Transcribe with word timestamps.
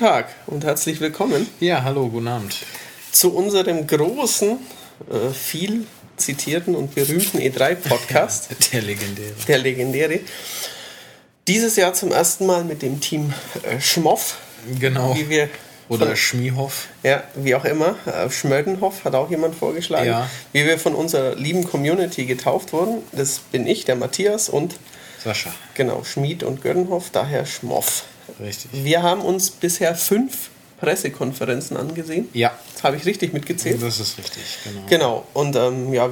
Guten 0.00 0.12
Tag 0.14 0.28
und 0.46 0.64
herzlich 0.64 0.98
willkommen 1.02 1.46
Ja, 1.60 1.82
hallo, 1.84 2.08
guten 2.08 2.26
Abend. 2.28 2.56
zu 3.12 3.34
unserem 3.34 3.86
großen, 3.86 4.52
äh, 5.10 5.30
viel 5.34 5.84
zitierten 6.16 6.74
und 6.74 6.94
berühmten 6.94 7.36
E3-Podcast, 7.38 8.48
Der 8.72 8.80
legendäre. 8.80 9.34
der 9.46 9.58
legendäre. 9.58 10.20
Dieses 11.46 11.76
Jahr 11.76 11.92
zum 11.92 12.12
ersten 12.12 12.46
Mal 12.46 12.64
mit 12.64 12.80
dem 12.80 13.02
Team 13.02 13.34
äh, 13.62 13.78
Schmoff, 13.78 14.38
Genau. 14.78 15.14
wie 15.16 15.28
wir 15.28 15.50
Oder 15.90 16.06
von, 16.06 16.16
Schmiehoff. 16.16 16.86
ja, 17.02 17.22
wie 17.34 17.54
auch 17.54 17.66
immer, 17.66 17.96
äh, 18.06 18.30
Schmödenhoff 18.30 19.04
hat 19.04 19.14
auch 19.14 19.28
jemand 19.28 19.54
vorgeschlagen, 19.54 20.06
Ja. 20.06 20.30
wie 20.54 20.64
wir 20.64 20.78
von 20.78 20.94
unserer 20.94 21.34
lieben 21.34 21.64
Community 21.68 22.24
getauft 22.24 22.72
wurden. 22.72 23.02
Das 23.12 23.40
bin 23.52 23.66
ich, 23.66 23.84
der 23.84 23.96
Matthias 23.96 24.48
und 24.48 24.76
Sascha. 25.22 25.52
genau, 25.74 26.04
Schmied 26.04 26.42
und 26.42 26.62
Gördenhoff, 26.62 27.10
daher 27.10 27.44
Schmoff. 27.44 28.04
Richtig. 28.38 28.70
Wir 28.72 29.02
haben 29.02 29.20
uns 29.22 29.50
bisher 29.50 29.94
fünf 29.94 30.50
Pressekonferenzen 30.80 31.76
angesehen. 31.76 32.28
Ja, 32.32 32.52
Das 32.74 32.84
habe 32.84 32.96
ich 32.96 33.04
richtig 33.06 33.32
mitgezählt. 33.32 33.82
das 33.82 34.00
ist 34.00 34.16
richtig, 34.18 34.42
genau. 34.64 34.86
Genau. 34.88 35.26
Und 35.34 35.56
ähm, 35.56 35.92
ja, 35.92 36.08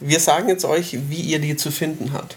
wir 0.00 0.20
sagen 0.20 0.48
jetzt 0.48 0.64
euch, 0.64 0.96
wie 1.08 1.20
ihr 1.20 1.38
die 1.38 1.56
zu 1.56 1.70
finden 1.70 2.12
habt. 2.12 2.36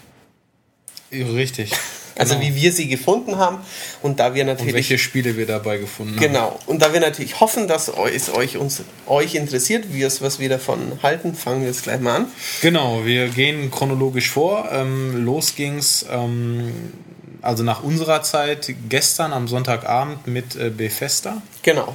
Richtig. 1.12 1.70
Also 2.16 2.36
Genau. 2.36 2.46
wie 2.46 2.54
wir 2.62 2.72
sie 2.72 2.86
gefunden 2.86 3.38
haben. 3.38 3.58
Und 4.00 4.20
da 4.20 4.36
wir 4.36 4.42
Und 4.42 4.46
natürlich. 4.50 4.72
welche 4.74 4.98
Spiele 4.98 5.36
wir 5.36 5.46
dabei 5.46 5.78
gefunden 5.78 6.14
haben. 6.14 6.20
Genau. 6.20 6.60
Und 6.66 6.80
da 6.80 6.92
wir 6.92 7.00
natürlich 7.00 7.40
hoffen, 7.40 7.66
dass 7.66 7.88
es 7.88 8.32
euch, 8.32 8.56
uns, 8.56 8.82
euch 9.08 9.34
interessiert, 9.34 9.86
wie 9.92 10.04
es, 10.04 10.22
was 10.22 10.38
wir 10.38 10.48
davon 10.48 11.00
halten, 11.02 11.34
fangen 11.34 11.62
wir 11.62 11.66
jetzt 11.70 11.82
gleich 11.82 11.98
mal 12.00 12.14
an. 12.18 12.26
Genau, 12.62 13.04
wir 13.04 13.26
gehen 13.30 13.68
chronologisch 13.72 14.30
vor. 14.30 14.68
Ähm, 14.70 15.24
los 15.24 15.56
ging's, 15.56 16.06
ähm, 16.08 16.72
also 17.44 17.62
nach 17.62 17.82
unserer 17.82 18.22
Zeit, 18.22 18.74
gestern 18.88 19.32
am 19.32 19.46
Sonntagabend 19.48 20.26
mit 20.26 20.56
äh, 20.56 20.70
Bethesda. 20.70 21.42
Genau. 21.62 21.94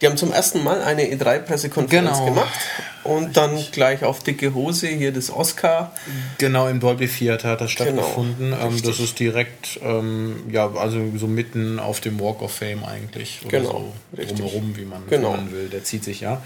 Die 0.00 0.06
haben 0.06 0.16
zum 0.16 0.32
ersten 0.32 0.64
Mal 0.64 0.80
eine 0.82 1.02
E3-Pressekonferenz 1.04 1.90
Genau. 1.90 2.24
gemacht 2.24 2.58
und 3.04 3.36
dann 3.36 3.62
gleich 3.70 4.02
auf 4.02 4.22
dicke 4.22 4.54
Hose 4.54 4.86
hier 4.88 5.12
das 5.12 5.30
Oscar. 5.30 5.92
Genau, 6.38 6.68
im 6.68 6.80
Dolby 6.80 7.06
Theater 7.06 7.50
hat 7.50 7.60
das 7.60 7.70
stattgefunden. 7.70 8.54
ähm, 8.54 8.68
richtig. 8.68 8.82
das 8.96 8.98
ist 8.98 9.18
direkt, 9.20 9.78
ähm, 9.84 10.44
ja, 10.50 10.70
also 10.74 10.98
so 11.18 11.26
mitten 11.26 11.78
auf 11.78 12.00
dem 12.00 12.18
Walk 12.18 12.40
of 12.40 12.50
Fame 12.50 12.82
eigentlich. 12.82 13.40
Oder 13.44 13.58
Genau, 13.58 13.70
so 14.12 14.16
richtig. 14.16 14.38
drumherum, 14.38 14.74
wie 14.74 14.86
man, 14.86 15.02
Genau. 15.10 15.36
will. 15.50 15.68
Der 15.68 15.84
zieht 15.84 16.02
sich 16.04 16.20
ja. 16.22 16.40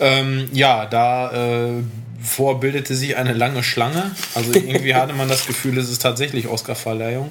Ähm, 0.00 0.48
ja, 0.54 0.86
da 0.86 1.32
äh, 1.68 1.82
vorbildete 2.22 2.94
sich 2.94 3.14
eine 3.18 3.34
lange 3.34 3.62
Schlange. 3.62 4.10
Also 4.34 4.52
irgendwie 4.54 4.94
hatte 4.94 5.12
man 5.12 5.28
das 5.28 5.46
Gefühl, 5.46 5.76
es 5.76 5.90
ist 5.90 6.00
tatsächlich 6.00 6.48
Oscar-Verleihung. 6.48 7.30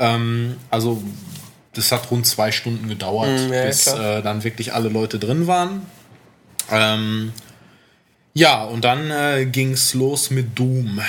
Ähm, 0.00 0.56
also 0.70 1.00
das 1.74 1.92
hat 1.92 2.10
rund 2.10 2.26
zwei 2.26 2.50
Stunden 2.50 2.88
gedauert, 2.88 3.48
Mm, 3.48 3.52
ja, 3.52 3.64
bis 3.66 3.86
äh, 3.86 4.22
dann 4.22 4.42
wirklich 4.42 4.74
alle 4.74 4.88
Leute 4.88 5.20
drin 5.20 5.46
waren. 5.46 5.86
Ähm, 6.70 7.32
ja, 8.34 8.64
und 8.64 8.84
dann 8.84 9.10
äh, 9.10 9.46
ging's 9.46 9.94
los 9.94 10.30
mit 10.30 10.58
Doom. 10.58 11.00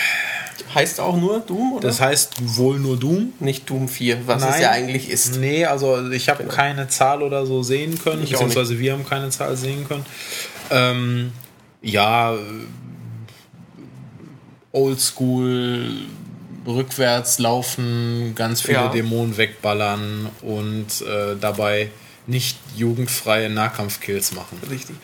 Heißt 0.73 0.99
auch 0.99 1.17
nur 1.17 1.39
Doom, 1.39 1.73
oder? 1.73 1.87
Das 1.87 1.99
heißt 1.99 2.35
wohl 2.57 2.79
nur 2.79 2.97
Doom. 2.97 3.33
Nicht 3.39 3.69
Doom 3.69 3.89
4, 3.89 4.27
was 4.27 4.43
es 4.43 4.49
Nein. 4.49 4.61
ja 4.61 4.71
eigentlich 4.71 5.09
ist. 5.09 5.37
Nee, 5.37 5.65
also 5.65 6.09
ich 6.11 6.29
habe 6.29 6.45
keine 6.45 6.87
Zahl 6.87 7.23
oder 7.23 7.45
so 7.45 7.61
sehen 7.63 7.99
können, 7.99 8.23
Ich 8.23 8.31
beziehungsweise 8.31 8.79
wir 8.79 8.93
haben 8.93 9.05
keine 9.05 9.29
Zahl 9.29 9.57
sehen 9.57 9.87
können. 9.87 10.05
Ähm, 10.69 11.33
ja, 11.81 12.33
äh, 12.35 12.37
oldschool, 14.71 15.89
rückwärts 16.65 17.39
laufen, 17.39 18.33
ganz 18.35 18.61
viele 18.61 18.73
Ja. 18.75 18.87
Dämonen 18.89 19.37
wegballern 19.37 20.29
und 20.41 20.87
äh, 21.01 21.35
dabei 21.39 21.89
nicht 22.27 22.57
jugendfreie 22.75 23.49
Nahkampfkills 23.49 24.33
machen. 24.33 24.59
Richtig. 24.69 24.95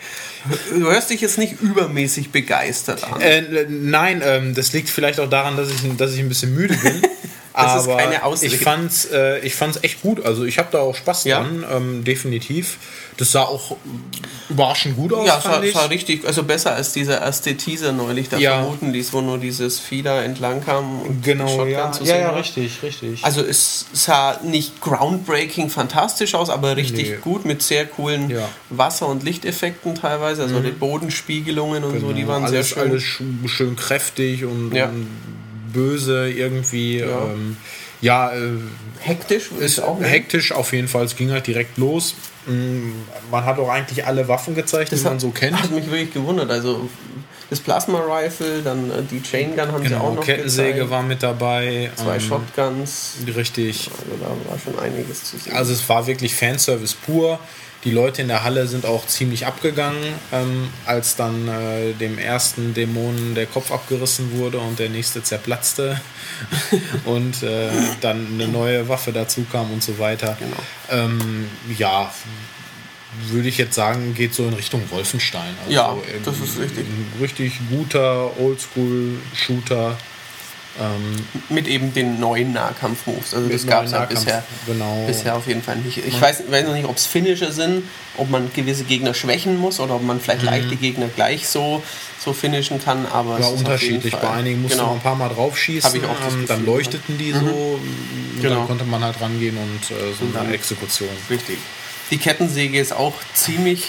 Du 0.70 0.86
hörst 0.86 1.10
dich 1.10 1.20
jetzt 1.20 1.36
nicht 1.36 1.60
übermäßig 1.60 2.30
begeistert 2.30 3.02
an. 3.04 3.20
Äh, 3.20 3.66
nein, 3.68 4.22
ähm, 4.24 4.54
das 4.54 4.72
liegt 4.72 4.88
vielleicht 4.88 5.18
auch 5.20 5.28
daran, 5.28 5.56
dass 5.56 5.68
ich, 5.70 5.96
dass 5.96 6.14
ich 6.14 6.20
ein 6.20 6.28
bisschen 6.28 6.54
müde 6.54 6.76
bin. 6.76 7.02
Das 7.64 7.86
ist 7.86 7.88
keine 7.96 8.24
Ausrede. 8.24 8.54
ich 8.54 8.60
fand's, 8.60 9.04
äh, 9.06 9.38
ich 9.40 9.54
fand's 9.54 9.78
echt 9.82 10.00
gut. 10.02 10.24
Also 10.24 10.44
ich 10.44 10.58
habe 10.58 10.68
da 10.72 10.78
auch 10.80 10.94
Spaß 10.94 11.24
Ja. 11.24 11.40
dran, 11.40 11.64
ähm, 11.70 12.04
definitiv. 12.04 12.78
Das 13.16 13.32
sah 13.32 13.42
auch 13.42 13.76
überraschend 14.48 14.96
gut 14.96 15.12
aus, 15.12 15.26
ja, 15.26 15.38
es 15.38 15.74
war, 15.74 15.90
richtig, 15.90 16.24
also 16.24 16.44
besser 16.44 16.74
als 16.74 16.92
dieser 16.92 17.20
erste 17.20 17.56
Teaser 17.56 17.90
neulich. 17.92 18.28
Da 18.28 18.38
Ja. 18.38 18.60
vermuten 18.60 18.92
die, 18.92 19.04
wo 19.12 19.20
nur 19.20 19.38
dieses 19.38 19.80
Fieder 19.80 20.22
entlang 20.24 20.64
kam. 20.64 21.02
Und 21.02 21.24
Genau, 21.24 21.64
ja, 21.66 21.90
zu 21.90 22.04
ja, 22.04 22.06
sehen 22.14 22.20
ja, 22.20 22.28
war. 22.28 22.36
richtig, 22.36 22.80
richtig. 22.82 23.24
Also 23.24 23.42
es 23.42 23.86
sah 23.92 24.38
nicht 24.44 24.80
groundbreaking 24.80 25.68
fantastisch 25.68 26.34
aus, 26.36 26.48
aber 26.48 26.76
richtig 26.76 27.08
Nee. 27.10 27.16
gut 27.20 27.44
mit 27.44 27.60
sehr 27.62 27.86
coolen 27.86 28.30
Ja. 28.30 28.48
Wasser- 28.70 29.08
und 29.08 29.24
Lichteffekten 29.24 29.96
teilweise. 29.96 30.42
Also 30.42 30.60
die 30.60 30.70
Bodenspiegelungen 30.70 31.82
und 31.84 32.00
so, 32.00 32.12
die 32.12 32.26
waren 32.28 32.44
Genau. 32.44 32.54
alles, 32.54 32.68
sehr 32.70 32.78
schön. 32.82 32.90
alles 32.90 33.02
sch- 33.02 33.48
schön 33.48 33.74
kräftig 33.76 34.44
und, 34.44 34.72
Ja. 34.74 34.86
und 34.86 35.08
böse 35.72 36.30
irgendwie. 36.30 36.98
Ja. 36.98 37.06
Ähm, 37.06 37.56
ja 38.00 38.32
äh, 38.32 38.58
hektisch 39.00 39.50
ist 39.58 39.80
auch 39.80 40.00
hektisch 40.00 40.52
auf 40.52 40.72
jeden 40.72 40.88
Fall. 40.88 41.04
Es 41.04 41.16
ging 41.16 41.30
halt 41.30 41.46
direkt 41.46 41.78
los. 41.78 42.14
Mm, 42.46 42.90
Man 43.30 43.44
hat 43.44 43.58
auch 43.58 43.68
eigentlich 43.68 44.06
alle 44.06 44.28
Waffen 44.28 44.54
gezeigt, 44.54 44.92
die 44.92 44.96
man 44.96 45.20
so 45.20 45.30
kennt. 45.30 45.60
Hat 45.62 45.70
mich 45.70 45.90
wirklich 45.90 46.12
gewundert. 46.12 46.50
Also 46.50 46.88
das 47.50 47.60
Plasma 47.60 48.00
Rifle, 48.00 48.62
dann 48.62 48.90
äh, 48.90 49.02
die 49.10 49.22
Chain 49.22 49.56
Gun 49.56 49.72
haben 49.72 49.86
sie 49.86 49.94
auch 49.94 50.00
Genau, 50.00 50.14
noch 50.14 50.24
Kettensäge 50.24 50.72
gezeigt. 50.74 50.90
war 50.90 51.02
mit 51.02 51.22
dabei. 51.22 51.90
Zwei 51.96 52.14
ähm, 52.16 52.20
Shotguns. 52.20 53.14
Richtig. 53.34 53.90
Also 53.98 54.16
da 54.20 54.50
war 54.50 54.58
schon 54.58 54.78
einiges 54.78 55.24
zu 55.24 55.38
sehen. 55.38 55.54
Also 55.54 55.72
es 55.72 55.88
war 55.88 56.06
wirklich 56.06 56.34
Fanservice 56.34 56.94
pur. 56.94 57.38
Die 57.84 57.92
Leute 57.92 58.22
in 58.22 58.28
der 58.28 58.42
Halle 58.42 58.66
sind 58.66 58.84
auch 58.84 59.06
ziemlich 59.06 59.46
abgegangen, 59.46 60.02
ähm, 60.32 60.68
als 60.84 61.14
dann 61.14 61.46
äh, 61.46 61.92
dem 61.92 62.18
ersten 62.18 62.74
Dämonen 62.74 63.36
der 63.36 63.46
Kopf 63.46 63.70
abgerissen 63.70 64.36
wurde 64.36 64.58
und 64.58 64.80
der 64.80 64.88
nächste 64.88 65.22
zerplatzte 65.22 66.00
und 67.04 67.42
äh, 67.44 67.68
dann 68.00 68.26
eine 68.34 68.48
neue 68.48 68.88
Waffe 68.88 69.12
dazu 69.12 69.46
kam 69.50 69.72
und 69.72 69.82
so 69.82 70.00
weiter. 70.00 70.36
Genau. 70.40 71.04
Ähm, 71.04 71.46
ja, 71.78 72.12
würde 73.30 73.48
ich 73.48 73.58
jetzt 73.58 73.74
sagen, 73.74 74.14
geht 74.14 74.34
so 74.34 74.46
in 74.46 74.52
Richtung 74.54 74.82
Wolfenstein. 74.90 75.54
Also, 75.64 75.72
Ja, 75.74 75.96
das 76.24 76.36
ist 76.40 76.58
richtig. 76.58 76.86
Ein 76.86 77.12
richtig 77.20 77.54
guter 77.70 78.30
Oldschool-Shooter. 78.38 79.96
Ähm, 80.80 81.16
mit 81.48 81.66
eben 81.66 81.92
den 81.92 82.20
neuen 82.20 82.52
Nahkampf-Moves. 82.52 83.34
Also 83.34 83.48
das 83.48 83.66
gab 83.66 83.84
es 83.86 83.90
ja 83.90 84.04
bisher, 84.04 84.44
genau. 84.64 85.06
bisher 85.08 85.34
auf 85.34 85.48
jeden 85.48 85.60
Fall 85.60 85.74
nicht. 85.78 85.98
Ich 86.06 86.20
weiß, 86.20 86.44
weiß 86.48 86.66
noch 86.68 86.74
nicht, 86.74 86.84
ob 86.86 86.96
es 86.96 87.04
Finisher 87.04 87.50
sind, 87.50 87.82
ob 88.16 88.30
man 88.30 88.48
gewisse 88.54 88.84
Gegner 88.84 89.12
schwächen 89.12 89.56
muss 89.58 89.80
oder 89.80 89.96
ob 89.96 90.04
man 90.04 90.20
vielleicht 90.20 90.44
leichte 90.44 90.76
Gegner 90.76 91.08
gleich 91.08 91.48
so, 91.48 91.82
so 92.24 92.32
finishen 92.32 92.80
kann. 92.80 93.06
Aber 93.06 93.38
Mhm. 93.38 93.42
war 93.42 93.52
unterschiedlich. 93.54 94.14
Bei 94.14 94.30
einigen 94.30 94.62
musste 94.62 94.76
genau. 94.78 94.90
man 94.90 94.98
ein 94.98 95.02
paar 95.02 95.16
Mal 95.16 95.30
draufschießen, 95.30 95.90
Hab 95.90 95.96
ich 95.96 96.04
auch 96.04 96.10
ähm, 96.32 96.44
dann 96.46 96.58
Gefühl, 96.60 96.74
leuchteten 96.74 97.18
die 97.18 97.32
so, 97.32 97.38
und 97.40 98.40
Genau. 98.40 98.54
dann 98.58 98.66
konnte 98.68 98.84
man 98.84 99.02
halt 99.02 99.20
rangehen 99.20 99.56
und 99.56 99.90
äh, 99.90 100.12
so 100.16 100.26
dann- 100.32 100.46
eine 100.46 100.54
Exekution. 100.54 101.08
Richtig. 101.28 101.58
Die 102.10 102.18
Kettensäge 102.18 102.78
ist 102.80 102.92
auch 102.92 103.14
ziemlich 103.34 103.88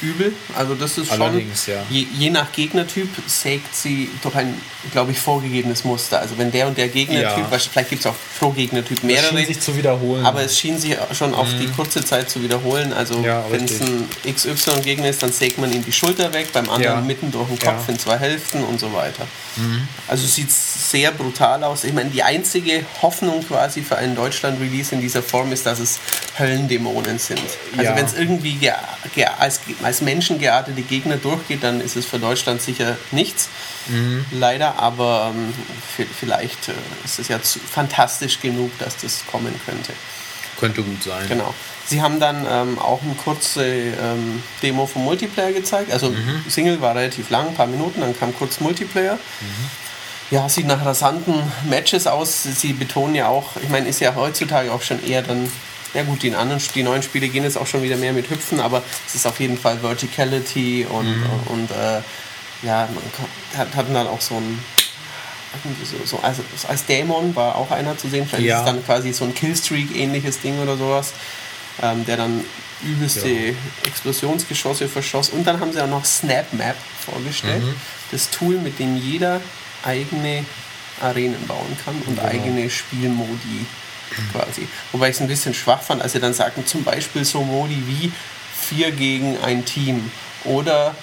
übel. 0.00 0.32
Also 0.56 0.74
das 0.74 0.98
ist 0.98 1.08
schon, 1.10 1.22
Allerdings, 1.22 1.66
ja. 1.66 1.74
je, 1.88 2.06
je 2.18 2.30
nach 2.30 2.50
Gegnertyp 2.50 3.08
sägt 3.28 3.76
sie 3.76 4.10
durch 4.22 4.34
ein, 4.34 4.60
glaube 4.90 5.12
ich, 5.12 5.20
vorgegebenes 5.20 5.84
Muster. 5.84 6.18
Also 6.18 6.36
wenn 6.38 6.50
der 6.50 6.66
und 6.66 6.76
der 6.76 6.88
Gegnertyp, 6.88 7.44
Ja. 7.52 7.58
vielleicht 7.58 7.90
gibt 7.90 8.00
es 8.00 8.06
auch 8.06 8.14
pro 8.40 8.50
Gegnertyp 8.50 9.04
mehrere, 9.04 9.36
schien 9.36 9.46
sich 9.46 9.60
zu 9.60 9.76
wiederholen. 9.76 10.24
aber 10.26 10.42
es 10.42 10.58
schien 10.58 10.76
sich 10.76 10.96
schon 11.16 11.32
auf 11.34 11.46
die 11.60 11.68
kurze 11.68 12.04
Zeit 12.04 12.28
zu 12.30 12.42
wiederholen. 12.42 12.92
Also 12.92 13.18
Mhm. 13.18 13.24
Ja, 13.24 13.44
wenn 13.50 13.64
es 13.64 13.80
ein 13.80 14.08
XY-Gegner 14.26 15.08
ist, 15.08 15.22
dann 15.22 15.30
sägt 15.30 15.58
man 15.58 15.72
ihm 15.72 15.84
die 15.84 15.92
Schulter 15.92 16.32
weg, 16.32 16.48
beim 16.52 16.68
anderen 16.68 16.96
Ja. 16.96 17.00
mitten 17.02 17.30
durch 17.30 17.46
den 17.48 17.58
Kopf 17.60 17.66
Ja. 17.66 17.82
Mhm. 17.84 17.90
in 17.90 17.98
zwei 18.00 18.18
Hälften 18.18 18.64
und 18.64 18.80
so 18.80 18.92
weiter. 18.92 19.26
Also 20.08 20.26
sieht 20.26 20.50
sehr 20.50 21.12
brutal 21.12 21.62
aus. 21.62 21.84
Ich 21.84 21.92
meine, 21.92 22.08
die 22.10 22.22
einzige 22.22 22.84
Hoffnung 23.02 23.46
quasi 23.46 23.82
für 23.82 23.96
einen 23.98 24.16
Deutschland-Release 24.16 24.94
in 24.94 25.00
dieser 25.02 25.22
Form 25.22 25.52
ist, 25.52 25.66
dass 25.66 25.78
es 25.78 25.98
Höllendämonen 26.38 27.18
sind. 27.18 27.41
Also 27.76 27.82
Ja. 27.90 27.96
wenn 27.96 28.04
es 28.04 28.14
irgendwie 28.14 28.54
ge 28.54 28.72
ge 29.14 29.24
als, 29.26 29.60
als 29.82 30.00
menschengeartete 30.00 30.82
Gegner 30.82 31.16
durchgeht, 31.16 31.62
dann 31.62 31.80
ist 31.80 31.96
es 31.96 32.06
für 32.06 32.18
Deutschland 32.18 32.62
sicher 32.62 32.96
nichts. 33.10 33.48
Mhm. 33.88 34.24
Leider, 34.32 34.78
aber 34.78 35.32
ähm, 35.34 35.52
vi- 35.96 36.06
vielleicht 36.18 36.68
äh, 36.68 36.72
ist 37.04 37.18
es 37.18 37.28
ja 37.28 37.40
zu, 37.42 37.58
fantastisch 37.58 38.40
genug, 38.40 38.70
dass 38.78 38.96
das 38.98 39.24
kommen 39.30 39.54
könnte. 39.66 39.92
Könnte 40.60 40.82
gut 40.82 41.02
sein. 41.02 41.26
Genau. 41.28 41.52
Sie 41.86 42.00
haben 42.00 42.20
dann 42.20 42.46
ähm, 42.48 42.78
auch 42.78 43.02
eine 43.02 43.14
kurze 43.14 43.64
ähm, 43.66 44.42
Demo 44.62 44.86
vom 44.86 45.02
Multiplayer 45.04 45.52
gezeigt. 45.52 45.92
Also 45.92 46.10
Mhm. 46.10 46.44
Single 46.48 46.80
war 46.80 46.94
relativ 46.94 47.28
lang, 47.30 47.48
ein 47.48 47.54
paar 47.54 47.66
Minuten, 47.66 48.00
dann 48.00 48.16
kam 48.18 48.32
kurz 48.36 48.60
Multiplayer. 48.60 49.18
Ja, 50.30 50.48
sieht 50.48 50.66
nach 50.66 50.82
rasanten 50.84 51.34
Matches 51.68 52.06
aus. 52.06 52.44
Sie 52.44 52.72
betonen 52.72 53.14
ja 53.14 53.26
auch, 53.28 53.50
ich 53.62 53.68
meine, 53.68 53.88
ist 53.88 54.00
ja 54.00 54.14
heutzutage 54.14 54.72
auch 54.72 54.80
schon 54.80 55.04
eher 55.04 55.22
dann, 55.22 55.50
ja 55.94 56.02
gut, 56.04 56.22
die 56.22 56.34
anderen, 56.34 56.62
die 56.74 56.82
neuen 56.82 57.02
Spiele 57.02 57.28
gehen 57.28 57.44
jetzt 57.44 57.56
auch 57.58 57.66
schon 57.66 57.82
wieder 57.82 57.96
mehr 57.96 58.12
mit 58.12 58.30
Hüpfen, 58.30 58.60
aber 58.60 58.82
es 59.06 59.14
ist 59.14 59.26
auf 59.26 59.40
jeden 59.40 59.58
Fall 59.58 59.78
Verticality 59.78 60.86
und, 60.88 61.06
Mhm. 61.06 61.26
und 61.48 61.70
äh, 61.70 62.00
ja, 62.62 62.88
man 62.94 63.58
hat, 63.58 63.74
hatten 63.76 63.92
dann 63.94 64.06
auch 64.06 64.20
so 64.20 64.36
ein 64.36 64.58
so, 65.84 65.96
so 66.06 66.18
also 66.22 66.42
als 66.66 66.86
Dämon 66.86 67.36
war 67.36 67.56
auch 67.56 67.70
einer 67.70 67.98
zu 67.98 68.08
sehen. 68.08 68.26
Vielleicht 68.26 68.46
Ja. 68.46 68.54
ist 68.56 68.60
es 68.60 68.66
dann 68.72 68.84
quasi 68.86 69.12
so 69.12 69.24
ein 69.24 69.34
Killstreak-ähnliches 69.34 70.40
Ding 70.40 70.58
oder 70.60 70.76
sowas. 70.76 71.12
ähm, 71.82 72.04
der 72.04 72.18
dann 72.18 72.44
übelste 72.82 73.28
Ja. 73.30 73.52
Explosionsgeschosse 73.86 74.88
verschoss. 74.88 75.30
Und 75.30 75.46
dann 75.46 75.58
haben 75.58 75.72
sie 75.72 75.80
auch 75.82 75.88
noch 75.88 76.04
Snap 76.04 76.52
Map 76.52 76.76
vorgestellt. 77.06 77.62
Das 78.10 78.28
Tool, 78.30 78.56
mit 78.58 78.78
dem 78.78 78.96
jeder 78.98 79.40
eigene 79.82 80.44
Arenen 81.00 81.46
bauen 81.46 81.76
kann 81.84 81.94
und 82.06 82.20
eigene 82.20 82.68
Spielmodi 82.68 83.64
quasi. 84.32 84.68
Wobei 84.92 85.08
ich 85.10 85.16
es 85.16 85.20
ein 85.20 85.28
bisschen 85.28 85.54
schwach 85.54 85.82
fand, 85.82 86.02
als 86.02 86.12
sie 86.12 86.20
dann 86.20 86.34
sagten, 86.34 86.66
zum 86.66 86.84
Beispiel 86.84 87.24
so 87.24 87.42
Modi 87.42 87.82
wie 87.86 88.12
4 88.68 88.92
gegen 88.92 89.38
ein 89.42 89.64
Team 89.64 90.10
oder 90.44 90.94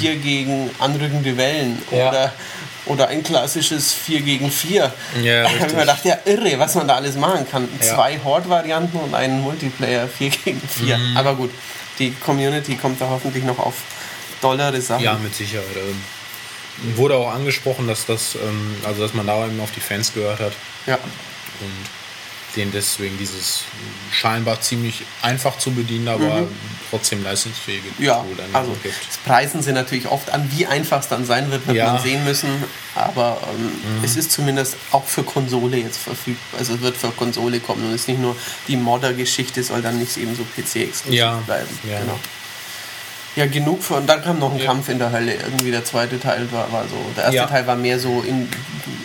4 0.00 0.16
gegen 0.16 0.70
anrückende 0.78 1.36
Wellen 1.36 1.80
Ja. 1.90 2.08
oder, 2.08 2.32
oder 2.86 3.08
ein 3.08 3.22
klassisches 3.22 3.92
4 3.94 4.22
gegen 4.22 4.50
4. 4.50 4.92
Ja, 5.22 5.42
da 5.42 5.48
habe 5.48 5.56
ich 5.56 5.62
richtig. 5.62 5.74
mir 5.74 5.80
gedacht, 5.82 6.04
ja 6.04 6.18
irre, 6.24 6.58
was 6.58 6.74
man 6.74 6.88
da 6.88 6.96
alles 6.96 7.16
machen 7.16 7.46
kann. 7.50 7.68
Ja. 7.80 7.94
Zwei 7.94 8.18
Horde-Varianten 8.22 8.96
und 8.98 9.14
einen 9.14 9.40
Multiplayer 9.42 10.08
4 10.08 10.30
gegen 10.30 10.60
4. 10.60 10.98
Mhm. 10.98 11.16
Aber 11.16 11.34
gut, 11.34 11.50
die 11.98 12.12
Community 12.12 12.76
kommt 12.76 13.00
da 13.00 13.08
hoffentlich 13.08 13.44
noch 13.44 13.58
auf 13.58 13.74
dollere 14.40 14.80
Sachen. 14.80 15.04
Ja, 15.04 15.14
mit 15.14 15.34
Sicherheit. 15.34 15.66
Ähm, 15.76 16.96
Wurde 16.96 17.16
auch 17.16 17.32
angesprochen, 17.32 17.88
dass 17.88 18.06
das, 18.06 18.36
ähm, 18.36 18.76
also 18.84 19.02
dass 19.02 19.12
man 19.12 19.26
da 19.26 19.44
eben 19.46 19.60
auf 19.60 19.72
die 19.72 19.80
Fans 19.80 20.14
gehört 20.14 20.38
hat 20.38 20.52
ja. 20.86 20.94
und 20.94 21.72
denen 22.56 22.72
deswegen 22.72 23.16
dieses 23.18 23.64
scheinbar 24.12 24.60
ziemlich 24.60 25.02
einfach 25.22 25.58
zu 25.58 25.70
bedienen, 25.72 26.08
aber 26.08 26.46
trotzdem 26.90 27.22
leistungsfähige 27.22 27.88
Mhm. 27.98 28.04
Ja, 28.04 28.14
Tool 28.22 28.34
dann 28.36 28.46
also 28.54 28.74
gibt. 28.82 28.94
das 29.06 29.18
preisen 29.18 29.62
sie 29.62 29.72
natürlich 29.72 30.08
oft 30.08 30.30
an, 30.30 30.50
wie 30.56 30.66
einfach 30.66 31.00
es 31.00 31.08
dann 31.08 31.24
sein 31.26 31.50
wird, 31.50 31.66
wird 31.66 31.76
Ja. 31.76 31.88
Mhm. 31.88 31.92
man 31.94 32.02
sehen 32.02 32.24
müssen. 32.24 32.48
Aber 32.94 33.38
ähm, 33.54 33.70
es 34.02 34.16
ist 34.16 34.32
zumindest 34.32 34.76
auch 34.92 35.04
für 35.06 35.22
Konsole 35.22 35.76
jetzt 35.76 35.98
verfügbar. 35.98 36.58
Also 36.58 36.74
es 36.74 36.80
wird 36.80 36.96
für 36.96 37.10
Konsole 37.10 37.60
kommen 37.60 37.84
und 37.84 37.90
es 37.94 38.02
ist 38.02 38.08
nicht 38.08 38.20
nur 38.20 38.34
die 38.66 38.76
Modder-Geschichte, 38.76 39.62
soll 39.62 39.82
dann 39.82 39.98
nicht 39.98 40.16
eben 40.16 40.34
so 40.34 40.42
PC-exklusiv 40.56 41.18
Ja, 41.18 41.36
bleiben. 41.46 41.68
ja. 41.88 42.00
Genau. 42.00 42.18
Ja, 43.36 43.46
genug 43.46 43.82
von. 43.82 44.06
Dann 44.06 44.22
kam 44.22 44.38
noch 44.40 44.52
ein 44.52 44.58
Ja. 44.58 44.66
Kampf 44.66 44.88
in 44.88 44.98
der 44.98 45.12
Hölle. 45.12 45.34
Irgendwie 45.34 45.70
der 45.70 45.84
zweite 45.84 46.18
Teil 46.18 46.50
war, 46.50 46.70
war 46.72 46.84
so. 46.88 46.96
Der 47.16 47.24
erste 47.24 47.36
Ja. 47.36 47.46
Teil 47.46 47.66
war 47.66 47.76
mehr 47.76 47.98
so 48.00 48.22
in, 48.22 48.48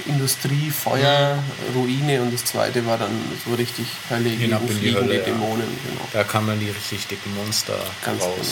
Industrie, 0.05 0.69
Feuer, 0.71 1.37
Ruine 1.75 2.21
und 2.21 2.33
das 2.33 2.43
zweite 2.45 2.85
war 2.85 2.97
dann 2.97 3.11
so 3.47 3.53
richtig 3.55 3.85
Hölle 4.09 4.29
Hinab 4.29 4.61
gegen 4.67 4.79
fliegende 4.79 5.01
Hölle, 5.07 5.17
ja. 5.19 5.23
Dämonen. 5.25 5.67
Genau. 5.87 6.01
Da 6.11 6.23
kamen 6.23 6.47
dann 6.47 6.59
die 6.59 6.69
richtig 6.69 7.07
dicken 7.07 7.35
Monster 7.35 7.77
Ganz 8.03 8.21
raus, 8.21 8.33
genau. 8.35 8.45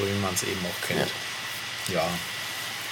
so 0.00 0.06
wie 0.06 0.20
man 0.20 0.34
es 0.34 0.42
eben 0.42 0.60
auch 0.64 0.86
kennt. 0.86 1.08
Ja. 1.92 2.02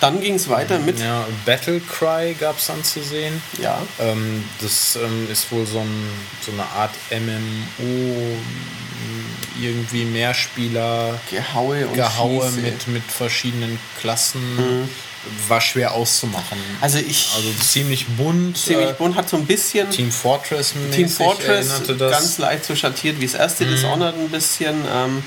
Dann 0.00 0.20
ging 0.20 0.34
es 0.34 0.48
weiter 0.48 0.78
mit. 0.78 0.98
ja 1.00 1.26
Battle 1.44 1.80
Cry 1.80 2.34
gab 2.38 2.58
es 2.58 2.66
dann 2.66 2.84
zu 2.84 3.02
sehen. 3.02 3.40
Ja. 3.60 3.80
Ähm, 3.98 4.44
das 4.60 4.96
ähm, 4.96 5.28
ist 5.30 5.50
wohl 5.50 5.66
so, 5.66 5.80
ein, 5.80 6.10
so 6.44 6.52
eine 6.52 6.64
Art 6.64 6.92
MMO, 7.10 8.36
irgendwie 9.60 10.04
Mehrspieler, 10.04 11.18
Gehaue 11.30 11.86
und 11.86 11.94
Gehaue 11.94 12.46
Schieße. 12.48 12.60
mit, 12.60 12.88
mit 12.88 13.02
verschiedenen 13.04 13.78
Klassen. 14.00 14.88
War 15.48 15.60
schwer 15.60 15.92
auszumachen. 15.92 16.56
Also 16.80 16.98
ich 16.98 17.30
Also 17.34 17.50
ziemlich 17.60 18.06
bunt. 18.06 18.56
ziemlich 18.58 18.90
äh, 18.90 18.92
bunt 18.92 19.16
hat 19.16 19.28
so 19.28 19.36
ein 19.36 19.44
bisschen 19.44 19.90
Team 19.90 20.12
Fortress 20.12 20.72
Team 20.92 21.08
Fortress 21.08 21.68
erinnerte 21.70 21.96
das. 21.96 22.10
Mhm. 22.10 22.12
ganz 22.12 22.38
leicht 22.38 22.64
so 22.64 22.76
schattiert 22.76 23.18
wie 23.20 23.26
das 23.26 23.34
erste 23.34 23.66
Dishonored 23.66 24.14
ein 24.14 24.28
bisschen. 24.28 24.84
Ähm, 24.88 25.24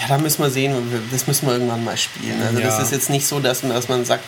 ja, 0.00 0.08
da 0.08 0.18
müssen 0.18 0.42
wir 0.42 0.50
sehen, 0.50 0.74
das 1.10 1.26
müssen 1.26 1.46
wir 1.46 1.54
irgendwann 1.54 1.84
mal 1.84 1.96
spielen. 1.96 2.40
Also 2.42 2.60
das 2.60 2.76
Ja. 2.78 2.82
ist 2.82 2.92
jetzt 2.92 3.10
nicht 3.10 3.26
so, 3.26 3.40
dass 3.40 3.62
man, 3.62 3.72
dass 3.72 3.88
man 3.88 4.04
sagt, 4.04 4.24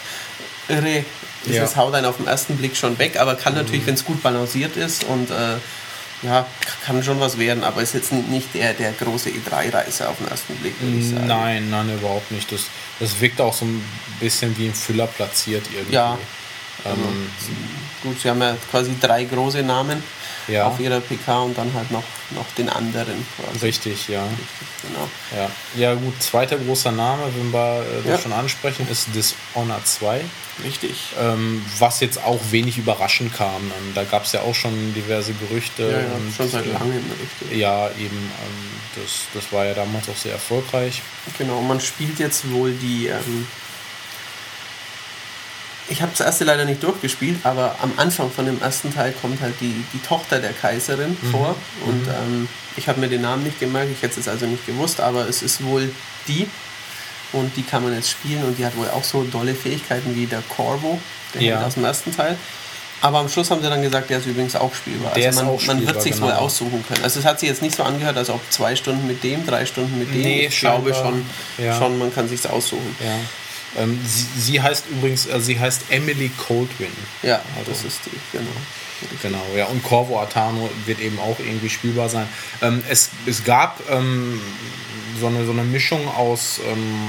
irre, 0.68 1.04
das 1.44 1.54
Ja. 1.54 1.62
Mhm. 1.62 1.68
ist 1.68 1.76
haut 1.76 1.94
einen 1.94 2.06
auf 2.06 2.16
den 2.16 2.26
ersten 2.26 2.56
Blick 2.56 2.76
schon 2.76 2.98
weg, 2.98 3.18
aber 3.18 3.34
kann 3.36 3.54
natürlich, 3.54 3.86
wenn 3.86 3.94
es 3.94 4.04
gut 4.04 4.22
balanciert 4.22 4.76
ist 4.76 5.04
und 5.04 5.30
äh, 5.30 5.56
ja, 6.22 6.46
kann 6.84 7.02
schon 7.04 7.20
was 7.20 7.38
werden, 7.38 7.62
aber 7.62 7.80
ist 7.80 7.94
jetzt 7.94 8.12
nicht 8.12 8.52
der, 8.54 8.74
der 8.74 8.90
große 8.92 9.30
E3-Reißer 9.30 10.08
auf 10.08 10.16
den 10.18 10.26
ersten 10.28 10.56
Blick, 10.56 10.74
würde 10.80 10.96
ich 10.98 11.10
sagen. 11.10 11.26
Nein, 11.28 11.70
nein, 11.70 11.88
überhaupt 11.96 12.32
nicht. 12.32 12.50
Das, 12.50 12.62
das 12.98 13.20
wirkt 13.20 13.40
auch 13.40 13.54
so 13.54 13.64
ein 13.64 13.84
bisschen 14.18 14.56
wie 14.58 14.66
ein 14.66 14.74
Füller 14.74 15.06
platziert 15.06 15.64
irgendwie. 15.72 15.94
Ja. 15.94 16.18
Ähm, 16.84 17.28
Gut, 18.02 18.20
sie 18.20 18.30
haben 18.30 18.40
ja 18.40 18.56
quasi 18.70 18.92
drei 19.00 19.24
große 19.24 19.62
Namen 19.62 20.02
Ja. 20.48 20.66
auf 20.68 20.80
ihrer 20.80 21.00
PK 21.00 21.40
und 21.42 21.56
dann 21.58 21.72
halt 21.74 21.90
noch, 21.90 22.02
noch 22.30 22.46
den 22.56 22.68
anderen 22.68 23.26
quasi. 23.36 23.66
richtig, 23.66 24.08
ja. 24.08 24.26
Genau. 24.82 25.08
ja. 25.36 25.50
Ja, 25.76 25.94
gut, 25.94 26.22
zweiter 26.22 26.56
großer 26.56 26.92
Name, 26.92 27.22
wenn 27.36 27.52
wir 27.52 27.80
äh, 27.82 28.02
das 28.02 28.06
Ja. 28.06 28.18
schon 28.18 28.32
ansprechen, 28.32 28.86
ist 28.90 29.08
Dishonored 29.14 29.86
2. 29.86 30.24
Richtig. 30.64 30.96
Ähm, 31.20 31.64
was 31.78 32.00
jetzt 32.00 32.22
auch 32.24 32.40
wenig 32.50 32.78
überraschend 32.78 33.32
kam. 33.34 33.62
Ähm, 33.62 33.94
da 33.94 34.02
gab 34.04 34.24
es 34.24 34.32
ja 34.32 34.40
auch 34.40 34.54
schon 34.54 34.92
diverse 34.94 35.32
Gerüchte. 35.34 35.84
Ja, 35.84 36.00
ja, 36.00 36.14
und, 36.16 36.34
schon 36.34 36.48
seit 36.48 36.66
langem, 36.66 37.04
richtig. 37.20 37.56
Ja, 37.58 37.88
eben. 37.90 38.16
Ähm, 38.16 38.78
das, 38.96 39.26
das 39.34 39.52
war 39.52 39.64
ja 39.66 39.74
damals 39.74 40.08
auch 40.08 40.16
sehr 40.16 40.32
erfolgreich. 40.32 41.02
Genau, 41.36 41.60
man 41.60 41.80
spielt 41.80 42.18
jetzt 42.18 42.50
wohl 42.50 42.72
die. 42.72 43.08
Ich 45.90 46.02
habe 46.02 46.12
das 46.16 46.24
erste 46.24 46.44
leider 46.44 46.64
nicht 46.64 46.82
durchgespielt, 46.82 47.38
aber 47.44 47.76
am 47.80 47.92
Anfang 47.96 48.30
von 48.30 48.44
dem 48.44 48.60
ersten 48.60 48.92
Teil 48.94 49.12
kommt 49.20 49.40
halt 49.40 49.54
die, 49.60 49.84
die 49.92 49.98
Tochter 50.06 50.38
der 50.38 50.52
Kaiserin 50.52 51.16
vor. 51.30 51.54
Und 51.86 52.06
ähm, 52.08 52.48
ich 52.76 52.88
habe 52.88 53.00
mir 53.00 53.08
den 53.08 53.22
Namen 53.22 53.42
nicht 53.44 53.58
gemerkt, 53.58 53.90
ich 53.90 54.02
hätte 54.02 54.20
es 54.20 54.28
also 54.28 54.46
nicht 54.46 54.66
gewusst, 54.66 55.00
aber 55.00 55.28
es 55.28 55.42
ist 55.42 55.64
wohl 55.64 55.90
die. 56.26 56.46
Und 57.32 57.56
die 57.56 57.62
kann 57.62 57.82
man 57.82 57.94
jetzt 57.94 58.10
spielen 58.10 58.44
und 58.44 58.58
die 58.58 58.64
hat 58.64 58.76
wohl 58.76 58.88
auch 58.88 59.04
so 59.04 59.22
dolle 59.24 59.54
Fähigkeiten 59.54 60.14
wie 60.14 60.26
der 60.26 60.42
Corvo, 60.48 60.98
der 61.34 61.42
Ja. 61.42 61.66
aus 61.66 61.74
dem 61.74 61.84
ersten 61.84 62.14
Teil. 62.14 62.36
Aber 63.00 63.18
am 63.18 63.28
Schluss 63.28 63.50
haben 63.50 63.62
sie 63.62 63.68
dann 63.68 63.82
gesagt, 63.82 64.10
der 64.10 64.18
ist 64.18 64.26
übrigens 64.26 64.56
auch 64.56 64.74
spielbar. 64.74 65.12
Der 65.14 65.28
also 65.28 65.40
ist 65.40 65.44
man, 65.44 65.54
auch 65.54 65.66
man 65.66 65.86
wird 65.86 66.02
sich 66.02 66.20
wohl 66.20 66.30
genau. 66.30 66.40
aussuchen 66.40 66.84
können. 66.86 67.04
Also 67.04 67.20
es 67.20 67.26
hat 67.26 67.38
sich 67.38 67.48
jetzt 67.48 67.62
nicht 67.62 67.76
so 67.76 67.84
angehört, 67.84 68.16
als 68.16 68.28
ob 68.28 68.40
zwei 68.50 68.74
Stunden 68.74 69.06
mit 69.06 69.22
dem, 69.22 69.46
drei 69.46 69.66
Stunden 69.66 69.98
mit 69.98 70.12
dem. 70.12 70.22
Nee, 70.22 70.46
ich 70.46 70.58
glaube 70.58 70.92
schon, 70.92 71.24
ja. 71.58 71.78
schon, 71.78 71.98
man 71.98 72.12
kann 72.12 72.28
sich 72.28 72.48
aussuchen. 72.48 72.96
Ja. 73.00 73.14
Ähm, 73.76 74.00
sie, 74.06 74.26
sie 74.40 74.62
heißt 74.62 74.84
übrigens, 74.90 75.26
äh, 75.26 75.40
sie 75.40 75.58
heißt 75.58 75.82
Emily 75.90 76.30
Coldwin. 76.38 76.92
Ja, 77.22 77.42
Also- 77.58 77.70
das 77.70 77.84
ist 77.84 78.00
die, 78.06 78.10
genau. 78.36 78.50
Genau, 79.22 79.44
ja. 79.56 79.66
Und 79.66 79.82
Corvo 79.84 80.20
Atano 80.20 80.68
wird 80.86 80.98
eben 80.98 81.20
auch 81.20 81.38
irgendwie 81.38 81.68
spielbar 81.70 82.08
sein. 82.08 82.26
Ähm, 82.62 82.82
es, 82.88 83.10
es 83.26 83.44
gab 83.44 83.80
ähm, 83.88 84.40
so, 85.20 85.28
eine, 85.28 85.44
so 85.46 85.52
eine 85.52 85.62
Mischung 85.62 86.08
aus, 86.08 86.60
ähm, 86.68 87.08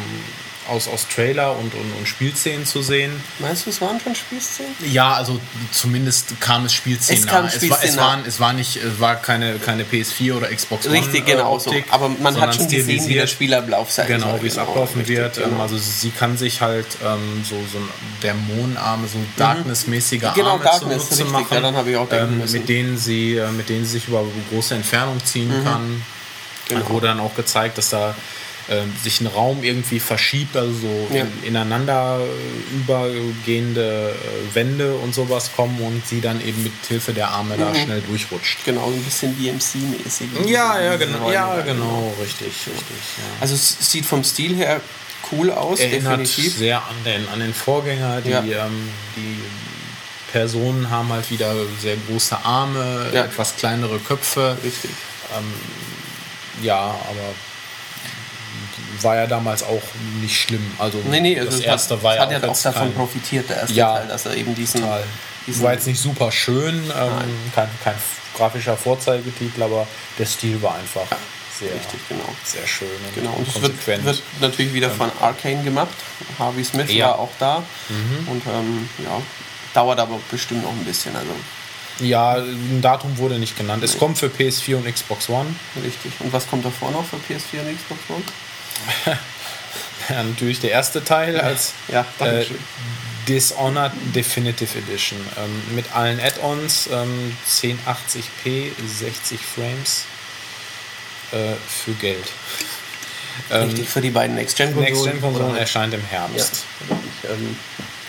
aus, 0.69 0.87
aus 0.87 1.07
Trailer 1.07 1.57
und, 1.57 1.73
und, 1.73 1.93
und 1.97 2.07
Spielszenen 2.07 2.65
zu 2.65 2.81
sehen. 2.81 3.11
Meinst 3.39 3.65
du, 3.65 3.69
es 3.69 3.81
waren 3.81 3.99
schon 3.99 4.15
Spielszenen? 4.15 4.71
Ja, 4.91 5.13
also 5.13 5.39
zumindest 5.71 6.39
kam 6.39 6.65
es 6.65 6.73
Spielszenen 6.73 7.23
Es 7.23 7.27
kam 7.27 7.45
nahe. 7.45 7.51
Spielszenen 7.51 7.89
es, 7.89 7.97
war, 7.97 8.05
es, 8.05 8.09
waren, 8.11 8.25
es 8.25 8.39
war 8.39 8.53
nicht, 8.53 8.77
es 8.77 8.99
war 8.99 9.15
keine, 9.15 9.59
keine 9.59 9.83
PS4 9.83 10.33
oder 10.33 10.47
Xbox 10.47 10.85
One 10.85 10.95
Richtig, 10.95 11.25
genau 11.25 11.57
so. 11.59 11.69
Optik, 11.71 11.85
Aber 11.89 12.09
man 12.09 12.39
hat 12.39 12.55
schon 12.55 12.67
gesehen, 12.67 13.07
wie 13.07 13.13
der. 13.15 13.27
Spielablauf 13.27 13.91
sein 13.91 14.07
Genau, 14.07 14.31
soll. 14.31 14.43
wie 14.43 14.47
es 14.47 14.57
ablaufen 14.57 14.99
richtig, 14.99 15.17
wird. 15.17 15.37
Ähm, 15.37 15.43
genau. 15.51 15.61
Also 15.61 15.77
sie 15.77 16.11
kann 16.11 16.37
sich 16.37 16.61
halt 16.61 16.87
ähm, 17.03 17.43
so, 17.43 17.55
so 17.71 17.77
ein 17.77 17.89
Dämonenarme, 18.23 19.07
so 19.07 19.17
Darkness-mäßige 19.37 20.21
Genau, 20.35 20.51
Arme 20.51 20.63
Darkness, 20.63 21.11
richtig, 21.11 21.29
machen, 21.31 21.45
ja, 21.51 21.61
dann 21.61 21.87
ich 21.87 21.97
auch 21.97 22.07
ähm, 22.11 22.43
mit 22.51 22.69
denen 22.69 22.97
sie, 22.97 23.35
äh, 23.35 23.51
mit 23.51 23.69
denen 23.69 23.85
sie 23.85 23.91
sich 23.91 24.07
über 24.07 24.23
große 24.49 24.75
Entfernung 24.75 25.23
ziehen 25.23 25.53
kann. 25.63 26.03
Genau. 26.67 26.89
Wurde 26.89 27.07
dann 27.07 27.19
auch 27.19 27.35
gezeigt, 27.35 27.77
dass 27.77 27.89
da 27.89 28.15
sich 29.01 29.19
ein 29.21 29.27
Raum 29.27 29.63
irgendwie 29.63 29.99
verschiebt, 29.99 30.55
also 30.55 30.71
so 30.73 31.07
Ja. 31.15 31.25
ineinander 31.43 32.19
äh, 32.21 32.75
übergehende 32.75 34.11
äh, 34.13 34.55
Wände 34.55 34.93
und 34.95 35.15
sowas 35.15 35.51
kommen 35.55 35.79
und 35.81 36.05
sie 36.07 36.21
dann 36.21 36.39
eben 36.45 36.61
mit 36.63 36.73
Hilfe 36.87 37.13
der 37.13 37.29
Arme 37.29 37.55
da 37.57 37.73
schnell 37.73 38.01
durchrutscht. 38.01 38.59
Genau, 38.65 38.87
ein 38.87 39.01
bisschen 39.03 39.35
DMC-mäßig. 39.39 40.27
Ja, 40.47 40.79
ja, 40.79 40.95
genau, 40.97 41.31
ja, 41.31 41.61
genau, 41.61 42.13
richtig, 42.21 42.47
richtig. 42.47 42.75
Ja. 43.17 43.23
Also 43.41 43.55
es 43.55 43.77
sieht 43.91 44.05
vom 44.05 44.23
Stil 44.23 44.55
her 44.55 44.81
cool 45.31 45.51
aus, 45.51 45.79
erinnert 45.79 46.19
definitiv. 46.21 46.55
sehr 46.57 46.77
an 46.77 46.95
den, 47.05 47.27
an 47.29 47.39
den 47.39 47.53
Vorgänger. 47.53 48.21
Die, 48.21 48.29
Ja. 48.29 48.41
ähm, 48.41 48.89
die 49.15 49.39
Personen 50.31 50.89
haben 50.91 51.09
halt 51.11 51.29
wieder 51.31 51.53
sehr 51.81 51.95
große 52.07 52.37
Arme, 52.45 53.07
etwas 53.13 53.55
kleinere 53.55 53.97
Köpfe. 53.97 54.57
Richtig. 54.63 54.91
Ja, 56.61 56.77
aber 56.87 57.33
war 59.03 59.15
ja 59.15 59.27
damals 59.27 59.63
auch 59.63 59.81
nicht 60.21 60.39
schlimm. 60.39 60.65
Also 60.77 60.99
Nee, 61.09 61.19
nee, 61.21 61.37
also 61.39 61.51
das 61.51 61.59
es 61.59 61.65
erste 61.65 61.95
hat, 61.95 62.03
war 62.03 62.15
ja 62.15 62.21
hat 62.21 62.31
ja 62.31 62.37
auch 62.39 62.43
auch 62.43 62.47
jetzt 62.49 62.65
davon 62.65 62.81
kein, 62.83 62.93
profitiert, 62.93 63.49
der 63.49 63.57
erste 63.57 63.73
Ja. 63.73 63.97
Teil, 63.97 64.07
dass 64.07 64.25
er 64.25 64.35
eben 64.35 64.55
diesen, 64.55 64.81
total. 64.81 65.03
diesen 65.47 65.63
War 65.63 65.73
jetzt 65.73 65.87
nicht 65.87 65.99
super 65.99 66.31
schön, 66.31 66.75
ähm, 66.75 67.11
kein, 67.55 67.69
kein 67.83 67.95
grafischer 68.35 68.77
Vorzeigetitel, 68.77 69.61
aber 69.63 69.87
der 70.17 70.25
Stil 70.25 70.61
war 70.61 70.75
einfach 70.75 71.07
sehr, 71.59 71.73
richtig, 71.73 71.99
genau. 72.07 72.23
sehr 72.45 72.65
schön 72.65 72.87
und 73.05 73.15
Genau, 73.15 73.31
und 73.33 73.47
es 73.47 73.55
wird, 73.55 73.73
konsequent. 73.73 74.05
wird 74.05 74.21
natürlich 74.39 74.73
wieder 74.73 74.89
von 74.89 75.11
Arcane 75.19 75.61
gemacht. 75.63 75.89
Harvey 76.37 76.63
Smith 76.63 76.89
Ja. 76.91 77.07
Mhm. 77.07 77.09
war 77.11 77.19
auch 77.19 77.31
da. 77.39 77.63
Und 78.27 78.41
ähm, 78.47 78.89
ja, 79.03 79.21
dauert 79.73 79.99
aber 79.99 80.19
bestimmt 80.31 80.63
noch 80.63 80.71
ein 80.71 80.85
bisschen. 80.85 81.13
Also 81.15 81.31
ja, 82.01 82.35
ein 82.35 82.79
Datum 82.81 83.17
wurde 83.17 83.37
nicht 83.39 83.57
genannt. 83.57 83.83
Es 83.83 83.97
kommt 83.97 84.17
für 84.17 84.27
PS4 84.27 84.77
und 84.77 84.85
Xbox 84.93 85.27
One. 85.27 85.53
richtig. 85.83 86.13
Und 86.19 86.31
was 86.31 86.47
kommt 86.49 86.63
davor 86.63 86.91
noch 86.91 87.03
für 87.03 87.17
PS4 87.17 87.59
und 87.67 87.75
Xbox 87.77 87.99
One? 88.09 88.23
Ja, 90.09 90.23
natürlich 90.23 90.59
der 90.59 90.71
erste 90.71 91.03
Teil 91.03 91.39
als 91.39 91.73
Ja, 91.87 92.05
äh. 92.19 92.45
Dishonored 93.27 93.91
Definitive 94.15 94.75
Edition 94.77 95.19
ähm, 95.37 95.75
mit 95.75 95.85
allen 95.95 96.19
Add-ons, 96.19 96.89
ähm, 96.91 97.35
1080p, 97.47 98.71
60 98.87 99.39
Frames. 99.39 100.05
äh, 101.31 101.53
für 101.67 101.91
Geld. 101.93 102.25
Richtig, 103.51 103.87
für 103.87 104.01
die 104.01 104.09
beiden 104.09 104.35
Next-Gen-Konsolen. 104.35 104.93
Next-Gen-Konsolen 104.93 105.55
erscheint 105.55 105.93
im 105.93 106.03
Herbst. 106.03 106.63
Ja, 107.23 107.29
ähm, 107.31 107.55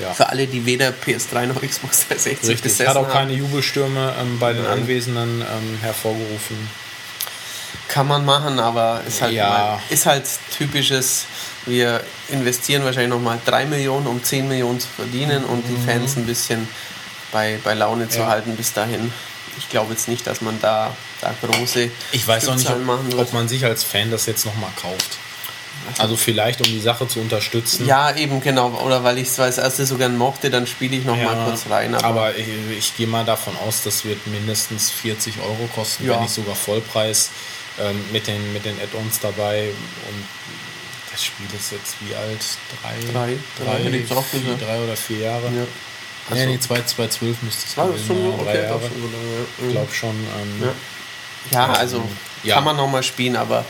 Ja. 0.00 0.14
Für 0.14 0.28
alle, 0.30 0.46
die 0.46 0.64
weder 0.64 0.88
PS3 0.88 1.46
noch 1.46 1.60
Xbox 1.60 2.06
360 2.08 2.48
Richtig, 2.48 2.62
besessen 2.62 2.88
hat 2.88 2.96
auch 2.96 3.04
haben. 3.04 3.12
keine 3.12 3.32
Jubelstürme 3.34 4.14
ähm, 4.18 4.38
bei 4.38 4.54
den. 4.54 4.64
Anwesenden 4.66 5.42
ähm, 5.42 5.78
hervorgerufen. 5.82 6.56
Kann 7.88 8.06
man 8.06 8.24
machen, 8.24 8.58
aber 8.60 9.00
ist 9.06 9.20
halt, 9.22 9.32
Ja. 9.32 9.80
ist 9.90 10.06
halt 10.06 10.24
typisches, 10.56 11.24
wir 11.66 12.02
investieren 12.28 12.84
wahrscheinlich 12.84 13.10
nochmal 13.10 13.38
3 13.44 13.66
Millionen, 13.66 14.06
um 14.06 14.22
10 14.22 14.48
Millionen 14.48 14.78
zu 14.80 14.88
verdienen 14.88 15.44
und 15.44 15.64
die 15.68 15.76
Fans 15.86 16.16
ein 16.16 16.26
bisschen 16.26 16.68
bei, 17.32 17.58
bei 17.64 17.74
Laune 17.74 18.08
zu 18.08 18.18
Mhm. 18.18 18.24
Ja. 18.24 18.30
halten 18.30 18.56
bis 18.56 18.72
dahin. 18.72 19.12
Ich 19.58 19.68
glaube 19.68 19.92
jetzt 19.92 20.08
nicht, 20.08 20.26
dass 20.26 20.40
man 20.40 20.58
da, 20.62 20.94
da 21.20 21.34
große 21.42 21.90
Ich 22.12 22.26
weiß 22.26 22.48
auch 22.48 22.54
nicht, 22.54 22.70
ob, 22.70 23.18
ob 23.18 23.32
man 23.32 23.48
sich 23.48 23.64
als 23.64 23.82
Fan 23.84 24.10
das 24.10 24.26
jetzt 24.26 24.46
nochmal 24.46 24.70
kauft. 24.80 25.18
Also 25.98 26.14
vielleicht, 26.16 26.60
um 26.60 26.66
die 26.66 26.80
Sache 26.80 27.08
zu 27.08 27.20
unterstützen. 27.20 27.86
Ja, 27.86 28.14
eben 28.14 28.40
genau. 28.42 28.68
Oder 28.84 29.02
weil 29.02 29.18
ich 29.18 29.28
es 29.28 29.40
als 29.40 29.58
erstes 29.58 29.88
so 29.88 29.96
gern 29.96 30.16
mochte, 30.16 30.50
dann 30.50 30.66
spiele 30.66 30.94
ich 30.96 31.04
nochmal 31.04 31.34
Ja, 31.36 31.44
kurz 31.46 31.64
rein. 31.70 31.94
aber 31.94 32.36
ich, 32.36 32.46
ich 32.78 32.96
gehe 32.96 33.06
mal 33.06 33.24
davon 33.24 33.54
aus, 33.66 33.82
das 33.82 34.04
wird 34.04 34.24
mindestens 34.26 34.90
40 34.90 35.40
Euro 35.40 35.68
kosten, 35.74 36.06
Ja. 36.06 36.14
wenn 36.14 36.22
nicht 36.22 36.34
sogar 36.34 36.54
Vollpreis 36.54 37.30
ähm, 37.82 38.04
mit 38.12 38.26
den, 38.26 38.52
mit 38.52 38.64
den 38.64 38.76
Add-ons 38.80 39.20
dabei. 39.20 39.68
Und 40.08 40.24
das 41.12 41.24
Spiel 41.24 41.46
ist 41.56 41.72
jetzt 41.72 41.96
wie 42.00 42.14
alt? 42.14 42.44
Drei? 42.82 43.12
Drei. 43.12 43.36
Drei, 43.64 43.82
drei, 43.82 44.22
vier, 44.22 44.54
drei 44.56 44.80
oder 44.80 44.96
vier 44.96 45.18
Jahre? 45.18 45.44
Ja. 45.46 45.66
Nee, 46.32 46.42
Achso. 46.42 46.50
nee, 46.52 46.60
2, 46.60 46.82
2012 46.82 47.42
müsste 47.42 47.62
es 47.66 47.78
Ah, 47.78 47.86
gewesen 47.86 48.06
so, 48.06 48.14
sein, 48.14 48.24
okay, 48.34 48.44
drei 48.44 48.62
Jahre. 48.62 48.80
ja. 48.82 49.66
Ich 49.66 49.72
glaube 49.72 49.92
schon. 49.92 50.10
Ähm, 50.10 50.62
Ja. 50.62 50.72
Ja, 51.52 51.72
also 51.72 52.02
ja. 52.44 52.54
kann 52.56 52.64
man 52.64 52.76
nochmal 52.76 53.02
spielen, 53.02 53.34
aber 53.34 53.64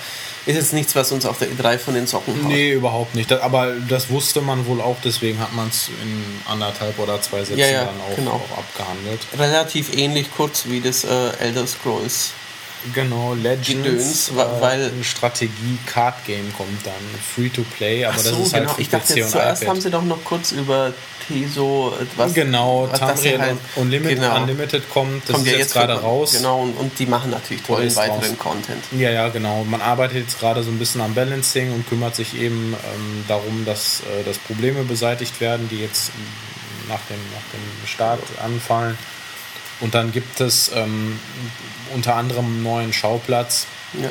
ist 0.45 0.57
jetzt 0.57 0.73
nichts, 0.73 0.97
was 0.97 1.13
uns 1.13 1.25
auf 1.25 1.39
der 1.39 1.49
E3 1.49 1.79
von 1.79 1.95
den 1.95 2.07
Socken 2.09 2.35
haut. 2.43 2.51
Nee, 2.51 2.73
überhaupt 2.73 3.15
nicht. 3.15 3.31
Das, 3.31 3.41
aber 3.43 3.73
das 3.89 4.11
wusste 4.11 4.41
man 4.41 4.67
wohl 4.67 4.81
auch, 4.81 4.97
deswegen 5.05 5.39
hat 5.39 5.53
man 5.55 5.69
es 5.69 5.89
in 6.03 6.25
anderthalb 6.51 6.99
oder 6.99 7.23
zwei 7.23 7.39
Sätzen 7.45 7.59
Ja, 7.59 7.67
ja, 7.69 7.85
dann 7.85 8.01
auch, 8.01 8.17
genau. 8.17 8.33
auch 8.33 8.59
abgehandelt. 8.59 9.21
Relativ 9.39 9.95
ähnlich 9.97 10.31
kurz 10.37 10.65
wie 10.67 10.81
das 10.81 11.05
äh, 11.05 11.31
Elder 11.39 11.67
Scrolls. 11.67 12.33
Genau, 12.95 13.35
Legends, 13.35 13.69
Gedöns, 13.69 14.29
äh, 14.31 14.61
weil- 14.61 14.87
ein 14.87 15.05
Strategie-Card-Game 15.05 16.53
kommt 16.57 16.87
dann, 16.87 16.95
Free-to-Play, 17.35 18.05
aber 18.07 18.15
Ach 18.19 18.23
das 18.23 18.33
so, 18.33 18.43
ist 18.43 18.53
halt 18.55 18.65
genau. 18.65 18.75
für 18.75 18.81
Ich 18.83 18.89
dachte 18.89 19.13
PC 19.13 19.17
jetzt 19.17 19.25
und 19.27 19.31
zuerst 19.33 19.67
haben 19.69 19.81
sie 19.81 19.91
doch 19.91 20.03
noch 20.03 20.25
kurz 20.25 20.53
über 20.53 20.93
Teso 21.29 21.93
äh, 22.01 22.07
was. 22.17 22.33
genau, 22.35 22.89
was 22.91 22.99
das 22.99 23.09
Tamriel 23.21 23.41
halt- 23.41 23.51
und 23.77 23.83
Unlimited, 23.83 24.17
genau. 24.21 24.37
Unlimited 24.41 24.91
kommt, 24.91 25.23
das 25.29 25.35
kommt 25.35 25.47
ist 25.47 25.53
ja 25.53 25.59
jetzt 25.59 25.73
gerade 25.75 25.93
raus. 26.01 26.33
Genau, 26.33 26.63
und, 26.63 26.73
und 26.75 26.99
die 26.99 27.07
machen 27.07 27.31
natürlich 27.31 27.63
tollen 27.63 27.95
weiteren 27.97 28.19
raus. 28.21 28.39
Content. 28.39 28.85
Ja, 28.93 29.11
ja, 29.11 29.29
genau. 29.29 29.63
Man 29.65 29.83
arbeitet 29.83 30.17
jetzt 30.19 30.41
gerade 30.41 30.63
so 30.63 30.71
ein 30.71 30.79
bisschen 30.79 31.01
am 31.03 31.15
Balancing 31.15 31.73
und 31.73 31.89
kümmert 31.89 32.17
sich 32.17 32.35
eben 32.41 32.75
ähm, 32.75 33.25
darum, 33.29 33.65
dass, 33.67 34.01
äh, 34.01 34.25
dass 34.25 34.39
Probleme 34.39 34.83
beseitigt 34.85 35.41
werden, 35.41 35.69
die 35.71 35.81
jetzt 35.81 36.09
ähm, 36.17 36.89
nach 36.89 37.01
dem, 37.11 37.19
nach 37.35 37.45
dem 37.53 37.87
Start 37.87 38.21
anfallen. 38.43 38.97
Und 39.81 39.95
dann 39.95 40.13
gibt 40.13 40.41
es 40.41 40.71
ähm, 40.75 41.19
unter 41.95 42.17
anderem 42.17 42.45
einen 42.47 42.63
neuen 42.63 42.93
Schauplatz, 42.93 43.67
Ja. 43.95 44.09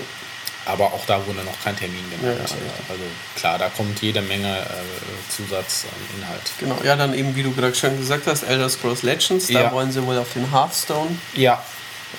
aber 0.66 0.86
auch 0.94 1.06
da 1.08 1.26
wurde 1.26 1.44
noch 1.44 1.60
kein 1.64 1.76
Termin 1.78 2.04
genannt. 2.10 2.38
Ja, 2.50 2.56
ja. 2.56 2.74
Also 2.90 3.04
klar, 3.36 3.58
da 3.58 3.70
kommt 3.70 4.02
jede 4.02 4.22
Menge 4.22 4.58
äh, 4.60 5.36
Zusatzinhalt. 5.36 6.52
Genau, 6.60 6.78
ja, 6.84 6.96
dann 6.96 7.14
eben, 7.14 7.36
wie 7.36 7.44
du 7.44 7.52
gerade 7.54 7.76
schon 7.76 7.98
gesagt 7.98 8.28
hast, 8.28 8.44
Elder 8.44 8.70
Scrolls 8.70 9.04
Legends, 9.04 9.48
da 9.48 9.54
Ja. 9.62 9.72
wollen 9.72 9.92
sie 9.92 10.06
wohl 10.06 10.18
auf 10.18 10.34
den 10.34 10.52
Hearthstone 10.52 11.18
Ja. 11.34 11.62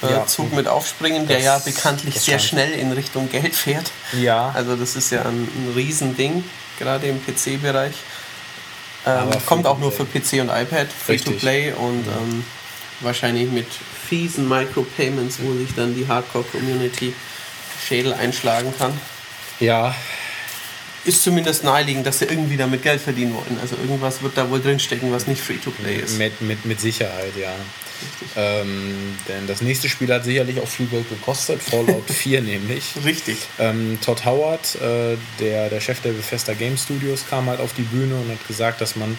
äh. 0.02 0.26
Zug 0.26 0.52
mit 0.52 0.68
aufspringen, 0.68 1.26
der 1.26 1.36
Das- 1.38 1.44
ja 1.44 1.58
bekanntlich 1.58 2.20
sehr 2.20 2.38
schnell 2.38 2.70
in 2.72 2.92
Richtung 2.92 3.28
Geld 3.30 3.54
fährt. 3.54 3.90
Ja. 4.12 4.50
Also 4.54 4.76
das 4.76 4.96
ist 4.96 5.10
ja 5.10 5.22
ein, 5.22 5.42
ein 5.44 5.72
Riesending, 5.74 6.44
gerade 6.78 7.06
im 7.08 7.20
PC-Bereich. 7.24 7.94
Ähm, 9.06 9.30
kommt 9.46 9.66
auch 9.66 9.78
nur 9.78 9.90
für 9.92 10.04
Free-to-Play. 10.04 10.40
PC 10.40 10.42
und 10.42 10.48
iPad, 10.50 10.86
free 10.92 11.16
to 11.16 11.30
Richtig. 11.30 11.38
play 11.38 11.72
und 11.72 12.06
ähm, 12.06 12.44
wahrscheinlich 13.00 13.50
mit 13.50 13.66
fiesen 14.10 14.48
Micropayments, 14.48 15.38
wo 15.40 15.54
sich 15.54 15.72
dann 15.74 15.94
die 15.94 16.06
Hardcore-Community 16.06 17.14
Schädel 17.86 18.12
einschlagen 18.12 18.74
kann. 18.76 18.92
ja, 19.60 19.94
Ist 21.06 21.22
zumindest 21.22 21.64
naheliegend, 21.64 22.06
dass 22.06 22.18
sie 22.18 22.26
irgendwie 22.26 22.58
damit 22.58 22.82
Geld 22.82 23.00
verdienen 23.00 23.32
wollen. 23.34 23.58
Also 23.62 23.76
irgendwas 23.76 24.20
wird 24.22 24.36
da 24.36 24.50
wohl 24.50 24.60
drinstecken, 24.60 25.10
was 25.12 25.26
nicht 25.26 25.40
free 25.40 25.56
to 25.56 25.70
play 25.70 25.96
ist. 25.96 26.18
Mit, 26.18 26.42
mit, 26.42 26.66
mit 26.66 26.78
Sicherheit, 26.80 27.32
ja. 27.40 27.54
Ähm, 28.36 29.16
denn 29.28 29.46
das 29.46 29.60
nächste 29.62 29.88
Spiel 29.88 30.12
hat 30.12 30.24
sicherlich 30.24 30.60
auch 30.60 30.68
viel 30.68 30.86
Geld 30.86 31.08
gekostet, 31.08 31.62
Fallout 31.62 32.10
4 32.10 32.42
nämlich. 32.42 32.94
Richtig. 33.04 33.38
Ähm, 33.58 33.98
Todd 34.04 34.24
Howard, 34.26 34.74
äh, 34.76 35.16
der, 35.38 35.68
der 35.70 35.80
Chef 35.80 36.00
der 36.02 36.10
Bethesda 36.12 36.52
Game 36.54 36.76
Studios, 36.76 37.24
kam 37.30 37.46
halt 37.48 37.60
auf 37.60 37.72
die 37.74 37.82
Bühne 37.82 38.16
und 38.16 38.30
hat 38.30 38.46
gesagt, 38.48 38.80
dass 38.80 38.96
man 38.96 39.16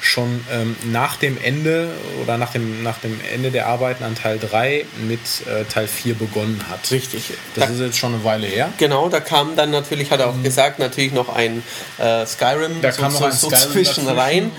schon 0.00 0.44
ähm, 0.52 0.76
nach 0.92 1.16
dem 1.16 1.36
Ende 1.42 1.88
oder 2.22 2.38
nach 2.38 2.52
dem, 2.52 2.82
nach 2.82 2.98
dem 2.98 3.20
Ende 3.34 3.50
der 3.50 3.66
Arbeiten 3.66 4.04
an 4.04 4.14
Teil 4.14 4.38
3 4.38 4.84
mit 5.08 5.18
äh, 5.46 5.64
Teil 5.64 5.88
4 5.88 6.14
begonnen 6.14 6.62
hat. 6.70 6.90
Richtig. 6.90 7.32
Das 7.56 7.66
Da- 7.66 7.72
ist 7.72 7.80
jetzt 7.80 7.98
schon 7.98 8.14
eine 8.14 8.22
Weile 8.24 8.46
her. 8.46 8.70
Genau, 8.78 9.08
da 9.08 9.18
kam 9.20 9.56
dann 9.56 9.70
natürlich, 9.70 10.10
hat 10.10 10.20
er 10.20 10.28
auch 10.28 10.42
gesagt, 10.42 10.78
natürlich 10.78 11.12
noch 11.12 11.28
ein 11.34 11.62
äh, 11.98 12.24
Skyrim, 12.26 12.76
Mhm. 12.78 12.82
Da 12.82 12.92
so, 12.92 13.02
kam 13.02 13.12
noch 13.12 13.18
so, 13.20 13.26
ein 13.26 13.32
so 13.32 13.48
Skyrim 13.50 13.72
zwischen 13.72 14.06
dazwischen. 14.06 14.12
Mhm. 14.12 14.18
rein, 14.18 14.50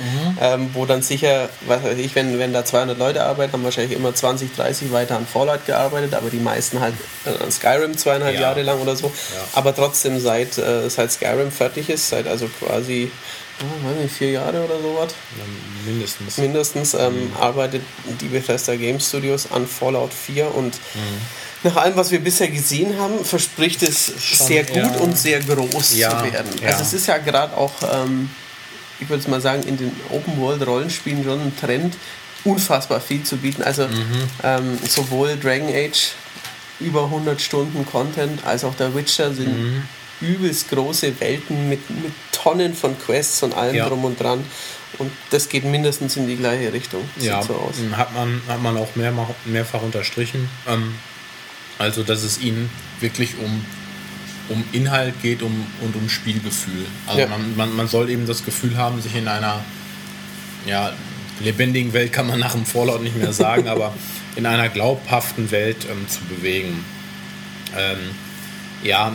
ähm, 0.41 0.69
wo 0.74 0.86
dann 0.86 1.01
sicher, 1.01 1.50
was 1.67 1.84
weiß 1.84 1.98
ich, 1.98 2.13
wenn, 2.15 2.38
wenn 2.38 2.51
da 2.53 2.65
200 2.65 2.98
Leute 2.98 3.24
arbeiten, 3.24 3.53
haben 3.53 3.63
wahrscheinlich 3.63 3.98
immer 3.98 4.13
20, 4.13 4.55
30 4.55 4.91
weiter 4.91 5.15
an 5.15 5.25
Fallout 5.25 5.65
gearbeitet, 5.65 6.13
aber 6.15 6.29
die 6.29 6.38
meisten 6.39 6.79
halt 6.81 6.93
äh, 7.25 7.43
an 7.43 7.51
Skyrim 7.51 7.98
zweieinhalb 7.98 8.36
Ja. 8.36 8.41
Jahre 8.41 8.62
lang 8.63 8.79
oder 8.81 8.96
so. 8.96 9.08
Ja. 9.08 9.12
Aber 9.53 9.74
trotzdem, 9.75 10.19
seit, 10.19 10.58
äh, 10.58 10.89
seit 10.89 11.12
Skyrim 11.12 11.51
fertig 11.51 11.89
ist, 11.89 12.10
seit 12.10 12.27
also 12.27 12.50
quasi, 12.60 13.10
ja, 13.61 13.89
weiß 13.89 13.97
nicht, 14.03 14.13
vier 14.15 14.31
Jahre 14.31 14.63
oder 14.63 14.79
sowas, 14.81 15.13
Mindestens. 15.85 16.37
mindestens 16.37 16.93
ähm, 16.93 17.31
arbeitet 17.39 17.81
die 18.21 18.27
Bethesda 18.27 18.75
Game 18.75 18.99
Studios 18.99 19.51
an 19.51 19.67
Fallout 19.67 20.13
4 20.13 20.53
und 20.53 20.75
nach 21.63 21.75
allem, 21.75 21.95
was 21.97 22.11
wir 22.11 22.19
bisher 22.19 22.47
gesehen 22.49 22.97
haben, 22.99 23.23
verspricht 23.25 23.83
es 23.83 24.05
sehr 24.47 24.63
gut 24.63 24.75
ja. 24.77 24.87
und 24.99 25.17
sehr 25.17 25.41
groß 25.41 25.97
Ja, 25.97 26.09
zu 26.25 26.31
werden. 26.31 26.49
ja. 26.61 26.69
Also 26.69 26.83
es 26.83 26.93
ist 26.93 27.07
ja 27.07 27.17
gerade 27.17 27.55
auch, 27.57 27.73
ähm, 27.93 28.29
ich 29.01 29.09
würde 29.09 29.29
mal 29.29 29.41
sagen, 29.41 29.63
in 29.63 29.75
den 29.77 29.91
Open-World-Rollenspielen 30.09 31.23
schon 31.23 31.41
ein 31.41 31.53
Trend, 31.59 31.97
unfassbar 32.45 33.01
viel 33.01 33.23
zu 33.23 33.35
bieten. 33.37 33.61
Also 33.63 33.87
Mhm. 33.87 34.23
ähm, 34.43 34.77
sowohl 34.87 35.35
Dragon 35.37 35.67
Age 35.67 36.11
über 36.79 37.03
100 37.09 37.41
Stunden 37.41 37.85
Content 37.85 38.45
als 38.45 38.63
auch 38.63 38.75
der 38.75 38.95
Witcher 38.95 39.33
sind 39.33 39.49
Mhm. 39.59 39.83
Übelst 40.21 40.69
große 40.69 41.19
Welten 41.19 41.69
mit, 41.69 41.89
mit 41.89 42.11
Tonnen 42.31 42.73
von 42.73 42.97
Quests 42.99 43.43
und 43.43 43.53
allem 43.55 43.75
Ja. 43.75 43.88
drum 43.88 44.03
und 44.05 44.19
dran. 44.19 44.43
Und 44.97 45.11
das 45.29 45.47
geht 45.49 45.63
mindestens 45.65 46.17
in 46.17 46.27
die 46.27 46.35
gleiche 46.35 46.73
Richtung. 46.73 47.01
Sieht 47.15 47.27
Ja, 47.29 47.41
so 47.43 47.53
aus. 47.55 47.75
hat 47.95 48.13
man, 48.13 48.41
hat 48.47 48.61
man 48.61 48.75
auch 48.77 48.95
mehr, 48.95 49.13
mehrfach 49.45 49.81
unterstrichen. 49.81 50.49
Ähm, 50.67 50.95
also, 51.77 52.03
dass 52.03 52.23
es 52.23 52.41
ihnen 52.41 52.69
wirklich 52.99 53.38
um, 53.38 53.65
um 54.49 54.63
Inhalt 54.73 55.13
geht 55.21 55.41
um, 55.41 55.65
und 55.81 55.95
um 55.95 56.09
Spielgefühl. 56.09 56.85
Also, 57.07 57.21
Ja. 57.21 57.27
man, 57.27 57.55
man, 57.55 57.73
man 57.75 57.88
soll 57.88 58.09
eben 58.09 58.25
das 58.27 58.43
Gefühl 58.43 58.75
haben, 58.77 59.01
sich 59.01 59.15
in 59.15 59.27
einer 59.27 59.63
ja, 60.65 60.91
lebendigen 61.39 61.93
Welt, 61.93 62.11
kann 62.11 62.27
man 62.27 62.39
nach 62.39 62.53
dem 62.53 62.65
Fallout 62.65 63.01
nicht 63.01 63.15
mehr 63.15 63.31
sagen, 63.31 63.67
aber 63.69 63.93
in 64.35 64.45
einer 64.45 64.67
glaubhaften 64.69 65.51
Welt 65.51 65.85
ähm, 65.89 66.07
zu 66.09 66.19
bewegen. 66.25 66.83
Ähm, 67.77 67.97
ja, 68.83 69.12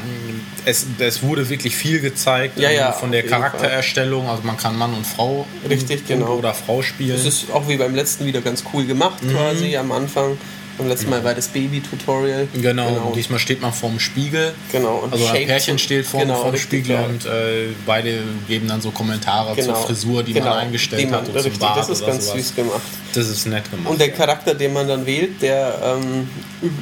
es, 0.65 0.87
es 0.99 1.23
wurde 1.23 1.49
wirklich 1.49 1.77
viel 1.77 2.01
gezeigt 2.01 2.59
Ja, 2.59 2.71
ähm, 2.71 2.77
ja, 2.77 2.93
von 2.93 3.13
der 3.13 3.23
Charaktererstellung. 3.25 4.29
Also 4.29 4.43
man 4.43 4.57
kann 4.57 4.77
Mann 4.77 4.95
und 4.95 5.07
Frau 5.07 5.47
Richtig, 5.69 6.01
und, 6.01 6.09
genau. 6.09 6.35
oder 6.37 6.55
Frau 6.55 6.83
spielen. 6.83 7.17
Das 7.17 7.25
ist 7.25 7.51
auch 7.53 7.69
wie 7.69 7.77
beim 7.77 7.95
letzten 7.95 8.27
wieder 8.27 8.41
ganz 8.41 8.65
cool 8.73 8.85
gemacht, 8.85 9.23
Mhm. 9.23 9.31
quasi 9.33 9.77
am 9.77 9.93
Anfang. 9.93 10.37
Beim 10.77 10.89
letzten 10.89 11.09
Mal 11.09 11.23
war 11.23 11.35
das 11.35 11.47
Baby-Tutorial. 11.49 12.49
Genau, 12.53 12.89
genau. 12.89 13.07
und 13.07 13.15
diesmal 13.17 13.39
steht 13.39 13.63
man 13.63 13.73
vorm 13.73 14.01
Spiegel. 14.01 14.55
Genau, 14.73 14.97
und 15.05 15.13
Also 15.13 15.25
ein 15.29 15.47
Pärchen 15.47 15.79
steht 15.79 16.05
vorm, 16.05 16.25
genau, 16.25 16.43
vorm 16.43 16.57
Spiegel 16.57 16.97
ja. 16.97 17.05
und 17.05 17.25
äh, 17.27 17.69
beide 17.87 18.19
geben 18.49 18.67
dann 18.67 18.81
so 18.81 18.91
Kommentare 18.91 19.57
zur 19.57 19.77
Frisur, 19.77 20.25
die 20.25 20.33
genau, 20.33 20.47
man 20.51 20.59
eingestellt 20.59 21.03
die 21.03 21.07
man, 21.07 21.21
hat, 21.21 21.29
oder 21.29 21.43
zum 21.43 21.45
richtig, 21.45 21.61
Bart 21.61 21.79
Das 21.79 21.89
ist 21.89 22.05
ganz 22.05 22.27
sowas. 22.27 22.39
süß 22.39 22.57
gemacht. 22.57 22.81
Das 23.15 23.29
ist 23.29 23.47
nett 23.47 23.71
gemacht. 23.71 23.89
Und 23.89 24.01
der. 24.01 24.11
Charakter, 24.11 24.55
den 24.55 24.73
man 24.73 24.89
dann 24.89 25.07
wählt, 25.07 25.41
der 25.43 25.97
ähm, 26.03 26.29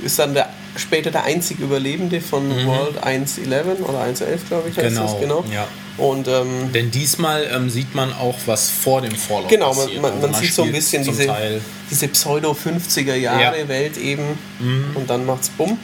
ist 0.02 0.18
dann 0.18 0.32
der, 0.32 0.48
später 0.76 1.10
der 1.10 1.24
einzig 1.24 1.58
Überlebende 1.60 2.20
von 2.20 2.48
World 2.66 3.02
1.11 3.04 3.80
oder 3.82 4.00
1.11, 4.02 4.48
glaube 4.48 4.68
ich, 4.70 4.76
heißt 4.76 4.90
Mhm. 4.90 4.94
Genau, 4.94 5.02
das, 5.12 5.20
genau. 5.20 5.44
ja. 5.52 5.66
Und 5.98 6.26
ähm, 6.26 6.72
Denn 6.72 6.90
diesmal 6.90 7.46
ähm, 7.54 7.68
sieht 7.68 7.94
man 7.94 8.12
auch, 8.14 8.36
was 8.46 8.70
vor 8.70 9.02
dem 9.02 9.14
Fallout 9.14 9.48
Genau, 9.50 9.74
man, 9.74 9.84
passiert. 9.84 10.00
man, 10.02 10.12
Also 10.14 10.26
man 10.28 10.34
sieht 10.40 10.54
so 10.54 10.62
ein 10.62 10.72
bisschen 10.72 11.04
diese, 11.04 11.26
Teil 11.26 11.60
diese 11.90 12.08
Pseudo-50er-Jahre-Welt 12.08 13.96
eben 13.98 14.38
und 14.94 15.08
dann 15.10 15.26
macht's 15.26 15.50
bumm 15.50 15.78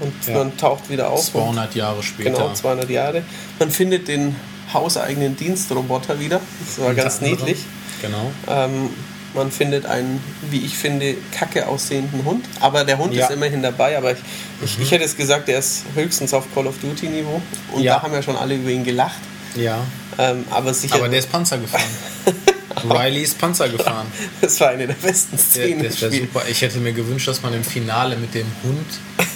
und 0.00 0.12
Ja. 0.26 0.34
man 0.38 0.56
taucht 0.56 0.90
wieder 0.90 1.10
auf. 1.10 1.20
und 1.34 1.42
200 1.42 1.74
Jahre 1.74 2.02
später. 2.02 2.30
Genau, 2.30 2.52
200 2.52 2.90
Jahre. 2.90 3.22
Man 3.58 3.70
findet 3.70 4.08
den 4.08 4.36
hauseigenen 4.72 5.36
Dienstroboter 5.36 6.18
wieder. 6.20 6.40
Das 6.66 6.84
war 6.84 6.94
ganz 6.94 7.14
Unter 7.16 7.26
anderem. 7.26 7.46
niedlich. 7.46 7.64
Genau. 8.02 8.30
Ähm, 8.48 8.90
Man 9.34 9.50
findet 9.50 9.86
einen, 9.86 10.22
wie 10.50 10.60
ich 10.64 10.76
finde, 10.76 11.14
kacke 11.32 11.66
aussehenden 11.66 12.24
Hund. 12.24 12.44
Aber 12.60 12.84
der 12.84 12.98
Hund 12.98 13.14
Ja. 13.14 13.26
ist 13.26 13.32
immerhin 13.32 13.62
dabei. 13.62 13.96
Aber 13.96 14.12
ich, 14.12 14.18
ich, 14.62 14.78
ich 14.80 14.90
hätte 14.90 15.04
es 15.04 15.16
gesagt, 15.16 15.48
der 15.48 15.58
ist 15.58 15.84
höchstens 15.94 16.34
auf 16.34 16.44
Call 16.54 16.66
of 16.66 16.78
Duty 16.78 17.06
Niveau. 17.08 17.40
Und 17.72 17.82
Ja. 17.82 17.94
da 17.96 18.02
haben 18.02 18.12
ja 18.12 18.22
schon 18.22 18.36
alle 18.36 18.54
über 18.56 18.70
ihn 18.70 18.84
gelacht. 18.84 19.20
Ja. 19.54 19.78
Ähm, 20.18 20.44
aber 20.50 20.74
sicher, 20.74 20.96
Aber 20.96 21.08
der 21.08 21.18
ist 21.20 21.32
Panzer 21.32 21.58
gefahren. 21.58 21.82
Riley 22.90 23.22
ist 23.22 23.38
Panzer 23.38 23.68
gefahren. 23.68 24.06
das 24.40 24.58
war 24.60 24.70
eine 24.70 24.86
der 24.86 24.94
besten 24.94 25.38
Szenen 25.38 25.82
das 25.84 26.02
im 26.02 26.10
wäre 26.12 26.22
super. 26.22 26.42
Ich 26.50 26.60
hätte 26.62 26.78
mir 26.78 26.92
gewünscht, 26.92 27.28
dass 27.28 27.42
man 27.42 27.54
im 27.54 27.62
Finale 27.64 28.16
mit 28.16 28.34
dem 28.34 28.46
Hund 28.62 28.86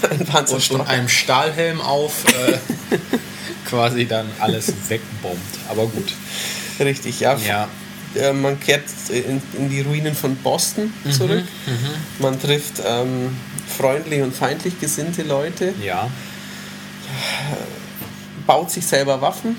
Ein 0.34 0.44
und, 0.46 0.70
und 0.72 0.80
einem 0.88 1.08
Stahlhelm 1.08 1.80
auf 1.80 2.24
äh, 2.48 2.58
quasi 3.68 4.06
dann 4.06 4.26
alles 4.40 4.72
wegbombt. 4.88 5.40
Aber 5.68 5.86
gut. 5.86 6.12
Richtig, 6.80 7.20
ja. 7.20 7.36
Ja. 7.46 7.68
Äh, 8.16 8.32
man 8.32 8.58
kehrt 8.60 8.84
in, 9.10 9.40
in 9.58 9.70
die 9.70 9.80
Ruinen 9.82 10.14
von 10.14 10.36
Boston 10.36 10.92
Mhm, 11.04 11.12
zurück. 11.12 11.44
Man 12.18 12.40
trifft 12.40 12.82
ähm, 12.86 13.36
freundlich 13.76 14.22
und 14.22 14.34
feindlich 14.34 14.78
gesinnte 14.80 15.22
Leute, 15.22 15.72
Ja. 15.84 16.08
baut 18.46 18.70
sich 18.70 18.86
selber 18.86 19.20
Waffen. 19.20 19.56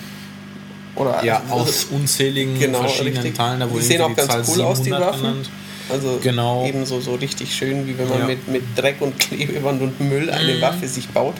Oder 0.96 1.24
Ja, 1.24 1.42
also- 1.50 1.54
aus 1.54 1.86
unzähligen 1.92 2.58
genau, 2.60 2.80
verschiedenen 2.80 3.16
richtig. 3.18 3.36
Teilen. 3.36 3.60
Da 3.60 3.68
Die 3.68 3.82
sehen 3.82 4.02
auch 4.02 4.10
die 4.10 4.16
ganz 4.16 4.32
Zahl 4.32 4.44
cool 4.48 4.62
aus, 4.64 4.78
die 4.80 4.84
700 4.86 5.10
Waffen. 5.10 5.22
genannt. 5.22 5.50
Also 5.90 6.20
Genau. 6.22 6.66
ebenso 6.66 7.00
so 7.00 7.16
richtig 7.16 7.56
schön, 7.56 7.88
wie 7.88 7.98
wenn 7.98 8.10
man 8.10 8.20
Ja. 8.20 8.26
mit, 8.26 8.48
mit 8.48 8.64
Dreck 8.76 8.96
und 9.00 9.18
Klebeband 9.20 9.82
und 9.82 10.02
Müll 10.02 10.30
eine 10.30 10.56
Mhm. 10.56 10.62
Waffe 10.62 10.88
sich 10.88 11.08
baut, 11.10 11.36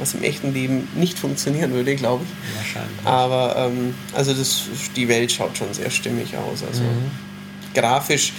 was 0.00 0.14
im 0.14 0.22
echten 0.22 0.52
Leben 0.54 0.88
nicht 0.94 1.18
funktionieren 1.18 1.72
würde, 1.72 1.94
glaube 1.94 2.24
ich. 2.24 2.56
Wahrscheinlich. 2.56 3.06
Aber 3.06 3.54
ähm, 3.56 3.94
also 4.14 4.32
das, 4.34 4.64
die 4.96 5.08
Welt 5.08 5.30
schaut 5.32 5.56
schon 5.58 5.72
sehr 5.74 5.90
stimmig 5.90 6.36
aus. 6.36 6.62
Also 6.66 6.82
Mhm. 6.82 7.10
grafisch 7.74 8.32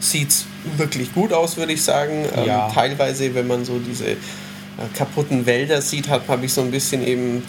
sieht 0.00 0.30
es 0.30 0.46
wirklich 0.76 1.12
gut 1.14 1.32
aus, 1.32 1.56
würde 1.56 1.72
ich 1.72 1.82
sagen. 1.82 2.24
Ähm, 2.36 2.44
Ja. 2.46 2.70
Teilweise, 2.72 3.34
wenn 3.34 3.46
man 3.46 3.64
so 3.64 3.78
diese 3.78 4.10
äh, 4.12 4.16
kaputten 4.94 5.44
Wälder 5.46 5.82
sieht, 5.82 6.08
habe 6.08 6.22
hab 6.28 6.42
ich 6.42 6.52
so 6.52 6.60
ein 6.62 6.70
bisschen 6.70 7.06
eben 7.06 7.42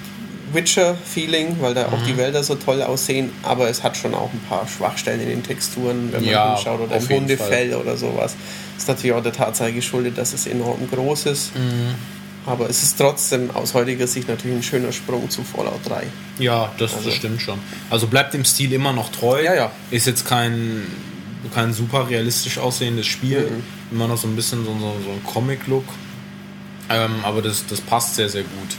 Witcher-Feeling, 0.51 1.58
weil 1.62 1.74
da 1.75 1.88
Mhm. 1.88 1.93
auch 1.93 2.01
die 2.03 2.17
Wälder 2.17 2.43
so 2.43 2.55
toll 2.55 2.81
aussehen. 2.81 3.29
Aber 3.43 3.69
es 3.69 3.84
hat 3.84 3.96
schon 3.98 4.13
auch 4.15 4.31
ein 4.34 4.41
paar 4.50 4.67
Schwachstellen 4.67 5.22
in 5.22 5.29
den 5.29 5.43
Texturen, 5.43 6.12
wenn 6.12 6.22
man 6.24 6.31
Ja, 6.31 6.55
hinschaut 6.55 6.79
oder 6.81 6.96
im 6.98 7.08
Hundefell 7.10 7.75
oder 7.75 7.96
sowas. 7.98 8.36
Ist 8.77 8.88
natürlich 8.88 9.13
auch 9.15 9.22
der 9.24 9.34
Tatsache 9.34 9.74
geschuldet, 9.74 10.17
dass 10.17 10.34
es 10.34 10.48
enorm 10.48 10.88
groß 10.89 11.27
ist. 11.27 11.55
Mhm. 11.55 11.93
Aber 12.46 12.69
es 12.69 12.81
ist 12.84 12.98
trotzdem 12.98 13.51
aus 13.51 13.74
heutiger 13.74 14.08
Sicht 14.08 14.27
natürlich 14.27 14.58
ein 14.58 14.63
schöner 14.63 14.91
Sprung 14.91 15.29
zu 15.29 15.43
Fallout 15.43 15.81
3. 15.88 16.08
Ja, 16.39 16.72
das, 16.77 16.93
Also- 16.93 17.10
das 17.10 17.15
stimmt 17.17 17.41
schon. 17.41 17.60
Also 17.89 18.08
bleibt 18.08 18.34
dem 18.34 18.46
Stil 18.46 18.74
immer 18.74 18.93
noch 18.93 19.12
treu. 19.12 19.43
Ja, 19.43 19.53
ja. 19.53 19.72
Ist 19.91 20.08
jetzt 20.08 20.25
kein, 20.25 20.84
kein 21.53 21.74
super 21.74 22.10
realistisch 22.10 22.58
aussehendes 22.58 23.08
Spiel. 23.08 23.41
Mhm. 23.51 23.96
Immer 23.96 24.08
noch 24.08 24.17
so 24.17 24.27
ein 24.27 24.36
bisschen 24.36 24.63
so, 24.65 24.72
so, 24.74 24.96
so 25.03 25.12
ein 25.12 25.24
Comic-Look. 25.25 25.86
Ähm, 26.89 27.12
aber 27.24 27.41
das, 27.41 27.65
das 27.67 27.81
passt 27.81 28.15
sehr, 28.15 28.29
sehr 28.29 28.41
gut. 28.43 28.75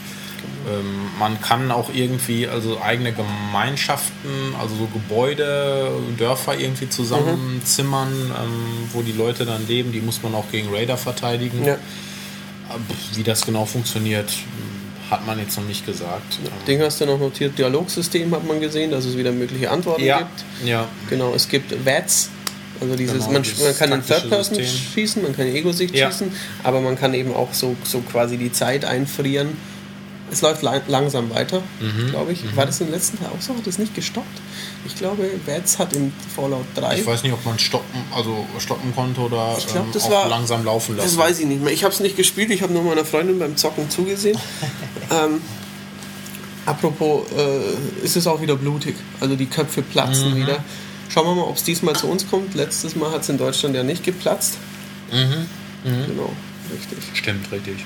Ähm, 0.69 1.09
man 1.19 1.40
kann 1.40 1.71
auch 1.71 1.90
irgendwie 1.95 2.49
also 2.49 2.81
eigene 2.83 3.12
Gemeinschaften, 3.12 4.55
also 4.61 4.75
so 4.75 4.87
Gebäude, 4.87 5.90
Dörfer 6.19 6.59
irgendwie 6.59 6.88
zusammenzimmern, 6.88 8.09
ähm, 8.12 8.88
wo 8.93 9.02
die 9.02 9.12
Leute 9.12 9.45
dann 9.47 9.67
leben. 9.69 9.93
Die 9.93 10.00
muss 10.00 10.23
man 10.23 10.35
auch 10.35 10.50
gegen 10.50 10.75
Raider 10.75 10.97
verteidigen. 10.97 11.64
Ja. 11.64 11.76
Wie 13.14 13.22
das 13.22 13.44
genau 13.44 13.64
funktioniert, 13.64 14.30
hat 15.10 15.26
man 15.26 15.38
jetzt 15.38 15.56
noch 15.56 15.64
nicht 15.64 15.84
gesagt. 15.86 16.38
Ding 16.66 16.80
hast 16.80 17.00
du 17.00 17.06
noch 17.06 17.18
notiert, 17.18 17.58
Dialogsystem 17.58 18.32
hat 18.34 18.46
man 18.46 18.61
gesehen, 18.61 18.90
dass 18.90 19.04
es 19.04 19.16
wieder 19.16 19.33
mögliche 19.33 19.70
Antworten 19.70 20.04
ja, 20.04 20.18
gibt. 20.18 20.44
ja, 20.64 20.87
Genau, 21.09 21.35
es 21.35 21.48
gibt 21.48 21.85
VATS, 21.85 22.30
also 22.80 22.94
dieses, 22.94 23.18
Genau, 23.18 23.33
man, 23.33 23.42
dieses 23.42 23.62
man 23.64 23.76
kann 23.76 23.92
in 23.92 24.06
Third 24.06 24.28
Person 24.30 24.54
System. 24.54 24.80
schießen, 24.94 25.22
man 25.22 25.37
kann 25.37 25.46
in 25.48 25.56
Ego-Sicht 25.56 25.94
Ja. 25.94 26.11
schießen, 26.11 26.30
aber 26.62 26.80
man 26.80 26.96
kann 26.98 27.12
eben 27.14 27.35
auch 27.35 27.52
so, 27.52 27.76
so 27.85 28.00
quasi 28.00 28.37
die 28.37 28.52
Zeit 28.52 28.85
einfrieren. 28.85 29.48
Es 30.33 30.43
läuft 30.43 30.62
lang, 30.62 30.81
langsam 30.88 31.31
weiter, 31.31 31.62
Mhm, 31.81 32.11
glaube 32.11 32.33
ich. 32.33 32.45
War 32.57 32.66
das 32.66 32.81
im 32.81 32.90
letzten 32.90 33.19
Teil 33.19 33.29
auch 33.29 33.40
so? 33.43 33.55
Hat 33.57 33.66
es 33.66 33.79
nicht 33.79 33.95
gestoppt? 33.95 34.27
Ich 34.87 34.95
glaube, 34.97 35.29
VATS 35.47 35.79
hat 35.79 35.93
in 35.93 36.12
Fallout 36.35 36.64
3 36.75 36.99
Ich 37.01 37.07
weiß 37.07 37.23
nicht, 37.23 37.33
ob 37.33 37.45
man 37.45 37.59
stoppen, 37.59 38.01
also 38.14 38.47
stoppen 38.59 38.95
konnte 38.95 39.21
oder 39.21 39.57
Ich 39.59 39.66
glaub, 39.66 39.85
ähm, 39.87 39.90
das 39.93 40.05
auch 40.05 40.11
war- 40.11 40.29
langsam 40.29 40.64
laufen 40.64 40.97
lassen. 40.97 41.09
Das 41.09 41.16
weiß 41.19 41.38
ich 41.40 41.47
nicht 41.47 41.62
mehr. 41.62 41.73
Ich 41.73 41.85
habe 41.85 41.93
es 41.93 42.01
nicht 42.01 42.16
gespielt, 42.16 42.51
ich 42.51 42.62
habe 42.62 42.73
nur 42.73 42.83
meiner 42.83 43.05
Freundin 43.05 43.38
beim 43.38 43.57
Zocken 43.57 43.90
zugesehen. 43.90 44.38
ähm, 45.11 45.40
apropos, 46.66 47.23
äh, 47.37 48.05
ist 48.05 48.16
es 48.16 48.27
auch 48.27 48.40
wieder 48.40 48.57
blutig. 48.57 48.95
Also 49.21 49.37
die 49.37 49.47
Köpfe 49.47 49.83
platzen 49.83 50.31
Mhm. 50.33 50.37
wieder. 50.37 50.64
Schauen 51.09 51.27
wir 51.27 51.35
mal, 51.35 51.43
ob 51.49 51.57
es 51.57 51.64
diesmal 51.64 51.97
zu 51.97 52.07
uns 52.07 52.29
kommt. 52.31 52.55
Letztes 52.55 52.95
Mal 52.95 53.11
hat 53.11 53.23
es 53.23 53.29
in 53.29 53.38
Deutschland 53.38 53.75
ja 53.75 53.83
nicht 53.83 54.05
geplatzt. 54.05 54.59
Mhm. 55.12 55.47
Genau, 55.83 56.33
richtig. 56.73 56.99
Stimmt, 57.14 57.51
richtig. 57.51 57.85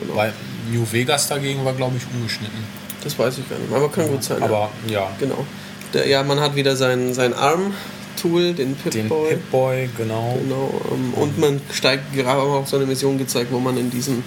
Genau. 0.00 0.16
Weil 0.16 0.32
New 0.72 0.84
Vegas 0.90 1.28
dagegen 1.28 1.64
war, 1.64 1.72
glaube 1.74 1.96
ich, 1.96 2.02
ungeschnitten. 2.14 2.58
Das 3.02 3.18
weiß 3.18 3.38
ich 3.38 3.48
gar 3.48 3.58
nicht. 3.58 3.72
Aber 3.72 3.90
kann 3.90 4.08
gut 4.08 4.24
sein. 4.24 4.38
ja. 4.40 4.44
Aber 4.46 4.70
ja, 4.88 5.10
Genau. 5.20 5.44
Der, 5.92 6.08
ja, 6.08 6.22
man 6.24 6.40
hat 6.40 6.56
wieder 6.56 6.74
sein, 6.74 7.14
sein 7.14 7.32
Arm-Tool, 7.34 8.54
den 8.54 8.56
den 8.56 8.76
Pip-Boy. 8.76 9.28
Pip-Boy, 9.30 9.90
genau. 9.96 10.38
Genau. 10.42 10.80
Ähm, 10.90 11.14
und 11.14 11.38
man 11.38 11.60
steigt 11.72 12.12
gerade 12.14 12.40
auch 12.42 12.66
so 12.66 12.76
eine 12.76 12.86
Mission 12.86 13.16
gezeigt, 13.18 13.52
wo 13.52 13.60
man 13.60 13.76
in 13.76 13.90
diesen 13.90 14.24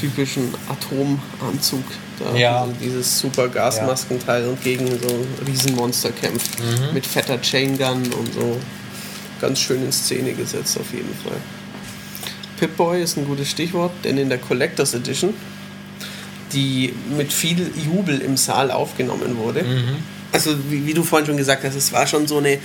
typischen 0.00 0.54
Atomanzug, 0.68 1.82
da 2.18 2.36
Ja. 2.36 2.66
diese, 2.66 2.78
dieses 2.92 3.18
super 3.18 3.48
Gasmaskenteil 3.48 4.46
und 4.46 4.62
gegen 4.62 4.86
so 4.86 5.08
ein 5.08 5.26
Riesenmonster 5.46 6.10
kämpft. 6.12 6.58
Mhm. 6.60 6.94
Mit 6.94 7.06
fetter 7.06 7.40
Chain 7.40 7.76
Gun 7.76 8.02
und 8.18 8.32
so. 8.34 8.56
Ganz 9.40 9.58
schön 9.58 9.82
in 9.84 9.90
Szene 9.92 10.32
gesetzt 10.34 10.78
auf 10.78 10.92
jeden 10.92 11.12
Fall. 11.24 11.36
Pip-Boy 12.66 13.02
ist 13.02 13.16
ein 13.16 13.26
gutes 13.26 13.50
Stichwort, 13.50 13.90
denn 14.04 14.16
in 14.18 14.28
der 14.28 14.38
Collectors 14.38 14.94
Edition, 14.94 15.34
die 16.52 16.92
mit 17.16 17.32
viel 17.32 17.72
Jubel 17.84 18.20
im 18.20 18.36
Saal 18.36 18.70
aufgenommen 18.70 19.36
wurde, 19.36 19.64
Mhm. 19.64 19.96
also 20.30 20.50
wie, 20.70 20.86
wie 20.86 20.94
du 20.94 21.02
vorhin 21.02 21.26
schon 21.26 21.36
gesagt 21.36 21.64
hast, 21.64 21.74
es 21.74 21.92
war 21.92 22.06
schon 22.06 22.28
so 22.28 22.38
eine 22.38 22.58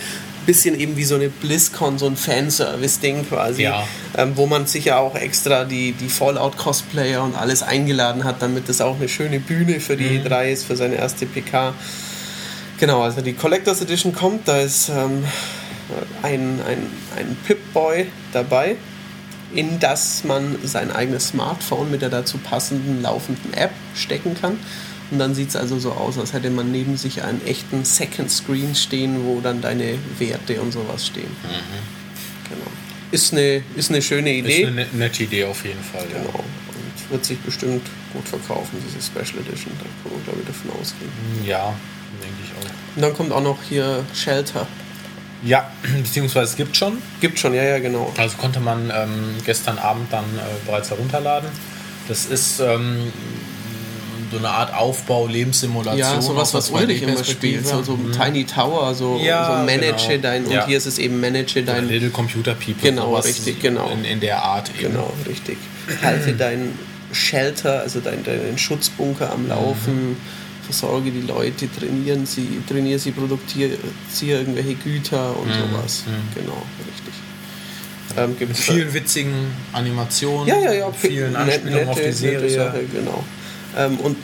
bisschen 0.46 0.80
eben 0.80 0.96
wie 0.98 1.04
so 1.04 1.16
eine 1.16 1.30
BlizzCon, 1.30 1.98
so 1.98 2.06
ein 2.06 2.16
Fanservice-Ding 2.16 3.28
quasi, 3.28 3.64
Ja. 3.64 3.88
ähm, 4.16 4.34
wo 4.36 4.46
man 4.46 4.68
sicher 4.68 5.00
auch 5.00 5.16
extra 5.16 5.64
die, 5.66 5.94
die 5.94 6.10
Fallout-Cosplayer 6.10 7.24
und 7.24 7.36
alles 7.36 7.64
eingeladen 7.64 8.24
hat, 8.24 8.40
damit 8.44 8.70
das 8.70 8.80
auch 8.82 8.98
eine 8.98 9.10
schöne 9.10 9.40
Bühne 9.40 9.80
für 9.80 9.98
die 9.98 10.20
E3 10.20 10.52
ist, 10.52 10.66
für 10.66 10.76
seine 10.76 10.96
erste 10.96 11.26
PK. 11.26 11.74
Genau, 12.80 13.02
also 13.02 13.22
die 13.22 13.34
Collectors 13.34 13.82
Edition 13.82 14.14
kommt, 14.14 14.48
da 14.48 14.60
ist 14.60 14.90
ähm, 14.90 15.24
ein, 16.22 16.60
ein, 16.68 16.78
ein 17.18 17.36
Pip-Boy 17.48 18.06
dabei, 18.32 18.76
in 19.54 19.80
das 19.80 20.24
man 20.24 20.58
sein 20.64 20.92
eigenes 20.92 21.30
Smartphone 21.30 21.90
mit 21.92 22.02
der 22.02 22.10
dazu 22.10 22.38
passenden 22.38 23.02
laufenden 23.02 23.54
App 23.54 23.72
stecken 23.96 24.36
kann. 24.40 24.58
Und 25.10 25.20
dann 25.20 25.34
sieht 25.34 25.50
es 25.50 25.56
also 25.56 25.80
so 25.80 25.94
aus, 25.94 26.18
als 26.18 26.34
hätte 26.34 26.50
man 26.50 26.70
neben 26.72 26.98
sich 26.98 27.24
einen 27.24 27.46
echten 27.46 27.86
Second 27.86 28.30
Screen 28.30 28.76
stehen, 28.76 29.24
wo 29.26 29.40
dann 29.40 29.62
deine 29.62 29.96
Werte 30.20 30.60
und 30.62 30.74
sowas 30.74 31.08
stehen. 31.08 31.30
Genau. 32.50 32.62
Ist 33.12 33.32
eine, 33.32 33.64
ist 33.78 33.90
eine 33.90 34.02
schöne 34.02 34.34
Idee. 34.34 34.62
Ist 34.64 34.68
eine 34.68 34.76
net- 34.76 34.94
nette 34.94 35.24
Idee 35.24 35.46
auf 35.46 35.64
jeden 35.64 35.82
Fall. 35.82 36.06
Ja. 36.12 36.20
Genau. 36.20 36.40
Und 36.40 37.12
wird 37.12 37.24
sich 37.24 37.40
bestimmt 37.40 37.88
gut 38.12 38.28
verkaufen, 38.28 38.78
diese 38.86 39.02
Special 39.02 39.42
Edition. 39.48 39.72
Da 39.80 39.86
kann 40.04 40.12
man, 40.14 40.24
glaube 40.26 40.40
ich, 40.42 40.48
davon 40.48 40.72
ausgehen. 40.82 41.10
ja, 41.46 41.74
denke 42.22 42.36
ich 42.44 42.52
auch. 42.52 42.70
Und 42.98 43.02
dann 43.02 43.14
kommt 43.14 43.32
auch 43.32 43.42
noch 43.44 43.60
hier 43.64 44.04
Shelter. 44.14 44.68
Ja, 45.44 45.70
beziehungsweise 46.04 46.52
es 46.52 46.56
gibt 46.56 46.76
schon. 46.78 46.98
Gibt 47.22 47.40
schon, 47.40 47.54
ja, 47.54 47.64
ja, 47.64 47.80
genau. 47.80 48.12
Also 48.18 48.38
konnte 48.38 48.60
man 48.60 48.92
ähm, 48.96 49.36
gestern 49.46 49.78
Abend 49.78 50.12
dann 50.12 50.24
äh, 50.26 50.66
bereits 50.66 50.90
herunterladen. 50.90 51.50
Das 52.08 52.26
ist 52.26 52.60
ähm, 52.60 53.12
so 54.32 54.38
eine 54.40 54.50
Art 54.50 54.74
Aufbau, 54.74 55.28
Lebenssimulation. 55.28 55.98
Ja, 56.00 56.22
sowas, 56.22 56.54
was 56.54 56.70
Ulrich 56.70 57.02
immer 57.02 57.14
2D-Perspektive. 57.14 57.60
spielt. 57.64 57.68
So, 57.68 57.84
so 57.84 57.96
Mhm. 57.98 58.12
Tiny 58.12 58.44
Tower, 58.46 58.94
so, 58.96 59.20
Ja, 59.24 59.46
so 59.60 59.66
Manage 59.66 60.08
genau. 60.10 60.22
dein. 60.22 60.46
Und 60.46 60.52
Ja. 60.52 60.66
hier 60.66 60.78
ist 60.78 60.86
es 60.86 60.98
eben 60.98 61.20
Manage 61.22 61.62
Oder 61.62 61.74
dein. 61.74 61.88
Little 61.88 62.10
Computer 62.10 62.54
People. 62.54 62.76
Genau, 62.90 63.16
richtig, 63.16 63.60
genau. 63.62 63.90
In, 63.90 64.04
in 64.06 64.20
der 64.20 64.42
Art 64.44 64.70
eben. 64.80 64.92
Genau, 64.94 65.14
richtig. 65.28 65.58
Halte 66.02 66.34
dein 66.34 66.78
Shelter, 67.14 67.82
also 67.82 68.00
dein, 68.02 68.24
deinen 68.26 68.58
Schutzbunker 68.58 69.32
am 69.32 69.48
Laufen, 69.48 70.18
versorge 70.68 71.10
die 71.12 71.22
Leute, 71.22 71.68
trainieren 71.72 72.26
sie, 72.26 72.62
trainiere 72.68 73.00
sie, 73.00 73.12
produziere 73.12 73.78
irgendwelche 74.22 74.76
Güter 74.76 75.36
und 75.40 75.50
sowas. 75.54 76.04
Genau, 76.36 76.62
richtig. 76.80 77.14
Ähm, 78.18 78.36
Mit 78.40 78.58
vielen 78.58 78.94
witzigen 78.94 79.34
Animationen, 79.74 80.48
ja, 80.48 80.60
ja, 80.60 80.74
ja, 80.74 80.92
vielen 80.92 81.36
Anspielungen 81.36 81.90
auf 81.90 81.96
die 81.96 82.02
nette- 82.02 82.12
nette 82.12 82.14
Serie. 82.18 82.50
Sache, 82.50 82.84
genau. 82.94 83.24
Ähm, 83.78 83.98
und 84.00 84.18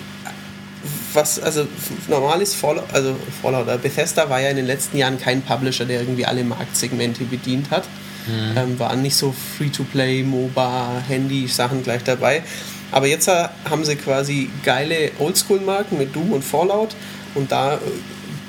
was, 1.14 1.40
also 1.40 1.68
normal 2.08 2.42
ist 2.42 2.56
Fallout, 2.56 2.86
also 2.92 3.16
Fallout, 3.42 3.68
äh, 3.68 3.78
Bethesda 3.82 4.30
war 4.30 4.42
ja 4.42 4.50
in 4.50 4.56
den 4.58 4.66
letzten 4.66 4.98
Jahren 4.98 5.20
kein 5.20 5.42
Publisher, 5.42 5.86
der 5.86 6.00
irgendwie 6.02 6.26
alle 6.26 6.44
Marktsegmente 6.44 7.24
bedient 7.26 7.70
hat. 7.72 7.84
Mhm. 8.26 8.58
Ähm, 8.58 8.80
waren 8.80 9.02
nicht 9.02 9.16
so 9.18 9.34
Free-to-Play, 9.58 10.24
MOBA, 10.24 11.04
Handy-Sachen 11.08 11.84
gleich 11.84 12.04
dabei. 12.04 12.42
Aber 12.94 13.08
jetzt 13.08 13.28
äh, 13.28 13.48
haben 13.70 13.84
sie 13.84 13.96
quasi 13.98 14.50
geile 14.64 15.12
Oldschool-Marken 15.20 15.98
mit 15.98 16.16
Doom 16.16 16.32
und 16.32 16.44
Fallout 16.44 16.96
und 17.36 17.52
da 17.52 17.74
äh, 17.74 17.78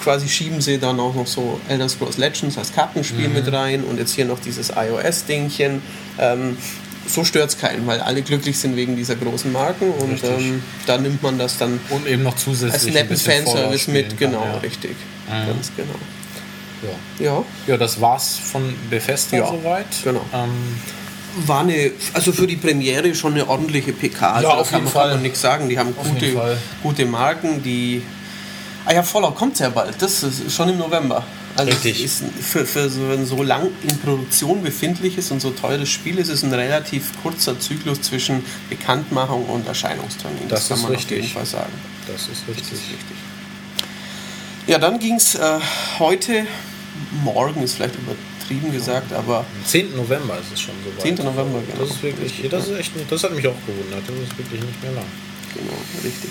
quasi 0.02 0.28
schieben 0.28 0.60
sie 0.60 0.78
dann 0.78 1.00
auch 1.00 1.14
noch 1.14 1.26
so 1.26 1.58
Elder 1.68 1.88
Scrolls 1.88 2.18
Legends 2.18 2.58
als 2.58 2.72
Kartenspiel 2.72 3.28
Mhm. 3.28 3.34
mit 3.34 3.52
rein 3.52 3.84
und 3.84 3.98
jetzt 3.98 4.14
hier 4.14 4.26
noch 4.26 4.38
dieses 4.38 4.70
iOS-Dingchen. 4.76 5.82
Ähm, 6.18 6.56
so 7.06 7.22
stört 7.24 7.50
es 7.50 7.58
keinen, 7.58 7.86
weil 7.86 8.00
alle 8.00 8.22
glücklich 8.22 8.58
sind 8.58 8.76
wegen 8.76 8.96
dieser 8.96 9.14
großen 9.16 9.52
Marken 9.52 9.90
und 9.90 10.22
ähm, 10.24 10.62
da 10.86 10.96
nimmt 10.96 11.22
man 11.22 11.36
das 11.38 11.58
dann 11.58 11.78
Und 11.90 12.06
eben 12.06 12.22
noch 12.22 12.36
zusätzlich 12.36 12.94
als 12.96 13.08
netten 13.10 13.16
Fanservice 13.16 13.88
mit, 13.90 14.16
genau, 14.18 14.40
kann, 14.40 14.52
ja. 14.52 14.58
richtig. 14.58 14.96
Mhm. 15.28 15.46
Ganz 15.48 15.70
genau. 15.76 15.94
Ja. 17.18 17.24
Ja, 17.26 17.44
ja, 17.66 17.76
das 17.78 18.00
war's 18.00 18.36
von 18.38 18.74
Bethesda 18.90 19.36
Ja, 19.38 19.46
soweit. 19.48 19.86
genau. 20.02 20.24
Ähm, 20.34 20.50
war 21.46 21.60
eine, 21.60 21.90
also 22.12 22.32
für 22.32 22.46
die 22.46 22.56
Premiere 22.56 23.14
schon 23.14 23.32
eine 23.34 23.48
ordentliche 23.48 23.92
PK. 23.92 24.32
Also 24.34 24.48
Ja, 24.48 24.54
auf 24.54 24.70
kann 24.70 24.80
jeden 24.80 24.84
man, 24.84 24.92
Fall. 24.92 25.02
kann 25.08 25.16
man 25.16 25.22
nichts 25.22 25.40
sagen. 25.40 25.68
Die 25.68 25.78
haben 25.78 25.94
Auf 25.98 26.08
gute, 26.08 26.58
gute 26.82 27.06
Marken, 27.06 27.62
die. 27.62 28.02
Ah 28.86 28.92
ja, 28.92 29.02
Fallout 29.02 29.34
kommt 29.34 29.56
sehr 29.56 29.70
bald. 29.70 29.94
Das 30.00 30.22
ist 30.22 30.52
schon 30.52 30.68
im 30.68 30.78
November. 30.78 31.24
Also 31.56 31.70
Richtig. 31.70 32.04
Ist 32.04 32.24
für, 32.40 32.66
für 32.66 32.90
so 32.90 33.00
ein 33.12 33.24
so 33.26 33.42
lang 33.42 33.68
in 33.82 33.98
Produktion 34.00 34.62
befindliches 34.62 35.30
und 35.30 35.40
so 35.40 35.50
teures 35.50 35.88
Spiel 35.88 36.18
ist 36.18 36.28
es 36.28 36.42
ein 36.42 36.52
relativ 36.52 37.12
kurzer 37.22 37.58
Zyklus 37.60 38.02
zwischen 38.02 38.44
Bekanntmachung 38.68 39.44
und 39.46 39.66
Erscheinungstermin. 39.66 40.48
Das 40.48 40.68
kann 40.68 40.78
ist 40.78 40.82
man 40.82 40.92
richtig. 40.92 41.18
auf 41.18 41.22
jeden 41.24 41.34
Fall 41.34 41.46
sagen. 41.46 41.72
das 42.08 42.22
ist 42.22 42.42
richtig. 42.48 42.72
Richtig. 42.72 43.16
Ja, 44.66 44.78
dann 44.78 44.98
ging 44.98 45.14
es 45.14 45.34
äh, 45.36 45.60
heute, 45.98 46.46
morgen 47.22 47.62
ist 47.62 47.74
vielleicht 47.74 47.94
übertrieben 48.44 48.72
gesagt, 48.72 49.12
aber 49.12 49.38
Am 49.38 49.66
10. 49.66 49.96
November 49.96 50.38
ist 50.38 50.52
es 50.52 50.60
schon 50.60 50.74
soweit. 50.84 51.02
10. 51.16 51.24
November, 51.24 51.60
genau. 51.66 51.80
Das 51.80 51.90
ist 51.90 52.02
wirklich, 52.02 52.48
das 52.50 52.68
ist 52.68 52.78
echt, 52.78 52.92
das 53.08 53.22
hat 53.24 53.34
mich 53.34 53.46
auch 53.46 53.54
gewundert. 53.66 54.02
Das 54.06 54.16
ist 54.16 54.38
wirklich 54.38 54.60
nicht 54.60 54.82
mehr 54.82 54.92
lang. 54.92 55.04
Genau, 55.54 55.76
richtig. 56.02 56.30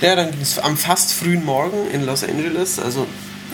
Ja, 0.00 0.16
dann 0.16 0.30
ging 0.30 0.40
es 0.40 0.58
am 0.58 0.76
fast 0.76 1.12
frühen 1.14 1.44
Morgen 1.44 1.90
in 1.92 2.04
Los 2.04 2.24
Angeles, 2.24 2.78
also 2.78 3.06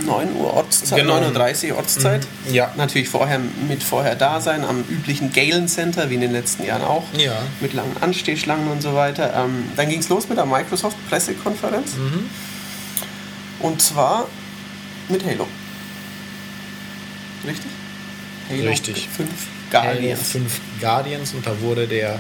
9 0.05 0.35
Uhr 0.37 0.55
Ortszeit, 0.55 0.99
Genau. 1.01 1.19
9.30 1.19 1.71
Uhr 1.73 1.77
Ortszeit. 1.77 2.27
Mhm. 2.47 2.55
Ja. 2.55 2.73
Natürlich 2.77 3.09
vorher 3.09 3.39
mit 3.69 3.83
vorher 3.83 4.15
da 4.15 4.41
sein, 4.41 4.65
am 4.65 4.83
üblichen 4.89 5.33
Galen 5.33 5.69
Center, 5.69 6.11
wie 6.11 6.15
in 6.15 6.21
den 6.23 6.33
letzten 6.33 6.65
Jahren 6.65 6.83
auch. 6.83 7.05
Ja. 7.17 7.43
Mit 7.61 7.75
langen 7.75 7.97
Anstehschlangen 8.01 8.69
und 8.71 8.83
so 8.83 8.95
weiter. 8.95 9.33
Ähm, 9.37 9.65
dann 9.77 9.89
ging 9.89 10.01
es 10.01 10.09
los 10.09 10.29
mit 10.29 10.39
der 10.39 10.47
Microsoft 10.47 10.97
Pressekonferenz. 11.09 11.93
Mhm. 11.97 12.31
Und 13.61 13.83
zwar 13.83 14.27
mit 15.09 15.25
Halo. 15.25 15.47
Richtig? 17.47 17.71
Halo 18.51 18.69
Richtig. 18.69 19.09
5 19.09 19.29
Halo 19.73 19.85
Guardians. 19.93 20.29
5 20.33 20.61
Guardians 20.81 21.35
und 21.35 21.47
da 21.47 21.61
wurde 21.61 21.87
der, 21.87 22.19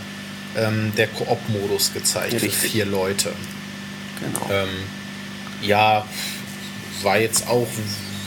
ähm, 0.56 0.92
der 0.96 1.08
Koop-Modus 1.08 1.92
gezeigt 1.92 2.34
Richtig. 2.34 2.54
für 2.54 2.68
vier 2.68 2.86
Leute. 2.86 3.32
Genau. 4.20 4.46
Ähm, 4.52 4.68
ja, 5.62 6.04
war 7.02 7.18
jetzt 7.18 7.48
auch 7.48 7.66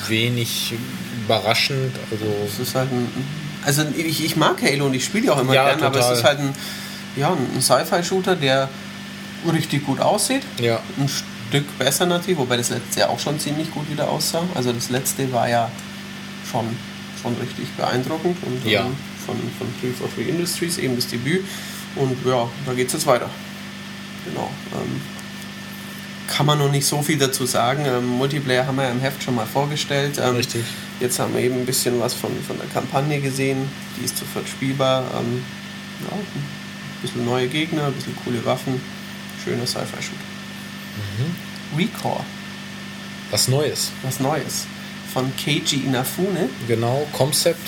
wenig 0.08 0.74
überraschend. 1.24 1.96
Also 2.12 2.26
Es 2.48 2.60
ist 2.60 2.76
halt 2.76 2.92
ein. 2.92 3.08
Also 3.66 3.84
ich, 3.96 4.26
ich 4.26 4.36
mag 4.36 4.62
Halo 4.62 4.88
und 4.88 4.94
ich 4.94 5.06
spiele 5.06 5.24
die 5.24 5.30
auch 5.30 5.40
immer 5.40 5.54
Ja, 5.54 5.66
gerne, 5.70 5.86
aber 5.86 6.00
es 6.00 6.18
ist 6.18 6.24
halt 6.26 6.40
ein, 6.40 6.54
ja, 7.16 7.32
ein 7.32 7.62
Sci-Fi-Shooter, 7.62 8.36
der 8.36 8.68
richtig 9.52 9.86
gut 9.86 10.02
aussieht. 10.02 10.44
ja, 10.60 10.82
Ein 10.98 11.08
Stück 11.08 11.78
besser 11.80 12.06
natürlich, 12.06 12.38
wobei 12.38 12.58
das 12.58 12.70
letzte 12.70 13.02
ja 13.02 13.10
auch 13.10 13.20
schon 13.20 13.40
ziemlich 13.40 13.72
gut 13.72 13.90
wieder 13.90 14.10
aussah. 14.10 14.44
Also 14.56 14.74
das 14.74 14.90
letzte 14.90 15.32
war 15.32 15.48
ja 15.48 15.72
schon, 16.54 16.66
schon 17.22 17.36
richtig 17.42 17.68
beeindruckend 17.76 18.38
und 18.46 18.66
Ja. 18.70 18.82
ähm, 18.86 18.96
von, 19.26 19.36
von 19.58 19.68
343 19.82 20.28
Industries, 20.30 20.78
eben 20.78 20.96
das 20.96 21.08
Debüt. 21.08 21.44
Und 21.96 22.16
ja, 22.26 22.48
da 22.66 22.74
geht 22.74 22.88
es 22.88 22.94
jetzt 22.94 23.06
weiter. 23.08 23.30
Genau. 24.26 24.50
Ähm, 24.74 25.02
kann 26.28 26.46
man 26.46 26.58
noch 26.58 26.72
nicht 26.72 26.86
so 26.86 27.02
viel 27.02 27.18
dazu 27.18 27.46
sagen. 27.46 27.86
Ähm, 27.86 28.08
Multiplayer 28.08 28.66
haben 28.66 28.78
wir 28.78 28.84
ja 28.86 28.92
im 28.92 29.00
Heft 29.02 29.22
schon 29.24 29.36
mal 29.36 29.46
vorgestellt. 29.46 30.20
Ähm, 30.24 30.36
Richtig. 30.36 30.64
Jetzt 31.00 31.20
haben 31.20 31.34
wir 31.34 31.42
eben 31.42 31.56
ein 31.56 31.66
bisschen 31.66 32.00
was 32.00 32.14
von, 32.14 32.32
von 32.48 32.58
der 32.58 32.68
Kampagne 32.68 33.20
gesehen. 33.20 33.68
Die 34.00 34.06
ist 34.06 34.18
sofort 34.18 34.48
spielbar. 34.48 35.02
Ähm, 35.20 35.44
ja, 36.10 36.16
ein 36.16 37.02
bisschen 37.02 37.26
neue 37.26 37.48
Gegner, 37.48 37.88
ein 37.88 37.94
bisschen 37.94 38.16
coole 38.24 38.44
Waffen. 38.46 38.82
Schöner 39.44 39.68
Sci-Fi-Shooter. 39.68 40.32
Mhm. 41.18 41.78
Recore, 41.80 42.24
was 43.32 43.48
Neues. 43.48 43.92
was 44.04 44.20
Neues. 44.20 44.66
Von 45.14 45.32
Keiji 45.38 45.78
Inafune. 45.86 46.50
Genau, 46.68 47.06
Concept. 47.14 47.60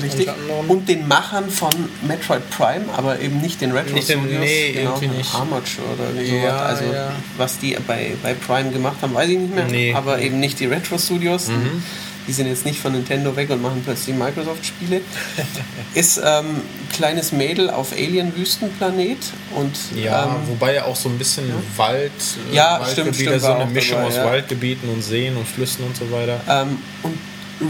Richtig. 0.00 0.28
Und 0.68 0.88
den 0.88 1.08
Machern 1.08 1.50
von 1.50 1.72
Metroid 2.06 2.48
Prime, 2.50 2.84
aber 2.96 3.18
eben 3.18 3.40
nicht 3.40 3.60
den 3.60 3.72
Retro 3.72 3.94
Nicht 3.94 4.08
den- 4.08 4.20
Studios. 4.20 4.40
nee, 4.44 4.72
genau, 4.72 4.90
irgendwie 4.94 5.16
nicht. 5.16 5.34
Armature 5.34 5.84
oder 5.94 6.22
Ja, 6.22 6.42
sowas. 6.42 6.62
Also 6.80 6.84
ja. 6.92 7.12
was 7.36 7.58
die 7.58 7.76
bei, 7.88 8.12
bei 8.22 8.34
Prime 8.34 8.70
gemacht 8.70 8.98
haben, 9.02 9.14
weiß 9.14 9.28
ich 9.30 9.38
nicht 9.38 9.52
mehr. 9.54 9.64
Nee. 9.64 9.92
Aber 9.94 10.20
eben 10.20 10.38
nicht 10.38 10.60
die 10.60 10.66
Retro 10.66 10.96
Studios. 10.96 11.48
Mhm. 11.48 11.82
Die 12.28 12.32
sind 12.32 12.46
jetzt 12.46 12.64
nicht 12.64 12.78
von 12.78 12.92
Nintendo 12.92 13.34
weg 13.34 13.50
und 13.50 13.60
machen 13.62 13.82
plötzlich 13.84 14.14
Microsoft-Spiele. 14.14 15.00
Ist 15.94 16.20
ähm, 16.24 16.60
kleines 16.92 17.32
Mädel 17.32 17.70
auf 17.70 17.92
Alien-Wüstenplanet 17.92 19.18
und 19.56 19.74
Ja, 19.96 20.24
ähm, 20.26 20.30
wobei 20.48 20.74
ja 20.74 20.84
auch 20.84 20.94
so 20.96 21.08
ein 21.08 21.18
bisschen 21.18 21.50
Wald, 21.76 22.12
äh, 22.52 22.54
Ja, 22.54 22.78
Waldgebiete, 22.80 23.14
stimmt, 23.14 23.16
stimmt, 23.16 23.40
so 23.42 23.52
eine 23.52 23.66
Mischung 23.66 23.96
dabei, 23.98 24.08
aus 24.08 24.16
ja. 24.16 24.24
Waldgebieten 24.26 24.88
und 24.90 25.02
Seen 25.02 25.36
und 25.36 25.48
Flüssen 25.48 25.84
und 25.84 25.96
so 25.96 26.10
weiter. 26.12 26.40
Ähm, 26.48 26.78
und 27.02 27.18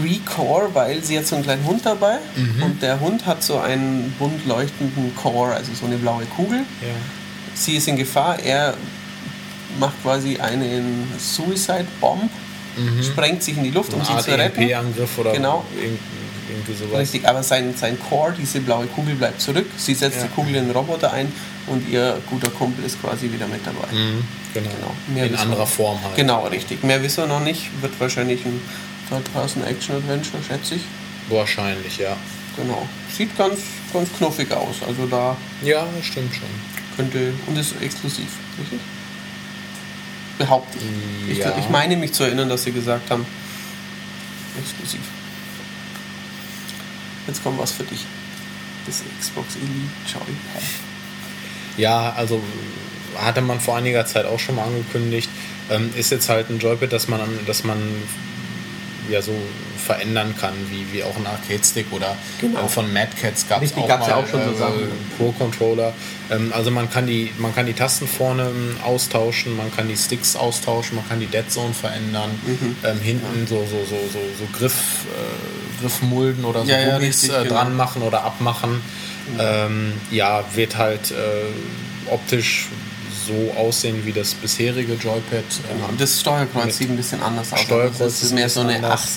Recore, 0.03 0.69
weil 0.73 1.03
sie 1.03 1.17
hat 1.17 1.27
so 1.27 1.35
einen 1.35 1.43
kleinen 1.43 1.65
Hund 1.65 1.85
dabei 1.85 2.17
Mhm. 2.35 2.63
und 2.63 2.81
der 2.81 2.99
Hund 2.99 3.25
hat 3.25 3.43
so 3.43 3.57
einen 3.59 4.13
bunt 4.19 4.45
leuchtenden 4.45 5.13
Core, 5.15 5.53
also 5.55 5.71
so 5.73 5.85
eine 5.85 5.97
blaue 5.97 6.23
Kugel. 6.25 6.59
Ja. 6.59 6.87
Sie 7.55 7.75
ist 7.75 7.87
in 7.87 7.97
Gefahr, 7.97 8.39
er 8.39 8.73
macht 9.79 10.01
quasi 10.03 10.37
einen 10.37 11.11
Suicide 11.17 11.87
Bomb, 11.99 12.29
sprengt 13.03 13.43
sich 13.43 13.57
in 13.57 13.63
die 13.63 13.71
Luft, 13.71 13.93
um 13.93 13.99
Mhm. 13.99 14.05
Sie 14.05 14.17
zu 14.23 14.37
retten. 14.37 14.61
EMP-Angriff 14.61 15.17
oder 15.17 15.31
Genau. 15.33 15.65
irgend- 15.75 15.99
irgendwie 16.49 16.73
sowas. 16.73 16.99
Richtig, 16.99 17.27
aber 17.27 17.41
sein, 17.43 17.73
sein 17.77 17.97
Core, 18.09 18.33
diese 18.37 18.59
blaue 18.59 18.85
Kugel 18.87 19.15
bleibt 19.15 19.39
zurück. 19.41 19.65
Sie 19.77 19.93
setzt 19.93 20.17
Ja. 20.17 20.23
die 20.23 20.29
Kugel 20.29 20.55
in 20.55 20.65
den 20.67 20.71
Roboter 20.75 21.11
ein 21.13 21.31
und 21.67 21.87
ihr 21.89 22.17
guter 22.29 22.49
Kumpel 22.51 22.83
ist 22.85 23.01
quasi 23.01 23.31
wieder 23.31 23.47
mit 23.47 23.65
dabei. 23.65 23.87
Mhm, 23.93 24.23
genau. 24.53 24.69
Genau. 24.69 24.91
Mehr 25.07 25.25
In 25.27 25.35
anderer 25.35 25.65
Form 25.67 25.97
halt. 26.03 26.15
Genau, 26.15 26.45
richtig. 26.47 26.83
Mehr 26.83 27.01
wissen 27.01 27.23
wir 27.23 27.27
noch 27.27 27.39
nicht. 27.43 27.69
Wird 27.81 27.93
wahrscheinlich 27.99 28.43
ein 28.45 28.59
Third-Person-Action-Adventure, 29.09 30.43
schätze 30.47 30.75
ich. 30.75 30.81
Wahrscheinlich, 31.29 31.97
ja. 31.97 32.15
Genau. 32.57 32.85
Sieht 33.15 33.37
ganz, 33.37 33.59
ganz 33.93 34.09
knuffig 34.17 34.51
aus. 34.51 34.75
Also 34.85 35.05
da 35.05 35.37
Ja, 35.63 35.85
stimmt 36.01 36.33
schon. 36.33 36.43
könnte. 36.97 37.33
Und 37.47 37.57
ist 37.57 37.73
exklusiv, 37.81 38.27
richtig? 38.59 38.79
Behaupte 40.45 40.77
ich. 41.29 41.37
Ja. 41.37 41.51
Ich, 41.51 41.65
ich 41.65 41.69
meine 41.69 41.97
mich 41.97 42.13
zu 42.13 42.23
erinnern, 42.23 42.49
dass 42.49 42.63
sie 42.63 42.71
gesagt 42.71 43.09
haben, 43.09 43.25
exklusiv. 44.59 45.01
Jetzt 47.27 47.43
kommt 47.43 47.59
was 47.59 47.71
für 47.71 47.83
dich. 47.83 48.05
Das 48.85 49.03
Xbox 49.19 49.55
Elite 49.55 49.91
Joypad. 50.07 50.63
Ja, 51.77 52.13
also 52.13 52.41
hatte 53.17 53.41
man 53.41 53.59
vor 53.59 53.77
einiger 53.77 54.05
Zeit 54.05 54.25
auch 54.25 54.39
schon 54.39 54.55
mal 54.55 54.65
angekündigt. 54.65 55.29
Ähm, 55.69 55.91
ist 55.95 56.11
jetzt 56.11 56.29
halt 56.29 56.49
ein 56.49 56.59
Joypad, 56.59 56.91
das 56.91 57.07
man, 57.07 57.21
dass 57.45 57.63
man 57.63 57.77
ja 59.09 59.21
so 59.21 59.33
verändern 59.77 60.35
kann, 60.39 60.53
wie, 60.69 60.85
wie 60.93 61.03
auch 61.03 61.15
ein 61.17 61.25
Arcade-Stick 61.25 61.87
oder 61.91 62.15
Genau. 62.39 62.65
äh, 62.65 62.67
von 62.67 62.91
Mad 62.93 63.09
Cats 63.19 63.47
gab 63.49 63.63
es 63.63 63.75
auch, 63.75 63.87
gab's 63.87 64.07
ja 64.07 64.15
auch 64.15 64.27
schon 64.27 64.43
so 64.43 64.51
äh, 64.51 64.55
Sachen. 64.57 64.87
Pro-Controller. 65.17 65.93
Ähm, 66.29 66.51
also 66.55 66.69
man 66.71 66.89
kann, 66.89 67.07
die, 67.07 67.31
man 67.39 67.53
kann 67.55 67.65
die 67.65 67.73
Tasten 67.73 68.07
vorne 68.07 68.43
ähm, 68.43 68.77
austauschen, 68.83 69.55
man 69.57 69.75
kann 69.75 69.87
die 69.87 69.97
Sticks 69.97 70.35
austauschen, 70.35 70.95
man 70.97 71.07
kann 71.09 71.19
die 71.19 71.25
Dead 71.27 71.49
Zone 71.51 71.73
verändern, 71.73 72.29
Mhm. 72.45 72.75
ähm, 72.83 72.99
hinten 72.99 73.47
so, 73.47 73.65
so, 73.69 73.77
so, 73.89 73.95
so, 74.13 74.19
so 74.37 74.47
Griff, 74.57 74.73
äh, 75.15 75.81
Griffmulden 75.81 76.45
oder 76.45 76.63
so 76.63 76.69
Ja, 76.71 76.79
ja, 76.79 76.97
Gummis 76.97 77.23
richtig, 77.23 77.31
äh, 77.39 77.43
genau. 77.43 77.55
dran 77.55 77.75
machen 77.75 78.01
oder 78.03 78.23
abmachen. 78.23 78.81
Ähm, 79.39 79.93
ja, 80.11 80.43
wird 80.55 80.77
halt 80.77 81.11
äh, 81.11 82.11
optisch 82.11 82.67
so 83.27 83.51
aussehen 83.57 84.05
wie 84.05 84.11
das 84.13 84.33
bisherige 84.33 84.93
Joypad. 84.93 85.43
Ähm, 85.69 85.97
Das 85.97 86.19
Steuerkreuz 86.19 86.77
sieht 86.77 86.89
ein 86.89 86.97
bisschen 86.97 87.21
anders 87.21 87.51
aus. 87.53 87.61
Steuerkreuz 87.61 87.97
das 87.99 88.23
ist 88.23 88.33
mehr 88.33 88.49
so 88.49 88.61
eine. 88.61 88.83
8, 88.89 89.09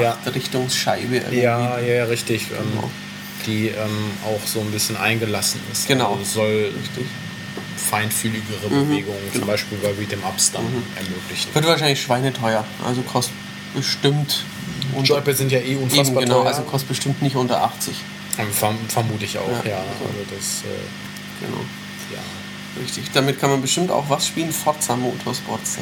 Ja. 0.00 0.16
Richtungsscheibe. 0.34 1.16
irgendwie. 1.16 1.40
ja, 1.40 1.78
ja, 1.78 1.94
ja, 1.94 2.04
richtig. 2.04 2.42
Ähm, 2.50 2.56
Genau. 2.72 2.90
Die 3.46 3.68
ähm, 3.68 4.10
auch 4.24 4.44
so 4.44 4.58
ein 4.60 4.70
bisschen 4.72 4.96
eingelassen 4.96 5.60
ist. 5.70 5.86
Genau. 5.86 6.12
Also 6.12 6.22
es 6.22 6.32
soll 6.32 6.72
Richtig. 6.80 7.06
feinfühligere 7.76 8.68
Mhm, 8.68 8.88
Bewegungen, 8.88 9.18
zum 9.30 9.40
genau. 9.42 9.46
Beispiel 9.46 9.78
bei 9.78 9.90
Beat'em 9.90 10.24
Ups 10.28 10.50
dann 10.52 10.64
ermöglichen. 10.96 11.54
Wird 11.54 11.66
wahrscheinlich 11.66 12.00
schweineteuer. 12.02 12.64
Also 12.84 13.02
kostet 13.02 13.34
bestimmt. 13.74 14.44
Joypads 15.02 15.38
sind 15.38 15.52
ja 15.52 15.58
eh 15.58 15.72
Eben, 15.72 15.82
unfassbar 15.84 16.22
genau, 16.22 16.40
teuer. 16.42 16.46
also 16.48 16.62
kostet 16.62 16.88
bestimmt 16.88 17.22
nicht 17.22 17.36
unter 17.36 17.62
80. 17.62 17.94
Ähm, 18.38 18.50
verm 18.52 18.76
vermute 18.88 19.24
ich 19.24 19.38
auch, 19.38 19.48
Ja, 19.64 19.70
ja. 19.70 19.76
Also 19.78 20.34
das, 20.34 20.62
äh, 20.62 21.44
Genau. 21.46 21.60
Richtig. 22.82 23.04
Damit 23.12 23.40
kann 23.40 23.50
man 23.50 23.62
bestimmt 23.62 23.90
auch 23.90 24.08
was 24.10 24.26
spielen. 24.26 24.52
Forza 24.52 24.96
Motorsport 24.96 25.66
6. 25.66 25.80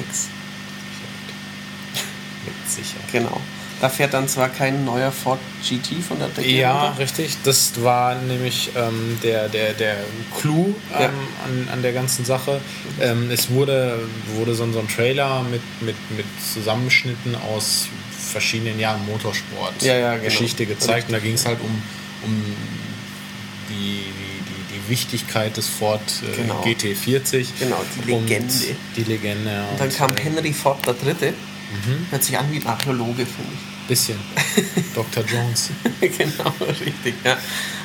Mit 2.45 2.71
Sicherheit. 2.71 3.13
Genau. 3.13 3.41
Da 3.81 3.89
fährt 3.89 4.15
dann 4.15 4.29
zwar 4.29 4.49
kein 4.49 4.85
neuer 4.85 5.11
Ford 5.11 5.41
GT 5.63 6.01
von 6.03 6.19
der 6.19 6.29
Decke 6.29 6.49
Ja, 6.49 6.85
runter. 6.87 6.99
richtig. 7.01 7.37
Das 7.45 7.83
war 7.83 8.15
nämlich 8.15 8.71
ähm, 8.77 9.19
der, 9.23 9.49
der, 9.49 9.73
der 9.75 9.97
Clou 10.41 10.69
ähm, 10.69 11.01
Ja. 11.01 11.07
an, 11.07 11.69
an 11.73 11.83
der 11.83 11.93
ganzen 11.93 12.25
Sache. 12.25 12.61
Ähm, 13.01 13.31
es 13.31 13.51
wurde, 13.51 13.99
wurde 14.37 14.55
so, 14.55 14.63
ein- 14.63 14.73
so 14.73 14.79
ein 14.79 14.89
Trailer 14.89 15.43
mit, 15.43 15.61
mit, 15.83 15.97
mit 16.17 16.25
Zusammenschnitten 16.53 17.35
aus 17.35 17.89
verschiedenen 18.17 18.79
Jahren 18.79 19.05
Motorsport 19.07 19.83
Ja, 19.83 19.95
ja, 19.97 20.17
genau. 20.17 20.41
Gezeigt. 20.57 21.09
Und 21.09 21.13
da 21.13 21.19
ging 21.19 21.35
es 21.35 21.45
halt 21.45 21.59
um, 21.61 21.83
um 22.23 22.43
die 23.69 24.05
Wichtigkeit 24.89 25.57
des 25.57 25.69
Ford 25.69 26.01
äh, 26.23 26.37
Genau. 26.37 26.63
GT40. 26.63 27.47
Genau, 27.59 27.81
die 27.97 28.11
Legende. 28.11 28.55
Die 28.97 29.03
Legende. 29.05 29.51
ja. 29.51 29.65
Und 29.71 29.81
dann 29.81 29.89
Und, 29.89 29.97
kam 29.97 30.17
äh, 30.17 30.21
Henry 30.21 30.53
Ford 30.53 30.85
der 30.87 30.95
Dritte. 30.95 31.35
Hört 32.11 32.23
sich 32.23 32.39
an 32.39 32.47
wie 32.53 32.59
ein 32.59 32.67
Archäologe, 32.67 33.27
finde 33.27 33.51
ich. 33.53 33.89
Bisschen. 33.89 34.17
Dr. 34.95 35.25
Jones. 35.25 35.71
genau, 36.01 36.55
richtig. 36.61 37.15
Ja, 37.25 37.37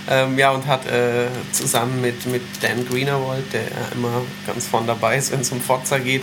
ähm, 0.08 0.38
ja 0.38 0.52
und 0.52 0.66
hat 0.68 0.86
äh, 0.86 1.28
zusammen 1.52 2.00
mit, 2.00 2.26
mit 2.28 2.42
Dan 2.62 2.88
Greenerwald, 2.88 3.52
der 3.52 3.64
ja 3.64 3.90
immer 3.96 4.22
ganz 4.46 4.68
vorn 4.68 4.86
dabei 4.86 5.18
ist, 5.18 5.32
wenn 5.32 5.42
es 5.42 5.52
um 5.52 5.60
Forza 5.60 5.98
geht, 5.98 6.22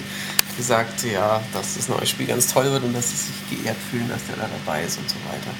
gesagt, 0.56 1.04
ja, 1.12 1.42
dass 1.52 1.74
das 1.74 1.88
neue 1.88 2.06
Spiel 2.06 2.26
ganz 2.26 2.46
toll 2.52 2.70
wird 2.70 2.84
und 2.84 2.94
dass 2.94 3.10
sie 3.10 3.16
sich 3.16 3.62
geehrt 3.62 3.76
fühlen, 3.90 4.08
dass 4.08 4.24
der 4.26 4.36
da 4.36 4.48
dabei 4.64 4.84
ist 4.84 4.96
und 4.98 5.08
so 5.10 5.16
weiter. 5.28 5.50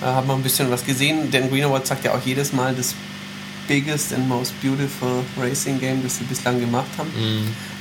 Da 0.00 0.14
hat 0.14 0.26
man 0.26 0.38
ein 0.38 0.42
bisschen 0.42 0.70
was 0.70 0.84
gesehen. 0.86 1.30
Dan 1.30 1.50
Greenerwald 1.50 1.86
sagt 1.86 2.04
ja 2.04 2.14
auch 2.14 2.24
jedes 2.24 2.52
Mal, 2.52 2.74
das 2.74 2.94
biggest 3.66 4.12
and 4.12 4.28
most 4.28 4.52
beautiful 4.60 5.24
racing 5.38 5.80
game, 5.80 6.02
das 6.02 6.18
sie 6.18 6.24
bislang 6.24 6.60
gemacht 6.60 6.86
haben. 6.98 7.10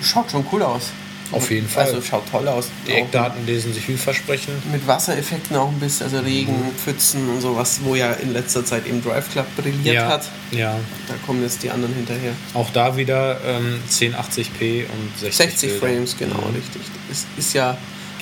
Schaut 0.02 0.30
schon 0.32 0.46
cool 0.52 0.63
aus. 0.63 0.84
Mhm. 1.30 1.36
Auf 1.38 1.50
jeden 1.50 1.67
Fall. 1.67 1.86
Also 1.86 2.00
schaut 2.02 2.30
toll 2.30 2.48
aus. 2.48 2.67
Die 2.88 2.91
Eckdaten 2.91 3.46
lesen 3.48 3.74
sich 3.74 3.84
vielversprechend. 3.86 4.72
mit 4.72 4.86
Wassereffekten 4.86 5.56
auch 5.56 5.69
ein 5.69 5.80
bisschen, 5.80 6.06
also 6.06 6.19
Regen, 6.19 6.54
Pfützen 6.78 7.28
und 7.30 7.41
sowas, 7.41 7.80
wo 7.84 7.96
ja 7.96 8.12
in 8.13 8.34
letzter 8.34 8.63
Zeit 8.63 8.86
eben 8.86 9.02
Drive 9.04 9.32
Club 9.32 9.48
brilliert 9.56 9.96
ja, 9.96 10.08
hat. 10.10 10.30
ja. 10.52 10.76
Da 11.08 11.15
kommen 11.26 11.41
jetzt 11.41 11.63
die 11.63 11.72
anderen 11.72 11.96
hinterher. 11.96 12.34
Auch 12.54 12.69
da 12.72 12.96
wieder 12.98 13.39
ähm, 13.48 13.80
1080p 13.89 14.84
und 14.84 15.19
60, 15.19 15.36
60 15.36 15.69
Bilder. 15.72 15.86
Frames, 15.88 16.17
genau, 16.17 16.36
Mhm. 16.50 16.56
richtig. 16.56 16.82
Ist, 17.10 17.26
ist 17.38 17.54
ja 17.54 17.78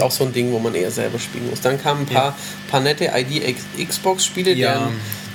Auch 0.01 0.11
so 0.11 0.25
ein 0.25 0.33
Ding, 0.33 0.53
wo 0.53 0.59
man 0.59 0.75
eher 0.75 0.91
selber 0.91 1.19
spielen 1.19 1.49
muss. 1.49 1.61
Dann 1.63 1.81
kamen 1.83 2.03
ein 2.03 2.07
paar, 2.07 2.37
paar 2.71 2.81
nette 2.81 3.11
ID-Xbox-Spiele, 3.15 4.53
Ja. 4.53 4.73
deren, 4.75 4.93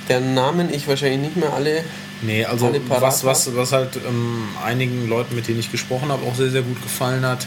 deren 0.08 0.34
Namen 0.34 0.72
ich 0.72 0.86
wahrscheinlich 0.88 1.20
nicht 1.20 1.36
mehr 1.36 1.52
alle. 1.52 1.84
Nee, 2.22 2.44
also 2.44 2.72
was, 2.88 3.24
was, 3.24 3.54
was 3.56 3.72
halt 3.72 3.96
ähm, 4.06 4.44
einigen 4.64 5.08
Leuten, 5.08 5.34
mit 5.34 5.48
denen 5.48 5.58
ich 5.60 5.70
gesprochen 5.70 6.10
habe, 6.10 6.24
auch 6.26 6.34
sehr, 6.36 6.50
sehr 6.50 6.62
gut 6.62 6.80
gefallen 6.82 7.26
hat, 7.26 7.46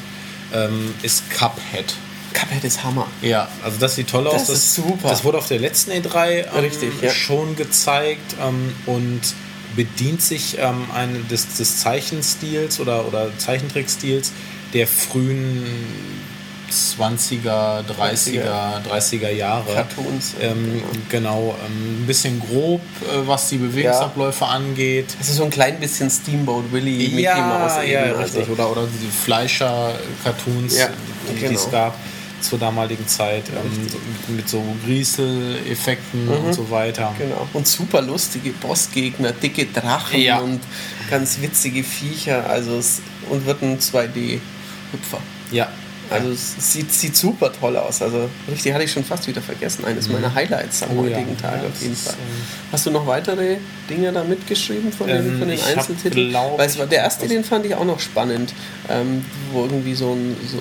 ähm, 0.54 0.94
ist 1.02 1.30
Cuphead. 1.32 1.96
Cuphead 2.34 2.64
ist 2.64 2.84
Hammer. 2.84 3.08
Ja, 3.22 3.48
also 3.64 3.78
das 3.80 3.96
sieht 3.96 4.10
toll 4.10 4.28
aus. 4.28 4.48
Das 4.48 4.50
ist 4.50 4.76
super. 4.76 5.10
Das 5.10 5.24
wurde 5.24 5.38
auf 5.40 5.48
der 5.48 5.60
letzten 5.60 5.92
E3 5.92 6.28
ähm, 6.54 6.60
Richtig, 6.60 6.90
ja. 7.02 7.10
schon 7.10 7.56
gezeigt 7.56 8.36
ähm, 8.46 8.74
und 8.86 9.22
bedient 9.78 10.22
sich 10.22 10.58
ähm, 10.60 10.84
ein, 10.94 11.26
des, 11.30 11.56
des 11.56 11.78
Zeichenstils 11.78 12.82
oder, 12.82 13.08
oder 13.08 13.30
Zeichentrickstils 13.38 14.34
der 14.74 14.88
frühen 14.88 15.64
20er, 16.70 17.84
30er, 17.86 18.82
30er 18.84 19.30
Jahre. 19.30 19.74
Cartoons, 19.74 20.34
Ähm, 20.42 20.84
genau, 21.08 21.56
ähm, 21.66 22.04
ein 22.04 22.08
bisschen 22.08 22.42
grob, 22.42 22.82
äh, 23.04 23.26
was 23.26 23.48
die 23.48 23.58
Bewegungsabläufe 23.58 24.46
angeht. 24.46 25.06
Das 25.18 25.30
ist 25.30 25.38
so 25.38 25.46
ein 25.46 25.50
klein 25.50 25.80
bisschen 25.80 26.10
Steamboat 26.10 26.70
Willy 26.74 26.98
Mickey 27.10 27.22
Ja, 27.22 27.38
Mouse 27.38 27.78
ja, 27.88 28.08
eben, 28.08 28.20
richtig. 28.20 28.42
also. 28.42 28.52
Oder, 28.52 28.70
oder 28.72 28.84
diese 28.94 29.10
Fleischer-Cartoons, 29.12 30.78
Ja, 30.78 30.90
die, 31.30 31.36
genau. 31.36 31.50
die 31.50 31.56
es 31.56 31.72
gab 31.72 31.96
zur 32.42 32.60
damaligen 32.60 33.08
Zeit, 33.08 33.44
ähm, 33.50 33.88
so, 33.90 34.32
mit 34.34 34.48
so 34.50 34.64
Griesel-Effekten 34.86 36.28
und 36.28 36.54
so 36.54 36.70
weiter. 36.70 37.14
Genau. 37.18 37.48
Und 37.54 37.68
super 37.68 38.02
lustige 38.02 38.52
Bossgegner, 38.52 39.32
dicke 39.32 39.66
Drachen 39.66 40.20
Ja. 40.20 40.40
und 40.40 40.60
ganz 41.10 41.40
witzige 41.42 41.84
Viecher. 41.84 42.50
Also 42.50 42.78
es, 42.78 43.02
und 43.30 43.46
wird 43.46 43.62
ein 43.62 43.80
2D-Hüpfer. 43.80 45.20
Ja. 45.52 45.68
Also 46.10 46.30
es 46.32 46.74
sieht, 46.74 46.92
sieht 46.92 47.16
super 47.16 47.52
toll 47.52 47.76
aus. 47.78 48.02
Also 48.02 48.30
richtig 48.50 48.74
hatte 48.74 48.84
ich 48.84 48.92
schon 48.92 49.04
fast 49.04 49.28
wieder 49.28 49.42
vergessen. 49.42 49.86
Eines 49.86 50.08
meiner 50.10 50.34
Highlights 50.34 50.84
am 50.84 50.98
Oh 50.98 51.04
ja. 51.06 51.16
heutigen 51.18 51.38
Tag 51.38 51.62
Ja, 51.62 51.68
auf 51.70 51.82
jeden 51.82 51.94
ist, 51.94 52.06
Fall. 52.08 52.14
ähm, 52.16 52.44
Hast 52.72 52.86
du 52.86 52.92
noch 52.92 53.06
weitere 53.08 53.58
Dinge 53.90 54.12
da 54.12 54.24
mitgeschrieben 54.24 54.92
von 54.92 55.08
den, 55.08 55.18
Ähm, 55.18 55.40
von 55.40 55.48
den 55.48 55.58
ich 55.58 55.66
hab, 55.66 55.78
Einzeltiteln? 55.78 56.30
glaub 56.30 56.58
Weil 56.58 56.78
war, 56.78 56.86
der 56.88 57.00
erste, 57.00 57.28
den 57.28 57.44
fand 57.44 57.66
ich 57.66 57.76
auch 57.76 57.86
noch 57.86 58.00
spannend, 58.00 58.54
ähm, 58.90 59.24
wo 59.52 59.64
irgendwie 59.64 59.96
so, 59.96 60.14
ein, 60.14 60.36
so, 60.50 60.58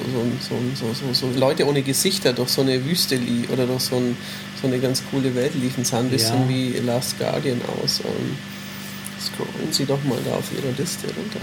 so, 0.79 0.87
so, 0.95 1.13
so, 1.13 1.39
Leute 1.39 1.67
ohne 1.67 1.83
Gesichter 1.83 2.33
durch 2.33 2.49
so 2.51 2.63
eine 2.63 2.85
Wüste 2.85 3.17
lie 3.17 3.47
oder 3.53 3.67
durch 3.67 3.83
so, 3.83 3.97
ein, 3.97 4.17
so 4.61 4.67
eine 4.69 4.79
ganz 4.79 5.03
coole 5.11 5.35
Welt 5.35 5.53
liefen. 5.55 5.85
sah 5.85 5.99
ein 5.99 6.11
bisschen 6.11 6.43
Ja. 6.43 6.49
wie 6.49 6.73
Last 6.85 7.19
Guardian 7.19 7.61
aus. 7.83 8.01
Ähm, 8.01 8.37
scrollen 9.21 9.73
Sie 9.73 9.85
doch 9.87 10.03
mal 10.05 10.19
da 10.25 10.37
auf 10.37 10.45
Ihrer 10.53 10.73
Liste 10.79 11.07
runter. 11.09 11.41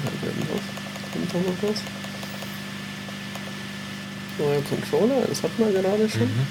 Kommt 1.11 1.33
da 1.33 1.37
noch 1.37 1.69
was? 1.71 1.81
Neuer 4.39 4.61
Controller, 4.63 5.21
das 5.27 5.43
hatten 5.43 5.63
wir 5.65 5.71
gerade 5.81 6.09
schon. 6.09 6.21
Mhm. 6.21 6.47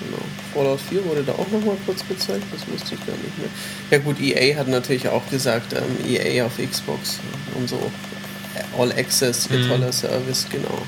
Genau. 0.00 0.22
Fallout 0.54 0.80
4 0.80 1.04
wurde 1.04 1.22
da 1.22 1.32
auch 1.32 1.48
nochmal 1.50 1.76
kurz 1.86 2.06
gezeigt, 2.06 2.44
das 2.52 2.60
wusste 2.68 2.94
ich 2.94 3.06
gar 3.06 3.16
nicht 3.16 3.38
mehr. 3.38 3.48
Ja 3.90 3.98
gut, 3.98 4.20
EA 4.20 4.56
hat 4.58 4.68
natürlich 4.68 5.08
auch 5.08 5.28
gesagt, 5.30 5.72
ähm, 5.72 5.96
EA 6.06 6.44
auf 6.46 6.52
Xbox 6.58 7.18
und 7.54 7.68
so. 7.68 7.90
All 8.78 8.92
Access, 8.92 9.48
ihr 9.50 9.58
Mhm. 9.58 9.68
toller 9.68 9.92
Service, 9.92 10.46
genau. 10.50 10.82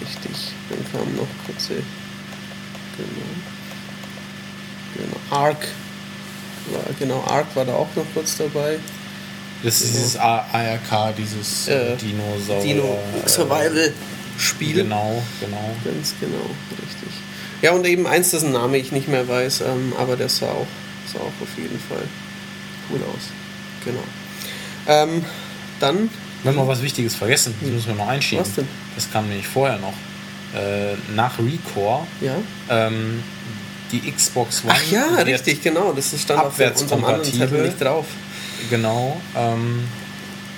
Richtig. 0.00 0.52
Dann 0.68 0.78
kamen 0.92 1.16
noch 1.16 1.28
kurze. 1.46 1.74
Genau. 2.96 3.26
Genau. 4.96 5.16
Ark. 5.30 5.66
War, 6.72 6.82
genau, 6.98 7.22
Ark 7.28 7.46
war 7.54 7.64
da 7.64 7.74
auch 7.74 7.88
noch 7.94 8.06
kurz 8.14 8.36
dabei. 8.36 8.78
Das 9.62 9.80
ist 9.80 9.94
dieses 9.94 10.16
ARK, 10.16 11.14
dieses 11.16 11.68
äh, 11.68 11.96
Dinosaurier. 11.96 12.62
Dino 12.62 12.98
Survival 13.26 13.92
Spiel. 14.38 14.74
Genau, 14.76 15.22
genau. 15.40 15.70
Ganz 15.84 16.14
genau, 16.20 16.50
richtig. 16.72 17.08
Ja, 17.62 17.72
und 17.72 17.86
eben 17.86 18.06
eins, 18.06 18.30
dessen 18.32 18.52
Name 18.52 18.76
ich 18.76 18.92
nicht 18.92 19.08
mehr 19.08 19.26
weiß, 19.26 19.62
ähm, 19.62 19.94
aber 19.98 20.16
der 20.16 20.28
sah 20.28 20.50
auch, 20.50 20.66
sah 21.10 21.20
auch 21.20 21.32
auf 21.40 21.56
jeden 21.56 21.80
Fall 21.80 22.02
cool 22.90 23.00
aus. 23.14 23.24
Genau. 23.84 24.02
Ähm, 24.88 25.24
dann, 25.80 26.10
Wir 26.42 26.50
haben 26.50 26.56
noch 26.58 26.68
was 26.68 26.82
Wichtiges 26.82 27.14
vergessen. 27.14 27.54
Das 27.60 27.70
müssen 27.70 27.86
wir 27.88 27.94
noch 27.94 28.08
einschieben. 28.08 28.44
Was 28.44 28.54
denn? 28.54 28.68
Das 28.94 29.10
kam 29.10 29.26
nämlich 29.28 29.48
vorher 29.48 29.78
noch. 29.78 29.94
äh, 30.54 30.94
nach 31.14 31.38
Recore 31.38 32.06
Ja. 32.20 32.34
ähm, 32.68 33.22
die 33.90 34.10
Xbox 34.12 34.62
One. 34.64 34.74
Ach 34.76 34.90
ja, 34.90 35.06
richtig, 35.22 35.62
genau. 35.62 35.92
Das 35.92 36.12
ist 36.12 36.22
stand 36.22 36.40
auf 36.44 36.58
unserem 36.58 37.04
anderen 37.04 37.24
Zettel 37.32 37.62
nicht 37.66 37.80
drauf. 37.80 38.04
Genau. 38.70 39.20
Ähm, 39.36 39.84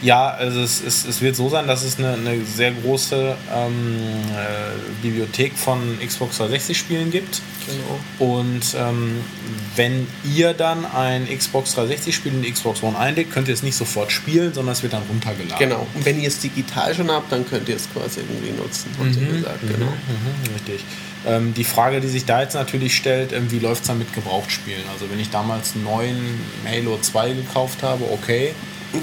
ja, 0.01 0.31
also 0.31 0.61
es, 0.61 0.83
es, 0.83 1.05
es 1.05 1.21
wird 1.21 1.35
so 1.35 1.49
sein, 1.49 1.67
dass 1.67 1.83
es 1.83 1.99
eine, 1.99 2.15
eine 2.15 2.45
sehr 2.45 2.71
große 2.71 3.37
ähm, 3.53 3.97
äh, 4.33 5.03
Bibliothek 5.03 5.57
von 5.57 5.99
Xbox 6.05 6.37
360 6.39 6.79
Spielen 6.79 7.11
gibt. 7.11 7.43
Genau. 7.67 8.35
Und 8.37 8.63
ähm, 8.79 9.21
wenn 9.75 10.07
ihr 10.25 10.55
dann 10.55 10.87
ein 10.87 11.27
Xbox 11.27 11.75
360 11.75 12.15
Spiel 12.15 12.33
in 12.33 12.43
die 12.43 12.53
Xbox 12.53 12.83
One 12.83 12.97
einlegt, 12.97 13.33
könnt 13.33 13.49
ihr 13.49 13.55
es 13.55 13.63
nicht 13.63 13.77
sofort 13.77 14.13
spielen, 14.13 14.55
sondern 14.55 14.73
es 14.73 14.83
wird 14.83 14.93
dann 14.93 15.03
runtergeladen. 15.09 15.59
Genau. 15.59 15.87
Und 15.95 16.05
wenn 16.05 16.21
ihr 16.21 16.29
es 16.29 16.39
digital 16.39 16.95
schon 16.95 17.11
habt, 17.11 17.33
dann 17.33 17.47
könnt 17.49 17.69
ihr 17.69 17.77
es 17.77 17.89
quasi 17.93 18.21
irgendwie 18.21 18.53
nutzen. 18.53 18.91
So 18.97 19.21
gesagt, 19.21 19.61
genau. 19.63 19.87
Mhm, 19.87 20.55
richtig. 20.55 20.85
Ähm, 21.26 21.52
die 21.54 21.64
Frage, 21.64 22.00
die 22.00 22.09
sich 22.09 22.24
da 22.24 22.42
jetzt 22.42 22.54
natürlich 22.54 22.94
stellt, 22.96 23.33
ähm, 23.33 23.50
wie 23.50 23.59
läuft 23.59 23.83
es 23.83 23.88
dann 23.88 23.98
mit 23.98 24.12
Gebrauchtspielen? 24.14 24.83
Also 24.92 25.11
wenn 25.11 25.18
ich 25.18 25.31
damals 25.31 25.74
einen 25.74 25.85
neuen 25.85 26.40
Halo 26.66 26.98
2 27.00 27.33
gekauft 27.35 27.83
habe, 27.83 28.04
okay. 28.12 28.54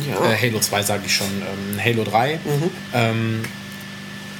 Ja. 0.10 0.32
Äh, 0.32 0.38
Halo 0.41 0.60
2 0.60 0.82
sage 0.82 1.04
ich 1.06 1.13
schon, 1.15 1.28
ähm, 1.28 1.80
Halo 1.84 2.04
3. 2.04 2.36
Mhm. 2.43 2.69
Ähm, 2.93 3.43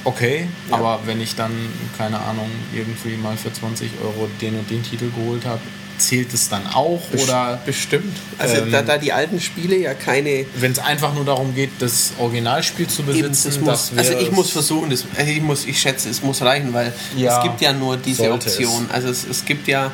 okay, 0.04 0.48
Ja. 0.70 0.76
aber 0.76 1.00
wenn 1.06 1.20
ich 1.20 1.36
dann, 1.36 1.52
keine 1.98 2.18
Ahnung, 2.20 2.50
irgendwie 2.74 3.16
mal 3.16 3.36
für 3.36 3.52
20 3.52 3.90
Euro 4.02 4.28
den 4.40 4.58
und 4.58 4.70
den 4.70 4.82
Titel 4.82 5.10
geholt 5.14 5.44
habe, 5.44 5.60
zählt 5.98 6.32
es 6.34 6.48
dann 6.48 6.66
auch? 6.66 7.02
Oder 7.22 7.58
Bestimmt. 7.66 8.16
Also 8.38 8.56
Ähm, 8.56 8.70
da, 8.72 8.82
da 8.82 8.98
die 8.98 9.12
alten 9.12 9.40
Spiele 9.40 9.76
ja 9.76 9.94
keine 9.94 10.46
wenn 10.56 10.72
es 10.72 10.78
einfach 10.78 11.14
nur 11.14 11.24
darum 11.24 11.54
geht, 11.54 11.70
das 11.78 12.12
Originalspiel 12.18 12.86
zu 12.86 13.02
Eben, 13.02 13.12
besitzen, 13.12 13.48
das 13.48 13.60
muss, 13.60 13.90
das 13.94 13.98
also 13.98 14.18
ich 14.18 14.30
muss 14.30 14.46
es- 14.46 14.52
versuchen, 14.52 14.90
das, 14.90 15.04
also 15.16 15.30
ich, 15.30 15.40
muss, 15.42 15.64
ich 15.66 15.80
schätze, 15.80 16.08
es 16.08 16.22
muss 16.22 16.42
reichen, 16.42 16.72
weil 16.72 16.92
Ja, 17.16 17.38
es 17.38 17.42
gibt 17.42 17.60
ja 17.60 17.72
nur 17.72 17.96
diese 17.96 18.32
Option. 18.32 18.86
Also 18.92 19.08
es, 19.08 19.24
es 19.24 19.44
gibt 19.44 19.68
ja, 19.68 19.90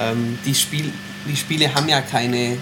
ähm, 0.00 0.38
die, 0.44 0.54
Spiel, 0.54 0.92
die 1.28 1.36
Spiele 1.36 1.74
haben 1.74 1.88
ja 1.88 2.00
keine, 2.00 2.56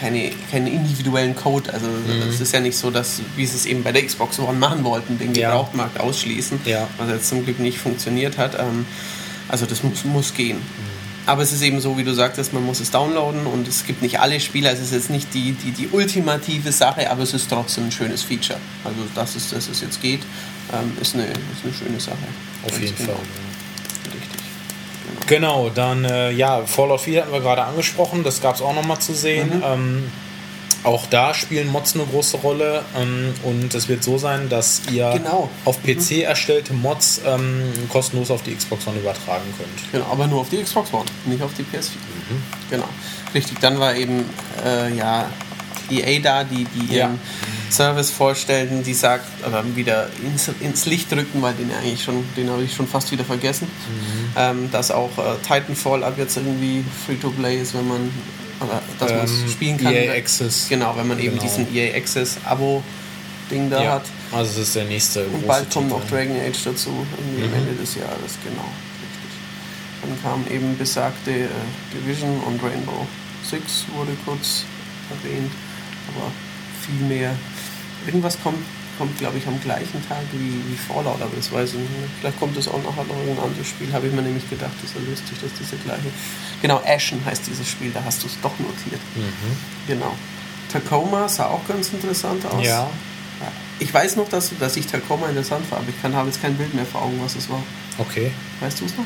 keine, 0.00 0.30
keinen 0.50 0.66
individuellen 0.66 1.36
Code. 1.36 1.72
Also 1.72 1.86
Mhm. 1.86 2.28
es 2.28 2.40
ist 2.40 2.52
ja 2.52 2.60
nicht 2.60 2.76
so, 2.76 2.90
dass, 2.90 3.20
wie 3.36 3.46
sie 3.46 3.56
es 3.56 3.66
eben 3.66 3.82
bei 3.82 3.92
der 3.92 4.04
Xbox 4.04 4.38
One 4.38 4.58
machen 4.58 4.82
wollten, 4.84 5.18
den 5.18 5.34
Ja. 5.34 5.50
Gebrauchtmarkt 5.50 6.00
ausschließen, 6.00 6.60
Ja. 6.64 6.88
was 6.98 7.08
jetzt 7.10 7.28
zum 7.28 7.44
Glück 7.44 7.58
nicht 7.60 7.78
funktioniert 7.78 8.38
hat. 8.38 8.54
Ähm, 8.58 8.86
also 9.48 9.66
das 9.66 9.82
muss, 9.82 10.04
muss 10.04 10.34
gehen. 10.34 10.56
Mhm. 10.58 10.93
Aber 11.26 11.42
es 11.42 11.52
ist 11.52 11.62
eben 11.62 11.80
so, 11.80 11.96
wie 11.96 12.04
du 12.04 12.12
sagtest, 12.12 12.52
man 12.52 12.64
muss 12.64 12.80
es 12.80 12.90
downloaden 12.90 13.46
und 13.46 13.66
es 13.66 13.86
gibt 13.86 14.02
nicht 14.02 14.20
alle 14.20 14.40
Spiele. 14.40 14.68
Also 14.68 14.82
es 14.82 14.88
ist 14.88 14.94
jetzt 14.94 15.10
nicht 15.10 15.32
die, 15.32 15.52
die, 15.52 15.70
die 15.70 15.88
ultimative 15.88 16.70
Sache, 16.70 17.10
aber 17.10 17.22
es 17.22 17.32
ist 17.32 17.48
trotzdem 17.48 17.84
ein 17.84 17.92
schönes 17.92 18.22
Feature. 18.22 18.58
Also 18.84 18.98
dass 19.14 19.34
es, 19.34 19.50
dass 19.50 19.68
es 19.68 19.80
jetzt 19.80 20.02
geht, 20.02 20.20
ähm, 20.72 20.92
ist, 21.00 21.14
eine, 21.14 21.24
ist 21.24 21.64
eine 21.64 21.72
schöne 21.72 22.00
Sache. 22.00 22.18
Auf 22.66 22.78
jeden 22.78 22.96
genau. 22.96 23.12
Fall. 23.12 23.22
Richtig. 24.12 24.40
Genau, 25.26 25.70
dann 25.70 26.04
äh, 26.04 26.30
ja, 26.32 26.66
Fallout 26.66 27.00
4 27.00 27.22
hatten 27.22 27.32
wir 27.32 27.40
gerade 27.40 27.64
angesprochen, 27.64 28.22
das 28.22 28.42
gab 28.42 28.56
es 28.56 28.62
auch 28.62 28.74
nochmal 28.74 28.98
zu 28.98 29.14
sehen. 29.14 29.58
Mhm. 29.58 29.62
Ähm, 29.64 30.12
auch 30.84 31.06
da 31.06 31.34
spielen 31.34 31.68
Mods 31.68 31.94
eine 31.94 32.04
große 32.04 32.36
Rolle 32.38 32.82
ähm, 32.96 33.32
und 33.42 33.74
es 33.74 33.88
wird 33.88 34.04
so 34.04 34.18
sein, 34.18 34.48
dass 34.48 34.82
ihr 34.92 35.10
Genau. 35.14 35.48
auf 35.64 35.82
PC 35.82 36.22
erstellte 36.22 36.72
Mods 36.74 37.20
ähm, 37.26 37.62
kostenlos 37.88 38.30
auf 38.30 38.42
die 38.42 38.54
Xbox 38.54 38.86
One 38.86 38.98
übertragen 38.98 39.42
könnt. 39.58 39.92
Genau, 39.92 40.06
aber 40.12 40.26
nur 40.26 40.40
auf 40.42 40.48
die 40.50 40.62
Xbox 40.62 40.92
One, 40.92 41.04
nicht 41.26 41.42
auf 41.42 41.52
die 41.54 41.62
PS4. 41.62 41.96
Mhm. 41.96 42.42
Genau. 42.70 42.88
Richtig, 43.34 43.58
dann 43.60 43.80
war 43.80 43.94
eben 43.96 44.24
äh, 44.64 44.94
ja, 44.94 45.28
EA 45.90 46.20
da, 46.20 46.44
die, 46.44 46.64
die 46.64 46.94
Ja. 46.94 47.06
ihren 47.06 47.18
Service 47.70 48.10
vorstellten, 48.10 48.84
die 48.84 48.94
sagt, 48.94 49.24
oder 49.46 49.64
wieder 49.74 50.08
ins, 50.24 50.48
ins 50.60 50.86
Licht 50.86 51.10
drücken, 51.10 51.42
weil 51.42 51.54
den 51.54 51.72
eigentlich 51.72 52.04
schon, 52.04 52.24
den 52.36 52.48
habe 52.50 52.62
ich 52.62 52.72
schon 52.74 52.86
fast 52.86 53.10
wieder 53.10 53.24
vergessen, 53.24 53.66
Mhm. 53.66 54.32
ähm, 54.36 54.70
dass 54.70 54.90
auch 54.90 55.10
äh, 55.18 55.36
Titanfall 55.46 56.04
ab 56.04 56.14
jetzt 56.16 56.36
irgendwie 56.36 56.84
Free-to-Play 57.06 57.60
ist, 57.60 57.74
wenn 57.74 57.88
man 57.88 58.10
oder 58.60 58.82
dass 58.98 59.10
man 59.10 59.24
es 59.24 59.30
Ähm, 59.42 59.50
spielen 59.50 59.76
kann. 59.78 59.92
EA 59.94 60.12
Access. 60.14 60.66
Genau, 60.68 60.96
wenn 60.96 61.06
man 61.08 61.18
eben 61.18 61.30
Genau. 61.38 61.42
diesen 61.42 61.74
EA 61.74 61.96
Access 61.96 62.36
Abo-Ding 62.44 63.70
da 63.70 63.82
Ja, 63.82 63.92
hat. 63.94 64.04
also 64.32 64.60
es 64.60 64.68
ist 64.68 64.76
der 64.76 64.84
nächste 64.84 65.24
Und 65.26 65.46
bald 65.46 65.70
kommt 65.70 65.88
noch 65.88 66.06
Dragon 66.08 66.36
Age 66.40 66.64
dazu, 66.64 66.90
irgendwie 67.18 67.44
am 67.44 67.50
Mhm. 67.50 67.56
Ende 67.56 67.72
des 67.80 67.94
Jahres, 67.96 68.38
genau. 68.44 68.68
Richtig. 69.02 69.32
Dann 70.02 70.22
kam 70.22 70.44
eben 70.54 70.76
besagte 70.78 71.30
äh, 71.30 71.48
Division 71.94 72.40
und 72.46 72.62
Rainbow 72.62 73.06
Six 73.48 73.84
wurde 73.94 74.12
kurz 74.24 74.64
erwähnt, 75.10 75.50
aber 76.08 76.30
viel 76.80 77.06
mehr. 77.06 77.34
Irgendwas 78.06 78.38
kommt, 78.42 78.58
kommt 78.98 79.18
glaube 79.18 79.38
ich, 79.38 79.46
am 79.46 79.60
gleichen 79.60 80.00
Tag 80.08 80.22
wie, 80.32 80.62
wie 80.70 80.76
Fallout, 80.76 81.20
aber 81.20 81.34
das 81.36 81.50
weiß 81.52 81.70
ich 81.70 81.78
nicht 81.78 81.90
mehr. 81.98 82.08
Vielleicht 82.20 82.38
kommt 82.38 82.56
es 82.56 82.68
auch 82.68 82.82
nachher 82.82 83.04
noch 83.04 83.16
irgendein 83.18 83.44
anderes 83.44 83.68
Spiel, 83.68 83.92
habe 83.92 84.06
ich 84.06 84.12
mir 84.12 84.22
nämlich 84.22 84.48
gedacht, 84.48 84.72
das 84.80 84.90
ist 84.90 84.96
ja 84.96 85.02
lustig, 85.08 85.36
dass 85.42 85.52
diese 85.58 85.76
gleiche. 85.84 86.08
Genau, 86.62 86.80
Ashen 86.86 87.24
heißt 87.24 87.46
dieses 87.46 87.68
Spiel, 87.68 87.90
da 87.92 88.02
hast 88.04 88.22
du 88.22 88.26
es 88.26 88.38
doch 88.42 88.58
notiert. 88.58 89.00
Mhm. 89.14 89.56
Genau. 89.86 90.14
Tacoma 90.72 91.28
sah 91.28 91.46
auch 91.46 91.66
ganz 91.68 91.90
interessant 91.90 92.44
aus. 92.46 92.66
Ja, 92.66 92.88
Ich 93.78 93.92
weiß 93.92 94.16
noch, 94.16 94.28
dass, 94.28 94.50
dass 94.58 94.76
ich 94.76 94.86
Tacoma 94.86 95.28
interessant 95.28 95.70
war, 95.70 95.78
aber 95.78 95.88
ich 95.88 96.00
kann, 96.00 96.14
habe 96.14 96.28
jetzt 96.28 96.40
kein 96.40 96.54
Bild 96.56 96.72
mehr 96.74 96.86
vor 96.86 97.02
Augen, 97.02 97.20
was 97.22 97.34
es 97.36 97.48
war. 97.48 97.62
okay. 97.98 98.30
Weißt 98.60 98.80
du 98.80 98.84
es 98.86 98.96
noch? 98.96 99.04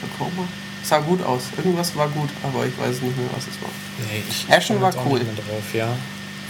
Tacoma? 0.00 0.46
Sah 0.82 0.98
gut 1.00 1.22
aus. 1.24 1.42
Irgendwas 1.56 1.96
war 1.96 2.08
gut, 2.08 2.28
aber 2.44 2.64
ich 2.64 2.78
weiß 2.78 3.00
nicht 3.02 3.16
mehr, 3.16 3.28
was 3.34 3.44
es 3.44 3.60
war. 3.60 3.70
Nee, 4.08 4.22
ich 4.28 4.46
Ashen 4.48 4.80
war 4.80 4.94
cool. 5.06 5.18
Drauf, 5.18 5.74
ja. 5.74 5.88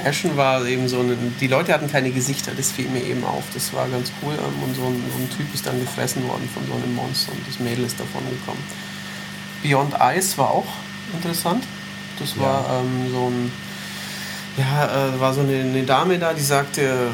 Ashen 0.05 0.37
war 0.37 0.65
eben 0.67 0.89
so 0.89 1.01
ein, 1.01 1.35
die 1.41 1.47
Leute 1.47 1.73
hatten 1.73 1.91
keine 1.91 2.11
Gesichter, 2.11 2.53
das 2.57 2.71
fiel 2.71 2.89
mir 2.89 3.03
eben 3.03 3.25
auf. 3.25 3.45
Das 3.55 3.73
war 3.73 3.89
ganz 3.89 4.13
cool 4.23 4.35
ähm, 4.35 4.63
und 4.63 4.75
so 4.75 4.83
ein, 4.83 5.03
so 5.11 5.23
ein 5.23 5.31
Typ 5.37 5.53
ist 5.55 5.67
dann 5.67 5.81
gefressen 5.81 6.27
worden 6.29 6.49
von 6.53 6.67
so 6.67 6.75
einem 6.75 6.95
Monster 6.95 7.33
und 7.33 7.47
das 7.47 7.59
Mädel 7.59 7.85
ist 7.85 7.99
davon 7.99 8.23
gekommen. 8.29 8.63
Beyond 9.63 9.95
Ice 10.17 10.37
war 10.39 10.51
auch 10.51 10.67
interessant. 11.13 11.65
Das 12.19 12.39
war 12.39 12.81
ähm, 12.81 13.11
so 13.13 13.27
ein, 13.29 13.53
ja, 14.57 15.15
äh, 15.15 15.21
war 15.21 15.35
so 15.35 15.41
eine, 15.41 15.61
eine 15.61 15.83
Dame 15.83 16.19
da, 16.19 16.33
die 16.33 16.43
sagte, 16.43 17.11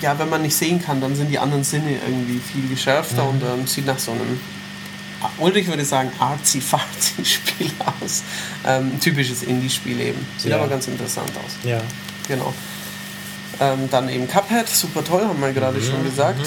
ja, 0.00 0.18
wenn 0.18 0.28
man 0.28 0.42
nicht 0.42 0.56
sehen 0.56 0.82
kann, 0.82 1.00
dann 1.00 1.14
sind 1.14 1.30
die 1.30 1.38
anderen 1.38 1.64
Sinne 1.64 1.96
irgendwie 2.06 2.38
viel 2.38 2.68
geschärfter 2.68 3.28
und 3.28 3.42
ähm, 3.42 3.66
sieht 3.66 3.86
nach 3.86 3.98
so 3.98 4.12
einem 4.12 4.40
Ulrich 5.38 5.66
würde 5.68 5.84
sagen, 5.84 6.10
arzi-farzi-Spiel 6.18 7.70
aus. 8.00 8.22
Ähm, 8.66 8.98
typisches 9.00 9.42
Indie-Spiel 9.42 10.00
eben. 10.00 10.26
Sieht 10.38 10.50
Ja. 10.50 10.58
aber 10.58 10.68
ganz 10.68 10.86
interessant 10.88 11.30
aus. 11.44 11.52
Ja. 11.68 11.80
Genau. 12.28 12.52
Ähm, 13.60 13.88
dann 13.90 14.08
eben 14.08 14.26
Cuphead, 14.28 14.68
super 14.68 15.04
toll, 15.04 15.22
haben 15.22 15.40
wir 15.40 15.52
gerade 15.52 15.80
schon 15.82 16.02
gesagt. 16.04 16.40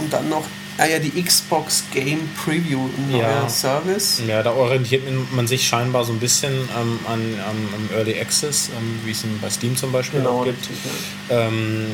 Und 0.00 0.12
dann 0.12 0.28
noch, 0.28 0.44
ah 0.78 0.86
ja, 0.86 0.98
die 0.98 1.22
Xbox 1.22 1.84
Game 1.92 2.28
Preview, 2.42 2.88
neuer 3.10 3.20
Ja. 3.42 3.48
Service. 3.48 4.22
Ja, 4.26 4.42
da 4.42 4.52
orientiert 4.52 5.02
man 5.32 5.46
sich 5.46 5.66
scheinbar 5.68 6.04
so 6.04 6.12
ein 6.12 6.18
bisschen 6.20 6.52
ähm, 6.52 6.98
an, 7.06 7.20
am 7.48 7.96
Early 7.96 8.18
Access, 8.18 8.70
ähm, 8.76 8.98
wie 9.04 9.10
es 9.12 9.22
ihn 9.24 9.38
bei 9.40 9.50
Steam 9.50 9.76
zum 9.76 9.92
Beispiel 9.92 10.26
auch 10.26 10.44
gibt. 10.44 10.58
richtig, 10.60 10.76
ja. 11.28 11.46
Ähm, 11.48 11.86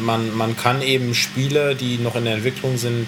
man, 0.00 0.36
man 0.36 0.56
kann 0.56 0.82
eben 0.82 1.14
Spiele, 1.14 1.74
die 1.76 1.98
noch 1.98 2.16
in 2.16 2.24
der 2.24 2.34
Entwicklung 2.34 2.76
sind, 2.76 3.06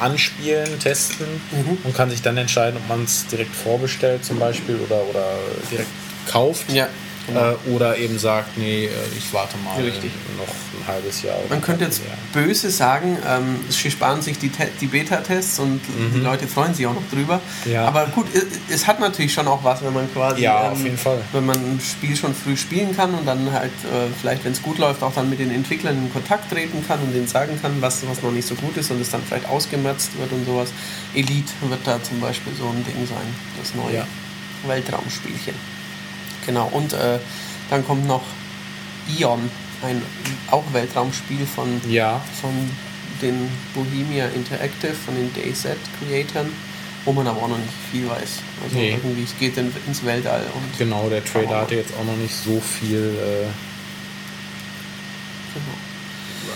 anspielen, 0.00 0.78
testen 0.80 1.26
Mhm. 1.52 1.78
und 1.84 1.94
kann 1.96 2.10
sich 2.10 2.22
dann 2.22 2.36
entscheiden, 2.36 2.76
ob 2.82 2.88
man 2.88 3.04
es 3.04 3.26
direkt 3.26 3.54
vorbestellt 3.54 4.24
zum 4.24 4.38
Beispiel 4.38 4.76
oder, 4.76 5.02
oder 5.08 5.24
direkt 5.70 5.88
kauft. 6.28 6.70
Ja, 6.72 6.88
genau. 7.26 7.52
Äh, 7.52 7.70
oder 7.74 7.96
eben 7.98 8.18
sagt, 8.18 8.56
nee, 8.58 8.86
äh, 8.86 8.90
ich 9.16 9.32
warte 9.32 9.56
mal 9.58 9.80
Richtig. 9.82 10.10
noch 10.38 10.46
ein 10.46 10.86
halbes 10.86 11.22
Jahr. 11.22 11.36
Man 11.48 11.60
könnte 11.60 11.84
jetzt 11.84 12.00
Jahr. 12.04 12.16
böse 12.32 12.70
sagen, 12.70 13.18
ähm, 13.26 13.60
sie 13.68 13.90
sparen 13.90 14.22
sich 14.22 14.38
die, 14.38 14.50
die 14.80 14.86
Beta-Tests 14.86 15.58
und 15.58 15.80
die 16.14 16.20
Leute 16.20 16.46
freuen 16.46 16.74
sich 16.74 16.86
auch 16.86 16.94
noch 16.94 17.08
drüber. 17.10 17.40
Mhm. 17.64 17.72
Ja. 17.72 17.84
Aber 17.86 18.06
gut, 18.06 18.26
es, 18.34 18.44
es 18.74 18.86
hat 18.86 19.00
natürlich 19.00 19.32
schon 19.32 19.48
auch 19.48 19.62
was, 19.64 19.82
wenn 19.84 19.92
man 19.92 20.12
quasi, 20.12 20.36
ähm, 20.38 20.42
Ja, 20.44 20.70
auf 20.70 20.82
jeden 20.82 20.98
Fall. 20.98 21.18
wenn 21.32 21.46
man 21.46 21.56
ein 21.56 21.80
Spiel 21.80 22.16
schon 22.16 22.34
früh 22.34 22.56
spielen 22.56 22.94
kann 22.96 23.14
und 23.14 23.26
dann 23.26 23.50
halt 23.52 23.70
äh, 23.84 24.06
vielleicht, 24.20 24.44
wenn 24.44 24.52
es 24.52 24.62
gut 24.62 24.78
läuft, 24.78 25.02
auch 25.02 25.12
dann 25.14 25.28
mit 25.30 25.38
den 25.38 25.50
Entwicklern 25.50 25.96
in 25.96 26.12
Kontakt 26.12 26.50
treten 26.50 26.84
kann 26.86 27.00
und 27.00 27.12
denen 27.12 27.26
sagen 27.28 27.58
kann, 27.60 27.72
was, 27.80 28.06
was 28.08 28.22
noch 28.22 28.30
nicht 28.32 28.46
so 28.46 28.54
gut 28.54 28.76
ist 28.76 28.90
und 28.90 29.00
es 29.00 29.10
dann 29.10 29.22
vielleicht 29.26 29.48
ausgemerzt 29.48 30.10
wird 30.18 30.32
und 30.32 30.44
sowas. 30.46 30.68
Elite 31.14 31.52
wird 31.68 31.80
da 31.84 32.02
zum 32.02 32.20
Beispiel 32.20 32.52
so 32.58 32.64
ein 32.68 32.84
Ding 32.84 33.06
sein, 33.06 33.26
das 33.58 33.74
neue 33.74 33.96
Ja. 33.96 34.06
Weltraumspielchen. 34.66 35.54
Genau, 36.46 36.68
und 36.72 36.92
äh, 36.92 37.18
dann 37.70 37.84
kommt 37.86 38.06
noch 38.06 38.22
Ion, 39.18 39.50
ein 39.82 40.00
auch 40.50 40.64
Weltraumspiel 40.72 41.44
von, 41.46 41.80
Ja, 41.88 42.20
von 42.40 42.50
den 43.20 43.48
Bohemia 43.74 44.26
Interactive, 44.28 44.94
von 44.94 45.14
den 45.14 45.32
DayZ-Creatoren, 45.34 46.50
wo 47.04 47.12
man 47.12 47.26
aber 47.26 47.42
auch 47.42 47.48
noch 47.48 47.58
nicht 47.58 47.72
viel 47.90 48.08
weiß. 48.08 48.38
Also 48.64 48.76
Nee. 48.76 48.92
irgendwie, 48.92 49.24
es 49.24 49.38
geht 49.38 49.56
in, 49.56 49.72
ins 49.86 50.04
Weltall 50.04 50.44
und 50.54 50.78
genau, 50.78 51.08
der 51.08 51.24
Trailer 51.24 51.60
hatte 51.62 51.76
jetzt 51.76 51.92
auch 51.98 52.04
noch 52.04 52.16
nicht 52.16 52.34
so 52.34 52.60
viel. 52.60 52.98
Äh, 52.98 53.46
genau. 55.54 55.76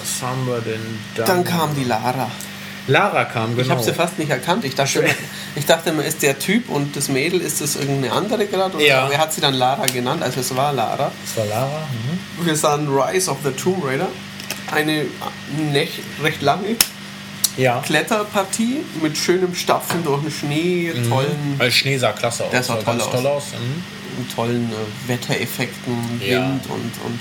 was 0.01 0.23
haben 0.23 0.47
wir 0.47 0.61
denn 0.61 0.99
da? 1.17 1.25
Dann 1.25 1.45
kam 1.45 1.75
die 1.75 1.85
Lara. 1.85 2.31
Lara 2.87 3.25
kam, 3.25 3.51
genau. 3.51 3.63
Ich 3.63 3.71
habe 3.71 3.83
sie 3.83 3.93
fast 3.93 4.19
nicht 4.19 4.31
erkannt. 4.31 4.65
Ich 4.65 4.75
dachte, 4.75 5.01
immer, 5.01 5.09
ich 5.55 5.67
dachte 5.67 5.91
immer, 5.91 6.05
ist 6.05 6.23
der 6.23 6.39
Typ 6.39 6.69
und 6.69 6.97
das 6.97 7.09
Mädel, 7.09 7.41
ist 7.41 7.61
das 7.61 7.77
irgendeine 7.77 8.13
andere 8.13 8.47
gerade? 8.47 8.85
Ja. 8.85 9.07
wer 9.11 9.19
hat 9.19 9.33
sie 9.33 9.41
dann 9.41 9.55
Lara 9.55 9.87
genannt? 9.87 10.23
Also 10.23 10.41
es 10.41 10.55
war 10.57 10.73
Lara. 10.73 11.13
Das 11.25 11.37
war 11.37 11.47
Lara. 11.47 11.81
Mhm. 12.39 12.47
Wir 12.47 12.57
sahen 12.57 12.89
Rise 12.89 13.31
of 13.31 13.39
the 13.45 13.51
Tomb 13.53 13.85
Raider. 13.85 14.09
eine 14.73 15.05
nech- 15.73 16.01
recht 16.23 16.43
lange 16.43 16.77
Ja. 17.57 17.81
Kletterpartie 17.81 18.79
mit 19.03 19.17
schönem 19.19 19.55
Stapfen 19.55 20.05
durch 20.05 20.23
den 20.23 20.31
Schnee, 20.31 20.93
tollen, 21.09 21.55
Weil 21.59 21.71
Schnee 21.73 21.99
sah 21.99 22.13
klasse 22.13 22.45
aus. 22.45 22.51
Der 22.51 22.63
sah 22.63 22.75
toll 22.77 22.85
ganz 22.85 23.03
aus. 23.03 23.11
toll 23.11 23.27
aus. 23.27 23.45
Mhm. 23.53 24.29
tollen 24.35 24.71
äh, 24.73 25.09
Wettereffekten, 25.09 26.21
Ja. 26.25 26.39
Wind 26.39 26.65
und, 26.69 26.93
und 27.05 27.21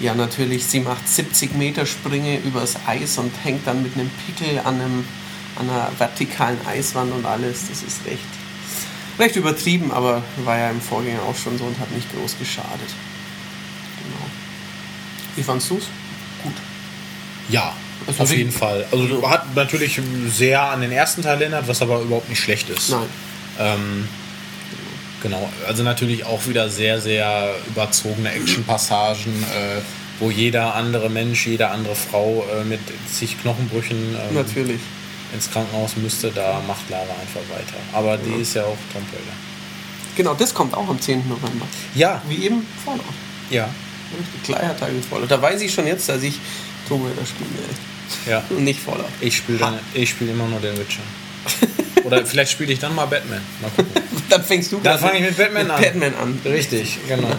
ja, 0.00 0.14
natürlich, 0.14 0.66
sie 0.66 0.80
macht 0.80 1.08
70 1.08 1.54
Meter 1.54 1.86
Sprünge 1.86 2.38
übers 2.38 2.74
Eis 2.86 3.18
und 3.18 3.32
hängt 3.44 3.66
dann 3.66 3.82
mit 3.82 3.94
einem 3.94 4.10
Pickel 4.26 4.58
an, 4.60 4.80
einem, 4.80 5.04
an 5.56 5.70
einer 5.70 5.90
vertikalen 5.98 6.58
Eiswand 6.66 7.12
und 7.12 7.24
alles. 7.24 7.68
Das 7.68 7.82
ist 7.82 8.04
recht, 8.06 8.18
recht 9.18 9.36
übertrieben, 9.36 9.90
aber 9.92 10.22
war 10.44 10.58
ja 10.58 10.70
im 10.70 10.80
Vorgänger 10.80 11.22
auch 11.22 11.36
schon 11.36 11.56
so 11.58 11.64
und 11.64 11.78
hat 11.78 11.90
nicht 11.92 12.06
groß 12.14 12.38
geschadet. 12.38 12.90
Genau. 14.02 14.26
Wie 15.34 15.42
fandst 15.42 15.70
du's? 15.70 15.84
Gut. 16.42 16.54
Ja, 17.48 17.72
Also 18.06 18.22
auf 18.24 18.32
jeden 18.34 18.52
Fall. 18.52 18.86
Also 18.92 19.28
hat 19.30 19.54
natürlich 19.54 20.00
sehr 20.28 20.62
an 20.62 20.80
den 20.82 20.92
ersten 20.92 21.22
Teil 21.22 21.40
erinnert, 21.40 21.68
was 21.68 21.80
aber 21.80 22.00
überhaupt 22.00 22.28
nicht 22.28 22.40
schlecht 22.40 22.68
ist. 22.68 22.90
Nein. 22.90 23.06
Ähm, 23.58 24.08
genau, 25.22 25.50
also 25.66 25.82
natürlich 25.82 26.24
auch 26.24 26.46
wieder 26.46 26.68
sehr, 26.68 27.00
sehr 27.00 27.54
überzogene 27.68 28.30
Actionpassagen, 28.32 29.32
äh, 29.44 29.80
wo 30.20 30.30
jeder 30.30 30.74
andere 30.74 31.10
Mensch, 31.10 31.46
jede 31.46 31.68
andere 31.68 31.94
Frau 31.94 32.44
äh, 32.54 32.64
mit 32.64 32.80
zig 33.10 33.40
Knochenbrüchen 33.42 33.96
ähm, 34.14 34.34
Natürlich. 34.34 34.80
ins 35.34 35.50
Krankenhaus 35.50 35.96
müsste, 35.96 36.30
da 36.30 36.62
macht 36.66 36.88
Lara 36.88 37.02
einfach 37.02 37.40
weiter. 37.54 37.76
Aber 37.92 38.16
die 38.16 38.40
ist 38.40 38.54
ja 38.54 38.62
auch 38.62 38.78
Tomb 38.92 39.06
Raider. 39.12 39.36
Genau, 40.16 40.32
das 40.34 40.54
kommt 40.54 40.72
auch 40.74 40.88
am 40.88 40.98
10. 41.00 41.28
November. 41.28 41.66
Ja, 41.94 42.22
Wie 42.28 42.44
eben 42.46 42.66
Fallout. 42.84 43.02
ja, 43.50 43.68
gleicher 44.44 44.74
Tag 44.78 44.90
wie 44.94 45.02
Fallout. 45.02 45.30
Da 45.30 45.40
weiß 45.42 45.60
ich 45.60 45.72
schon 45.74 45.86
jetzt, 45.86 46.08
dass 46.08 46.22
ich 46.22 46.38
Tomb 46.88 47.04
Raider 47.04 47.26
spielen 47.26 47.50
werde. 47.58 47.74
ja. 48.30 48.44
Und 48.56 48.64
nicht 48.64 48.80
Fallout. 48.80 49.04
Ich 49.20 49.36
spiele 49.36 49.58
dann, 49.58 49.78
ich 49.92 50.08
spiele 50.08 50.30
immer 50.32 50.46
nur 50.46 50.60
den 50.60 50.78
Witcher. 50.78 51.02
Oder 52.06 52.24
vielleicht 52.26 52.52
spiele 52.52 52.72
ich 52.72 52.78
dann 52.78 52.94
mal 52.94 53.06
Batman. 53.06 53.40
Mal 53.60 53.70
gucken. 53.70 53.92
Dann 54.28 54.42
fängst 54.42 54.72
du 54.72 54.80
Dann 54.80 54.98
fange 54.98 55.18
ich 55.18 55.22
mit 55.24 55.36
Batman 55.36 55.70
an. 55.70 55.80
Batman 55.80 56.14
an. 56.16 56.40
Richtig, 56.44 56.98
genau. 57.06 57.28
Ja. 57.28 57.36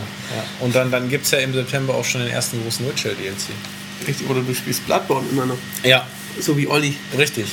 Und 0.62 0.74
dann, 0.74 0.90
dann 0.90 1.10
gibt 1.10 1.26
es 1.26 1.32
ja 1.32 1.40
im 1.40 1.54
September 1.54 1.94
auch 1.96 2.06
schon 2.06 2.22
den 2.22 2.30
ersten 2.30 2.64
großen 2.64 2.88
Witcher-DLC. 2.88 4.08
Richtig, 4.08 4.30
oder 4.30 4.40
du 4.42 4.54
spielst 4.56 4.86
Bloodborne 4.86 5.28
immer 5.30 5.46
noch. 5.48 5.58
Ja, 5.84 6.08
So 6.40 6.56
wie 6.56 6.66
Olli. 6.68 6.96
richtig. 7.18 7.48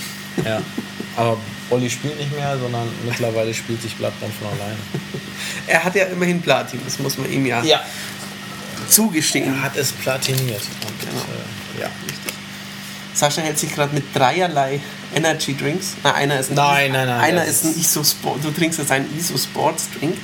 Ja. 0.45 0.63
Aber 1.17 1.37
Olli 1.71 1.91
spielt 1.91 2.17
nicht 2.17 2.33
mehr, 2.37 2.57
sondern 2.59 2.89
mittlerweile 3.05 3.53
spielt 3.53 3.83
sich 3.83 3.95
Bloodborne 3.97 4.33
von 4.39 4.47
alleine. 4.49 4.77
Er 5.67 5.83
hat 5.83 5.95
ja 5.97 6.05
immerhin 6.05 6.41
Platin, 6.43 6.79
das 6.85 6.99
muss 7.01 7.17
man 7.19 7.31
ihm 7.33 7.45
ja, 7.47 7.63
zugestehen. 8.89 9.53
Er 9.55 9.63
hat 9.63 9.77
es 9.77 9.91
platiniert. 9.93 10.61
Und, 10.61 11.01
Genau. 11.11 11.23
äh, 11.23 11.83
ja. 11.83 11.91
Sascha 13.15 13.43
hält 13.43 13.59
sich 13.59 13.75
gerade 13.75 13.95
mit 13.95 14.05
dreierlei 14.15 14.81
Energy 15.15 15.57
Drinks. 15.57 15.95
Na, 16.03 16.15
einer 16.15 16.39
ist 16.39 16.51
ein, 16.51 16.57
Nein, 16.57 16.93
nein, 16.93 17.07
nein, 17.07 17.21
Einer 17.21 17.45
ist 17.45 17.65
ein 17.65 17.75
ISO 17.79 18.03
Sport. 18.05 18.45
Du 18.45 18.51
trinkst 18.51 18.79
jetzt 18.79 18.91
einen 18.91 19.09
ISO 19.17 19.37
Sports 19.39 19.89
Drink. 19.99 20.17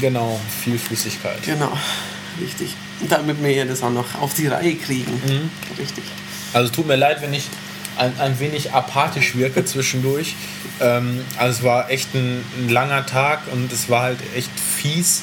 Genau, 0.00 0.40
viel 0.62 0.78
Flüssigkeit. 0.78 1.42
Genau, 1.42 1.72
richtig. 2.40 2.74
Damit 3.08 3.42
wir 3.42 3.64
das 3.64 3.82
auch 3.82 3.90
noch 3.90 4.20
auf 4.20 4.34
die 4.34 4.46
Reihe 4.46 4.74
kriegen. 4.76 5.12
Mhm. 5.12 5.50
Richtig. 5.78 6.04
Also 6.52 6.70
tut 6.70 6.86
mir 6.86 6.96
leid, 6.96 7.22
wenn 7.22 7.34
ich 7.34 7.48
ein, 7.96 8.18
ein 8.18 8.38
wenig 8.40 8.72
apathisch 8.72 9.36
wirke 9.36 9.64
zwischendurch. 9.64 10.34
Ähm, 10.80 11.24
also 11.36 11.58
es 11.58 11.64
war 11.64 11.90
echt 11.90 12.14
ein, 12.14 12.44
ein 12.58 12.68
langer 12.68 13.06
Tag 13.06 13.40
und 13.52 13.72
es 13.72 13.88
war 13.88 14.02
halt 14.02 14.18
echt 14.36 14.50
fies, 14.58 15.22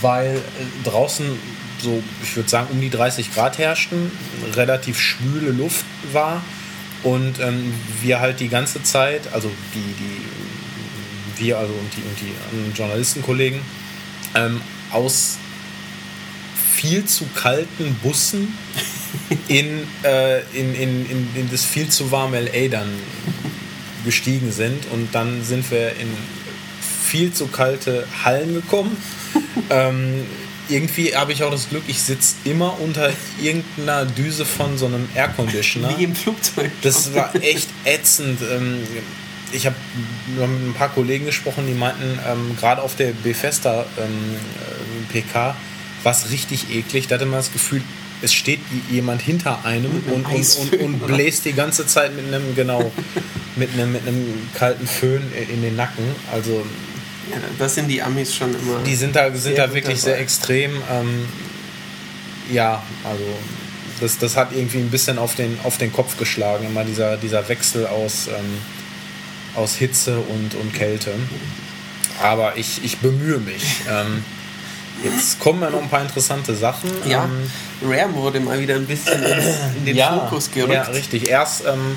weil 0.00 0.36
äh, 0.36 0.88
draußen 0.88 1.26
so, 1.80 2.02
ich 2.22 2.34
würde 2.34 2.48
sagen, 2.48 2.68
um 2.70 2.80
die 2.80 2.90
30 2.90 3.34
Grad 3.34 3.58
herrschten, 3.58 4.10
relativ 4.54 4.98
schwüle 4.98 5.50
Luft 5.52 5.84
war 6.12 6.42
und 7.02 7.38
ähm, 7.40 7.72
wir 8.02 8.20
halt 8.20 8.40
die 8.40 8.48
ganze 8.48 8.82
Zeit, 8.82 9.32
also 9.32 9.50
die, 9.74 9.94
die 9.98 11.44
wir 11.44 11.58
also 11.58 11.72
und 11.72 11.90
die, 11.96 12.02
und 12.02 12.20
die 12.20 12.34
anderen 12.50 12.74
Journalistenkollegen, 12.74 13.60
ähm, 14.34 14.60
aus 14.90 15.38
viel 16.74 17.04
zu 17.04 17.26
kalten 17.34 17.94
Bussen 18.02 18.56
in, 19.48 19.86
äh, 20.04 20.40
in, 20.52 20.74
in, 20.74 21.10
in, 21.10 21.28
in 21.34 21.50
das 21.50 21.64
viel 21.64 21.88
zu 21.88 22.10
warme 22.10 22.40
LA 22.40 22.68
dann 22.68 22.88
gestiegen 24.04 24.52
sind 24.52 24.86
und 24.92 25.14
dann 25.14 25.44
sind 25.44 25.70
wir 25.70 25.90
in 25.96 26.08
viel 27.04 27.32
zu 27.32 27.46
kalte 27.48 28.06
Hallen 28.24 28.54
gekommen. 28.54 28.96
ähm, 29.70 30.24
irgendwie 30.68 31.14
habe 31.14 31.32
ich 31.32 31.42
auch 31.42 31.50
das 31.50 31.68
Glück, 31.68 31.82
ich 31.86 32.00
sitze 32.00 32.34
immer 32.44 32.78
unter 32.80 33.10
irgendeiner 33.40 34.04
Düse 34.04 34.44
von 34.44 34.76
so 34.78 34.86
einem 34.86 35.08
Air 35.14 35.28
Conditioner. 35.28 35.96
Wie 35.96 36.04
im 36.04 36.14
Flugzeug. 36.14 36.70
Das 36.82 37.14
war 37.14 37.34
echt 37.42 37.68
ätzend. 37.84 38.40
Ähm, 38.50 38.82
Ich 39.52 39.64
habe 39.64 39.76
mit 40.26 40.42
ein 40.42 40.74
paar 40.76 40.90
Kollegen 40.90 41.24
gesprochen, 41.24 41.66
die 41.66 41.72
meinten, 41.72 42.18
ähm, 42.28 42.54
gerade 42.60 42.82
auf 42.82 42.96
der 42.96 43.12
Bethesda 43.12 43.86
ähm, 43.96 44.36
äh, 45.16 45.20
PK 45.22 45.56
war 46.02 46.12
es 46.12 46.30
richtig 46.30 46.70
eklig. 46.70 47.08
Da 47.08 47.14
hatte 47.14 47.24
man 47.24 47.38
das 47.38 47.50
Gefühl, 47.50 47.80
es 48.20 48.34
steht 48.34 48.60
jemand 48.90 49.22
hinter 49.22 49.64
einem 49.64 49.90
und, 49.90 50.06
und, 50.12 50.26
und, 50.26 50.26
Eisföhn, 50.26 50.80
und 50.80 51.02
oder? 51.02 51.14
bläst 51.14 51.44
die 51.46 51.54
ganze 51.54 51.86
Zeit 51.86 52.14
mit 52.14 52.26
einem, 52.26 52.54
genau, 52.54 52.92
mit 53.56 53.72
einem, 53.72 53.92
mit 53.92 54.06
einem 54.06 54.26
kalten 54.54 54.86
Föhn 54.86 55.22
in 55.50 55.62
den 55.62 55.76
Nacken. 55.76 56.04
Also 56.30 56.64
Ja, 57.30 57.36
das 57.58 57.74
sind 57.74 57.88
die 57.88 58.02
Amis 58.02 58.34
schon 58.34 58.50
immer. 58.54 58.78
die 58.84 58.94
sind 58.94 59.14
da, 59.16 59.30
sind 59.34 59.58
da 59.58 59.72
wirklich 59.74 60.00
dabei. 60.00 60.10
sehr 60.12 60.20
extrem. 60.20 60.72
Ähm, 60.90 61.26
ja, 62.52 62.82
also 63.04 63.24
das, 64.00 64.18
das 64.18 64.36
hat 64.36 64.52
irgendwie 64.52 64.78
ein 64.78 64.90
bisschen 64.90 65.18
auf 65.18 65.34
den, 65.34 65.58
auf 65.64 65.78
den 65.78 65.92
Kopf 65.92 66.16
geschlagen, 66.16 66.66
immer 66.66 66.84
dieser, 66.84 67.16
dieser 67.16 67.48
Wechsel 67.48 67.86
aus, 67.86 68.28
ähm, 68.28 68.58
aus 69.54 69.74
Hitze 69.74 70.18
und, 70.18 70.54
und 70.54 70.74
Kälte. 70.74 71.12
Aber 72.22 72.56
ich, 72.56 72.84
ich 72.84 72.98
bemühe 72.98 73.38
mich. 73.38 73.62
Ähm, 73.90 74.24
jetzt 75.04 75.38
kommen 75.38 75.62
ja 75.62 75.70
noch 75.70 75.82
ein 75.82 75.88
paar 75.88 76.02
interessante 76.02 76.54
Sachen. 76.54 76.90
ja, 77.06 77.24
Ähm, 77.24 77.50
Rare 77.88 78.14
wurde 78.14 78.40
mal 78.40 78.58
wieder 78.58 78.74
ein 78.74 78.86
bisschen 78.86 79.22
in 79.76 79.84
den 79.84 79.96
ja, 79.96 80.18
Fokus 80.18 80.50
gerückt. 80.50 80.72
ja, 80.72 80.82
richtig. 80.82 81.28
Erst 81.28 81.64
ähm, 81.66 81.96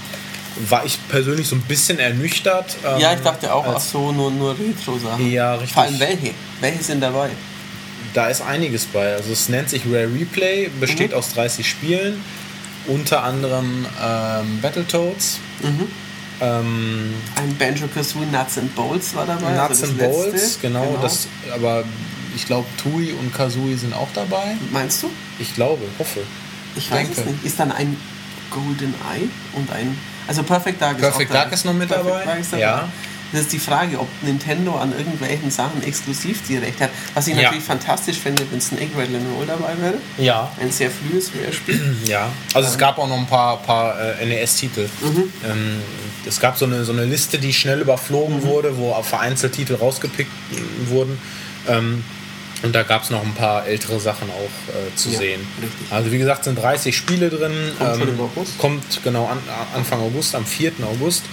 war 0.70 0.86
ich 0.86 0.98
persönlich 1.10 1.48
so 1.48 1.56
ein 1.56 1.62
bisschen 1.62 2.00
ernüchtert. 2.00 2.76
Ähm, 2.86 3.00
Ja, 3.00 3.14
ich 3.14 3.22
dachte 3.22 3.54
auch, 3.54 3.66
ach 3.66 3.80
so, 3.80 4.12
nur, 4.12 4.32
nur 4.32 4.56
Retro-Sachen. 4.58 5.32
Ja, 5.32 5.54
richtig. 5.56 5.74
Vor 5.74 5.84
allem 5.84 6.00
welche? 6.00 6.32
Welche 6.60 6.84
sind 6.84 7.02
dabei? 7.02 7.30
Da 8.14 8.28
ist 8.28 8.42
einiges 8.42 8.86
bei. 8.86 9.14
Also 9.14 9.32
es 9.32 9.48
nennt 9.50 9.70
sich 9.70 9.84
Rare 9.86 10.10
Replay, 10.14 10.70
besteht 10.80 11.12
Mhm. 11.12 11.18
aus 11.18 11.34
30 11.34 11.68
Spielen, 11.70 12.22
unter 12.88 13.24
anderem 13.24 13.86
ähm, 14.04 14.60
Battletoads, 14.62 15.40
Mhm. 15.62 15.88
ähm, 16.42 17.14
Ein 17.36 17.56
Banjo 17.58 17.88
Kazooie 17.88 18.26
Nuts 18.32 18.58
and 18.58 18.76
Bolts 18.76 19.16
war 19.16 19.26
dabei. 19.26 19.52
Nuts 19.56 19.82
also 19.82 19.86
and 19.86 19.98
Bolts, 20.00 20.32
letzte. 20.34 20.60
genau, 20.62 20.98
Das, 21.02 21.28
aber 21.54 21.84
ich 22.36 22.46
glaube 22.46 22.68
Tui 22.82 23.12
und 23.14 23.34
Kazooie 23.34 23.78
sind 23.78 23.94
auch 23.94 24.08
dabei. 24.14 24.56
Meinst 24.72 25.04
du? 25.04 25.10
Ich 25.40 25.54
glaube, 25.56 25.84
hoffe. 26.00 26.22
Ich 26.76 26.90
weiß 26.92 27.08
es 27.10 27.16
Denke. 27.16 27.32
nicht. 27.32 27.46
Ist 27.46 27.60
dann 27.60 27.72
ein 27.72 27.96
Golden 28.50 28.94
Eye 29.14 29.30
und 29.54 29.72
ein. 29.72 29.98
Also 30.32 30.44
Perfect 30.44 30.82
Dark 30.82 30.96
ist 30.98 31.02
Perfect 31.02 31.30
auch 31.32 31.36
Dark 31.36 31.52
ist 31.52 31.66
noch 31.66 31.74
mit 31.74 31.90
Perfect 31.90 32.08
dabei, 32.10 32.24
Dark 32.24 32.40
ist 32.40 32.54
dabei. 32.54 32.62
ja. 32.62 32.90
Das 33.34 33.42
ist 33.42 33.52
die 33.52 33.60
Frage, 33.60 34.00
ob 34.00 34.08
Nintendo 34.24 34.76
an 34.78 34.94
irgendwelchen 34.98 35.52
Sachen 35.52 35.84
exklusiv 35.84 36.42
die 36.48 36.56
Rechte 36.58 36.86
hat. 36.86 36.90
Was 37.14 37.28
ich 37.28 37.36
Ja. 37.36 37.44
natürlich 37.44 37.64
fantastisch 37.66 38.18
finde, 38.18 38.44
wenn 38.50 38.62
Snake 38.62 38.92
Rattle 38.98 39.18
and 39.18 39.26
Roll 39.38 39.46
dabei 39.46 39.74
wäre. 39.82 39.96
Ja. 40.18 40.50
Ein 40.62 40.72
sehr 40.72 40.90
frühes 40.90 41.32
Rare-Spiel. 41.36 41.96
Ja, 42.06 42.30
also 42.54 42.70
es 42.70 42.78
gab 42.78 42.98
auch 42.98 43.08
noch 43.10 43.18
ein 43.18 43.28
paar, 43.28 43.58
paar 43.64 43.98
äh, 44.20 44.26
NES-Titel. 44.26 44.88
Mhm. 45.02 45.24
Ähm, 45.50 45.82
es 46.26 46.40
gab 46.40 46.58
so 46.58 46.66
eine, 46.66 46.86
so 46.86 46.94
eine 46.94 47.04
Liste, 47.06 47.40
die 47.40 47.52
schnell 47.54 47.82
überflogen 47.82 48.38
Mhm. 48.38 48.44
wurde, 48.44 48.78
wo 48.78 48.94
vereinzelt 49.02 49.52
Titel 49.54 49.76
rausgepickt 49.76 50.32
wurden. 50.88 51.18
Ähm, 51.70 52.04
und 52.64 52.74
da 52.74 52.84
gab 52.84 53.04
es 53.04 53.10
noch 53.10 53.24
ein 53.24 53.34
paar 53.34 53.66
ältere 53.66 54.00
Sachen 54.00 54.30
auch 54.30 54.74
äh, 54.74 54.96
zu 54.96 55.10
Ja, 55.10 55.18
sehen. 55.20 55.42
richtig. 55.62 55.92
Also 55.92 56.12
wie 56.12 56.18
gesagt, 56.18 56.44
sind 56.44 56.56
30 56.56 56.96
Spiele 56.96 57.30
drin. 57.30 57.52
Kommt 57.80 58.02
Ähm, 58.02 58.20
August. 58.20 58.58
Kommt 58.58 59.04
genau 59.04 59.26
an, 59.28 59.40
Anfang 59.76 60.00
August, 60.02 60.36
am 60.36 60.46
4. 60.46 60.74
August 60.84 61.24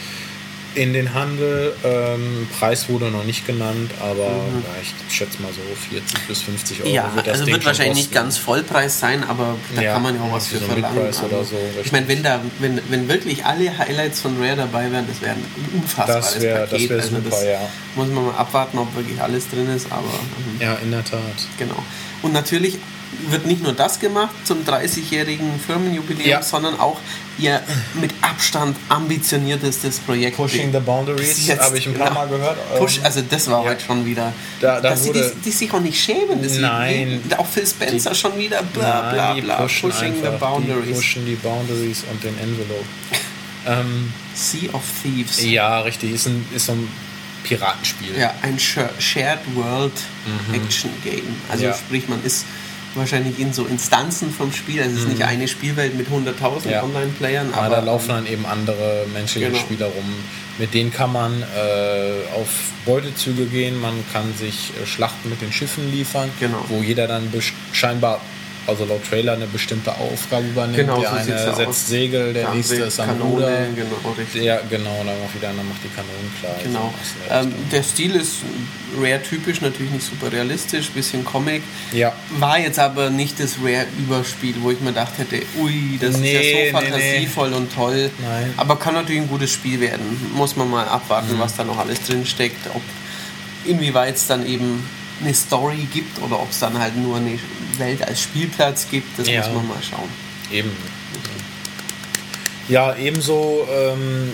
in 0.79 0.93
den 0.93 1.13
Handel. 1.15 1.75
Ähm, 1.85 2.47
Preis 2.59 2.89
wurde 2.89 3.11
noch 3.11 3.25
nicht 3.25 3.47
genannt, 3.47 3.91
aber 4.01 4.23
ja, 4.25 4.77
ich 4.81 5.15
schätze 5.15 5.43
mal 5.43 5.51
so 5.53 5.61
40 5.91 6.27
bis 6.29 6.43
50 6.43 6.81
Euro. 6.81 6.89
Mhm. 6.89 6.95
Ja, 6.95 7.13
das 7.17 7.29
also 7.29 7.45
Ding 7.45 7.55
wird 7.55 7.67
wahrscheinlich 7.67 7.97
nicht 7.97 8.13
kosten. 8.13 8.25
ganz 8.25 8.39
Vollpreis 8.39 9.01
sein, 9.01 9.25
aber 9.25 9.57
da 9.75 9.83
Ja, 9.83 9.93
kann 9.95 10.03
man 10.03 10.15
ja 10.15 10.23
auch 10.23 10.33
was 10.33 10.47
für 10.49 10.59
so 10.59 10.67
verlangen. 10.67 10.99
Oder 10.99 11.45
so, 11.45 11.57
ich 11.83 11.93
meine, 11.93 12.07
wenn 12.09 12.23
da, 12.23 12.41
wenn, 12.61 12.81
wenn 12.89 13.09
wirklich 13.09 13.45
alle 13.45 13.77
Highlights 13.77 14.21
von 14.21 14.41
Rare 14.41 14.57
dabei 14.57 14.91
wären, 14.93 15.07
das 15.09 15.21
wäre 15.21 15.33
ein 15.33 15.45
unfassbares 15.75 16.35
Das 16.35 16.43
wär- 16.43 16.61
das 16.61 16.71
Paket. 16.71 16.91
wär 16.91 16.97
also 16.99 17.09
super, 17.17 17.31
das 17.31 17.45
ja. 17.45 17.61
Muss 17.97 18.09
man 18.09 18.25
mal 18.27 18.35
abwarten, 18.37 18.79
ob 18.79 18.95
wirklich 18.95 19.21
alles 19.21 19.49
drin 19.49 19.69
ist, 19.75 19.87
aber 19.91 20.03
ähm, 20.05 20.61
Ja, 20.61 20.75
in 20.77 20.91
der 20.91 21.05
Tat. 21.05 21.21
genau. 21.59 21.83
Und 22.23 22.33
natürlich 22.33 22.79
wird 23.31 23.47
nicht 23.47 23.63
nur 23.63 23.73
das 23.73 23.99
gemacht 24.01 24.35
zum 24.45 24.65
30-jährigen 24.65 25.59
Firmenjubiläum, 25.61 26.29
Ja. 26.29 26.43
sondern 26.43 26.79
auch 26.79 26.99
ihr 27.39 27.61
mit 28.01 28.11
Abstand 28.21 28.77
ambitioniertestes 28.89 29.99
Projekt. 30.01 30.37
Pushing 30.37 30.73
the 30.73 30.79
Boundaries 30.81 31.51
habe 31.59 31.79
ich 31.79 31.87
ein 31.87 31.95
paar 31.95 32.09
genau. 32.09 32.21
Mal 32.21 32.29
gehört. 32.29 32.79
Push, 32.79 32.99
Ähm, 32.99 33.05
also 33.05 33.21
das 33.29 33.49
war 33.49 33.63
ja. 33.65 33.71
heute 33.71 33.85
schon 33.85 34.05
wieder. 34.05 34.33
Da- 34.61 34.81
da 34.81 34.91
dass 34.91 35.05
sie 35.05 35.13
die, 35.13 35.23
die 35.45 35.51
sich 35.51 35.73
auch 35.73 35.81
nicht 35.81 36.01
schämen. 36.03 36.43
Dass 36.43 36.55
Nein. 36.59 37.21
Sie, 37.29 37.35
auch 37.37 37.47
Phil 37.47 37.67
Spencer 37.67 38.11
Die- 38.11 38.17
schon 38.17 38.37
wieder 38.39 38.63
bla 38.63 39.11
bla 39.13 39.35
bla. 39.35 39.57
pushen 39.63 39.91
Pushing 39.91 40.15
the 40.21 40.27
einfach, 40.29 40.39
boundaries. 40.51 40.87
Die 40.87 40.93
pushen 40.95 41.27
die 41.27 41.35
Boundaries 41.37 42.05
und 42.11 42.23
den 42.23 42.37
Envelope. 42.39 42.85
ähm, 43.67 44.13
Sea 44.35 44.71
of 44.73 44.83
Thieves. 45.03 45.43
ja, 45.45 45.81
richtig. 45.81 46.13
Ist, 46.13 46.27
ein, 46.27 46.45
ist 46.55 46.67
so 46.67 46.73
ein 46.73 46.89
Piratenspiel. 47.45 48.17
Ja, 48.19 48.35
ein 48.43 48.59
Sh- 48.59 48.89
Shared 49.01 49.41
World 49.55 49.93
Action 50.53 50.91
Game. 51.05 51.23
Also 51.49 51.65
Mhm. 51.65 51.71
Ja. 51.71 51.77
sprich, 51.77 52.09
man 52.09 52.23
ist 52.25 52.45
wahrscheinlich 52.99 53.39
in 53.39 53.53
so 53.53 53.65
Instanzen 53.67 54.31
vom 54.33 54.53
Spiel. 54.53 54.83
Also 54.83 54.95
es 54.97 55.03
ist 55.03 55.09
nicht 55.09 55.23
eine 55.23 55.49
Spielwelt 55.49 55.97
mit 55.97 56.09
100.000 56.09 56.67
Mhm. 56.67 56.71
Ja. 56.71 56.83
Online-Playern, 56.83 57.49
Aber 57.55 57.67
aber 57.67 57.77
da 57.77 57.83
laufen 57.83 58.09
dann 58.09 58.27
eben 58.27 58.45
andere 58.47 59.07
menschliche 59.13 59.47
Genau. 59.49 59.59
Spieler 59.59 59.87
rum. 59.87 60.05
Mit 60.59 60.75
denen 60.75 60.93
kann 60.93 61.13
man 61.13 61.41
äh, 61.43 62.35
auf 62.35 62.49
Beutezüge 62.85 63.47
gehen, 63.47 63.81
man 63.81 63.95
kann 64.13 64.35
sich 64.37 64.73
äh, 64.83 64.87
Schlachten 64.87 65.31
mit 65.31 65.41
den 65.41 65.53
Schiffen 65.53 65.91
liefern, 65.93 66.31
Genau. 66.41 66.65
wo 66.69 66.83
jeder 66.83 67.07
dann 67.07 67.33
scheinbar, 67.73 68.21
also 68.69 68.85
laut 68.85 69.03
Trailer, 69.09 69.33
eine 69.33 69.47
bestimmte 69.47 69.93
Aufgabe 69.95 70.47
übernimmt. 70.47 70.77
Genau, 70.77 71.01
der 71.01 71.11
so 71.11 71.17
eine 71.33 71.51
aus. 71.51 71.57
setzt 71.57 71.89
Segel, 71.89 72.33
der 72.33 72.51
nächste 72.51 72.77
ist 72.77 73.01
am 73.01 73.09
Kanone, 73.09 73.33
Ruder. 73.35 73.67
genau, 73.75 74.15
richtig. 74.17 74.43
Ja, 74.43 74.59
genau, 74.71 74.97
dann 74.99 75.21
macht 75.21 75.35
wieder 75.35 75.49
einer 75.49 75.63
macht 75.65 75.81
die 75.83 75.89
Kanonen 75.89 76.31
klar. 76.41 76.55
Genau. 76.63 76.93
Also, 77.29 77.47
das 77.47 77.47
ist 77.47 77.55
Ähm, 77.55 77.71
der 77.73 77.83
Stil 77.83 78.15
ist 78.17 78.33
Rare-typisch, 79.01 79.61
natürlich 79.61 79.93
nicht 79.93 80.05
super 80.07 80.33
realistisch, 80.33 80.91
bisschen 80.91 81.25
Comic. 81.25 81.63
ja. 81.93 82.13
War 82.39 82.59
jetzt 82.59 82.79
aber 82.79 83.11
nicht 83.11 83.41
das 83.41 83.57
Rare-Überspiel, 83.63 84.55
wo 84.61 84.71
ich 84.71 84.81
mir 84.81 84.91
gedacht 84.91 85.13
hätte, 85.19 85.43
ui, 85.61 85.99
das 86.01 86.17
Nee, 86.19 86.33
ist 86.33 86.35
ja 86.35 86.41
so 86.41 86.57
nee, 86.57 86.65
nee. 86.65 86.71
fantasievoll 86.73 87.53
und 87.55 87.75
toll. 87.75 88.11
Nein. 88.21 88.55
Aber 88.57 88.79
kann 88.79 88.95
natürlich 88.95 89.23
ein 89.23 89.29
gutes 89.29 89.51
Spiel 89.51 89.81
werden. 89.81 90.31
Muss 90.35 90.57
man 90.57 90.71
mal 90.71 90.87
abwarten, 90.87 91.35
Mhm. 91.37 91.41
was 91.41 91.57
da 91.57 91.65
noch 91.65 91.79
alles 91.79 92.01
drin 92.03 92.25
steckt. 92.27 92.67
Ob, 92.75 92.83
inwieweit 93.65 94.17
es 94.17 94.27
dann 94.27 94.47
eben 94.47 94.87
eine 95.21 95.35
Story 95.35 95.87
gibt 95.93 96.21
oder 96.23 96.41
ob 96.41 96.51
es 96.51 96.59
dann 96.61 96.79
halt 96.79 96.97
nur 96.97 97.17
eine 97.17 97.39
Welt 97.79 98.03
als 98.07 98.23
Spielplatz 98.23 98.87
gibt, 98.91 99.19
das 99.19 99.29
Ja. 99.29 99.41
muss 99.47 99.55
man 99.57 99.69
mal 99.69 99.83
schauen. 99.83 100.09
Eben. 100.53 100.71
Ja, 102.69 102.95
ebenso 102.97 103.67
ähm, 103.73 104.31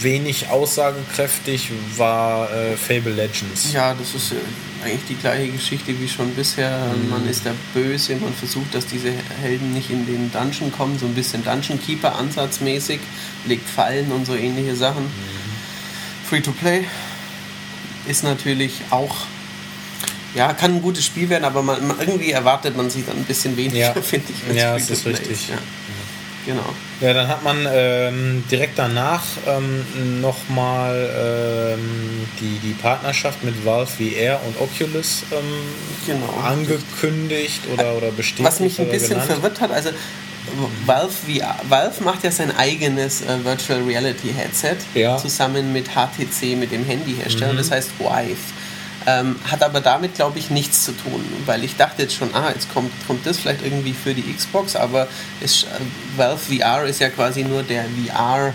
wenig 0.00 0.48
aussagekräftig 0.48 1.70
war 1.96 2.50
äh, 2.50 2.76
Fable 2.76 3.12
Legends. 3.12 3.72
Ja, 3.72 3.92
das 3.94 4.14
ist 4.14 4.32
äh, 4.32 4.36
eigentlich 4.84 5.00
die 5.10 5.16
gleiche 5.16 5.52
Geschichte 5.52 5.98
wie 6.00 6.08
schon 6.08 6.34
bisher. 6.34 6.70
Mhm. 6.94 7.10
Man 7.10 7.28
ist 7.28 7.44
der 7.44 7.54
Böse, 7.74 8.16
man 8.16 8.32
versucht, 8.32 8.74
dass 8.74 8.86
diese 8.86 9.12
Helden 9.42 9.74
nicht 9.74 9.90
in 9.90 10.06
den 10.06 10.32
Dungeon 10.32 10.72
kommen, 10.72 10.98
so 10.98 11.04
ein 11.06 11.14
bisschen 11.14 11.44
Dungeon 11.44 11.78
Keeper 11.80 12.16
ansatzmäßig, 12.16 13.00
legt 13.46 13.68
Fallen 13.68 14.10
und 14.10 14.24
so 14.26 14.34
ähnliche 14.34 14.74
Sachen. 14.74 15.02
Mhm. 15.04 16.28
Free 16.28 16.40
to 16.40 16.52
Play 16.52 16.84
ist 18.10 18.24
natürlich 18.24 18.72
auch, 18.90 19.14
ja, 20.34 20.52
kann 20.52 20.76
ein 20.76 20.82
gutes 20.82 21.04
Spiel 21.04 21.28
werden, 21.28 21.44
aber 21.44 21.62
man, 21.62 21.78
irgendwie 22.00 22.32
erwartet 22.32 22.76
man 22.76 22.90
sich 22.90 23.04
dann 23.06 23.16
ein 23.16 23.24
bisschen 23.24 23.56
weniger, 23.56 23.94
Ja. 23.94 24.02
finde 24.02 24.26
ich. 24.32 24.56
Ja, 24.56 24.74
das 24.74 24.90
ist 24.90 25.06
richtig. 25.06 25.48
Ja. 25.48 25.56
Genau. 26.46 26.64
Ja, 27.02 27.12
dann 27.12 27.28
hat 27.28 27.44
man 27.44 27.66
ähm, 27.70 28.42
direkt 28.50 28.78
danach 28.78 29.22
ähm, 29.46 30.20
nochmal 30.22 31.74
ähm, 31.78 32.26
die, 32.40 32.58
die 32.66 32.72
Partnerschaft 32.72 33.44
mit 33.44 33.62
Valve 33.64 33.86
VR 33.86 34.40
und 34.46 34.58
Oculus 34.58 35.24
ähm, 35.32 35.38
Genau. 36.06 36.32
angekündigt 36.42 37.60
oder, 37.72 37.94
oder 37.94 38.10
bestätigt. 38.10 38.46
Was 38.48 38.58
mich 38.60 38.80
ein 38.80 38.88
bisschen 38.88 39.10
genannt. 39.20 39.30
verwirrt 39.30 39.60
hat, 39.60 39.70
also 39.70 39.90
Valve, 40.86 41.12
VR, 41.12 41.56
Valve 41.68 42.02
macht 42.02 42.24
ja 42.24 42.30
sein 42.30 42.56
eigenes 42.56 43.22
äh, 43.22 43.44
Virtual 43.44 43.82
Reality 43.82 44.32
Headset 44.32 44.76
Ja. 44.94 45.16
zusammen 45.16 45.72
mit 45.72 45.88
HTC, 45.90 46.56
mit 46.56 46.72
dem 46.72 46.84
Handyhersteller, 46.84 47.52
Mhm. 47.52 47.58
das 47.58 47.70
heißt 47.70 47.90
Vive. 47.98 48.36
Ähm, 49.06 49.36
hat 49.50 49.62
aber 49.62 49.80
damit, 49.80 50.14
glaube 50.16 50.38
ich, 50.38 50.50
nichts 50.50 50.84
zu 50.84 50.92
tun, 50.92 51.24
weil 51.46 51.64
ich 51.64 51.76
dachte 51.76 52.02
jetzt 52.02 52.14
schon, 52.14 52.34
ah, 52.34 52.50
jetzt 52.52 52.72
kommt, 52.74 52.90
kommt 53.06 53.24
das 53.24 53.38
vielleicht 53.38 53.64
irgendwie 53.64 53.94
für 53.94 54.12
die 54.12 54.22
Xbox, 54.32 54.76
aber 54.76 55.08
es, 55.40 55.62
äh, 55.64 55.66
Valve 56.18 56.38
VR 56.58 56.84
ist 56.84 57.00
ja 57.00 57.08
quasi 57.08 57.42
nur 57.42 57.62
der 57.62 57.84
VR, 57.84 58.52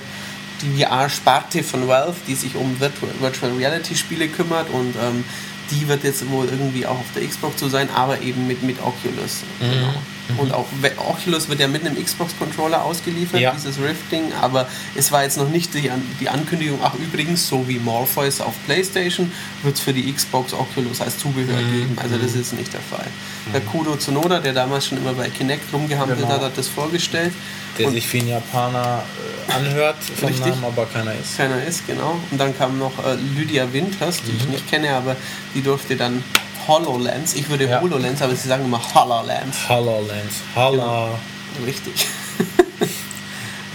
die 0.62 0.84
VR-Sparte 0.84 1.64
von 1.64 1.88
Valve, 1.88 2.16
die 2.28 2.36
sich 2.36 2.56
um 2.56 2.80
Virtual, 2.80 3.12
Virtual 3.20 3.52
Reality 3.54 3.96
Spiele 3.96 4.28
kümmert 4.28 4.70
und 4.70 4.96
ähm, 5.02 5.24
die 5.72 5.88
wird 5.88 6.04
jetzt 6.04 6.30
wohl 6.30 6.46
irgendwie 6.46 6.86
auch 6.86 7.00
auf 7.00 7.06
der 7.16 7.26
Xbox 7.28 7.58
zu 7.58 7.68
sein, 7.68 7.90
aber 7.96 8.22
eben 8.22 8.46
mit, 8.46 8.62
mit 8.62 8.78
Oculus. 8.82 9.42
Mhm. 9.60 9.72
Genau. 9.72 9.94
Und 10.38 10.54
auch 10.54 10.66
Oculus 10.98 11.50
wird 11.50 11.60
ja 11.60 11.68
mit 11.68 11.86
einem 11.86 12.04
Xbox-Controller 12.04 12.84
ausgeliefert, 12.84 13.40
Ja. 13.40 13.52
dieses 13.52 13.80
Rift-Ding, 13.80 14.34
aber 14.42 14.68
es 14.96 15.12
war 15.12 15.24
jetzt 15.24 15.38
noch 15.38 15.50
nicht 15.50 15.74
die, 15.74 15.92
die 16.20 16.30
Ankündigung, 16.30 16.80
ach 16.84 16.94
übrigens, 16.96 17.48
so 17.48 17.68
wie 17.68 17.78
Morpheus 17.80 18.42
auf 18.42 18.54
PlayStation, 18.66 19.32
wird 19.64 19.76
es 19.76 19.82
für 19.82 19.94
die 19.94 20.12
Xbox 20.12 20.54
Oculus 20.54 21.02
als 21.02 21.20
Zubehör 21.20 21.62
Mhm. 21.62 21.72
geben. 21.72 21.98
Also 22.02 22.18
das 22.18 22.34
ist 22.34 22.54
nicht 22.54 22.74
der 22.74 22.82
Fall. 22.82 23.06
Der 23.54 23.62
Kudo 23.62 23.96
Tsunoda, 23.98 24.40
der 24.40 24.54
damals 24.54 24.88
schon 24.88 24.98
immer 24.98 25.14
bei 25.14 25.30
Kinect 25.30 25.72
rumgehampelt 25.72 26.20
Genau. 26.20 26.32
hat, 26.32 26.42
hat 26.42 26.58
das 26.58 26.68
vorgestellt. 26.68 27.32
Der 27.78 27.88
Und 27.88 27.94
sich 27.94 28.12
wie 28.14 28.20
ein 28.22 28.28
Japaner 28.30 29.04
äh, 29.50 29.54
anhört 29.54 29.98
vom 30.18 30.30
Richtig. 30.30 30.48
Namen, 30.48 30.64
aber 30.64 30.86
keiner 30.86 31.12
ist. 31.14 31.38
keiner 31.38 31.62
ist, 31.64 31.86
genau. 31.86 32.18
Und 32.32 32.40
dann 32.40 32.58
kam 32.58 32.80
noch 32.80 32.94
äh, 33.06 33.16
Lydia 33.38 33.72
Winters, 33.74 34.22
die 34.26 34.32
Mhm. 34.32 34.38
ich 34.38 34.48
nicht 34.48 34.70
kenne, 34.70 34.92
aber 34.96 35.16
die 35.54 35.62
durfte 35.62 35.96
dann 35.98 36.24
HoloLens, 36.68 37.34
ich 37.36 37.48
würde 37.50 37.66
Ja. 37.66 37.82
HoloLens, 37.82 38.22
aber 38.22 38.36
sie 38.36 38.48
sagen 38.48 38.66
immer 38.66 38.82
HoloLens. 38.94 39.70
HoloLens. 39.70 40.36
Holla. 40.56 41.20
Richtig. 41.66 41.94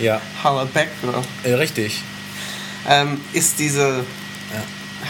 Ja, 0.00 0.18
Holoback, 0.42 0.88
oder? 1.02 1.22
äh, 1.44 1.52
richtig. 1.54 2.02
ähm, 2.88 3.20
ist 3.34 3.58
diese, 3.58 4.02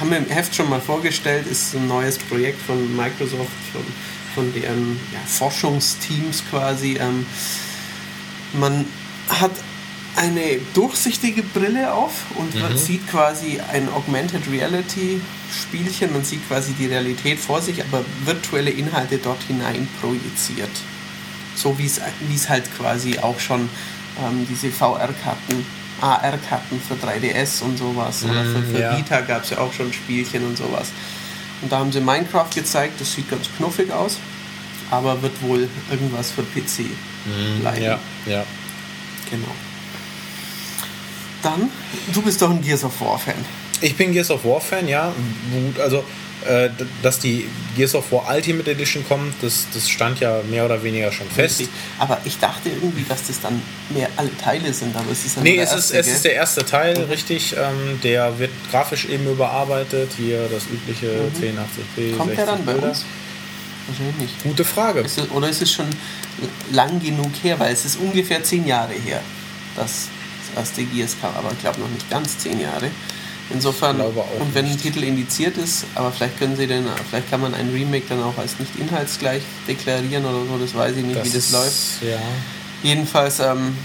haben 0.00 0.10
wir 0.10 0.18
im 0.18 0.26
Heft 0.26 0.52
schon 0.52 0.68
mal 0.68 0.80
vorgestellt, 0.80 1.46
ist 1.46 1.74
ein 1.74 1.86
neues 1.86 2.18
Projekt 2.18 2.60
von 2.60 2.96
Microsoft, 2.96 3.52
von, 3.72 3.84
von 4.34 4.52
deren 4.52 4.98
ja, 5.12 5.20
Forschungsteams 5.26 6.42
quasi. 6.50 6.96
Ähm, 7.00 7.24
man 8.54 8.84
hat 9.28 9.52
eine 10.20 10.60
durchsichtige 10.74 11.42
Brille 11.42 11.94
auf 11.94 12.12
und 12.36 12.54
man 12.60 12.76
sieht 12.76 13.08
quasi 13.08 13.58
ein 13.72 13.88
Augmented 13.88 14.42
Reality 14.52 15.18
Spielchen, 15.50 16.12
man 16.12 16.24
sieht 16.24 16.46
quasi 16.46 16.72
die 16.74 16.86
Realität 16.86 17.38
vor 17.38 17.62
sich, 17.62 17.82
aber 17.82 18.04
virtuelle 18.24 18.70
Inhalte 18.70 19.16
dort 19.16 19.42
hinein 19.44 19.88
projiziert. 20.00 20.70
So 21.56 21.78
wie 21.78 21.86
es 21.86 22.48
halt 22.50 22.64
quasi 22.76 23.18
auch 23.18 23.40
schon 23.40 23.70
ähm, 24.22 24.46
diese 24.48 24.70
VR-Karten, 24.70 25.64
AR-Karten 26.02 26.80
für 26.86 26.94
3DS 26.94 27.62
und 27.62 27.78
sowas 27.78 28.22
oder 28.22 28.44
für, 28.44 28.62
für 28.62 28.78
ja. 28.78 28.98
Vita 28.98 29.22
gab 29.22 29.44
es 29.44 29.50
ja 29.50 29.58
auch 29.58 29.72
schon 29.72 29.90
Spielchen 29.90 30.46
und 30.46 30.56
sowas. 30.56 30.88
Und 31.62 31.72
da 31.72 31.78
haben 31.78 31.92
sie 31.92 32.00
Minecraft 32.00 32.50
gezeigt, 32.54 33.00
das 33.00 33.14
sieht 33.14 33.30
ganz 33.30 33.48
knuffig 33.56 33.90
aus, 33.90 34.18
aber 34.90 35.22
wird 35.22 35.40
wohl 35.42 35.66
irgendwas 35.90 36.30
für 36.30 36.42
PC 36.42 36.90
bleiben. 37.60 37.82
Ja, 37.82 37.98
ja. 38.26 38.44
Genau. 39.30 39.54
Dann, 41.42 41.70
du 42.12 42.22
bist 42.22 42.40
doch 42.42 42.50
ein 42.50 42.60
Gears 42.62 42.84
of 42.84 43.00
War 43.00 43.18
Fan. 43.18 43.34
Ich 43.80 43.96
bin 43.96 44.12
Gears 44.12 44.30
of 44.30 44.44
War 44.44 44.60
Fan, 44.60 44.86
ja. 44.88 45.12
Gut, 45.52 45.80
also, 45.80 46.04
äh, 46.46 46.68
dass 47.02 47.18
die 47.18 47.46
Gears 47.76 47.94
of 47.94 48.10
War 48.12 48.26
Ultimate 48.34 48.70
Edition 48.70 49.04
kommt, 49.06 49.34
das, 49.42 49.66
das 49.74 49.88
stand 49.88 50.20
ja 50.20 50.40
mehr 50.50 50.64
oder 50.64 50.82
weniger 50.82 51.12
schon 51.12 51.28
fest. 51.28 51.62
Aber 51.98 52.18
ich 52.24 52.38
dachte 52.38 52.68
irgendwie, 52.70 53.04
dass 53.08 53.26
das 53.26 53.40
dann 53.40 53.60
mehr 53.90 54.08
alle 54.16 54.36
Teile 54.38 54.72
sind, 54.72 54.94
aber 54.96 55.10
es 55.10 55.24
ist 55.24 55.36
ja 55.36 55.42
Nee, 55.42 55.58
es 55.58 55.70
der 55.70 55.78
ist, 55.78 55.90
erste, 55.90 55.98
es 55.98 56.16
ist 56.16 56.24
der 56.24 56.34
erste 56.34 56.64
Teil, 56.64 56.96
richtig. 57.10 57.54
Ähm, 57.58 58.00
der 58.02 58.38
wird 58.38 58.50
grafisch 58.70 59.06
eben 59.06 59.26
überarbeitet. 59.30 60.12
Hier 60.16 60.48
das 60.50 60.64
übliche 60.66 61.30
1080p. 61.40 62.12
Mhm. 62.12 62.18
Kommt 62.18 62.30
der 62.30 62.46
60 62.46 62.46
dann 62.46 62.64
bei 62.64 62.72
Bilder. 62.72 62.88
uns? 62.88 63.04
Wahrscheinlich 63.86 64.16
nicht. 64.18 64.42
Gute 64.42 64.64
Frage. 64.64 65.00
Ist 65.00 65.18
es, 65.18 65.30
oder 65.30 65.48
ist 65.48 65.62
es 65.62 65.72
schon 65.72 65.86
lang 66.72 67.00
genug 67.02 67.32
her? 67.42 67.58
Weil 67.58 67.72
es 67.72 67.84
ist 67.84 67.98
ungefähr 67.98 68.42
zehn 68.42 68.66
Jahre 68.66 68.92
her, 68.92 69.20
dass 69.76 70.08
das 70.54 70.68
erste 70.68 70.84
Gears 70.84 71.16
kam, 71.20 71.34
aber 71.36 71.52
ich 71.52 71.60
glaube 71.60 71.80
noch 71.80 71.88
nicht 71.88 72.08
ganz 72.10 72.38
zehn 72.38 72.60
Jahre. 72.60 72.90
Insofern, 73.52 74.00
und 74.00 74.14
wenn 74.54 74.66
ein. 74.66 74.78
Titel 74.80 75.02
indiziert 75.02 75.56
ist, 75.56 75.84
aber 75.96 76.12
vielleicht 76.12 76.38
können 76.38 76.56
sie 76.56 76.68
den, 76.68 76.84
vielleicht 77.08 77.28
kann 77.30 77.40
man 77.40 77.52
ein 77.52 77.70
Remake 77.70 78.04
dann 78.08 78.22
auch 78.22 78.38
als 78.38 78.58
nicht 78.60 78.76
inhaltsgleich 78.78 79.42
deklarieren 79.66 80.24
oder 80.24 80.44
so, 80.46 80.56
das 80.58 80.72
weiß 80.74 80.96
ich 80.96 81.04
nicht, 81.04 81.24
wie 81.24 81.30
das 81.30 81.50
läuft. 81.50 82.02
Ja. 82.08 82.20
Jedenfalls, 82.84 83.40
ähm, 83.40 83.76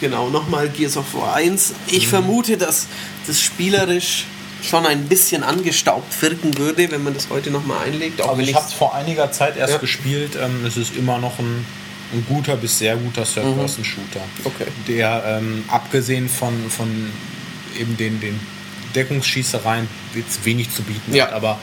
genau, 0.00 0.30
nochmal 0.30 0.70
Gears 0.70 0.96
of 0.96 1.12
War 1.14 1.34
1. 1.34 1.74
Ich 1.88 2.06
Mhm. 2.06 2.10
vermute, 2.10 2.56
dass 2.56 2.86
das 3.26 3.40
spielerisch 3.42 4.24
schon 4.62 4.86
ein 4.86 5.06
bisschen 5.06 5.42
angestaubt 5.42 6.20
wirken 6.22 6.56
würde, 6.58 6.90
wenn 6.90 7.02
man 7.04 7.12
das 7.14 7.28
heute 7.30 7.50
nochmal 7.50 7.84
einlegt. 7.86 8.20
Auch 8.22 8.30
Also 8.30 8.42
ich 8.42 8.54
habe 8.54 8.66
es 8.66 8.72
vor 8.72 8.94
einiger 8.94 9.30
Zeit 9.32 9.56
erst 9.58 9.74
Ja. 9.74 9.78
gespielt. 9.78 10.32
Ähm, 10.40 10.64
es 10.66 10.76
ist 10.78 10.96
immer 10.96 11.18
noch 11.18 11.38
ein, 11.38 11.64
ein 12.12 12.24
guter 12.28 12.56
bis 12.56 12.78
sehr 12.78 12.96
guter 12.96 13.24
Third-Person-Shooter. 13.24 14.20
Okay. 14.44 14.66
Der, 14.88 15.38
ähm, 15.38 15.64
abgesehen 15.68 16.28
von, 16.28 16.52
von 16.70 16.88
eben 17.78 17.96
den, 17.96 18.20
den 18.20 18.38
Deckungsschießereien 18.94 19.86
jetzt 20.14 20.44
wenig 20.44 20.70
zu 20.70 20.82
bieten 20.82 21.14
Ja, 21.14 21.26
hat, 21.26 21.32
aber 21.34 21.58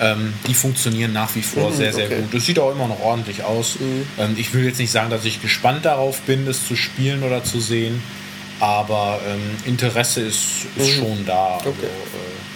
ähm, 0.00 0.32
die 0.46 0.54
funktionieren 0.54 1.12
nach 1.12 1.34
wie 1.34 1.42
vor 1.42 1.70
Mhm, 1.70 1.76
sehr, 1.76 1.92
sehr 1.92 2.06
okay. 2.06 2.16
Mhm. 2.16 2.22
gut. 2.22 2.34
Das 2.34 2.46
sieht 2.46 2.58
auch 2.58 2.72
immer 2.72 2.88
noch 2.88 3.00
ordentlich 3.00 3.44
aus. 3.44 3.76
Ähm, 4.18 4.34
ich 4.38 4.52
will 4.54 4.64
jetzt 4.64 4.78
nicht 4.78 4.90
sagen, 4.90 5.10
dass 5.10 5.24
ich 5.24 5.42
gespannt 5.42 5.84
darauf 5.84 6.20
bin, 6.22 6.46
das 6.46 6.66
zu 6.66 6.76
spielen 6.76 7.22
oder 7.22 7.44
zu 7.44 7.60
sehen, 7.60 8.02
aber 8.60 9.20
ähm, 9.28 9.40
Interesse 9.66 10.22
ist, 10.22 10.66
ist 10.76 10.90
schon 10.90 11.24
da. 11.26 11.56
Also, 11.58 11.70
Mhm. 11.70 11.76
Okay. 11.78 11.86
äh, 11.86 12.49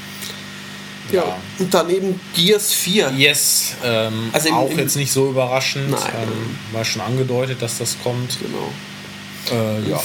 Ja. 1.12 1.36
Und 1.58 1.72
dann 1.74 1.90
eben 1.90 2.18
Gears 2.34 2.72
4. 2.72 3.10
Yes, 3.16 3.74
ähm, 3.84 4.30
Also 4.32 4.48
im- 4.48 4.54
auch 4.54 4.70
im- 4.70 4.78
jetzt 4.78 4.96
nicht 4.96 5.12
so 5.12 5.28
überraschend. 5.30 5.90
Nein. 5.90 6.00
Ähm, 6.22 6.56
war 6.72 6.84
schon 6.84 7.02
angedeutet, 7.02 7.60
dass 7.60 7.78
das 7.78 7.96
kommt. 8.02 8.38
Genau. 8.40 9.60
Äh, 9.60 9.90
ja. 9.90 10.02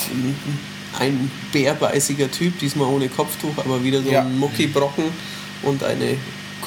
Ein 1.00 1.32
bärbeißiger 1.54 2.30
Typ, 2.32 2.60
diesmal 2.60 2.88
ohne 2.90 3.08
Kopftuch, 3.10 3.58
aber 3.58 3.84
wieder 3.84 4.02
so 4.02 4.10
Ja. 4.10 4.22
ein 4.22 4.38
Muckibrocken 4.38 5.06
und 5.64 5.84
eine 5.84 6.18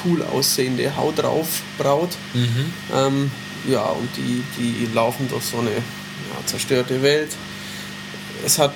cool 0.05 0.23
aussehende 0.23 0.97
Haut 0.97 1.19
drauf 1.19 1.47
Braut. 1.77 2.11
Mhm. 2.33 2.73
Ähm, 2.95 3.31
ja, 3.69 3.83
und 3.85 4.09
die, 4.17 4.43
die 4.59 4.89
laufen 4.95 5.29
durch 5.29 5.45
so 5.45 5.59
eine 5.59 5.71
ja, 5.71 6.47
zerstörte 6.47 7.03
Welt. 7.03 7.31
Es 8.45 8.59
hat 8.59 8.75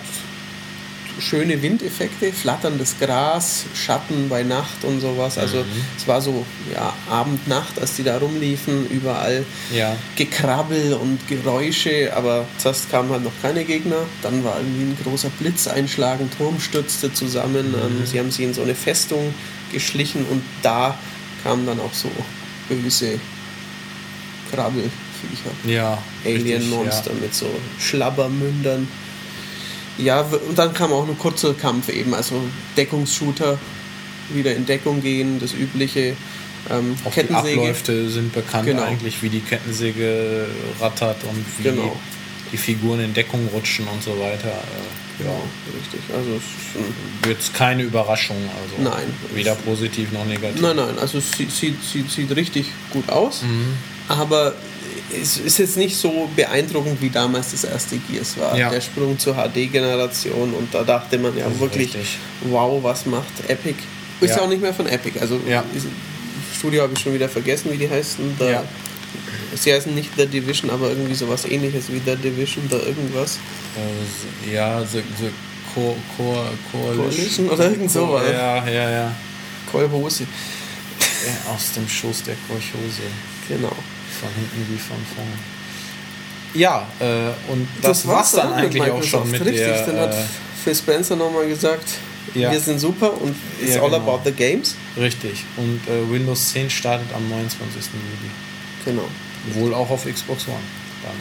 schöne 1.21 1.63
Windeffekte, 1.63 2.33
flatterndes 2.33 2.99
Gras, 2.99 3.65
Schatten 3.75 4.29
bei 4.29 4.43
Nacht 4.43 4.85
und 4.85 5.01
sowas. 5.01 5.39
Also 5.39 5.65
es 5.97 6.07
war 6.07 6.21
so 6.21 6.45
ja, 6.73 6.93
Abend, 7.09 7.47
Nacht, 7.49 7.79
als 7.81 7.97
die 7.97 8.03
da 8.05 8.19
rumliefen, 8.19 8.89
überall 8.91 9.45
Ja. 9.75 9.97
Gekrabbel 10.17 10.95
und 10.95 11.27
Geräusche, 11.29 12.13
aber 12.15 12.47
zuerst 12.59 12.91
kamen 12.91 13.11
halt 13.11 13.25
noch 13.25 13.33
keine 13.43 13.65
Gegner. 13.65 14.05
Dann 14.23 14.45
war 14.45 14.59
irgendwie 14.59 14.83
ein 14.83 14.99
großer 15.05 15.31
Blitz 15.39 15.67
einschlagen, 15.67 16.31
Turm 16.37 16.61
stürzte 16.61 17.13
zusammen. 17.13 17.75
Ähm, 17.75 18.07
sie 18.07 18.19
haben 18.19 18.31
sich 18.31 18.45
in 18.45 18.55
so 18.55 18.63
eine 18.63 18.75
Festung 18.75 19.35
geschlichen 19.73 20.25
und 20.31 20.43
da 20.63 20.97
kamen 21.43 21.67
dann 21.67 21.81
auch 21.81 21.93
so 21.93 22.11
böse 22.69 23.19
Krabbelviecher. 24.51 24.91
Ja. 25.67 25.99
Alien-Monster 26.25 27.11
richtig, 27.11 27.21
mit 27.23 27.35
so 27.35 27.47
Schlabbermündern. 27.79 28.89
Ja, 29.99 30.21
und 30.23 30.59
dann 30.59 30.75
kam 30.75 30.93
auch 30.93 31.09
ein 31.09 31.19
kurzer 31.19 31.55
Kampf 31.55 31.89
eben, 31.89 32.15
also 32.15 32.41
Deckungsshooter, 32.77 33.59
wieder 34.35 34.55
in 34.55 34.67
Deckung 34.67 35.01
gehen, 35.03 35.39
das 35.41 35.53
übliche. 35.55 36.17
Ähm, 36.69 36.97
Auch 37.05 37.11
die 37.13 37.21
Kettensäge. 37.21 37.61
Abläufe 37.61 38.11
sind 38.11 38.33
bekannt 38.33 38.67
Genau. 38.67 38.83
eigentlich, 38.83 39.23
wie 39.23 39.29
die 39.29 39.41
Kettensäge 39.41 40.47
rattert 40.81 41.23
und 41.25 41.45
wie 41.59 41.63
Genau. 41.63 41.97
die 42.53 42.57
Figuren 42.57 43.01
in 43.01 43.15
Deckung 43.15 43.49
rutschen 43.55 43.87
und 43.87 44.03
so 44.03 44.11
weiter. 44.19 44.49
Äh, 44.49 45.25
Ja, 45.25 45.31
ja. 45.31 45.37
richtig. 45.81 46.01
Also 46.15 46.31
es 46.37 47.27
Wird 47.27 47.55
keine 47.55 47.85
Überraschung. 47.85 48.37
Also 48.37 48.83
Nein. 48.91 49.07
Weder 49.35 49.55
positiv 49.55 50.13
noch 50.13 50.27
negativ. 50.27 50.61
Nein, 50.61 50.77
nein, 50.77 50.99
also 51.01 51.19
es 51.19 51.33
sieht, 51.33 51.51
sieht, 51.51 51.83
sieht, 51.83 52.11
sieht 52.11 52.37
richtig 52.37 52.67
gut 52.91 53.09
aus, 53.09 53.43
Mhm. 53.43 53.77
aber 54.09 54.53
es 55.13 55.39
ist 55.39 55.59
jetzt 55.59 55.77
nicht 55.77 55.97
so 55.97 56.29
beeindruckend 56.35 57.01
wie 57.01 57.11
damals 57.11 57.53
das 57.53 57.65
erste 57.65 57.97
Gears 57.99 58.37
war. 58.39 58.57
Ja. 58.57 58.71
Der 58.71 58.81
Sprung 58.81 59.19
zur 59.19 59.35
HD-Generation 59.35 60.53
und 60.55 60.73
da 60.75 60.83
dachte 60.83 61.19
man 61.19 61.37
ja 61.37 61.47
wirklich, 61.61 61.95
richtig. 61.95 62.19
wow, 62.45 62.83
was 62.83 63.07
macht 63.07 63.49
Epic? 63.49 63.77
Ist 64.21 64.31
ja 64.37 64.43
auch 64.43 64.49
nicht 64.49 64.63
mehr 64.63 64.75
von 64.75 64.87
Epic, 64.87 65.19
also 65.21 65.39
Ja. 65.49 65.63
ist, 65.75 65.87
Studio 66.57 66.83
habe 66.83 66.95
ich 66.95 66.99
schon 67.01 67.15
wieder 67.15 67.29
vergessen, 67.29 67.71
wie 67.73 67.77
die 67.77 67.89
heißen. 67.89 68.37
Da, 68.39 68.51
Ja. 68.51 68.65
Sie 69.55 69.73
heißen 69.73 69.95
nicht 69.95 70.11
The 70.17 70.27
Division, 70.27 70.71
aber 70.71 70.89
irgendwie 70.91 71.15
sowas 71.15 71.45
ähnliches 71.47 71.91
wie 71.91 72.01
The 72.05 72.17
Division, 72.17 72.65
da 72.69 72.77
irgendwas. 72.79 73.39
Äh, 73.77 74.55
ja, 74.55 74.83
the, 74.85 74.99
the 75.19 75.31
Co 75.75 75.97
Co 76.17 76.45
Coalition 76.73 77.49
oder 77.49 77.71
irgend 77.71 77.91
sowas. 77.91 78.25
Ja, 78.31 78.67
ja, 78.69 78.91
ja. 78.91 79.15
Kolhose. 79.71 80.27
Aus 81.55 81.73
dem 81.75 81.89
Schoß 81.89 82.25
der 82.25 82.35
Kolchose. 82.49 83.03
Genau. 83.49 83.73
Von 84.21 84.29
hinten 84.35 84.73
wie 84.75 84.79
von 84.79 84.97
vorn. 85.15 85.29
Ja, 86.55 86.87
äh, 87.01 87.53
und 87.53 87.69
das, 87.83 88.07
war's 88.07 88.33
dann 88.33 88.53
eigentlich 88.55 88.83
auch 88.91 89.03
schon 89.03 89.31
mit 89.31 89.41
Richtig, 89.45 89.57
der. 89.59 89.87
dann 89.87 89.99
hat 90.01 90.15
Äh, 90.15 90.23
Phil 90.65 90.75
Spencer 90.75 91.17
nochmal 91.17 91.47
gesagt, 91.49 91.85
Ja. 92.35 92.51
wir 92.51 92.61
sind 92.61 92.79
super 92.81 93.13
und 93.21 93.35
it's 93.61 93.75
Ja, 93.75 93.83
all 93.83 93.91
genau. 93.91 94.15
about 94.15 94.23
the 94.25 94.33
games. 94.33 94.75
richtig. 94.97 95.45
Und 95.57 95.81
äh, 95.87 96.11
Windows 96.11 96.53
10 96.53 96.71
startet 96.71 97.09
am 97.15 97.29
29. 97.29 97.83
Juli. 97.93 98.31
Genau, 98.85 99.09
Wohl 99.53 99.75
auch 99.75 99.91
auf 99.91 100.05
Xbox 100.07 100.47
One. 100.49 100.57
Dann. 101.03 101.13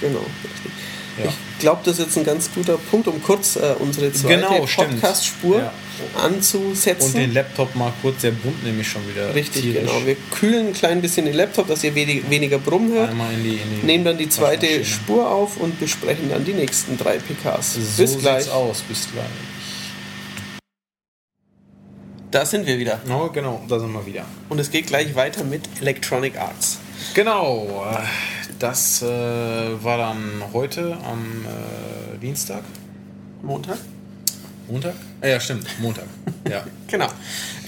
genau, 0.00 0.26
richtig. 0.44 0.72
Ja. 1.18 1.24
Ich 1.28 1.58
glaube, 1.60 1.80
das 1.84 1.98
ist 1.98 2.04
jetzt 2.06 2.18
ein 2.18 2.24
ganz 2.24 2.50
guter 2.54 2.76
Punkt, 2.78 3.06
um 3.08 3.22
kurz 3.22 3.56
äh, 3.56 3.74
unsere 3.78 4.12
zweite 4.12 4.36
Genau. 4.36 4.66
Podcast-Spur 4.66 5.58
Ja. 5.58 5.72
anzusetzen. 6.22 7.06
Und 7.08 7.14
den 7.16 7.34
Laptop 7.34 7.74
mal 7.74 7.92
kurz, 8.02 8.22
der 8.22 8.30
brummt 8.32 8.64
nämlich 8.64 8.88
schon 8.88 9.06
wieder. 9.08 9.34
Richtig, 9.34 9.62
tierisch. 9.62 9.80
genau. 9.90 10.06
Wir 10.06 10.16
kühlen 10.32 10.68
ein 10.68 10.72
klein 10.72 11.02
bisschen 11.02 11.26
den 11.26 11.34
Laptop, 11.34 11.68
dass 11.68 11.84
ihr 11.84 11.94
wenig, 11.94 12.28
weniger 12.30 12.58
Brummen 12.58 12.92
hört. 12.92 13.10
Einmal 13.10 13.32
in 13.34 13.44
die, 13.44 13.50
in 13.56 13.80
die 13.80 13.86
Nehmen 13.86 14.04
dann 14.04 14.18
die 14.18 14.28
zweite. 14.28 14.84
Spur 14.84 15.30
auf 15.30 15.58
und 15.58 15.78
besprechen 15.78 16.30
dann 16.30 16.44
die 16.44 16.54
nächsten 16.54 16.96
drei 16.96 17.18
PKs. 17.18 17.74
So 17.96 18.02
Bis 18.02 18.18
gleich. 18.18 18.50
aus. 18.50 18.80
Bis 18.88 19.06
gleich. 19.12 19.24
Da 22.30 22.46
sind 22.46 22.66
wir 22.66 22.78
wieder. 22.78 22.98
Oh, 23.10 23.28
genau, 23.28 23.62
da 23.68 23.78
sind 23.78 23.92
wir 23.92 24.06
wieder. 24.06 24.24
Und 24.48 24.58
es 24.58 24.70
geht 24.70 24.86
gleich 24.86 25.14
weiter 25.14 25.44
mit 25.44 25.62
Electronic 25.80 26.38
Arts. 26.38 26.78
Genau, 27.14 27.84
das 28.62 29.02
äh, 29.02 29.06
war 29.06 29.98
dann 29.98 30.42
heute 30.52 30.96
am 31.04 31.44
äh, 31.44 32.18
Dienstag, 32.18 32.62
Montag? 33.42 33.78
Montag? 34.68 34.94
Ah, 35.22 35.28
ja, 35.28 35.40
stimmt, 35.40 35.66
Montag. 35.80 36.04
ja. 36.50 36.64
Genau. 36.92 37.06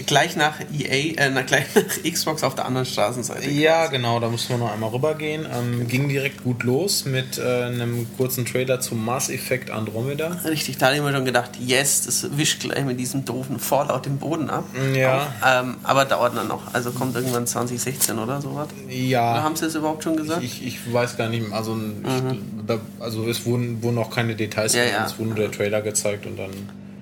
Gleich 0.05 0.37
nach 0.37 0.57
EA, 0.79 1.15
äh, 1.17 1.43
gleich 1.47 1.65
nach 1.75 2.13
Xbox 2.13 2.45
auf 2.45 2.55
der 2.55 2.67
anderen 2.67 2.85
Straßenseite. 2.85 3.49
ja, 3.49 3.87
genau, 3.87 4.21
da 4.21 4.29
mussten 4.29 4.51
wir 4.51 4.59
noch 4.59 4.71
einmal 4.71 4.91
rübergehen. 4.91 5.47
Ähm, 5.51 5.89
ging 5.89 6.11
direkt 6.11 6.45
gut 6.45 6.63
los 6.63 7.07
mit 7.07 7.39
äh, 7.39 7.63
einem 7.63 8.07
kurzen 8.19 8.45
Trailer 8.45 8.81
zum 8.81 9.03
Mass 9.03 9.31
Effect 9.31 9.71
Andromeda. 9.71 10.37
Richtig, 10.45 10.77
da 10.77 10.87
habe 10.89 10.97
ich 10.97 11.03
mir 11.03 11.11
schon 11.15 11.25
gedacht, 11.25 11.53
yes, 11.59 12.05
das 12.05 12.37
wischt 12.37 12.61
gleich 12.61 12.85
mit 12.85 13.01
diesem 13.01 13.25
doofen 13.25 13.59
Fallout 13.59 14.05
den 14.05 14.19
Boden 14.19 14.51
ab. 14.51 14.65
Ja. 14.95 15.23
Auch, 15.41 15.63
ähm, 15.63 15.77
aber 15.85 16.05
dauert 16.05 16.37
dann 16.37 16.49
noch. 16.49 16.75
Also 16.75 16.91
kommt 16.91 17.17
irgendwann 17.17 17.47
2016 17.47 18.19
oder 18.19 18.43
sowas. 18.43 18.69
Oder 18.85 18.93
Ja, 18.93 19.43
haben 19.43 19.57
sie 19.57 19.65
es 19.65 19.75
überhaupt 19.75 20.05
schon 20.05 20.19
gesagt? 20.19 20.43
ich, 20.45 20.67
ich 20.67 20.93
weiß 20.93 21.17
gar 21.17 21.31
nicht 21.31 21.49
mehr. 21.49 21.57
Also, 21.57 21.79
ich, 21.79 22.39
da, 22.67 22.79
also 23.01 23.27
es 23.27 23.47
wurden, 23.47 23.83
wurden 23.83 23.97
auch 23.97 24.11
keine 24.11 24.35
Details 24.35 24.75
Ja, 24.75 24.85
ja. 24.85 25.07
es 25.07 25.19
wurde 25.19 25.31
nur 25.31 25.39
der 25.39 25.51
Trailer 25.51 25.81
gezeigt 25.81 26.27
und 26.27 26.37
dann 26.39 26.51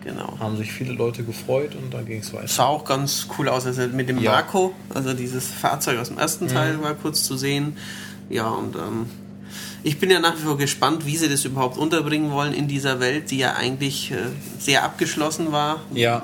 genau. 0.04 0.36
haben 0.40 0.56
sich 0.56 0.72
viele 0.72 0.92
Leute 0.92 1.22
gefreut 1.24 1.74
und 1.74 1.92
dann 1.92 2.06
ging 2.06 2.20
es 2.20 2.32
weiter. 2.32 2.48
Sah 2.48 2.66
auch 2.66 2.84
ganz 2.84 3.26
cool 3.38 3.48
aus, 3.48 3.66
also 3.66 3.82
mit 3.88 4.08
dem 4.08 4.18
Ja. 4.20 4.32
Marco, 4.32 4.74
also 4.94 5.12
dieses 5.14 5.46
Fahrzeug 5.48 5.98
aus 5.98 6.08
dem 6.08 6.18
ersten 6.18 6.48
Teil 6.48 6.82
war 6.82 6.94
kurz 6.94 7.24
zu 7.24 7.36
sehen. 7.36 7.76
Ja, 8.30 8.48
und 8.48 8.76
ähm, 8.76 9.06
ich 9.82 9.98
bin 9.98 10.10
ja 10.10 10.20
nach 10.20 10.36
wie 10.36 10.42
vor 10.42 10.56
gespannt, 10.58 11.06
wie 11.06 11.16
sie 11.16 11.28
das 11.28 11.44
überhaupt 11.44 11.76
unterbringen 11.76 12.30
wollen 12.30 12.52
in 12.52 12.68
dieser 12.68 13.00
Welt, 13.00 13.30
die 13.30 13.38
ja 13.38 13.54
eigentlich 13.54 14.10
äh, 14.12 14.16
sehr 14.58 14.84
abgeschlossen 14.84 15.52
war. 15.52 15.80
Ja. 15.94 16.22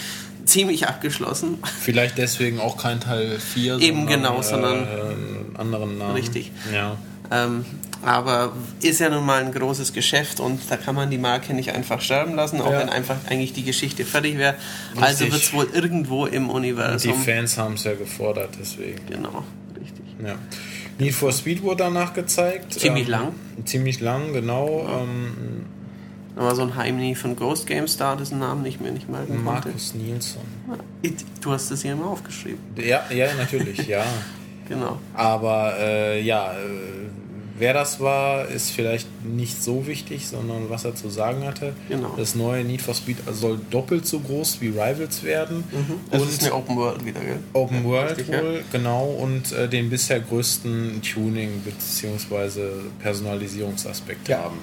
Ziemlich 0.44 0.86
abgeschlossen. 0.86 1.58
Vielleicht 1.80 2.18
deswegen 2.18 2.60
auch 2.60 2.76
kein 2.76 3.00
Teil 3.00 3.38
4, 3.40 3.78
Eben 3.80 4.06
genau, 4.06 4.42
sondern- 4.42 4.84
äh, 4.84 5.58
anderen 5.58 5.98
Namen. 5.98 6.12
Richtig. 6.14 6.52
Ja. 6.72 6.96
Ähm, 7.32 7.64
aber 8.04 8.52
ist 8.82 9.00
ja 9.00 9.08
nun 9.08 9.24
mal 9.24 9.42
ein 9.44 9.52
großes 9.52 9.92
Geschäft 9.92 10.40
und 10.40 10.60
da 10.70 10.76
kann 10.76 10.94
man 10.94 11.10
die 11.10 11.18
Marke 11.18 11.54
nicht 11.54 11.72
einfach 11.72 12.00
sterben 12.00 12.34
lassen, 12.34 12.60
auch 12.60 12.70
Ja. 12.72 12.80
wenn 12.80 12.88
einfach 12.88 13.16
eigentlich 13.28 13.52
die 13.52 13.64
Geschichte 13.64 14.04
fertig 14.04 14.38
wäre. 14.38 14.54
Also 15.00 15.24
wird 15.24 15.34
es 15.34 15.52
wohl 15.52 15.68
irgendwo 15.72 16.26
im 16.26 16.44
Die 16.48 16.50
Universum. 16.54 17.14
Fans 17.14 17.56
haben 17.58 17.74
es 17.74 17.84
ja 17.84 17.94
gefordert, 17.94 18.50
deswegen. 18.60 19.00
Genau, 19.08 19.42
richtig. 19.80 20.04
Ja. 20.24 20.34
Need 20.98 21.14
for 21.14 21.30
Speed 21.32 21.62
wurde 21.62 21.84
danach 21.84 22.14
gezeigt. 22.14 22.72
Ziemlich 22.74 23.04
Ähm, 23.06 23.10
lang. 23.10 23.28
Ziemlich 23.64 24.00
lang, 24.00 24.32
genau. 24.32 24.86
Ähm, 25.02 25.66
Da 26.34 26.42
war 26.42 26.54
so 26.54 26.62
ein 26.62 26.74
Heimni 26.76 27.14
von 27.14 27.34
Ghost 27.34 27.66
Games 27.66 27.96
da, 27.96 28.14
dessen 28.14 28.38
Namen 28.38 28.64
ich 28.66 28.78
mir 28.78 28.92
nicht 28.92 29.08
merken 29.08 29.42
konnte. 29.42 29.68
Markus 29.68 29.94
Nilsson. 29.94 30.42
Du 31.40 31.50
hast 31.52 31.70
das 31.70 31.80
hier 31.82 31.92
immer 31.92 32.06
aufgeschrieben. 32.08 32.58
Ja, 32.76 33.04
ja, 33.10 33.28
natürlich, 33.38 33.86
ja. 33.86 34.04
Genau. 34.68 34.98
Aber 35.14 35.74
äh, 35.78 36.20
ja, 36.22 36.52
äh, 36.52 36.56
wer 37.58 37.72
das 37.74 38.00
war, 38.00 38.48
ist 38.48 38.70
vielleicht 38.70 39.08
nicht 39.24 39.62
so 39.62 39.86
wichtig, 39.86 40.26
sondern 40.28 40.68
was 40.70 40.84
er 40.84 40.94
zu 40.94 41.08
sagen 41.10 41.44
hatte. 41.44 41.72
Genau. 41.88 42.14
Das 42.16 42.34
neue 42.34 42.64
Need 42.64 42.82
for 42.82 42.94
Speed 42.94 43.16
soll 43.32 43.58
doppelt 43.70 44.06
so 44.06 44.20
groß 44.20 44.60
wie 44.60 44.68
Rivals 44.68 45.22
werden. 45.22 45.64
Das 46.10 46.22
Und 46.22 46.28
ist 46.28 46.42
eine 46.44 46.54
Open 46.54 46.76
World 46.76 47.04
wieder, 47.04 47.20
gell? 47.20 47.38
Open 47.52 47.84
World 47.84 48.10
richtig, 48.18 48.28
ja. 48.34 48.42
wohl, 48.42 48.62
genau, 48.72 49.04
und 49.06 49.52
äh, 49.52 49.68
den 49.68 49.90
bisher 49.90 50.20
größten 50.20 51.00
Tuning- 51.02 51.62
bzw. 51.64 52.60
Personalisierungsaspekt 53.02 54.28
Ja. 54.28 54.38
haben. 54.44 54.58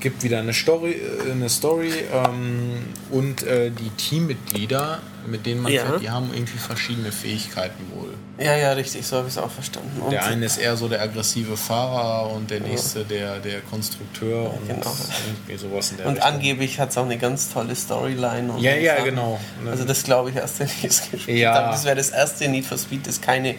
Gibt 0.00 0.22
wieder 0.22 0.38
eine 0.38 0.52
Story, 0.52 0.92
äh, 1.26 1.32
eine 1.32 1.48
Story 1.48 1.92
ähm, 2.12 2.86
und 3.10 3.42
äh, 3.42 3.70
die 3.70 3.90
Teammitglieder, 3.90 5.00
mit 5.26 5.44
denen 5.46 5.62
man 5.62 5.72
Ja. 5.72 5.84
fährt, 5.86 6.02
die 6.02 6.10
haben 6.10 6.30
irgendwie 6.32 6.58
verschiedene 6.58 7.12
Fähigkeiten 7.12 7.84
wohl. 7.94 8.14
Ja, 8.38 8.56
ja, 8.56 8.72
richtig, 8.72 9.06
so 9.06 9.16
habe 9.16 9.26
ich 9.28 9.34
es 9.34 9.38
auch 9.38 9.50
verstanden. 9.50 10.00
Und 10.00 10.12
Der 10.12 10.24
eine 10.24 10.46
ist 10.46 10.58
eher 10.58 10.76
so 10.76 10.88
der 10.88 11.02
aggressive 11.02 11.56
Fahrer 11.56 12.30
und 12.30 12.50
der 12.50 12.60
nächste 12.60 13.04
der, 13.04 13.38
der 13.40 13.60
Konstrukteur 13.62 14.54
und 14.54 14.68
genau. 14.68 14.94
irgendwie 15.26 15.56
sowas 15.56 15.90
in 15.90 15.96
der 15.98 16.06
Und 16.06 16.14
Richtung. 16.14 16.32
angeblich 16.32 16.78
hat 16.78 16.90
es 16.90 16.98
auch 16.98 17.04
eine 17.04 17.18
ganz 17.18 17.52
tolle 17.52 17.74
Storyline. 17.74 18.52
Und 18.52 18.62
Ja, 18.62 18.74
ja, 18.76 18.94
Sachen. 18.96 19.06
genau. 19.06 19.40
Also 19.66 19.84
das 19.84 20.04
glaube 20.04 20.30
ich 20.30 20.36
erst, 20.36 20.60
wenn 20.60 20.68
ich 20.68 20.84
es 20.84 21.10
gespielt 21.10 21.38
Ja. 21.38 21.54
habe. 21.54 21.72
Das 21.72 21.84
wäre 21.84 21.96
das 21.96 22.10
erste 22.10 22.48
Need 22.48 22.64
for 22.66 22.78
Speed, 22.78 23.06
das 23.08 23.20
keine 23.20 23.56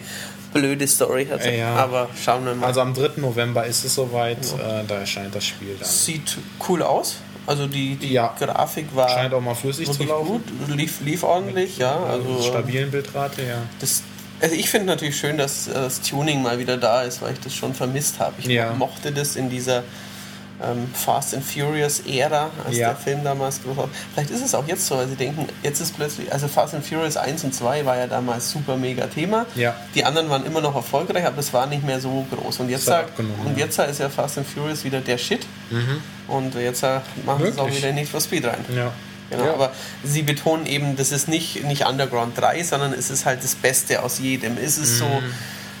blöde 0.52 0.86
Story 0.86 1.26
hatte. 1.30 1.50
Ja. 1.50 1.74
Aber 1.76 2.08
schauen 2.22 2.44
wir 2.44 2.54
mal. 2.54 2.66
Also 2.66 2.80
am 2.80 2.92
3. 2.94 3.12
November 3.20 3.64
ist 3.66 3.84
es 3.84 3.94
soweit, 3.94 4.38
äh, 4.54 4.84
da 4.86 4.96
erscheint 4.96 5.34
das 5.34 5.44
Spiel 5.46 5.76
dann. 5.78 5.88
Sieht 5.88 6.38
cool 6.68 6.82
aus. 6.82 7.16
Also 7.46 7.66
die, 7.66 7.96
die 7.96 8.12
Ja. 8.12 8.34
Grafik 8.38 8.94
war 8.94 9.08
Scheint 9.08 9.32
auch 9.34 9.40
mal 9.40 9.54
flüssig 9.54 9.90
zu 9.90 10.04
laufen. 10.04 10.26
gut, 10.28 10.42
lief, 10.76 11.00
lief 11.00 11.22
ordentlich, 11.22 11.78
ja. 11.78 11.96
Also 12.04 12.42
stabilen 12.42 12.90
Bildrate, 12.90 13.42
ja. 13.42 13.58
das, 13.80 14.02
also 14.40 14.54
ich 14.54 14.68
finde 14.70 14.86
natürlich 14.86 15.16
schön, 15.18 15.36
dass 15.38 15.66
äh, 15.68 15.72
das 15.74 16.00
Tuning 16.02 16.42
mal 16.42 16.58
wieder 16.58 16.76
da 16.76 17.02
ist, 17.02 17.22
weil 17.22 17.32
ich 17.32 17.40
das 17.40 17.54
schon 17.54 17.74
vermisst 17.74 18.18
habe. 18.20 18.34
Ich 18.38 18.46
Ja. 18.46 18.72
mochte 18.74 19.10
das 19.12 19.36
in 19.36 19.50
dieser 19.50 19.82
ähm, 20.62 20.88
Fast 20.94 21.34
and 21.34 21.44
Furious 21.44 22.00
Ära, 22.06 22.50
als 22.66 22.76
Ja. 22.76 22.88
der 22.88 22.96
Film 22.96 23.24
damals 23.24 23.62
groß 23.62 23.76
war. 23.76 23.88
Vielleicht 24.12 24.30
ist 24.30 24.44
es 24.44 24.54
auch 24.54 24.66
jetzt 24.66 24.86
so, 24.86 24.96
weil 24.96 25.08
sie 25.08 25.16
denken, 25.16 25.46
jetzt 25.62 25.80
ist 25.80 25.96
plötzlich, 25.96 26.32
also 26.32 26.48
Fast 26.48 26.74
and 26.74 26.84
Furious 26.86 27.16
1 27.16 27.44
und 27.44 27.54
2 27.54 27.84
war 27.86 27.96
ja 27.96 28.06
damals 28.06 28.50
super 28.50 28.76
mega 28.76 29.06
Thema. 29.06 29.46
Ja. 29.54 29.74
Die 29.94 30.04
anderen 30.04 30.28
waren 30.30 30.44
immer 30.44 30.60
noch 30.60 30.74
erfolgreich, 30.74 31.24
aber 31.24 31.38
es 31.38 31.52
war 31.52 31.66
nicht 31.66 31.84
mehr 31.84 32.00
so 32.00 32.26
groß. 32.30 32.60
Und 32.60 32.68
jetzt, 32.68 32.84
sagt- 32.84 33.18
und 33.18 33.30
ja. 33.56 33.64
jetzt 33.64 33.78
ist 33.78 34.00
ja 34.00 34.08
Fast 34.08 34.38
and 34.38 34.46
Furious 34.46 34.84
wieder 34.84 35.00
der 35.00 35.18
Shit. 35.18 35.46
Und 36.28 36.54
jetzt 36.54 36.82
äh, 36.82 37.00
machen 37.24 37.44
sie 37.44 37.50
es 37.50 37.58
auch 37.58 37.70
wieder 37.70 37.92
nicht 37.92 38.10
for 38.10 38.20
Speed 38.20 38.44
rein. 38.46 38.64
Ja. 38.74 38.92
Genau, 39.30 39.44
ja. 39.44 39.54
aber 39.54 39.70
sie 40.02 40.22
betonen 40.22 40.66
eben, 40.66 40.96
das 40.96 41.12
ist 41.12 41.28
nicht, 41.28 41.62
nicht 41.64 41.86
Underground 41.86 42.36
3, 42.36 42.64
sondern 42.64 42.92
es 42.92 43.10
ist 43.10 43.26
halt 43.26 43.44
das 43.44 43.54
Beste 43.54 44.02
aus 44.02 44.18
jedem. 44.18 44.56
Es 44.58 44.76
ist 44.76 44.98
so, 44.98 45.04
Mhm. 45.04 45.32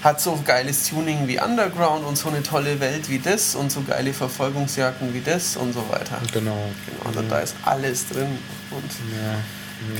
Hat 0.02 0.20
so 0.20 0.38
geiles 0.46 0.88
Tuning 0.88 1.28
wie 1.28 1.38
Underground 1.40 2.04
und 2.06 2.16
so 2.16 2.28
eine 2.28 2.42
tolle 2.42 2.80
Welt 2.80 3.08
wie 3.10 3.18
das 3.18 3.54
und 3.54 3.70
so 3.70 3.82
geile 3.82 4.12
Verfolgungsjagden 4.14 5.12
wie 5.12 5.20
das 5.20 5.56
und 5.56 5.72
so 5.74 5.84
weiter. 5.90 6.18
Genau. 6.32 6.56
Genau, 6.86 7.06
also 7.06 7.22
da 7.28 7.38
ist 7.40 7.54
alles 7.64 8.08
drin 8.08 8.38
und 8.70 8.90
Ja. 9.22 9.38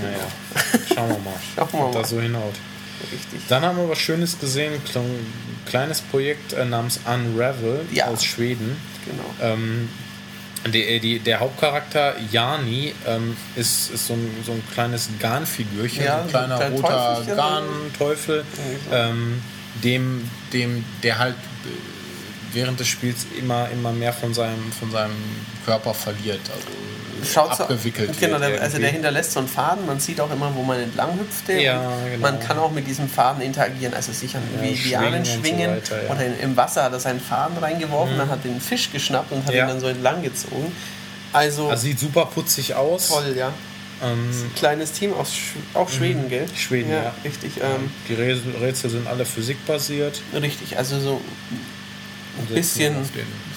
Naja. 0.03 0.19
Schauen 0.95 1.09
wir 1.09 1.19
mal, 1.19 1.35
Schauen 1.57 1.69
wir 1.73 1.81
mal. 1.81 1.93
das 1.93 2.11
so 2.11 2.21
hinhaut. 2.21 2.55
richtig. 3.13 3.41
Dann 3.49 3.63
haben 3.63 3.79
wir 3.79 3.89
was 3.89 3.99
Schönes 3.99 4.39
gesehen, 4.39 4.75
ein 4.75 5.25
kleines 5.67 6.01
Projekt 6.03 6.53
äh, 6.53 6.65
namens 6.67 7.01
Unravel 7.07 7.87
Ja. 7.91 8.07
aus 8.07 8.23
Schweden. 8.25 8.77
Genau. 9.07 9.53
Ähm, 9.55 9.89
die, 10.67 11.01
die, 11.01 11.19
der 11.21 11.41
Hauptcharakter 11.41 12.17
Jani 12.31 12.93
ähm, 13.07 13.35
ist, 13.57 13.91
ist 13.91 14.07
so, 14.09 14.13
ein, 14.13 14.31
so 14.45 14.53
ein 14.53 14.63
kleines 14.75 15.09
Garnfigürchen, 15.19 16.05
Ja, 16.05 16.21
ein 16.21 16.29
kleiner 16.29 16.57
roter 16.71 17.15
Teufelchen. 17.17 17.37
Garnteufel, 17.37 18.45
so. 18.91 18.95
ähm, 18.95 19.43
dem, 19.85 20.29
dem, 20.53 20.85
der 21.03 21.19
halt 21.19 21.35
äh, 21.35 21.69
während 22.53 22.81
des 22.81 22.89
Spiels 22.89 23.27
immer, 23.39 23.69
immer 23.71 23.93
mehr 23.93 24.13
von 24.13 24.35
seinem, 24.35 24.73
von 24.79 24.91
seinem 24.91 25.15
Körper 25.65 25.95
verliert. 25.95 26.41
Also 26.53 26.67
Schaut 27.23 27.55
so, 27.55 27.65
abgewickelt 27.65 28.19
genau, 28.19 28.39
der, 28.39 28.49
also 28.49 28.63
irgendwie. 28.63 28.81
der 28.81 28.91
hinterlässt 28.93 29.33
so 29.33 29.41
einen 29.41 29.49
Faden, 29.49 29.85
man 29.87 30.01
sieht 30.01 30.21
auch 30.23 30.31
immer, 30.33 30.55
wo 30.55 30.63
man 30.63 30.81
entlang 30.81 31.19
hüpfte. 31.19 31.53
Ja, 31.61 31.83
genau. 32.07 32.19
Man 32.19 32.41
kann 32.41 32.59
auch 32.59 32.71
mit 32.71 32.87
diesem 32.87 33.11
Faden 33.11 33.43
interagieren, 33.43 33.93
also 33.93 34.11
sich 34.11 34.35
an 34.35 34.43
Ja, 34.57 34.63
wie 34.63 34.89
Lianen 34.89 35.25
schwingen 35.27 35.71
und 35.77 35.87
so 35.87 35.93
weiter, 35.93 36.05
ja. 36.05 36.11
Oder 36.15 36.25
in, 36.27 36.41
im 36.41 36.57
Wasser 36.57 36.83
hat 36.85 36.93
er 36.95 37.01
seinen 37.01 37.21
Faden 37.21 37.59
reingeworfen, 37.59 38.17
dann 38.17 38.31
hat 38.31 38.39
er 38.45 38.51
den 38.51 38.61
Fisch 38.61 38.91
geschnappt 38.91 39.33
und 39.33 39.45
hat 39.45 39.53
Ja. 39.55 39.65
ihn 39.67 39.69
dann 39.69 39.81
so 39.81 39.89
entlang 39.89 40.23
gezogen. 40.23 40.73
Also, 41.33 41.69
Also 41.69 41.83
sieht 41.83 41.99
super 42.01 42.25
putzig 42.25 42.75
aus. 42.75 43.09
toll, 43.09 43.35
ja. 43.37 43.53
Ähm, 44.03 44.31
Kleines 44.57 44.93
Team 44.93 45.13
aus 45.13 45.35
Sch 45.35 45.55
auch 45.75 45.89
Schweden, 45.91 46.29
gell? 46.29 46.47
Schweden, 46.57 46.91
ja. 46.91 47.15
Richtig, 47.25 47.53
ähm, 47.63 47.91
die 48.09 48.15
Rätsel, 48.15 48.91
sind 48.91 49.07
alle 49.07 49.25
physikbasiert. 49.27 50.21
richtig. 50.35 50.79
Also 50.79 50.99
so 51.01 51.21
ein 52.39 52.55
bisschen, 52.55 52.95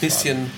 bisschen 0.01 0.51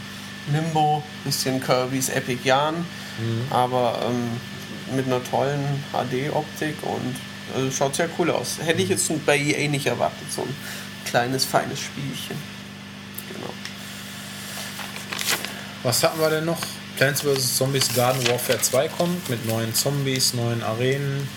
Limbo, 0.52 1.04
bisschen 1.24 1.62
Kirby's 1.64 2.10
Epic 2.10 2.40
Yarn, 2.44 2.76
Mhm. 3.18 3.42
aber 3.52 4.00
ähm, 4.10 4.96
mit 4.96 5.06
einer 5.06 5.24
tollen 5.24 5.64
HD-Optik 5.94 6.76
und 6.84 7.16
also 7.56 7.72
schaut 7.72 7.96
sehr 7.96 8.10
cool 8.20 8.30
aus. 8.32 8.58
Hätte 8.64 8.82
ich 8.82 8.90
jetzt 8.90 9.10
bei 9.26 9.38
EA 9.38 9.70
nicht 9.70 9.86
erwartet, 9.86 10.32
so 10.36 10.42
ein 10.42 10.56
kleines, 11.06 11.46
feines 11.46 11.80
Spielchen. 11.80 12.36
Genau. 13.34 13.54
Was 15.84 16.04
hatten 16.04 16.20
wir 16.20 16.30
denn 16.30 16.46
noch? 16.46 16.60
Plants 16.98 17.22
vs. 17.22 17.58
Zombies 17.58 17.94
Garden 17.96 18.26
Warfare 18.28 18.60
2 18.62 18.88
kommt 18.90 19.30
mit 19.30 19.46
neuen 19.48 19.74
Zombies, 19.74 20.34
neuen 20.34 20.64
Arenen 20.64 21.28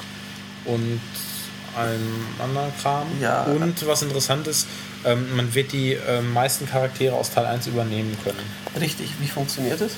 und 0.65 1.01
allem 1.77 2.27
anderen 2.43 2.73
Kram. 2.81 3.07
Ja. 3.21 3.45
Und 3.45 3.87
was 3.87 4.03
interessant 4.03 4.47
ist, 4.47 4.67
ähm, 5.05 5.37
man 5.37 5.55
wird 5.55 5.73
die 5.73 5.93
ähm, 5.93 6.33
meisten 6.33 6.67
Charaktere 6.69 7.15
aus 7.15 7.31
Teil 7.31 7.47
1 7.47 7.67
übernehmen 7.69 8.17
können. 8.25 8.39
Richtig, 8.81 9.11
wie 9.21 9.29
funktioniert 9.29 9.81
es? 9.81 9.93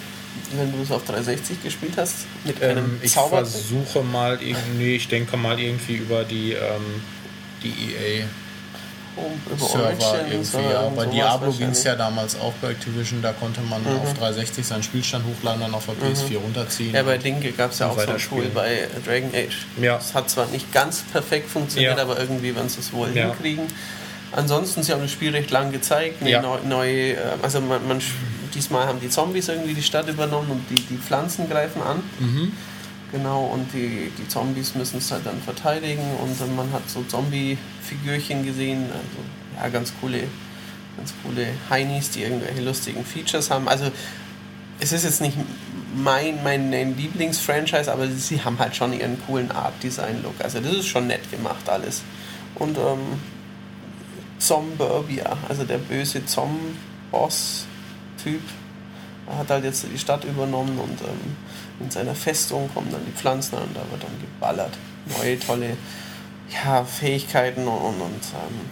Wenn 0.54 0.70
du 0.72 0.82
es 0.82 0.90
auf 0.90 1.04
360 1.04 1.62
gespielt 1.62 1.94
hast, 1.96 2.26
mit 2.44 2.62
einem 2.62 2.84
Ähm, 2.84 3.00
ich 3.02 3.12
Zauber. 3.12 3.38
versuche 3.38 4.02
mal 4.02 4.38
irgendwie, 4.42 4.96
ich 4.96 5.08
denke 5.08 5.36
mal 5.36 5.58
irgendwie 5.58 5.94
über 5.96 6.24
die, 6.24 6.52
ähm, 6.52 7.02
die 7.62 7.68
EA 7.94 8.24
über 9.16 9.66
Server 9.66 10.06
Origins 10.06 10.54
irgendwie. 10.54 10.72
Ja, 10.72 10.88
bei 10.94 11.06
Diablo 11.06 11.52
ging 11.52 11.70
es 11.70 11.84
ja 11.84 11.94
damals 11.96 12.38
auch 12.40 12.52
bei 12.62 12.70
Activision, 12.70 13.20
da 13.22 13.32
konnte 13.32 13.60
man 13.62 13.80
auf 13.86 14.14
360 14.14 14.66
seinen 14.66 14.82
Spielstand 14.82 15.24
hochladen, 15.26 15.60
dann 15.62 15.74
auf 15.74 15.84
der 15.86 15.94
PS4 15.96 16.38
runterziehen. 16.38 16.90
Mhm. 16.90 16.94
Ja, 16.96 17.02
bei 17.02 17.18
Dinge 17.18 17.52
gab 17.52 17.72
es 17.72 17.78
ja 17.80 17.88
auch 17.88 17.98
so 17.98 18.08
ein. 18.10 18.18
Tool 18.18 18.44
bei 18.54 18.88
Dragon 19.06 19.30
Age. 19.34 19.66
Ja. 19.80 19.96
Das 19.96 20.14
hat 20.14 20.30
zwar 20.30 20.46
nicht 20.46 20.72
ganz 20.72 21.02
perfekt 21.12 21.50
funktioniert, 21.50 21.96
Ja. 21.96 22.02
aber 22.02 22.18
irgendwie 22.18 22.54
werden 22.54 22.68
sie 22.68 22.80
es 22.80 22.92
wohl 22.92 23.08
Ja. 23.14 23.26
hinkriegen. 23.26 23.66
Ansonsten, 24.32 24.82
sie 24.84 24.92
haben 24.92 25.02
das 25.02 25.10
Spiel 25.10 25.30
recht 25.32 25.50
lang 25.50 25.72
gezeigt. 25.72 26.22
Ja. 26.26 26.40
neu, 26.40 26.58
neue, 26.64 27.14
äh, 27.14 27.18
also 27.42 27.60
man, 27.60 27.86
man, 27.88 28.00
diesmal 28.54 28.86
haben 28.86 29.00
die 29.00 29.08
Zombies 29.08 29.48
irgendwie 29.48 29.74
die 29.74 29.82
Stadt 29.82 30.08
übernommen 30.08 30.50
und 30.52 30.64
die, 30.70 30.80
die 30.82 30.96
Pflanzen 30.98 31.48
greifen 31.48 31.82
an. 31.82 32.02
Mhm. 32.20 32.52
Genau, 33.12 33.46
und 33.46 33.72
die, 33.72 34.12
die 34.16 34.28
Zombies 34.28 34.76
müssen 34.76 34.98
es 34.98 35.10
halt 35.10 35.26
dann 35.26 35.42
verteidigen 35.42 36.04
und 36.22 36.40
äh, 36.40 36.46
man 36.54 36.72
hat 36.72 36.88
so 36.88 37.02
Zombie-Figürchen 37.02 38.44
gesehen, 38.44 38.84
also 38.84 39.18
ja, 39.56 39.68
ganz 39.68 39.92
coole, 40.00 40.28
ganz 40.96 41.12
coole 41.24 41.48
Heinis, 41.68 42.10
die 42.10 42.22
irgendwelche 42.22 42.60
lustigen 42.60 43.04
Features 43.04 43.50
haben. 43.50 43.66
Also 43.68 43.90
es 44.78 44.92
ist 44.92 45.02
jetzt 45.04 45.20
nicht 45.20 45.36
mein, 45.94 46.42
mein 46.44 46.96
Lieblingsfranchise, 46.96 47.92
aber 47.92 48.06
sie 48.08 48.40
haben 48.42 48.60
halt 48.60 48.76
schon 48.76 48.92
ihren 48.92 49.20
coolen 49.26 49.50
Art-Design-Look. 49.50 50.36
Also 50.42 50.60
das 50.60 50.72
ist 50.72 50.86
schon 50.86 51.08
nett 51.08 51.28
gemacht 51.30 51.68
alles. 51.68 52.02
Und 52.54 52.78
ähm, 52.78 53.20
Zomburbia, 54.38 55.36
also 55.48 55.64
der 55.64 55.78
böse 55.78 56.24
Zom-Boss-Typ, 56.24 58.40
hat 59.38 59.50
halt 59.50 59.64
jetzt 59.64 59.84
die 59.92 59.98
Stadt 59.98 60.22
übernommen 60.24 60.78
und 60.78 61.00
ähm, 61.02 61.36
in 61.80 61.90
seiner 61.90 62.14
Festung 62.14 62.68
kommen 62.72 62.90
dann 62.90 63.04
die 63.06 63.12
Pflanzen 63.12 63.56
an 63.56 63.64
und 63.64 63.76
da 63.76 63.80
wird 63.90 64.02
dann 64.02 64.20
geballert. 64.20 64.76
Neue 65.18 65.38
tolle 65.38 65.76
ja, 66.64 66.84
Fähigkeiten 66.84 67.66
und, 67.66 68.00
und, 68.00 68.20
ähm, 68.34 68.70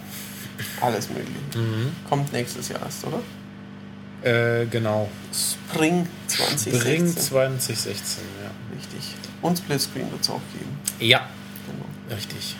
alles 0.81 1.09
mögliche. 1.09 1.39
Kommt 2.09 2.33
nächstes 2.33 2.69
Jahr 2.69 2.81
erst, 2.81 3.05
oder? 3.05 3.21
Äh, 4.21 4.65
genau. 4.65 5.09
Spring 5.33 6.07
2016. 6.27 6.81
Spring 6.81 7.15
2016, 7.15 8.23
ja. 8.43 8.51
Richtig. 8.75 9.15
Und 9.41 9.57
Splitscreen 9.57 10.11
wird 10.11 10.21
es 10.21 10.29
auch 10.29 10.41
geben. 10.53 10.77
Ja, 10.99 11.27
Genau. 11.67 12.15
richtig. 12.15 12.55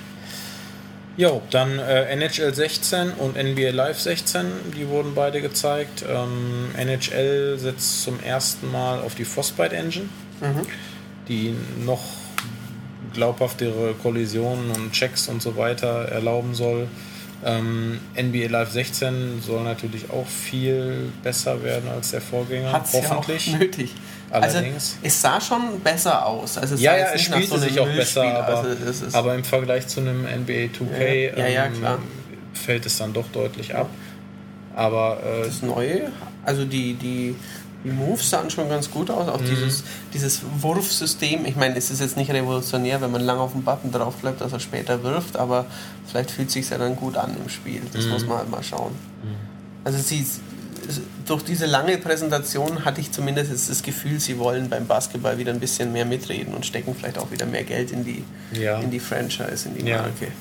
Jo, 1.18 1.42
dann 1.52 1.80
äh, 1.80 2.06
NHL 2.16 2.54
16 2.54 3.12
und 3.12 3.36
NBA 3.36 3.72
Live 3.72 4.00
16, 4.00 4.46
die 4.78 4.88
wurden 4.88 5.16
beide 5.16 5.42
gezeigt. 5.42 6.06
Ähm, 6.08 6.70
NHL 6.78 7.58
setzt 7.60 8.04
zum 8.04 8.22
ersten 8.24 8.72
Mal 8.72 9.02
auf 9.02 9.16
die 9.16 9.26
Frostbite 9.26 9.76
Engine, 9.76 10.08
Mhm. 10.42 10.66
die 11.28 11.56
noch 11.86 12.02
glaubhaftere 13.14 13.94
Kollisionen 14.02 14.72
und 14.72 14.92
Checks 14.92 15.28
und 15.30 15.42
so 15.42 15.58
weiter 15.58 16.08
erlauben 16.10 16.54
soll. 16.54 16.88
Ähm, 17.46 18.00
NBA 18.18 18.48
Live 18.50 18.72
16 18.72 19.42
soll 19.42 19.64
natürlich 19.64 20.10
auch 20.12 20.28
viel 20.28 21.10
besser 21.24 21.64
werden 21.64 21.90
als 21.90 22.12
der 22.12 22.20
Vorgänger, 22.22 22.74
Hat 22.74 22.86
es 22.86 22.94
ja 22.94 23.00
auch 23.00 23.10
hoffentlich. 23.18 23.54
nötig. 23.58 23.96
Allerdings. 24.30 24.74
Also, 24.76 24.96
es 25.04 25.22
sah 25.22 25.40
schon 25.42 25.80
besser 25.80 26.26
aus. 26.26 26.58
Also 26.58 26.76
es 26.76 26.82
ja, 26.82 26.98
ja, 26.98 27.06
es 27.14 27.22
spielte 27.22 27.48
so 27.48 27.58
sich 27.58 27.80
auch 27.80 27.88
besser, 27.88 28.24
Müllspiel. 28.24 28.42
aber, 28.44 28.58
Also 28.86 29.18
aber 29.18 29.36
im 29.36 29.44
Vergleich 29.46 29.88
zu 29.88 30.02
einem 30.02 30.24
NBA 30.24 30.68
2K 30.78 31.38
Ja, 31.40 31.48
ja, 31.48 31.66
ähm, 31.66 31.74
fällt 32.54 32.86
es 32.86 32.98
dann 32.98 33.14
doch 33.14 33.26
deutlich 33.32 33.74
ab. 33.74 33.90
Aber 34.76 35.22
äh, 35.24 35.46
das 35.46 35.62
Neue, 35.62 36.12
also 36.46 36.66
die, 36.66 36.94
die, 36.94 37.36
die 37.84 37.92
Moves 37.92 38.30
sahen 38.30 38.50
schon 38.50 38.68
ganz 38.70 38.92
gut 38.92 39.10
aus. 39.10 39.28
Mhm. 39.28 39.32
Auch 39.34 39.42
dieses, 39.42 39.84
dieses 40.14 40.42
Wurfsystem. 40.60 41.46
Ich 41.46 41.56
meine, 41.56 41.76
es 41.78 41.90
ist 41.92 42.02
jetzt 42.02 42.18
nicht 42.18 42.32
revolutionär, 42.32 43.00
wenn 43.02 43.12
man 43.12 43.22
lang 43.22 43.38
auf 43.40 43.54
den 43.54 43.64
Button 43.64 43.92
drauf 43.92 44.16
bleibt, 44.16 44.42
dass 44.42 44.52
er 44.54 44.60
später 44.60 45.02
wirft, 45.04 45.38
aber 45.38 45.66
vielleicht 46.06 46.32
fühlt 46.32 46.48
es 46.50 46.54
sich 46.56 46.70
ja 46.70 46.78
dann 46.78 46.96
gut 46.96 47.16
an 47.18 47.36
im 47.42 47.50
Spiel. 47.50 47.82
Das 47.94 48.06
Mhm. 48.06 48.12
muss 48.12 48.26
man 48.26 48.38
halt 48.40 48.50
mal 48.50 48.64
schauen. 48.64 48.92
Also 49.86 49.98
sie, 50.00 50.26
durch 51.26 51.44
diese 51.44 51.68
lange 51.68 51.98
Präsentation 51.98 52.84
hatte 52.84 53.00
ich 53.00 53.12
zumindest 53.12 53.52
jetzt 53.52 53.70
das 53.70 53.82
Gefühl, 53.84 54.20
sie 54.20 54.38
wollen 54.40 54.70
beim 54.70 54.86
Basketball 54.88 55.38
wieder 55.38 55.54
ein 55.54 55.60
bisschen 55.60 55.94
mehr 55.94 56.06
mitreden 56.06 56.54
und 56.54 56.66
stecken 56.66 56.96
vielleicht 56.98 57.18
auch 57.18 57.32
wieder 57.32 57.46
mehr 57.46 57.64
Geld 57.64 57.92
in 57.92 58.04
die, 58.04 58.24
Ja. 58.52 58.80
in 58.80 58.90
die 58.92 59.00
Franchise, 59.00 59.70
in 59.70 59.76
die 59.76 59.90
Ja. 59.90 59.98
Marke. 60.02 60.26
Genau. 60.26 60.32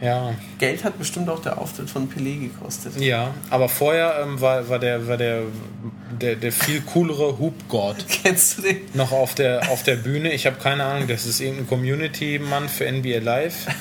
Ja, 0.00 0.32
Geld 0.58 0.82
hat 0.82 0.98
bestimmt 0.98 1.28
auch 1.28 1.40
der 1.40 1.58
Auftritt 1.58 1.90
von 1.90 2.08
Pelé 2.10 2.38
gekostet. 2.40 2.98
ja. 3.00 3.34
Aber 3.50 3.68
vorher 3.68 4.20
ähm, 4.22 4.40
war, 4.40 4.68
war, 4.68 4.78
der, 4.78 5.06
war 5.06 5.16
der, 5.18 5.42
der, 6.20 6.36
der 6.36 6.52
viel 6.52 6.80
coolere 6.80 7.38
Hoop 7.38 7.68
God 7.68 7.96
Kennst 8.08 8.58
du 8.58 8.62
den? 8.62 8.78
noch 8.94 9.12
auf 9.12 9.34
der, 9.34 9.70
auf 9.70 9.82
der 9.82 9.96
Bühne. 9.96 10.32
Ich 10.32 10.46
habe 10.46 10.56
keine 10.56 10.84
Ahnung, 10.84 11.06
das 11.06 11.26
ist 11.26 11.40
irgendein 11.40 11.68
Community-Mann 11.68 12.68
für 12.68 12.90
NBA 12.90 13.18
Live. 13.18 13.66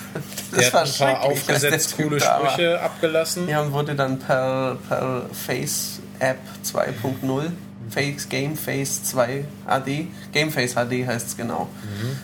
Das 0.51 0.61
Der 0.61 0.73
war 0.73 0.81
hat 0.81 0.87
ein 0.89 0.97
paar 0.97 1.21
aufgesetzt 1.25 1.95
coole. 1.95 2.19
Sprüche 2.19 2.81
abgelassen. 2.81 3.47
Ja, 3.47 3.61
und 3.61 3.71
wurde 3.71 3.93
dann 3.93 4.17
per, 4.17 4.77
per 4.89 5.27
Face 5.31 5.99
App 6.17 6.39
2.0, 6.65 7.51
Face 7.89 8.27
Game 8.29 8.55
Face 8.55 9.03
2 9.03 9.45
AD, 9.67 10.07
Game 10.31 10.51
Face 10.51 10.73
HD 10.75 11.05
heißt 11.07 11.27
es 11.27 11.37
genau. 11.37 11.67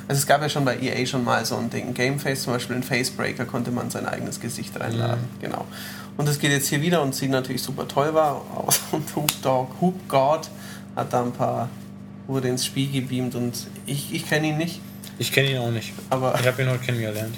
Also 0.08 0.20
es 0.20 0.28
gab 0.28 0.42
ja 0.42 0.50
schon 0.50 0.66
bei 0.66 0.78
EA 0.80 1.06
schon 1.06 1.24
mal 1.24 1.46
so 1.46 1.58
ein 1.58 1.70
Ding. 1.70 1.94
Game 1.94 2.20
Face 2.20 2.44
zum 2.44 2.54
Beispiel 2.54 2.76
in 2.76 2.84
Facebreaker 2.84 3.46
konnte 3.46 3.72
man 3.72 3.90
sein 3.90 4.06
eigenes 4.06 4.40
Gesicht 4.40 4.80
reinladen. 4.80 5.24
Genau. 5.42 5.66
Und 6.18 6.28
das 6.28 6.40
geht 6.40 6.52
jetzt 6.52 6.68
hier 6.68 6.82
wieder 6.82 7.02
und 7.02 7.14
sieht 7.14 7.32
natürlich 7.32 7.62
super 7.62 7.88
toll 7.88 8.14
war 8.14 8.42
aus. 8.56 8.80
Und 8.92 9.16
Hoop 9.16 9.42
Dog, 9.42 9.70
Hoop 9.82 10.08
God 10.08 10.50
hat 10.96 11.12
da 11.12 11.24
ein 11.24 11.34
paar, 11.34 11.70
wurde 12.28 12.48
ins 12.48 12.66
Spiel 12.66 12.90
gebeamt 12.90 13.36
und 13.36 13.68
ich, 13.86 14.14
ich 14.14 14.28
kenne 14.28 14.48
ihn 14.48 14.58
nicht, 14.58 14.80
Ich 15.18 15.32
kenne 15.34 15.52
ihn 15.52 15.58
auch 15.58 15.72
nicht. 15.72 15.92
aber 16.10 16.36
Ich 16.40 16.48
habe 16.48 16.62
ihn 16.62 16.70
heute 16.70 16.86
kennengelernt. 16.86 17.36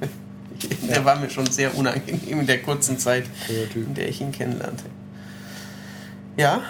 der 0.88 1.04
war 1.04 1.16
mir 1.16 1.28
schon 1.28 1.46
sehr 1.46 1.76
unangenehm 1.76 2.40
in 2.40 2.46
der 2.46 2.62
kurzen 2.62 2.98
Zeit, 2.98 3.24
in 3.74 3.92
der 3.94 4.08
ich 4.08 4.20
ihn 4.22 4.32
kennenlernte. 4.32 4.84
Ja, 6.38 6.62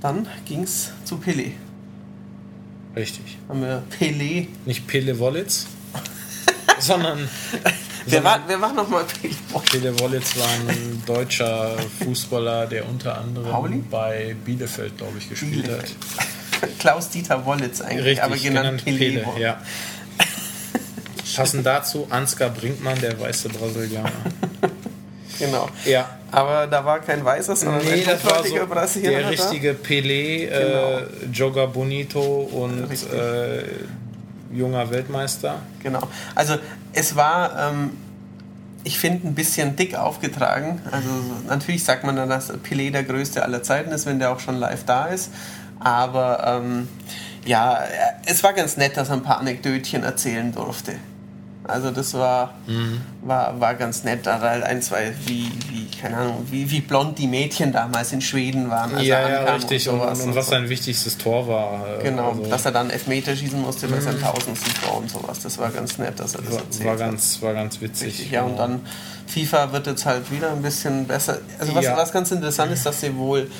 dann 0.00 0.26
ging's 0.44 0.92
zu 1.04 1.16
Pelé. 1.16 1.52
Richtig. 2.94 3.38
Haben 3.48 3.62
wir 3.62 3.82
Pelé. 3.98 4.48
Nicht 4.64 4.86
Pele 4.86 5.18
Wollitz, 5.18 5.66
sondern 6.78 7.28
Wer 8.08 8.22
war, 8.22 8.40
wer 8.46 8.60
war 8.60 8.72
nochmal 8.72 9.02
Pelé? 9.02 9.34
Boah, 9.52 9.62
Pele 9.62 9.98
Wollitz 9.98 10.36
war 10.38 10.48
ein 10.48 11.02
deutscher 11.04 11.76
Fußballer, 12.04 12.66
der 12.66 12.88
unter 12.88 13.18
anderem 13.18 13.50
Pauli? 13.50 13.82
bei 13.90 14.36
Bielefeld, 14.44 14.96
glaube 14.96 15.18
ich, 15.18 15.28
gespielt 15.28 15.64
Bielefeld. 15.64 15.96
hat. 16.62 16.78
Klaus-Dieter 16.78 17.44
Wollitz 17.44 17.80
eigentlich, 17.80 18.06
Richtig, 18.06 18.22
aber 18.22 18.36
genannt, 18.36 18.82
Pelé. 18.86 18.98
Pele, 18.98 19.26
ja. 19.38 19.60
Passend 21.34 21.66
dazu 21.66 22.06
Ansgar 22.08 22.50
Brinkmann, 22.50 22.98
der 23.00 23.20
weiße 23.20 23.48
Brasilianer. 23.48 24.10
Genau. 25.38 25.68
Ja, 25.84 26.08
Aber 26.32 26.66
da 26.66 26.84
war 26.84 27.00
kein 27.00 27.24
Weißer, 27.24 27.54
sondern 27.56 27.84
Nee, 27.84 28.02
ein 28.02 28.04
das 28.04 28.24
war 28.24 28.44
so 28.44 28.54
Brasilianer 28.66 29.18
der 29.18 29.30
richtige 29.30 29.72
Pelé, 29.72 30.46
Genau. 30.48 30.98
äh, 30.98 31.26
Joga 31.32 31.66
Bonito 31.66 32.20
und 32.20 32.90
äh, 33.12 33.64
junger 34.52 34.90
Weltmeister. 34.90 35.60
Genau. 35.82 36.00
Also 36.34 36.56
es 36.92 37.14
war, 37.16 37.70
ähm, 37.70 37.90
ich 38.84 38.98
finde, 38.98 39.26
ein 39.28 39.34
bisschen 39.34 39.76
dick 39.76 39.94
aufgetragen. 39.96 40.80
Also 40.90 41.08
natürlich 41.48 41.84
sagt 41.84 42.04
man 42.04 42.16
dann, 42.16 42.28
dass 42.28 42.52
Pelé 42.52 42.90
der 42.90 43.02
größte 43.04 43.42
aller 43.42 43.62
Zeiten 43.62 43.90
ist, 43.90 44.06
wenn 44.06 44.18
der 44.18 44.32
auch 44.32 44.40
schon 44.40 44.56
live 44.56 44.84
da 44.84 45.06
ist. 45.06 45.30
Aber 45.80 46.60
ähm, 46.64 46.88
ja, 47.44 47.80
es 48.26 48.42
war 48.42 48.52
ganz 48.54 48.76
nett, 48.76 48.96
dass 48.96 49.08
er 49.10 49.14
ein 49.16 49.22
paar 49.22 49.38
Anekdötchen 49.40 50.02
erzählen 50.04 50.52
durfte. 50.52 50.94
Also 51.68 51.90
das 51.90 52.14
war, 52.14 52.54
Mhm. 52.66 53.00
war, 53.22 53.58
war 53.60 53.74
ganz 53.74 54.04
nett. 54.04 54.24
Da 54.26 54.40
halt 54.40 54.62
ein, 54.62 54.80
zwei, 54.82 55.12
wie, 55.24 55.50
wie, 55.70 55.86
keine 56.00 56.16
Ahnung, 56.16 56.46
wie, 56.50 56.70
wie 56.70 56.80
blond 56.80 57.18
die 57.18 57.26
Mädchen 57.26 57.72
damals 57.72 58.12
in 58.12 58.20
Schweden 58.20 58.70
waren. 58.70 58.94
als 58.94 59.04
ja, 59.06 59.28
ja, 59.28 59.54
richtig. 59.54 59.88
Und, 59.88 59.98
sowas 60.00 60.20
und, 60.22 60.34
was 60.34 60.48
sein 60.48 60.68
wichtigstes 60.68 61.18
Tor 61.18 61.48
war. 61.48 61.98
äh, 61.98 62.02
Genau, 62.04 62.30
also, 62.30 62.46
dass 62.46 62.64
er 62.66 62.72
dann 62.72 62.90
Elfmeter 62.90 63.34
schießen 63.34 63.60
musste 63.60 63.88
bei 63.88 64.00
seinem 64.00 64.20
tausendsten 64.20 64.72
Tor 64.82 64.98
und 64.98 65.10
sowas. 65.10 65.40
Das 65.42 65.58
war 65.58 65.70
ganz 65.70 65.98
nett, 65.98 66.18
dass 66.20 66.34
er 66.34 66.42
das 66.42 66.52
war, 66.54 66.60
erzählt 66.60 66.84
war, 66.86 66.92
hat. 66.92 66.98
ganz, 67.00 67.42
war 67.42 67.52
ganz 67.54 67.80
witzig. 67.80 68.06
Richtig, 68.08 68.30
ja, 68.30 68.42
und 68.42 68.52
genau. 68.52 68.58
dann 68.68 68.80
FIFA 69.26 69.72
wird 69.72 69.86
jetzt 69.88 70.06
halt 70.06 70.30
wieder 70.30 70.52
ein 70.52 70.62
bisschen 70.62 71.06
besser. 71.06 71.38
Also 71.58 71.74
was, 71.74 71.84
Ja. 71.84 71.96
was 71.96 72.12
ganz 72.12 72.30
interessant 72.30 72.70
ist, 72.72 72.86
dass 72.86 73.00
sie 73.00 73.16
wohl 73.16 73.50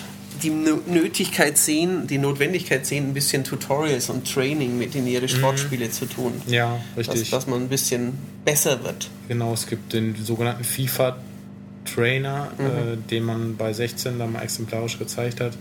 die 0.43 0.51
Nö- 0.51 0.81
Nötigkeit 0.87 1.57
sehen, 1.59 2.07
die 2.07 2.19
Notwendigkeit 2.19 2.85
sehen, 2.87 3.09
ein 3.11 3.15
bisschen 3.15 3.45
Tutorials 3.45 4.09
und 4.11 4.33
Training 4.33 4.79
mit 4.79 4.95
in 4.95 5.07
ihre 5.07 5.29
Sportspiele 5.29 5.91
zu 5.91 6.07
tun. 6.07 6.33
Ja, 6.47 6.79
Dass, 6.97 7.09
richtig. 7.09 7.31
dass 7.31 7.47
man 7.47 7.63
ein 7.63 7.69
bisschen 7.69 8.13
besser 8.45 8.83
wird. 8.85 9.09
Genau, 9.29 9.53
es 9.53 9.67
gibt 9.67 9.93
den 9.93 10.15
sogenannten 10.25 10.65
FIFA-Trainer, 10.65 12.49
Mhm. 12.59 12.65
äh, 12.67 12.97
den 13.11 13.25
man 13.25 13.57
bei 13.57 13.73
16 13.73 14.19
dann 14.19 14.33
mal 14.33 14.43
exemplarisch 14.43 14.99
gezeigt 14.99 15.41
hat. 15.41 15.53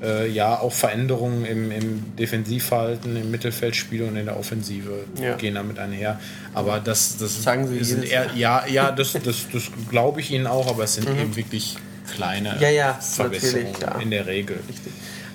Äh, 0.00 0.30
ja, 0.30 0.60
auch 0.60 0.72
Veränderungen 0.72 1.44
im, 1.44 1.72
im 1.72 2.16
Defensivverhalten, 2.16 3.16
im 3.16 3.32
Mittelfeldspiel 3.32 4.02
und 4.04 4.16
in 4.16 4.26
der 4.26 4.38
Offensive 4.38 5.04
Ja. 5.20 5.34
gehen 5.34 5.56
damit 5.56 5.80
einher. 5.80 6.20
Aber 6.54 6.78
das, 6.78 7.16
das 7.16 7.42
Sagen 7.42 7.66
Sie 7.66 7.82
sind 7.82 8.04
eher, 8.04 8.30
ja, 8.36 8.64
ja, 8.68 8.92
das, 8.92 9.14
das, 9.14 9.46
das 9.52 9.64
glaube 9.90 10.20
ich 10.20 10.30
Ihnen 10.30 10.46
auch, 10.46 10.68
aber 10.68 10.84
es 10.84 10.94
sind 10.94 11.08
eben 11.08 11.34
wirklich 11.34 11.76
kleine 12.14 12.54
Mhm. 12.54 12.60
Ja, 12.60 12.68
ja, 12.70 12.94
Verbesserungen 12.94 13.72
natürlich, 13.72 13.94
ja. 13.94 14.00
in 14.00 14.10
der 14.10 14.26
Regel. 14.26 14.60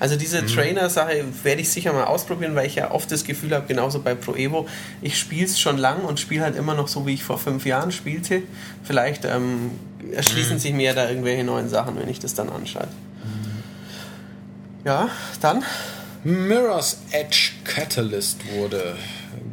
Also 0.00 0.16
diese 0.16 0.42
Mhm. 0.42 0.46
Trainer-Sache 0.48 1.24
werde 1.44 1.60
ich 1.62 1.68
sicher 1.70 1.92
mal 1.92 2.04
ausprobieren, 2.04 2.54
weil 2.54 2.66
ich 2.66 2.74
ja 2.74 2.90
oft 2.90 3.10
das 3.10 3.24
Gefühl 3.24 3.54
habe, 3.54 3.66
genauso 3.66 4.00
bei 4.00 4.14
Pro 4.14 4.34
Evo, 4.34 4.66
ich 5.00 5.18
spiele 5.18 5.46
es 5.46 5.58
schon 5.60 5.78
lang 5.78 6.02
und 6.04 6.18
spiele 6.20 6.42
halt 6.42 6.56
immer 6.56 6.74
noch 6.74 6.88
so, 6.88 7.06
wie 7.06 7.14
ich 7.14 7.22
vor 7.24 7.38
fünf 7.38 7.64
Jahren 7.64 7.92
spielte. 7.92 8.42
Vielleicht 8.82 9.24
ähm, 9.24 9.70
Mhm. 10.02 10.12
erschließen 10.12 10.58
sich 10.58 10.72
mir 10.72 10.92
da 10.94 11.08
irgendwelche 11.08 11.44
neuen 11.44 11.68
Sachen, 11.68 11.96
wenn 11.98 12.08
ich 12.08 12.18
das 12.18 12.34
dann 12.34 12.50
anschaue. 12.50 12.88
Mhm. 13.22 13.62
Ja, 14.84 15.08
dann. 15.40 15.62
Mirror's 16.24 16.98
Edge 17.10 17.50
Catalyst 17.64 18.40
wurde 18.54 18.96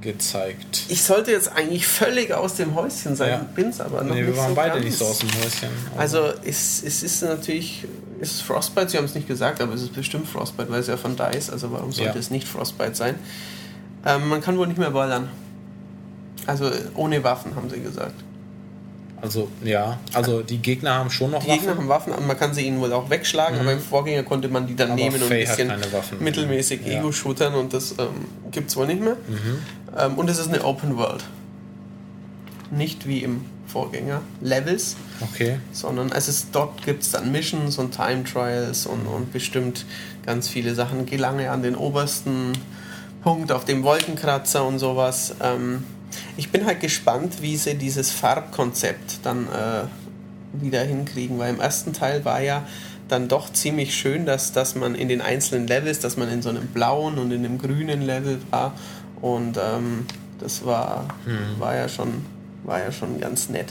gezeigt. 0.01 0.83
Ich 0.89 1.03
sollte 1.03 1.31
jetzt 1.31 1.51
eigentlich 1.51 1.87
völlig 1.87 2.33
aus 2.33 2.55
dem 2.55 2.75
Häuschen 2.75 3.15
sein, 3.15 3.29
Ja. 3.29 3.45
bin's 3.55 3.79
aber 3.79 4.03
noch 4.03 4.13
Nee, 4.15 4.21
wir 4.21 4.27
nicht 4.29 4.37
waren 4.37 4.49
so 4.49 4.55
beide 4.55 4.73
ganz. 4.73 4.85
nicht 4.85 4.97
so 4.97 5.05
aus 5.05 5.19
dem 5.19 5.29
Häuschen. 5.29 5.69
Also 5.97 6.31
es, 6.43 6.83
es 6.83 7.03
ist 7.03 7.21
natürlich, 7.23 7.85
es 8.19 8.31
ist 8.31 8.41
Frostbite, 8.41 8.89
sie 8.89 8.97
haben 8.97 9.05
es 9.05 9.15
nicht 9.15 9.27
gesagt, 9.27 9.61
aber 9.61 9.73
es 9.73 9.81
ist 9.83 9.93
bestimmt 9.93 10.27
Frostbite, 10.27 10.69
weil 10.71 10.79
es 10.79 10.87
ja 10.87 10.97
von 10.97 11.15
DICE, 11.15 11.49
also 11.51 11.71
warum 11.71 11.91
sollte 11.91 12.13
Ja. 12.13 12.19
es 12.19 12.29
nicht 12.31 12.47
Frostbite 12.47 12.95
sein? 12.95 13.15
Ähm, 14.05 14.27
man 14.29 14.41
kann 14.41 14.57
wohl 14.57 14.67
nicht 14.67 14.79
mehr 14.79 14.91
ballern. 14.91 15.29
Also 16.47 16.71
ohne 16.95 17.23
Waffen, 17.23 17.55
haben 17.55 17.69
sie 17.69 17.79
gesagt. 17.81 18.15
Also, 19.21 19.49
ja, 19.63 19.99
also 20.13 20.41
die 20.41 20.57
Gegner 20.57 20.95
haben 20.95 21.11
schon 21.11 21.29
noch 21.29 21.43
Die 21.43 21.51
Gegner 21.51 21.75
haben 21.75 21.87
Waffen, 21.87 22.11
und 22.11 22.25
man 22.25 22.35
kann 22.39 22.55
sie 22.55 22.65
ihnen 22.65 22.81
wohl 22.81 22.91
auch 22.91 23.11
wegschlagen, 23.11 23.59
aber 23.59 23.73
im 23.73 23.79
Vorgänger 23.79 24.23
konnte 24.23 24.47
man 24.47 24.65
die 24.65 24.75
dann 24.75 24.87
Mhm. 24.87 24.93
Aber 24.93 25.01
nehmen 25.03 25.21
und 25.21 25.27
Faye 25.27 25.43
ein 25.43 25.47
hat 25.69 25.77
bisschen 25.77 25.93
Waffen. 25.93 26.23
mittelmäßig 26.23 26.81
Ja. 26.81 26.87
Mhm. 26.93 26.99
Ego-shootern 27.01 27.53
und 27.53 27.71
das 27.71 27.91
ähm, 27.99 28.25
gibt 28.49 28.71
es 28.71 28.75
wohl 28.77 28.87
nicht 28.87 28.99
mehr. 28.99 29.17
Ähm, 29.97 30.15
und 30.15 30.29
es 30.29 30.39
ist 30.39 30.47
eine 30.47 30.63
Open 30.63 30.97
World. 30.97 31.23
Nicht 32.69 33.07
wie 33.07 33.19
im 33.23 33.45
Vorgänger 33.67 34.21
Levels, 34.41 34.97
Okay. 35.21 35.59
sondern 35.71 36.11
es 36.11 36.27
ist, 36.27 36.47
dort 36.51 36.83
gibt 36.83 37.03
es 37.03 37.11
dann 37.11 37.31
Missions 37.31 37.77
und 37.77 37.95
Time 37.95 38.23
Trials 38.23 38.85
und, 38.85 39.05
und 39.05 39.31
bestimmt 39.31 39.85
ganz 40.25 40.49
viele 40.49 40.75
Sachen. 40.75 41.05
Gelange 41.05 41.51
an 41.51 41.63
den 41.63 41.75
obersten 41.75 42.53
Punkt 43.23 43.51
auf 43.51 43.65
dem 43.65 43.83
Wolkenkratzer 43.83 44.65
und 44.65 44.79
sowas. 44.79 45.35
Ähm, 45.41 45.83
ich 46.35 46.49
bin 46.51 46.65
halt 46.65 46.81
gespannt, 46.81 47.41
wie 47.41 47.55
sie 47.55 47.75
dieses 47.75 48.11
Farbkonzept 48.11 49.19
dann 49.23 49.47
äh, 49.47 50.61
wieder 50.61 50.81
hinkriegen, 50.83 51.39
weil 51.39 51.53
im 51.53 51.61
ersten 51.61 51.93
Teil 51.93 52.25
war 52.25 52.41
ja 52.41 52.65
dann 53.07 53.27
doch 53.27 53.51
ziemlich 53.51 53.95
schön, 53.95 54.25
dass, 54.25 54.53
dass 54.53 54.75
man 54.75 54.95
in 54.95 55.07
den 55.07 55.21
einzelnen 55.21 55.67
Levels, 55.67 55.99
dass 55.99 56.17
man 56.17 56.29
in 56.29 56.41
so 56.41 56.49
einem 56.49 56.67
blauen 56.67 57.17
und 57.17 57.31
in 57.31 57.45
einem 57.45 57.57
grünen 57.57 58.01
Level 58.01 58.39
war 58.49 58.73
und 59.21 59.57
ähm, 59.57 60.05
das 60.39 60.65
war, 60.65 61.05
war, 61.59 61.75
ja 61.75 61.87
schon, 61.87 62.25
war 62.63 62.79
ja 62.79 62.91
schon 62.91 63.19
ganz 63.19 63.49
nett. 63.49 63.67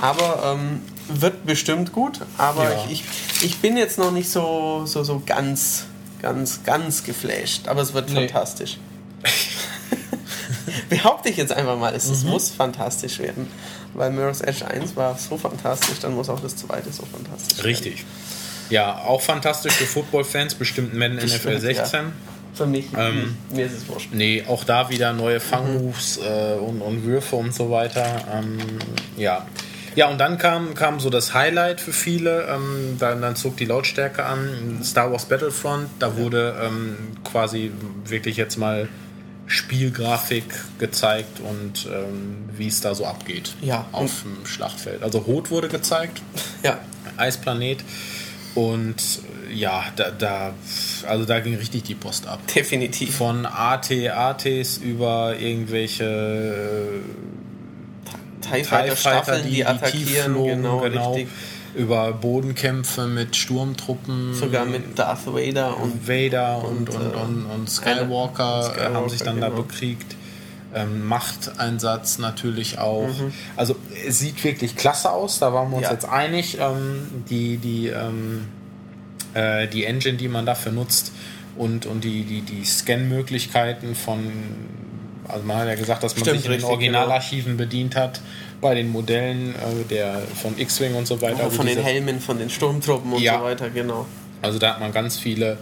Aber 0.00 0.56
ähm, 0.58 0.80
wird 1.08 1.44
bestimmt 1.46 1.92
gut, 1.92 2.20
aber 2.38 2.64
Ja. 2.72 2.84
ich, 2.90 3.02
ich, 3.40 3.44
ich 3.44 3.58
bin 3.58 3.76
jetzt 3.76 3.98
noch 3.98 4.10
nicht 4.10 4.28
so, 4.30 4.82
so, 4.86 5.04
so 5.04 5.22
ganz, 5.24 5.84
ganz, 6.20 6.62
ganz 6.64 7.04
geflasht, 7.04 7.68
aber 7.68 7.82
es 7.82 7.92
wird 7.94 8.08
Nee. 8.10 8.26
fantastisch. 8.28 8.78
Behaupte 10.88 11.28
ich 11.28 11.36
jetzt 11.36 11.52
einfach 11.52 11.76
mal, 11.78 11.94
es, 11.94 12.06
Mhm. 12.06 12.12
es 12.12 12.24
muss 12.24 12.50
fantastisch 12.50 13.18
werden. 13.18 13.46
Weil 13.94 14.10
Mirror's 14.10 14.40
Edge 14.40 14.66
1 14.66 14.96
war 14.96 15.18
so 15.18 15.36
fantastisch, 15.36 15.98
dann 16.00 16.14
muss 16.14 16.28
auch 16.30 16.40
das 16.40 16.56
zweite 16.56 16.90
so 16.92 17.04
fantastisch 17.04 17.58
werden. 17.58 17.66
Richtig. 17.66 18.04
Ja, 18.70 18.98
auch 19.02 19.20
fantastisch 19.20 19.74
für 19.74 19.84
Football-Fans, 19.84 20.54
bestimmt 20.54 20.94
Madden 20.94 21.16
NFL 21.16 21.24
Bestimmt, 21.56 21.60
16. 21.60 22.00
Für 22.54 22.66
mich, 22.66 22.86
Ähm, 22.96 23.36
mir 23.50 23.64
ist 23.66 23.72
es 23.72 23.88
wurscht. 23.88 24.10
Nee, 24.12 24.44
auch 24.46 24.64
da 24.64 24.90
wieder 24.90 25.12
neue 25.12 25.40
Fangmoves 25.40 26.18
äh, 26.18 26.54
und, 26.58 26.80
und 26.82 27.04
Würfe 27.04 27.36
und 27.36 27.54
so 27.54 27.70
weiter. 27.70 28.24
Ähm, 28.32 28.58
ja. 29.16 29.46
Ja, 29.94 30.08
und 30.08 30.18
dann 30.18 30.38
kam, 30.38 30.74
kam 30.74 31.00
so 31.00 31.10
das 31.10 31.34
Highlight 31.34 31.80
für 31.80 31.92
viele. 31.92 32.46
Ähm, 32.48 32.96
dann, 32.98 33.20
dann 33.22 33.36
zog 33.36 33.56
die 33.56 33.64
Lautstärke 33.66 34.24
an. 34.24 34.80
Star 34.82 35.10
Wars 35.12 35.26
Battlefront, 35.26 35.88
da 35.98 36.16
wurde 36.16 36.54
ähm, 36.62 36.96
quasi 37.24 37.72
wirklich 38.06 38.36
jetzt 38.36 38.56
mal 38.56 38.88
Spielgrafik 39.46 40.44
gezeigt 40.78 41.40
und 41.40 41.86
ähm, 41.92 42.48
wie 42.56 42.68
es 42.68 42.80
da 42.80 42.94
so 42.94 43.04
abgeht 43.04 43.54
Ja, 43.60 43.86
auf 43.92 44.22
dem 44.22 44.46
Schlachtfeld. 44.46 45.02
Also 45.02 45.18
Rot 45.18 45.50
wurde 45.50 45.68
gezeigt, 45.68 46.22
Ja, 46.62 46.78
Eisplanet. 47.18 47.80
Und 48.54 48.96
äh, 49.50 49.54
ja, 49.54 49.84
da, 49.96 50.10
da, 50.10 50.54
also 51.06 51.24
da 51.24 51.40
ging 51.40 51.54
richtig 51.56 51.84
die 51.84 51.94
Post 51.94 52.26
ab. 52.26 52.40
Definitiv. 52.54 53.16
Von 53.16 53.46
AT-ATs 53.46 54.78
über 54.78 55.36
irgendwelche 55.38 57.02
äh, 58.44 58.58
TIE 58.58 58.64
Fighter 58.64 58.96
Staffeln, 58.96 59.48
die, 59.48 59.64
attackieren, 59.64 60.32
flogen, 60.32 60.62
genau, 60.62 60.80
genau, 60.80 61.12
richtig. 61.14 61.32
über 61.74 62.12
Bodenkämpfe 62.12 63.06
mit 63.06 63.36
Sturmtruppen. 63.36 64.34
Sogar 64.34 64.66
mit 64.66 64.98
Darth 64.98 65.26
Vader 65.26 65.78
und 65.78 66.06
Vader 66.06 66.62
und, 66.64 66.90
und, 66.90 66.96
und, 66.96 67.14
äh, 67.14 67.16
und, 67.16 67.46
und 67.46 67.70
Skywalker, 67.70 68.64
Skywalker, 68.64 68.90
äh, 68.90 68.94
haben 68.94 69.08
sich 69.08 69.22
dann 69.22 69.40
da 69.40 69.48
genau. 69.48 69.62
bekriegt. 69.62 70.16
Ähm, 70.74 71.06
Machteinsatz 71.06 72.16
natürlich 72.18 72.78
auch. 72.78 73.06
Mhm. 73.08 73.32
Also 73.56 73.76
es 74.06 74.18
sieht 74.20 74.42
wirklich 74.42 74.74
klasse 74.74 75.10
aus, 75.10 75.38
da 75.38 75.52
waren 75.52 75.70
wir 75.70 75.76
uns 75.76 75.86
Ja. 75.86 75.92
jetzt 75.92 76.08
einig. 76.08 76.56
Ähm, 76.60 77.08
die, 77.28 77.58
die, 77.58 77.88
ähm, 77.88 78.46
äh, 79.34 79.68
die 79.68 79.84
Engine, 79.84 80.16
die 80.16 80.28
man 80.28 80.46
dafür 80.46 80.72
nutzt 80.72 81.12
und, 81.56 81.84
und 81.86 82.04
die, 82.04 82.24
die, 82.24 82.40
die 82.40 82.64
Scan-Möglichkeiten 82.64 83.94
von, 83.94 84.20
also 85.28 85.44
man 85.44 85.58
hat 85.58 85.68
ja 85.68 85.74
gesagt, 85.74 86.02
dass 86.02 86.14
man 86.16 86.24
Stimmt, 86.24 86.38
sich 86.42 86.50
in 86.50 86.58
den 86.58 86.64
Originalarchiven 86.64 87.56
bedient 87.58 87.94
hat 87.94 88.20
bei 88.62 88.74
den 88.74 88.90
Modellen 88.90 89.54
äh, 89.54 89.84
der 89.90 90.22
von 90.40 90.58
X-Wing 90.58 90.94
und 90.94 91.06
so 91.06 91.20
weiter. 91.20 91.44
Wo 91.46 91.50
von 91.50 91.66
den 91.66 91.82
Helmen, 91.82 92.20
von 92.20 92.38
den 92.38 92.48
Sturmtruppen 92.48 93.12
und 93.12 93.20
Ja. 93.20 93.38
so 93.40 93.44
weiter, 93.44 93.68
genau. 93.70 94.06
also 94.40 94.58
da 94.58 94.70
hat 94.70 94.80
man 94.80 94.92
ganz 94.92 95.18
viele 95.18 95.58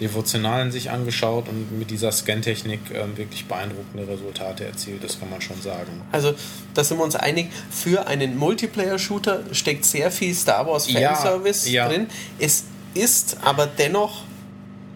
Devotionalen 0.00 0.70
sich 0.70 0.90
angeschaut 0.90 1.48
und 1.48 1.78
mit 1.78 1.90
dieser 1.90 2.12
Scan-Technik 2.12 2.80
ähm, 2.94 3.16
wirklich 3.16 3.46
beeindruckende 3.46 4.06
Resultate 4.06 4.64
erzielt, 4.64 5.02
das 5.02 5.18
kann 5.18 5.30
man 5.30 5.40
schon 5.40 5.60
sagen. 5.60 6.02
Also, 6.12 6.34
da 6.74 6.84
sind 6.84 6.98
wir 6.98 7.04
uns 7.04 7.16
einig, 7.16 7.48
für 7.70 8.06
einen 8.06 8.36
Multiplayer-Shooter 8.36 9.42
steckt 9.52 9.84
sehr 9.84 10.10
viel 10.10 10.34
Star 10.34 10.66
Wars 10.66 10.90
Ja, 10.90 11.14
Fanservice 11.14 11.68
ja. 11.70 11.88
drin. 11.88 12.06
Es 12.38 12.64
ist 12.94 13.38
aber 13.42 13.66
dennoch, 13.66 14.22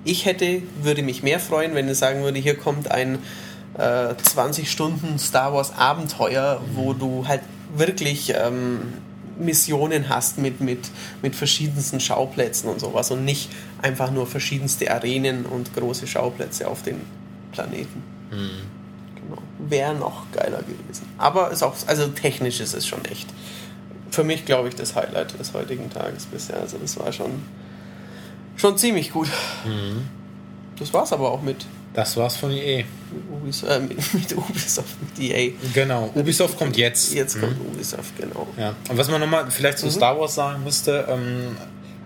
ich 0.04 0.24
hätte, 0.24 0.62
würde 0.82 1.02
mich 1.02 1.22
mehr 1.22 1.40
freuen, 1.40 1.74
wenn 1.74 1.88
ich 1.88 1.98
sagen 1.98 2.22
würde, 2.22 2.38
hier 2.38 2.56
kommt 2.56 2.90
ein 2.90 3.18
äh, 3.78 4.14
20 4.22 4.70
Stunden 4.70 5.18
Star 5.18 5.52
Wars 5.52 5.76
Abenteuer, 5.76 6.60
wo 6.74 6.92
du 6.92 7.26
halt 7.26 7.40
wirklich 7.74 8.32
ähm, 8.36 8.94
Missionen 9.38 10.08
hast 10.08 10.38
mit, 10.38 10.60
mit, 10.60 10.90
mit 11.22 11.36
verschiedensten 11.36 12.00
Schauplätzen 12.00 12.68
und 12.68 12.80
sowas 12.80 13.10
und 13.10 13.24
nicht 13.24 13.50
einfach 13.80 14.10
nur 14.10 14.26
verschiedenste 14.26 14.90
Arenen 14.90 15.44
und 15.46 15.74
große 15.74 16.06
Schauplätze 16.06 16.68
auf 16.68 16.82
den 16.82 17.00
Planeten. 17.52 18.02
Genau. 18.30 19.42
Wäre 19.58 19.94
noch 19.94 20.30
geiler 20.32 20.58
gewesen. 20.58 21.06
Aber 21.18 21.50
ist 21.50 21.62
auch, 21.62 21.74
also 21.86 22.08
technisch 22.08 22.60
ist 22.60 22.74
es 22.74 22.86
schon 22.86 23.04
echt. 23.04 23.28
Für 24.10 24.24
mich, 24.24 24.44
glaube 24.44 24.68
ich, 24.68 24.74
das 24.74 24.94
Highlight 24.94 25.38
des 25.38 25.54
heutigen 25.54 25.88
Tages 25.90 26.26
bisher. 26.26 26.60
Also 26.60 26.78
das 26.78 26.98
war 26.98 27.12
schon, 27.12 27.42
schon 28.56 28.76
ziemlich 28.76 29.12
gut. 29.12 29.28
Das 30.78 30.92
war's 30.92 31.12
aber 31.12 31.30
auch 31.30 31.42
mit, 31.42 31.66
Das 31.94 32.16
war's 32.16 32.36
von 32.36 32.50
EA. 32.50 32.84
Ubis, 33.30 33.62
äh, 33.64 33.80
mit, 33.80 34.14
mit 34.14 34.36
Ubisoft, 34.36 34.94
mit 35.00 35.30
EA. 35.30 35.52
Genau, 35.74 36.10
Ubisoft 36.14 36.58
kommt 36.58 36.76
jetzt. 36.76 37.12
Jetzt 37.12 37.38
kommt 37.38 37.60
Ubisoft, 37.60 38.16
genau. 38.18 38.48
Ja. 38.56 38.74
Und 38.88 38.96
was 38.96 39.10
man 39.10 39.20
nochmal 39.20 39.50
vielleicht 39.50 39.78
zu 39.78 39.90
Star 39.90 40.18
Wars 40.18 40.34
sagen 40.34 40.64
müsste, 40.64 41.06
ähm, 41.08 41.56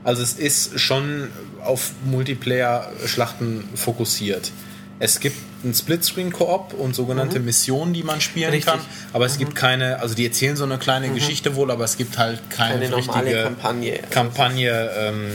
also 0.02 0.22
es 0.22 0.34
ist 0.34 0.78
schon 0.80 1.28
auf 1.64 1.92
Multiplayer-Schlachten 2.04 3.68
fokussiert. 3.74 4.50
Es 4.98 5.20
gibt 5.20 5.36
einen 5.62 5.74
Splitscreen-Koop 5.74 6.72
und 6.72 6.94
sogenannte 6.94 7.38
Missionen, 7.38 7.92
die 7.92 8.02
man 8.02 8.20
spielen 8.20 8.50
Richtig. 8.50 8.72
kann, 8.72 8.80
aber 9.12 9.26
es 9.26 9.36
gibt 9.36 9.54
keine, 9.54 10.00
also 10.00 10.14
die 10.14 10.24
erzählen 10.24 10.56
so 10.56 10.64
eine 10.64 10.78
kleine 10.78 11.10
Geschichte 11.10 11.54
wohl, 11.54 11.70
aber 11.70 11.84
es 11.84 11.98
gibt 11.98 12.16
halt 12.16 12.48
keine, 12.50 12.76
Eine 12.76 12.90
normale 12.90 13.26
richtige 13.26 13.42
Kampagne. 13.42 13.98
Kampagne, 14.10 14.90
ähm, 14.96 15.30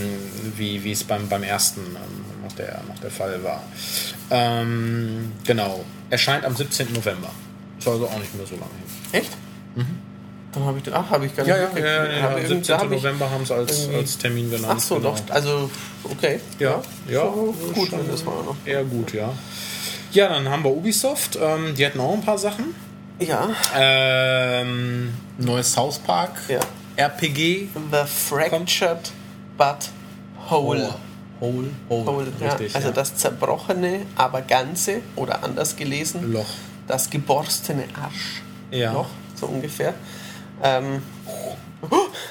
wie, 0.58 0.84
wie 0.84 0.92
es 0.92 1.04
beim, 1.04 1.28
beim 1.28 1.44
ersten 1.44 1.82
ähm, 1.82 2.21
noch, 2.52 2.66
der, 2.66 2.82
noch 2.88 3.00
der 3.00 3.12
Fall 3.12 3.44
war. 3.44 3.62
Ähm, 4.30 5.32
genau, 5.46 5.84
erscheint 6.10 6.46
am 6.46 6.56
17. 6.56 6.94
November. 6.94 7.30
Ist 7.80 7.88
also 7.88 8.06
auch 8.08 8.20
nicht 8.20 8.34
mehr 8.36 8.46
so 8.46 8.56
lange 8.56 8.66
hin. 9.12 9.22
Echt? 9.22 9.32
Dann 10.54 10.66
habe 10.66 10.80
ich, 10.80 10.94
ach, 10.94 11.10
habe 11.10 11.26
ich 11.26 11.36
gar 11.36 11.44
nicht 11.46 11.50
Ja, 11.56 11.58
ja, 11.58 11.70
ja, 11.78 12.06
ja, 12.06 12.20
ja, 12.32 12.38
ich- 12.38 12.48
17. 12.48 12.64
da 12.64 12.80
hab 12.84 12.90
November 12.90 13.30
haben 13.30 13.46
sie 13.46 13.56
als, 13.56 13.88
als 13.90 14.18
Termin 14.18 14.52
genannt. 14.52 14.74
Ach 14.78 14.80
so, 14.82 14.96
genau. 14.96 15.12
doch, 15.16 15.34
also, 15.34 15.72
okay. 16.04 16.40
Ja, 16.60 16.82
ja, 17.08 17.22
So 17.24 17.54
gut, 17.74 17.90
schon 17.90 18.00
wenn 18.00 18.10
das 18.12 18.26
war 18.26 18.44
noch. 18.44 18.56
Eher 18.66 18.84
gut, 18.84 19.14
ja. 19.14 19.32
Ja, 20.12 20.28
dann 20.30 20.50
haben 20.50 20.64
wir 20.64 20.72
Ubisoft. 20.72 21.38
Ähm, 21.42 21.74
die 21.76 21.86
hatten 21.86 22.02
auch 22.02 22.14
ein 22.14 22.22
paar 22.22 22.38
Sachen. 22.38 22.76
Ja, 23.20 23.50
Ähm, 23.78 25.14
neues 25.38 25.72
South 25.72 26.00
Park. 26.00 26.32
Ja. 26.50 26.60
RPG. 26.98 27.70
The 27.92 28.04
Fractured 28.06 29.12
But 29.58 29.90
Whole. 30.50 30.94
Whole. 31.42 31.70
Whole. 31.90 32.06
Whole 32.06 32.28
ja. 32.40 32.54
Richtig, 32.54 32.76
Also 32.76 32.88
ja. 32.90 32.94
das 32.94 33.16
zerbrochene, 33.18 34.06
aber 34.16 34.42
ganze, 34.42 35.02
oder 35.18 35.44
anders 35.44 35.76
gelesen, 35.76 36.32
Loch. 36.32 36.46
das 36.88 37.10
geborstene 37.10 37.86
Arsch. 38.02 38.42
Ja. 38.72 38.94
Loch, 38.94 39.10
so 39.36 39.48
ungefähr. 39.48 39.94
Ähm, 40.64 41.02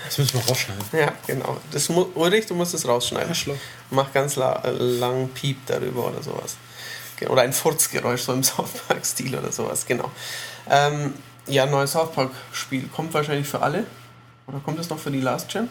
Das 0.07 0.17
müssen 0.19 0.35
wir 0.41 0.47
rausschneiden. 0.49 0.85
ja, 0.93 1.13
genau. 1.27 1.57
Das 1.73 1.89
Ulrich, 1.91 2.47
du 2.47 2.55
musst 2.55 2.73
es 2.73 2.87
rausschneiden. 2.87 3.29
Arschloch. 3.31 3.57
Mach 3.91 4.13
ganz 4.13 4.37
la 4.37 4.63
lang 4.71 5.29
Piep 5.31 5.59
darüber 5.67 6.07
oder 6.07 6.23
sowas. 6.23 6.57
Oder 7.29 7.43
ein 7.43 7.53
Furzgeräusch, 7.53 8.23
so 8.23 8.33
im 8.33 8.43
South 8.45 8.71
Park-Stil 8.89 9.37
oder 9.37 9.53
sowas, 9.53 9.85
genau. 9.85 10.11
Ähm, 10.71 11.13
ja, 11.47 11.67
neues 11.67 11.93
South 11.93 12.13
Park-Spiel 12.13 12.89
kommt 12.95 13.13
wahrscheinlich 13.13 13.47
für 13.49 13.61
alle. 13.61 13.85
Oder 14.47 14.61
kommt 14.61 14.79
es 14.79 14.89
noch 14.89 14.99
für 14.99 15.11
die 15.11 15.21
Last 15.21 15.49
Gen? 15.49 15.69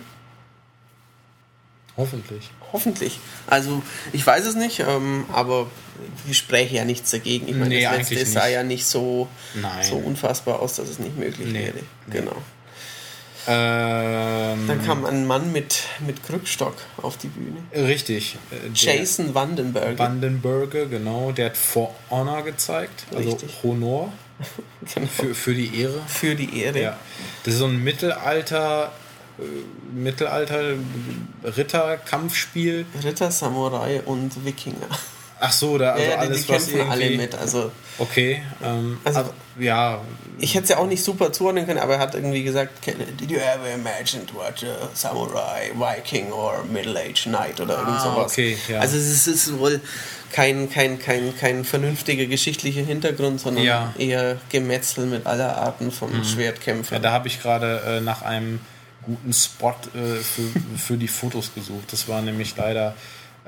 Hoffentlich. 1.99 2.49
Hoffentlich. 2.73 3.19
Also, 3.45 3.83
ich 4.13 4.25
weiß 4.25 4.45
es 4.47 4.55
nicht, 4.55 4.79
ähm, 4.79 5.25
aber 5.31 5.67
ich 6.29 6.37
spreche 6.37 6.75
ja 6.75 6.85
nichts 6.85 7.11
dagegen. 7.11 7.47
Ich 7.47 7.55
meine, 7.55 7.69
Nee, 7.75 7.83
das 7.83 8.09
letzte 8.09 8.25
sah 8.25 8.47
ja 8.47 8.63
nicht 8.63 8.85
so, 8.85 9.27
Nein. 9.55 9.83
so 9.83 9.95
unfassbar 9.97 10.59
aus, 10.61 10.75
dass 10.75 10.89
es 10.89 10.97
nicht 10.99 11.17
möglich 11.17 11.47
Nee, 11.51 11.65
wäre. 11.65 11.73
nee. 12.07 12.13
Genau. 12.19 12.35
Ähm, 13.47 14.67
Dann 14.67 14.85
kam 14.85 15.05
ein 15.05 15.25
Mann 15.25 15.51
mit, 15.51 15.83
mit 16.05 16.23
Krückstock 16.23 16.75
auf 17.01 17.17
die 17.17 17.27
Bühne. 17.27 17.57
Richtig. 17.73 18.37
Äh, 18.51 18.69
Jason 18.73 19.33
Vandenberg. 19.33 19.97
Vandenberger, 19.97 20.85
genau. 20.85 21.31
Der 21.31 21.47
hat 21.47 21.57
For 21.57 21.95
Honor 22.11 22.43
gezeigt. 22.43 23.05
Also 23.15 23.29
Richtig. 23.31 23.51
Honor 23.63 24.13
Genau. 24.93 25.07
für, 25.07 25.33
für 25.35 25.53
die 25.55 25.81
Ehre. 25.81 25.99
Für 26.07 26.35
die 26.35 26.59
Ehre. 26.61 26.79
Ja. 26.81 26.97
Das 27.43 27.55
ist 27.55 27.59
so 27.59 27.65
ein 27.65 27.83
Mittelalter, 27.83 28.91
äh, 29.39 29.95
Mittelalter 29.95 30.73
Ritter-Kampfspiel. 31.43 32.85
Ritter, 33.03 33.31
Samurai 33.31 34.01
und 34.05 34.45
Wikinger. 34.45 34.87
Ach 35.41 35.53
so, 35.53 35.77
da 35.77 35.91
also 35.93 36.03
ja, 36.03 36.09
ja, 36.09 36.15
die, 36.15 36.27
alles 36.27 36.45
die 36.45 36.53
was 36.53 36.67
kämpfen 36.67 36.91
alle 36.91 37.09
mit. 37.11 37.33
Also, 37.35 37.71
Okay. 37.97 38.41
Ähm, 38.63 38.97
Also- 39.05 39.19
also, 39.19 39.33
ja. 39.57 40.01
ich 40.37 40.53
hätte 40.55 40.63
es 40.63 40.69
ja 40.69 40.77
auch 40.77 40.87
nicht 40.87 41.01
super 41.03 41.31
zuordnen 41.31 41.65
können, 41.65 41.79
aber 41.79 41.93
er 41.95 41.99
hat 41.99 42.13
irgendwie 42.13 42.43
gesagt: 42.43 42.85
Did 42.85 43.29
you 43.31 43.37
ever 43.37 43.73
imagine 43.73 44.23
what 44.33 44.63
a 44.63 44.89
Samurai, 44.93 45.71
Viking 45.75 46.31
or 46.33 46.63
Middle-Aged 46.69 47.23
Knight 47.23 47.59
oder 47.61 47.77
irgend 47.79 47.97
Ah, 47.97 47.99
sowas? 48.03 48.31
okay, 48.33 48.57
ja. 48.67 48.79
Also, 48.79 48.97
es 48.97 49.27
ist 49.27 49.57
wohl 49.57 49.79
kein, 50.31 50.69
kein, 50.69 50.99
kein, 50.99 51.33
kein 51.37 51.63
vernünftiger 51.65 52.25
geschichtlicher 52.25 52.81
Hintergrund, 52.81 53.39
sondern 53.39 53.63
Ja. 53.63 53.93
Mhm. 53.95 54.01
eher 54.01 54.37
Gemetzel 54.49 55.05
mit 55.07 55.25
aller 55.25 55.57
Arten 55.57 55.91
von 55.91 56.23
Schwertkämpfen. 56.25 56.95
ja, 56.95 56.99
da 57.01 57.11
habe 57.11 57.27
ich 57.29 57.41
gerade 57.41 57.81
äh, 57.85 58.01
nach 58.01 58.21
einem 58.23 58.59
guten 59.09 59.33
Spot 59.33 59.75
äh, 59.93 60.15
für, 60.17 60.77
für 60.77 60.97
die 60.97 61.07
Fotos 61.07 61.51
gesucht. 61.53 61.91
Das 61.91 62.07
war 62.07 62.21
nämlich 62.21 62.55
leider. 62.55 62.95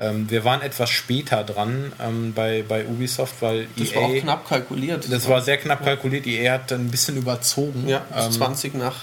Ähm, 0.00 0.28
wir 0.28 0.44
waren 0.44 0.62
etwas 0.62 0.90
später 0.90 1.44
dran 1.44 1.92
ähm, 2.00 2.32
bei, 2.34 2.64
bei 2.66 2.86
Ubisoft, 2.86 3.34
weil 3.40 3.68
das 3.76 3.92
EA. 3.92 4.00
war 4.00 4.08
auch 4.08 4.20
knapp 4.20 4.48
kalkuliert. 4.48 5.12
Das 5.12 5.28
war 5.28 5.42
sehr 5.42 5.58
knapp 5.58 5.84
kalkuliert. 5.84 6.26
EA 6.26 6.54
hat 6.54 6.72
ein 6.72 6.90
bisschen 6.90 7.16
überzogen. 7.16 7.86
ja, 7.86 8.00
bis 8.14 8.26
Ähm, 8.26 8.32
20 8.32 8.74
nach 8.74 8.96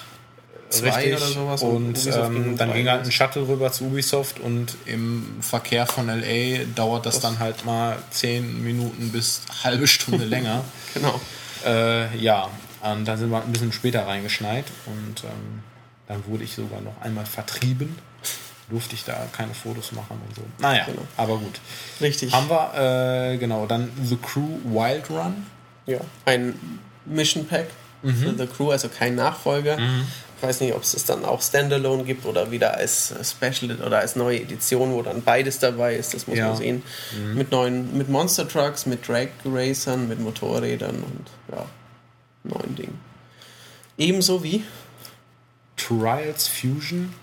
zwei 0.70 0.90
Richtig. 0.90 1.16
oder 1.16 1.26
sowas. 1.26 1.62
Und 1.64 1.94
ging 1.94 2.14
ähm, 2.14 2.58
dann 2.58 2.74
ging 2.74 2.90
halt 2.90 3.06
ein 3.06 3.12
Shuttle 3.12 3.48
rüber 3.48 3.72
zu 3.72 3.86
Ubisoft 3.86 4.40
und 4.40 4.76
im 4.86 5.38
Verkehr 5.42 5.86
von 5.88 6.08
LA 6.08 6.66
dauert 6.76 7.06
das, 7.06 7.20
dann 7.20 7.40
halt 7.40 7.66
mal 7.66 7.98
10 8.12 8.64
Minuten 8.64 9.12
bis 9.12 9.42
halbe 9.64 9.88
Stunde 9.88 10.26
länger. 10.36 10.64
Genau. 10.94 11.20
Äh, 11.66 12.16
ja, 12.18 12.50
und 12.82 13.06
dann 13.06 13.18
sind 13.18 13.30
wir 13.30 13.44
ein 13.44 13.52
bisschen 13.52 13.72
später 13.74 14.08
reingeschneit 14.08 14.66
und 14.86 15.24
ähm, 15.24 15.64
dann 16.10 16.26
wurde 16.28 16.44
ich 16.44 16.54
sogar 16.54 16.82
noch 16.82 17.00
einmal 17.02 17.26
vertrieben. 17.26 17.96
Durfte 18.70 18.94
ich 18.96 19.04
da 19.06 19.26
keine 19.32 19.54
Fotos 19.54 19.94
machen 19.94 20.20
und 20.28 20.36
so. 20.36 20.42
Naja, 20.60 20.84
Genau. 20.86 21.02
aber 21.18 21.38
gut. 21.38 21.60
Richtig. 22.02 22.34
Haben 22.34 22.50
wir, 22.50 23.32
äh, 23.34 23.38
genau, 23.38 23.66
dann 23.66 23.90
The 24.04 24.18
Crew 24.18 24.58
Wild 24.66 25.10
Run. 25.10 25.46
Ja, 25.88 26.02
ein 26.26 26.54
Mission 27.06 27.48
Pack 27.48 27.68
Mhm. 28.04 28.16
für 28.16 28.38
The 28.38 28.46
Crew, 28.48 28.70
also 28.72 28.88
kein 28.90 29.16
Nachfolger. 29.16 29.78
Ich 30.38 30.44
weiß 30.44 30.62
nicht, 30.62 30.74
ob 30.74 30.84
es 30.84 30.92
das 30.94 31.04
dann 31.06 31.26
auch 31.26 31.42
Standalone 31.42 32.04
gibt 32.06 32.26
oder 32.26 32.50
wieder 32.52 32.76
als 32.76 33.12
äh, 33.12 33.24
Special 33.26 33.76
oder 33.82 34.00
als 34.00 34.16
neue 34.16 34.40
Edition, 34.42 34.94
wo 34.94 35.02
dann 35.02 35.22
beides 35.24 35.58
dabei 35.60 35.96
ist, 35.96 36.14
das 36.14 36.28
muss 36.28 36.38
Ja. 36.38 36.46
Mhm. 36.46 36.50
man 36.52 36.58
sehen. 36.58 36.84
Mit 37.36 37.52
neuen, 37.52 37.98
mit 37.98 38.08
Monster 38.08 38.48
Trucks, 38.48 38.86
mit 38.86 39.06
Drag 39.08 39.28
Racern, 39.44 40.08
mit 40.08 40.20
Motorrädern 40.22 40.96
und 41.04 41.28
ja, 41.52 41.66
neuen 42.44 42.76
Dingen. 42.76 43.00
Ebenso 43.98 44.44
wie 44.44 44.64
Trials 45.80 46.48
Fusion 46.48 47.14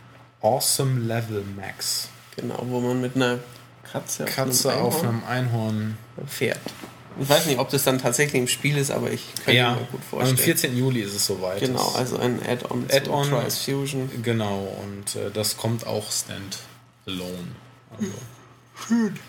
Awesome 0.43 1.01
Level 1.01 1.45
Max. 1.57 2.09
Genau, 2.37 2.59
wo 2.63 2.81
man 2.81 3.01
mit 3.01 3.17
einer 3.17 3.39
Katze, 3.91 4.25
Katze 4.25 4.75
auf 4.75 5.03
einem 5.03 5.23
Einhorn 5.25 5.99
fährt. 6.27 6.61
Ich 7.19 7.29
weiß 7.29 7.47
nicht, 7.47 7.59
ob 7.59 7.71
das 7.71 7.85
dann 7.85 7.99
tatsächlich 7.99 8.43
im 8.43 8.49
Spiel 8.49 8.77
ist, 8.77 8.91
aber 8.91 9.11
ich 9.11 9.23
kann 9.45 9.55
ja, 9.55 9.71
mir 9.71 9.81
gut 9.81 9.89
am 9.95 10.03
vorstellen. 10.03 10.37
14. 10.37 10.77
Juli 10.77 11.01
ist 11.01 11.15
es 11.15 11.27
soweit. 11.27 11.61
Genau, 11.61 11.93
also 11.97 12.19
ein 12.19 12.41
Add-on 12.47 12.85
Add-on. 12.91 13.25
zu 13.25 13.31
Trials 13.31 13.59
Fusion. 13.59 14.11
Genau, 14.23 14.77
und 14.83 15.17
äh, 15.17 15.31
das 15.33 15.57
kommt 15.57 15.87
auch 15.87 16.11
standalone. 16.11 17.49
Also. 17.99 19.11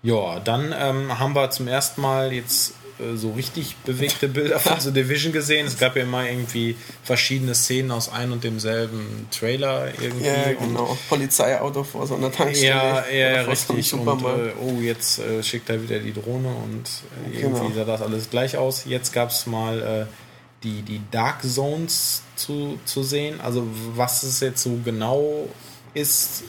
Ja, 0.00 0.38
dann 0.38 0.72
ähm, 0.78 1.18
haben 1.18 1.34
wir 1.34 1.50
zum 1.50 1.66
ersten 1.66 2.00
Mal 2.00 2.32
jetzt 2.32 2.74
äh, 3.00 3.16
so 3.16 3.32
richtig 3.32 3.76
bewegte 3.84 4.28
Bilder 4.28 4.58
von 4.60 4.80
The 4.80 4.92
Division 4.92 5.32
gesehen. 5.32 5.66
Es 5.66 5.78
gab 5.78 5.96
ja 5.96 6.02
immer 6.02 6.28
irgendwie 6.28 6.76
verschiedene 7.02 7.54
Szenen 7.54 7.90
aus 7.90 8.10
ein 8.10 8.32
und 8.32 8.44
demselben 8.44 9.26
Trailer 9.30 9.88
irgendwie. 10.00 10.26
Ja, 10.26 10.52
genau. 10.52 10.96
Polizeiauto 11.08 11.84
vor 11.84 12.06
so 12.06 12.14
einer 12.16 12.30
Tankstelle. 12.32 12.68
Ja, 12.70 13.08
ja, 13.08 13.40
einem 13.40 13.50
richtig. 13.50 13.92
Und 13.94 14.22
äh, 14.22 14.52
oh, 14.60 14.80
jetzt 14.80 15.18
äh, 15.18 15.42
schickt 15.42 15.70
er 15.70 15.82
wieder 15.82 15.98
die 15.98 16.12
Drohne 16.12 16.48
und 16.48 16.84
äh, 17.32 17.40
irgendwie 17.40 17.68
Genau. 17.68 17.74
sah 17.74 17.84
das 17.84 18.02
alles 18.02 18.30
gleich 18.30 18.56
aus. 18.56 18.84
Jetzt 18.84 19.12
gab 19.12 19.30
es 19.30 19.46
mal 19.46 20.06
äh, 20.08 20.12
die, 20.62 20.82
die 20.82 21.00
Dark 21.10 21.42
Zones 21.42 22.22
zu, 22.36 22.78
zu 22.84 23.02
sehen. 23.02 23.40
Also 23.40 23.64
was 23.94 24.22
es 24.22 24.40
jetzt 24.40 24.62
so 24.62 24.78
genau 24.84 25.48
ist, 25.94 26.44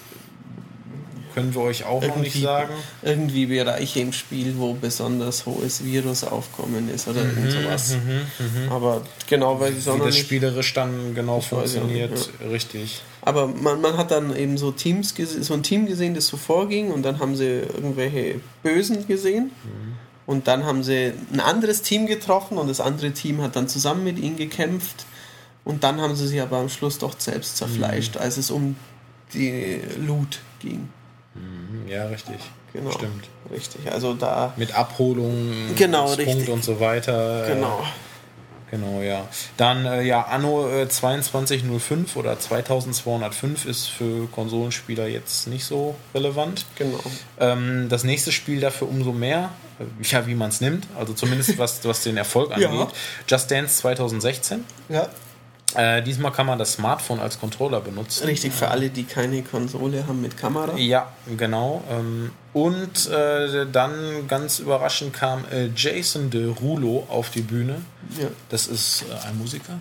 können 1.33 1.53
wir 1.53 1.61
euch 1.61 1.83
auch 1.85 2.01
noch 2.01 2.15
nicht 2.17 2.35
Irgendwie- 2.35 2.41
sagen. 2.41 2.73
irgendwie 3.01 3.45
Bereiche 3.45 3.99
im 3.99 4.13
Spiel, 4.13 4.55
wo 4.57 4.73
besonders 4.73 5.45
hohes 5.45 5.83
Virusaufkommen 5.83 6.89
ist 6.93 7.07
oder 7.07 7.21
irgend 7.21 7.51
sowas. 7.51 7.95
Aber 8.69 9.01
genau, 9.27 9.59
weil 9.59 9.73
ich 9.77 9.85
Mhm, 9.85 10.01
Wie 10.01 10.05
das 10.05 10.17
spielerisch 10.17 10.73
dann 10.73 11.13
genau 11.15 11.41
funktioniert, 11.41 12.11
nicht, 12.11 12.29
richtig. 12.49 13.01
Aber 13.21 13.47
man, 13.47 13.81
man 13.81 13.97
hat 13.97 14.11
dann 14.11 14.35
eben 14.35 14.57
so 14.57 14.71
Teams 14.71 15.13
so 15.41 15.53
ein 15.53 15.63
Team 15.63 15.85
gesehen, 15.85 16.13
das 16.13 16.27
so 16.27 16.37
vorging 16.37 16.91
und 16.91 17.03
dann 17.03 17.19
haben 17.19 17.35
sie 17.35 17.45
irgendwelche 17.45 18.41
Bösen 18.63 19.07
gesehen. 19.07 19.51
Und 20.25 20.47
dann 20.47 20.63
haben 20.63 20.83
sie 20.83 21.11
ein 21.33 21.39
anderes 21.39 21.81
Team 21.81 22.05
getroffen 22.05 22.57
und 22.59 22.67
das 22.67 22.79
andere 22.79 23.11
Team 23.11 23.41
hat 23.41 23.55
dann 23.55 23.67
zusammen 23.67 24.03
mit 24.03 24.19
ihnen 24.19 24.37
gekämpft. 24.37 25.05
Und 25.65 25.83
dann 25.83 25.99
haben 26.01 26.15
sie 26.15 26.27
sich 26.27 26.39
aber 26.41 26.57
am 26.57 26.69
Schluss 26.69 26.99
doch 26.99 27.19
selbst 27.19 27.57
zerfleischt, 27.57 28.15
als 28.17 28.37
es 28.37 28.49
um 28.51 28.75
die 29.33 29.79
Loot 29.99 30.39
ging. 30.59 30.89
Mhm, 31.39 31.87
Ja, 31.87 32.05
richtig. 32.07 32.35
Genau. 32.73 32.91
Stimmt. 32.91 33.25
Richtig. 33.51 33.91
Also 33.91 34.13
da. 34.13 34.53
Mit 34.57 34.75
Abholung, 34.75 35.51
Genau, 35.75 36.15
Punkt 36.15 36.49
und 36.49 36.63
so 36.63 36.79
weiter. 36.79 37.45
äh, 37.47 37.55
Genau. 37.55 37.83
Genau, 38.71 39.01
ja. 39.01 39.27
Dann, 39.57 39.87
äh, 39.87 40.03
ja, 40.03 40.21
Anno 40.25 40.69
äh, 40.69 40.87
2205 40.87 42.15
oder 42.15 42.37
2205 42.39 43.65
ist 43.65 43.87
für 43.87 44.27
Konsolenspieler 44.27 45.07
jetzt 45.07 45.47
nicht 45.47 45.65
so 45.65 45.95
relevant. 46.13 46.67
Genau. 46.75 46.99
Ähm, 47.39 47.87
das 47.89 48.03
nächste 48.03 48.31
Spiel 48.31 48.59
dafür 48.59 48.87
umso 48.87 49.11
mehr, 49.11 49.49
äh, 49.79 49.85
ja, 50.03 50.27
wie 50.27 50.35
man 50.35 50.49
es 50.49 50.61
nimmt, 50.61 50.85
also 50.99 51.13
zumindest 51.13 51.57
was, 51.57 51.83
was 51.83 52.03
den 52.03 52.17
Erfolg 52.17 52.51
Ja. 52.57 52.69
angeht. 52.69 52.89
Just 53.27 53.49
Dance 53.49 53.77
2016. 53.77 54.63
Ja. 54.89 55.09
Äh, 55.75 56.01
diesmal 56.01 56.31
kann 56.31 56.47
man 56.47 56.57
das 56.57 56.73
Smartphone 56.73 57.19
als 57.19 57.39
Controller 57.39 57.79
benutzen. 57.79 58.25
Richtig, 58.25 58.53
für 58.53 58.69
alle, 58.69 58.89
die 58.89 59.03
keine 59.03 59.43
Konsole 59.43 60.05
haben 60.07 60.21
mit 60.21 60.35
Kamera. 60.35 60.75
Ja, 60.77 61.11
genau. 61.37 61.83
Ähm, 61.91 62.31
und 62.53 63.07
äh, 63.09 63.67
dann 63.71 64.27
ganz 64.27 64.59
überraschend 64.59 65.13
kam 65.13 65.45
äh, 65.51 65.69
Jason 65.75 66.31
Derulo 66.31 67.05
auf 67.09 67.29
die 67.29 67.41
Bühne. 67.41 67.81
Ja. 68.19 68.27
Das 68.49 68.65
ist 68.65 69.03
äh, 69.03 69.27
ein 69.27 69.37
Musiker. 69.37 69.79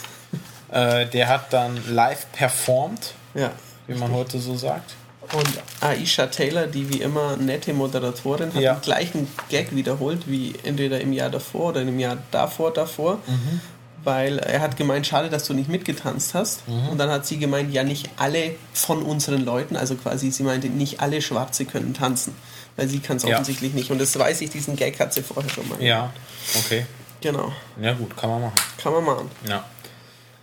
äh, 0.70 1.06
der 1.06 1.28
hat 1.28 1.52
dann 1.52 1.78
live 1.94 2.30
performt, 2.32 3.14
ja. 3.34 3.52
wie 3.86 3.94
man 3.94 4.12
heute 4.12 4.38
so 4.38 4.54
sagt. 4.56 4.94
Und 5.32 5.48
Aisha 5.80 6.26
Taylor, 6.26 6.66
die 6.66 6.88
wie 6.88 7.00
immer 7.00 7.36
nette 7.36 7.72
Moderatorin, 7.72 8.54
hat 8.54 8.60
Ja. 8.60 8.74
den 8.74 8.82
gleichen 8.82 9.28
Gag 9.48 9.74
wiederholt 9.74 10.28
wie 10.28 10.54
entweder 10.62 11.00
im 11.00 11.12
Jahr 11.12 11.30
davor 11.30 11.70
oder 11.70 11.82
im 11.82 11.98
Jahr 11.98 12.18
davor 12.30 12.72
davor. 12.72 13.18
Mhm. 13.26 13.60
Weil 14.06 14.38
er 14.38 14.60
hat 14.60 14.76
gemeint, 14.76 15.04
schade, 15.04 15.28
dass 15.30 15.46
du 15.48 15.52
nicht 15.52 15.68
mitgetanzt 15.68 16.32
hast. 16.32 16.68
Mhm. 16.68 16.90
Und 16.90 16.98
dann 16.98 17.10
hat 17.10 17.26
sie 17.26 17.38
gemeint, 17.38 17.74
ja, 17.74 17.82
nicht 17.82 18.08
alle 18.16 18.54
von 18.72 19.02
unseren 19.02 19.44
Leuten, 19.44 19.74
also 19.76 19.96
quasi, 19.96 20.30
sie 20.30 20.44
meinte, 20.44 20.68
nicht 20.68 21.00
alle 21.00 21.20
Schwarze 21.20 21.64
können 21.64 21.92
tanzen. 21.92 22.32
Weil 22.76 22.86
sie 22.88 23.00
kann 23.00 23.16
es 23.16 23.24
Ja. 23.24 23.30
offensichtlich 23.34 23.74
nicht. 23.74 23.90
Und 23.90 24.00
das 24.00 24.16
weiß 24.16 24.42
ich, 24.42 24.50
diesen 24.50 24.76
Gag 24.76 25.00
hat 25.00 25.12
sie 25.12 25.22
vorher 25.22 25.50
schon 25.50 25.68
mal. 25.68 25.82
Ja, 25.82 26.12
okay. 26.56 26.86
Genau. 27.20 27.52
Ja, 27.82 27.94
gut, 27.94 28.16
kann 28.16 28.30
man 28.30 28.42
machen. 28.42 28.54
Kann 28.80 28.92
man 28.92 29.04
machen. 29.04 29.30
Ja. 29.48 29.64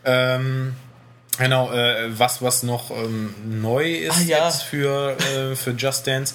Ähm, 0.03 0.75
genau, 1.37 1.71
äh, 1.71 2.09
was, 2.19 2.41
was 2.41 2.63
noch 2.63 2.91
ähm, 2.91 3.33
neu 3.45 3.89
ist 3.93 4.17
Ah, 4.17 4.21
ja. 4.23 4.45
jetzt 4.47 4.63
für, 4.63 5.15
äh, 5.19 5.55
für 5.55 5.71
Just 5.71 6.05
Dance. 6.05 6.33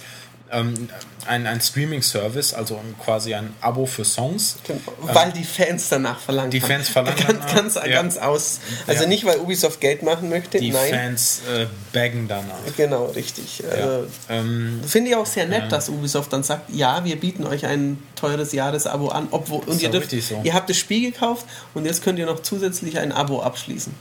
Ähm, 0.51 0.89
ein, 1.27 1.47
ein 1.47 1.61
Streaming-Service, 1.61 2.55
also 2.55 2.81
quasi 3.05 3.35
ein 3.35 3.53
Abo 3.61 3.85
für 3.85 4.05
Songs. 4.05 4.57
Genau. 4.67 4.81
Weil 5.03 5.31
die 5.33 5.45
Fans 5.45 5.91
danach 5.91 6.19
verlangt 6.21 6.55
die. 6.55 6.61
Fans 6.61 6.89
verlangen 6.89 7.19
ganz, 7.27 7.39
danach, 7.41 7.55
ganz, 7.55 7.75
ja. 7.75 7.87
ganz 7.89 8.17
aus. 8.17 8.61
Also 8.87 9.03
Ja. 9.03 9.09
nicht, 9.09 9.27
weil 9.27 9.39
Ubisoft 9.39 9.81
Geld 9.81 10.03
machen 10.03 10.31
möchte, 10.31 10.59
Die 10.59 10.71
nein. 10.71 10.91
Fans 10.91 11.43
äh, 11.55 11.67
baggen 11.93 12.29
danach. 12.29 12.55
Genau, 12.79 13.07
richtig. 13.07 13.63
Also, 13.71 14.07
Ähm, 14.31 14.81
Finde 14.87 15.11
ich 15.11 15.17
auch 15.17 15.27
sehr 15.27 15.47
nett, 15.47 15.71
dass 15.71 15.91
Ubisoft 15.91 16.33
dann 16.33 16.43
sagt, 16.43 16.71
ja, 16.71 17.05
wir 17.05 17.21
bieten 17.21 17.45
euch 17.47 17.67
ein 17.67 18.03
teures 18.17 18.53
Jahresabo 18.53 19.09
an, 19.09 19.29
obwohl 19.31 19.61
und 19.65 19.83
ihr 19.83 19.91
dürft, 19.91 20.11
so. 20.13 20.41
ihr 20.45 20.55
habt 20.55 20.71
das 20.71 20.79
Spiel 20.79 21.11
gekauft 21.13 21.45
und 21.75 21.85
jetzt 21.85 22.03
könnt 22.03 22.19
ihr 22.19 22.27
noch 22.27 22.41
zusätzlich 22.41 22.99
ein 22.99 23.13
Abo 23.13 23.43
abschließen. 23.43 23.95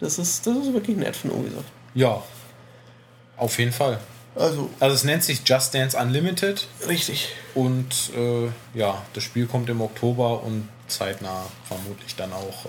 Das 0.00 0.18
ist, 0.18 0.46
das 0.46 0.54
ist 0.56 0.72
wirklich 0.74 0.96
nett 0.98 1.16
von 1.16 1.30
Ubisoft. 1.30 1.68
ja, 1.94 2.22
auf 3.38 3.58
jeden 3.58 3.72
Fall. 3.72 3.98
Also 4.34 4.70
Also 4.80 4.94
es 4.94 5.04
nennt 5.04 5.22
sich 5.24 5.40
Just 5.44 5.74
Dance 5.74 5.96
Unlimited 5.98 6.66
richtig. 6.88 7.28
und 7.54 8.10
äh, 8.16 8.48
ja, 8.78 9.02
das 9.12 9.24
Spiel 9.24 9.46
kommt 9.46 9.68
im 9.68 9.80
Oktober 9.80 10.42
und 10.42 10.68
zeitnah 10.88 11.44
vermutlich 11.68 12.14
dann 12.16 12.32
auch 12.32 12.64
äh, 12.66 12.68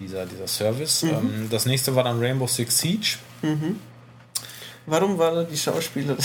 dieser, 0.00 0.26
dieser 0.26 0.46
Service. 0.46 1.02
Mhm. 1.02 1.10
Ähm, 1.10 1.48
das 1.50 1.66
nächste 1.66 1.94
war 1.96 2.04
dann 2.04 2.18
Rainbow 2.18 2.46
Six 2.46 2.78
Siege, 2.78 3.16
Warum 4.86 5.18
war 5.18 5.34
da 5.34 5.42
die 5.44 5.56
Schauspielerin 5.56 6.16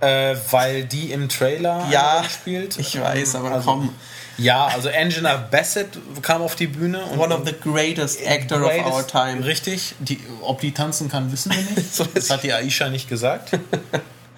da? 0.00 0.30
äh, 0.32 0.36
weil 0.50 0.84
die 0.84 1.12
im 1.12 1.28
Trailer 1.28 1.86
Ja, 1.90 2.18
eine 2.18 2.28
spielt. 2.28 2.76
Ich 2.78 3.00
weiß, 3.00 3.36
aber 3.36 3.52
also, 3.52 3.70
komm. 3.70 3.94
Ja, 4.38 4.66
also 4.66 4.88
Angela 4.88 5.36
Bassett 5.36 5.98
kam 6.22 6.42
auf 6.42 6.56
die 6.56 6.66
Bühne. 6.66 7.04
Und 7.04 7.18
One 7.18 7.34
of 7.34 7.42
the 7.46 7.54
greatest 7.54 8.20
actor 8.26 8.58
Greatest- 8.60 8.86
of 8.88 8.94
our 8.94 9.06
time. 9.06 9.44
Richtig. 9.44 9.94
Die, 10.00 10.18
ob 10.42 10.60
die 10.60 10.72
tanzen 10.72 11.08
kann, 11.08 11.30
wissen 11.32 11.52
wir 11.52 11.58
nicht. 11.58 12.14
Das 12.14 12.30
hat 12.30 12.42
die 12.42 12.52
Aisha 12.52 12.88
nicht 12.88 13.08
gesagt. 13.08 13.50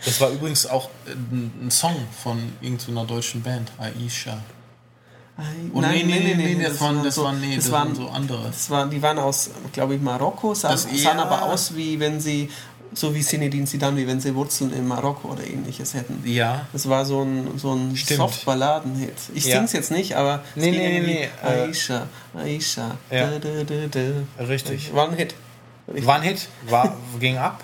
Das 0.05 0.20
war 0.20 0.28
übrigens 0.28 0.66
auch 0.66 0.90
ein 1.09 1.70
Song 1.70 1.97
von 2.22 2.53
irgendeiner 2.61 3.07
deutschen 3.07 3.42
Band, 3.42 3.72
Aisha. 3.78 4.38
Oh, 5.72 5.80
nee, 5.80 6.03
nee, 6.03 6.20
nee, 6.20 6.34
nee, 6.34 6.62
das 6.62 6.80
waren, 6.80 7.03
das 7.03 7.16
waren, 7.18 7.40
nee, 7.40 7.57
das 7.57 7.70
waren 7.72 7.94
so 7.94 8.09
andere. 8.09 8.47
Das 8.47 8.70
waren, 8.70 8.90
die 8.90 9.01
waren 9.03 9.18
aus, 9.18 9.51
glaube 9.72 9.94
ich, 9.94 10.01
Marokko, 10.01 10.55
sahen, 10.55 10.78
aber 11.18 11.42
aus, 11.42 11.74
wie 11.74 11.99
wenn 11.99 12.20
sie, 12.20 12.51
so 12.99 13.14
wie 13.14 13.22
Sinedin 13.22 13.66
Sidan, 13.66 13.97
wie 13.97 14.07
wenn 14.07 14.20
sie 14.20 14.34
Wurzeln 14.34 14.72
in 14.72 14.86
Marokko 14.86 15.28
oder 15.32 15.47
ähnliches 15.47 15.94
hätten. 15.94 16.22
Ja. 16.24 16.66
Das 16.72 16.88
war 16.88 17.05
so 17.05 17.22
ein, 17.22 17.59
so 17.59 17.74
ein. 17.74 17.94
Soft-Balladen-Hit. 17.94 19.12
Ich 19.34 19.44
Ja. 19.47 19.57
sing's 19.59 19.72
jetzt 19.72 19.90
nicht, 19.90 20.16
aber 20.16 20.42
Nee, 20.55 20.70
nee, 20.70 20.78
nee, 20.78 20.97
irgendwie 20.97 21.12
nee, 21.14 21.28
äh, 21.42 21.68
Aisha, 21.68 22.07
Aisha. 22.34 22.97
Ja. 23.11 23.30
Da, 23.38 23.38
da, 23.38 23.74
da. 24.38 24.44
Richtig. 24.44 24.94
War 24.94 25.09
ein 25.09 25.16
Hit. 25.16 25.34
War 25.86 26.16
ein 26.16 26.22
Hit, 26.22 26.49
war, 26.68 26.97
ging 27.20 27.36
ab. 27.36 27.62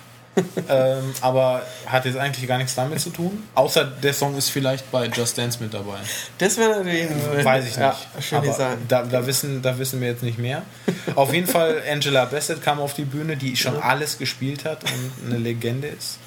Ähm, 0.69 1.13
aber 1.21 1.61
hat 1.85 2.05
jetzt 2.05 2.17
eigentlich 2.17 2.47
gar 2.47 2.57
nichts 2.57 2.73
damit 2.75 2.99
zu 2.99 3.11
tun. 3.11 3.43
Außer 3.53 3.85
der 3.85 4.13
Song 4.13 4.35
ist 4.35 4.49
vielleicht 4.49 4.91
bei 4.91 5.05
Just 5.07 5.37
Dance 5.37 5.61
mit 5.61 5.73
dabei. 5.73 5.97
Das 6.39 6.57
wäre 6.57 6.77
natürlich 6.77 7.09
ein, 7.09 7.45
Weiß 7.45 7.65
ich 7.65 7.77
nicht. 7.77 8.31
Ja, 8.31 8.37
aber 8.37 8.77
da, 8.87 9.03
da, 9.03 9.27
wissen, 9.27 9.61
da 9.61 9.77
wissen 9.77 10.01
wir 10.01 10.07
jetzt 10.07 10.23
nicht 10.23 10.39
mehr. 10.39 10.63
Auf 11.15 11.33
jeden 11.33 11.47
Fall, 11.47 11.81
Angela 11.89 12.25
Bassett 12.25 12.63
kam 12.63 12.79
auf 12.79 12.93
die 12.93 13.05
Bühne, 13.05 13.37
die 13.37 13.55
schon 13.55 13.79
alles 13.81 14.17
gespielt 14.17 14.65
hat 14.65 14.83
und 14.83 15.29
eine 15.29 15.37
Legende 15.37 15.87
ist. 15.87 16.17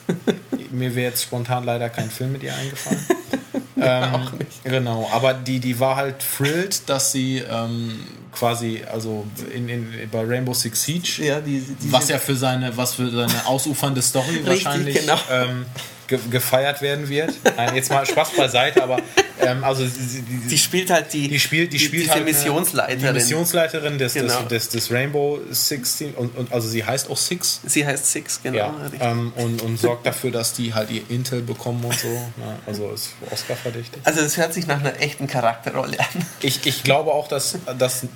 Mir 0.70 0.94
wäre 0.94 1.10
jetzt 1.10 1.22
spontan 1.22 1.64
leider 1.64 1.88
kein 1.88 2.10
Film 2.10 2.32
mit 2.32 2.42
ihr 2.42 2.54
eingefallen. 2.54 3.04
ähm, 3.80 4.14
auch 4.14 4.32
nicht. 4.32 4.64
Genau, 4.64 5.08
aber 5.12 5.34
die, 5.34 5.58
die 5.58 5.80
war 5.80 5.96
halt 5.96 6.16
thrilled, 6.36 6.88
dass 6.88 7.12
sie 7.12 7.38
ähm, 7.38 8.00
quasi, 8.38 8.82
also 8.92 9.26
in, 9.54 9.68
in, 9.68 10.08
bei 10.10 10.22
Rainbow 10.24 10.52
Six 10.54 10.82
Siege, 10.82 11.22
Ja, 11.24 11.40
die, 11.40 11.60
die, 11.60 11.92
was 11.92 12.08
ja 12.08 12.18
für 12.18 12.36
seine, 12.36 12.76
was 12.76 12.94
für 12.94 13.10
seine 13.10 13.46
ausufernde 13.46 14.02
Story 14.02 14.26
Richtig, 14.46 14.64
wahrscheinlich 14.64 15.00
genau. 15.00 15.18
ähm, 15.30 15.64
ge 16.06 16.18
gefeiert 16.30 16.82
werden 16.82 17.08
wird. 17.08 17.32
Nein, 17.56 17.74
jetzt 17.74 17.90
mal 17.90 18.04
Spaß 18.06 18.30
beiseite, 18.36 18.82
aber 18.82 18.98
ähm, 19.40 19.64
also 19.64 19.84
sie, 19.86 20.22
die, 20.22 20.48
die 20.48 20.58
spielt 20.58 20.88
halt 20.90 21.12
die, 21.12 21.28
die 21.28 21.40
spielt, 21.40 21.72
die 21.72 21.78
spielt 21.78 22.08
halt 22.10 22.22
eine- 22.22 22.24
Missionsleiterin. 22.26 22.98
Die 23.14 23.20
Missionsleiterin 23.20 23.98
des, 23.98 24.14
Genau. 24.14 24.42
des, 24.42 24.48
des, 24.48 24.68
des 24.68 24.92
Rainbow 24.92 25.40
Six 25.50 25.96
Team 25.98 26.14
und, 26.14 26.36
und 26.36 26.52
also 26.52 26.68
sie 26.68 26.84
heißt 26.84 27.10
auch 27.10 27.16
Six. 27.16 27.60
Sie 27.66 27.84
heißt 27.86 28.06
Six, 28.12 28.40
genau. 28.42 28.56
Ja, 28.58 28.74
ähm, 29.00 29.32
und, 29.36 29.62
und 29.62 29.78
sorgt 29.80 30.06
dafür, 30.06 30.30
dass 30.30 30.52
die 30.52 30.72
halt 30.74 30.90
ihr 30.90 31.02
Intel 31.08 31.42
bekommen 31.42 31.84
und 31.84 31.98
so. 31.98 32.08
Ne? 32.08 32.56
Also 32.66 32.90
ist 32.92 33.10
Oscar 33.30 33.56
verdächtig. 33.56 34.00
Also 34.04 34.20
es 34.20 34.36
hört 34.36 34.54
sich 34.54 34.66
nach 34.66 34.78
einer 34.80 35.00
echten 35.00 35.26
Charakterrolle 35.26 35.98
an. 35.98 36.06
Ich, 36.40 36.64
ich 36.66 36.82
glaube 36.84 37.12
auch, 37.12 37.26
dass, 37.28 37.56
dass 37.78 38.06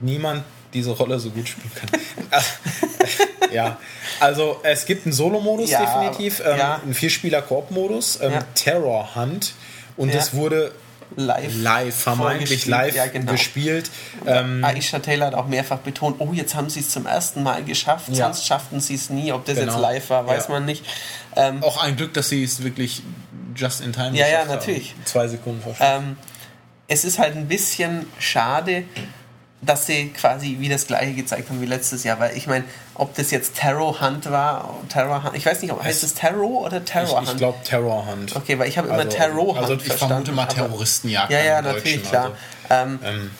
niemand 0.00 0.44
diese 0.74 0.90
Rolle 0.90 1.18
so 1.18 1.30
gut 1.30 1.48
spielen 1.48 1.70
kann. 1.74 1.88
ja, 3.52 3.78
also 4.20 4.60
es 4.62 4.84
gibt 4.86 5.06
einen 5.06 5.12
Solo-Modus 5.12 5.70
Ja, 5.70 5.80
definitiv, 5.80 6.40
ähm, 6.44 6.58
ja. 6.58 6.80
einen 6.82 6.94
Vierspieler-Koop-Modus, 6.94 8.20
ähm, 8.22 8.32
Ja. 8.32 8.38
Terror 8.54 9.14
Hunt 9.14 9.54
und 9.96 10.10
Ja. 10.12 10.18
es 10.18 10.34
wurde 10.34 10.72
Live. 11.16 11.52
live, 11.56 11.94
vermeintlich 11.96 12.66
live 12.66 12.94
Ja, 12.94 13.06
genau. 13.06 13.32
gespielt. 13.32 13.90
Ähm, 14.26 14.62
Aisha 14.62 14.98
Taylor 14.98 15.28
hat 15.28 15.34
auch 15.34 15.46
mehrfach 15.46 15.78
betont, 15.78 16.16
oh, 16.20 16.32
jetzt 16.34 16.54
haben 16.54 16.68
sie 16.68 16.80
es 16.80 16.90
zum 16.90 17.06
ersten 17.06 17.42
Mal 17.42 17.64
geschafft, 17.64 18.08
Ja. 18.10 18.26
sonst 18.26 18.46
schafften 18.46 18.80
sie 18.80 18.94
es 18.94 19.08
nie. 19.08 19.32
Ob 19.32 19.46
das 19.46 19.56
Genau. 19.56 19.72
jetzt 19.72 19.80
live 19.80 20.10
war, 20.10 20.26
weiß 20.26 20.44
Ja. 20.44 20.50
man 20.50 20.66
nicht. 20.66 20.84
Ähm, 21.34 21.62
auch 21.62 21.82
ein 21.82 21.96
Glück, 21.96 22.12
dass 22.12 22.28
sie 22.28 22.44
es 22.44 22.62
wirklich 22.62 23.02
just 23.56 23.80
in 23.80 23.92
time 23.94 24.10
Ja, 24.14 24.26
ja, 24.26 24.42
geschafft 24.42 24.48
haben. 24.50 24.58
natürlich. 24.58 24.94
Zwei 25.06 25.28
Sekunden 25.28 25.62
vor 25.62 25.74
ähm, 25.80 26.16
es 26.90 27.04
ist 27.04 27.18
halt 27.18 27.36
ein 27.36 27.48
bisschen 27.48 28.06
schade, 28.18 28.84
dass 29.60 29.86
sie 29.86 30.10
quasi 30.10 30.56
wie 30.60 30.68
das 30.68 30.86
gleiche 30.86 31.12
gezeigt 31.14 31.48
haben 31.50 31.60
wie 31.60 31.66
letztes 31.66 32.04
Jahr, 32.04 32.20
weil 32.20 32.36
ich 32.36 32.46
meine, 32.46 32.64
ob 32.94 33.14
das 33.16 33.30
jetzt 33.32 33.56
Terror 33.56 34.00
Hunt 34.00 34.30
war, 34.30 34.74
Terror 34.88 35.24
Hunt, 35.24 35.36
ich 35.36 35.44
weiß 35.44 35.62
nicht, 35.62 35.72
ob 35.72 35.82
heißt 35.82 36.04
es 36.04 36.14
Terror 36.14 36.62
oder 36.66 36.84
Terror 36.84 37.08
ich 37.08 37.14
Hunt? 37.16 37.28
ich 37.30 37.36
glaube 37.38 37.58
Terror 37.64 38.06
Hunt. 38.06 38.36
Okay, 38.36 38.58
weil 38.58 38.68
ich 38.68 38.78
habe 38.78 38.86
immer 38.88 38.98
Also- 38.98 39.16
Terror 39.16 39.46
Hunt 39.48 39.58
also 39.58 39.74
ich 39.74 39.92
vermute 39.92 40.30
mal 40.32 40.46
Terroristenjagd 40.46 41.30
Ja, 41.32 41.40
ja, 41.42 41.62
natürlich, 41.62 42.04
klar. 42.04 42.32
ähm, 42.70 43.00
Ähm, 43.04 43.30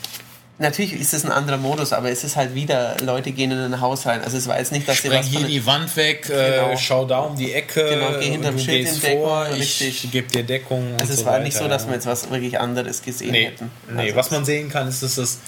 natürlich 0.59 0.93
ist 0.95 1.15
es 1.15 1.25
ein 1.25 1.31
anderer 1.31 1.57
Modus, 1.57 1.93
aber 1.93 2.11
es 2.11 2.25
ist 2.25 2.35
halt 2.35 2.53
wieder, 2.53 2.97
Leute 3.01 3.31
gehen 3.31 3.53
in 3.53 3.59
ein 3.59 3.81
Haus 3.81 4.05
rein. 4.07 4.21
Also 4.25 4.37
es 4.39 4.49
war 4.49 4.59
jetzt 4.59 4.73
nicht, 4.73 4.89
dass 4.89 4.97
sie 5.01 5.07
Spreng 5.07 5.21
was 5.21 5.27
hier 5.29 5.47
die 5.47 5.65
Wand 5.67 5.95
weg, 5.97 6.23
Genau. 6.27 6.71
äh, 6.73 6.77
schau 6.77 7.05
da 7.05 7.21
um 7.21 7.37
die 7.37 7.53
Ecke, 7.53 7.85
Genau, 7.91 8.19
geh 8.19 8.31
hinterm 8.31 8.59
Schild 8.59 8.89
in 8.89 9.01
Deckung, 9.01 9.21
vor, 9.23 9.47
richtig. 9.53 10.05
ich 10.05 10.11
gebe 10.11 10.27
dir 10.33 10.43
Deckung. 10.43 10.95
Also 10.99 11.13
es 11.13 11.21
so 11.21 11.27
war 11.27 11.39
nicht 11.39 11.55
so, 11.57 11.61
weiter, 11.61 11.75
dass 11.75 11.87
wir 11.87 11.95
jetzt 11.95 12.07
was 12.07 12.29
wirklich 12.31 12.59
anderes 12.59 13.03
gesehen 13.03 13.31
Nee, 13.31 13.45
hätten. 13.47 13.71
nee 13.89 14.03
Also 14.03 14.17
was 14.17 14.31
man 14.33 14.45
sehen 14.45 14.69
kann, 14.69 14.89
ist, 14.89 15.01
dass 15.05 15.17
es 15.17 15.39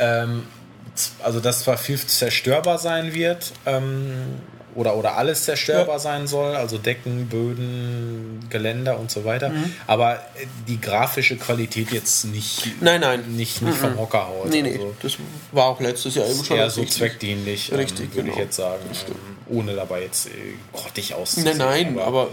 ähm, 0.00 0.42
also 1.22 1.38
dass 1.40 1.60
zwar 1.60 1.78
viel 1.78 1.98
zerstörbar 1.98 2.78
sein 2.78 3.14
wird 3.14 3.52
ähm, 3.64 4.10
oder, 4.74 4.96
oder 4.96 5.16
alles 5.16 5.44
zerstörbar 5.44 5.98
sein 5.98 6.26
soll, 6.26 6.54
also 6.56 6.78
Decken, 6.78 7.26
Böden, 7.28 8.46
Geländer 8.50 8.98
und 8.98 9.10
so 9.10 9.24
weiter, 9.24 9.48
Mhm. 9.50 9.72
aber 9.86 10.14
äh, 10.16 10.46
die 10.68 10.80
grafische 10.80 11.36
Qualität 11.36 11.90
jetzt 11.92 12.24
nicht, 12.26 12.80
Nein, 12.80 13.00
nein. 13.00 13.24
nicht, 13.36 13.62
nicht 13.62 13.78
vom 13.78 13.98
Hocker 13.98 14.28
haut. 14.28 14.48
Nee, 14.50 14.62
nee, 14.62 14.72
Also, 14.74 14.94
das 15.02 15.16
war 15.52 15.66
auch 15.66 15.80
letztes 15.80 16.14
Jahr 16.14 16.28
eben 16.28 16.44
schon. 16.44 16.56
eher 16.56 16.70
so 16.70 16.80
richtig. 16.82 16.98
zweckdienlich, 16.98 17.72
ähm, 17.72 17.78
würde 17.78 17.94
genau. 18.14 18.32
ich 18.32 18.38
jetzt 18.38 18.56
sagen, 18.56 18.82
ähm, 19.08 19.56
ohne 19.56 19.74
dabei 19.74 20.02
jetzt 20.02 20.26
äh, 20.26 20.30
grottig 20.72 21.14
auszusehen. 21.14 21.58
Nein, 21.58 21.94
nein, 21.94 21.98
aber 22.04 22.28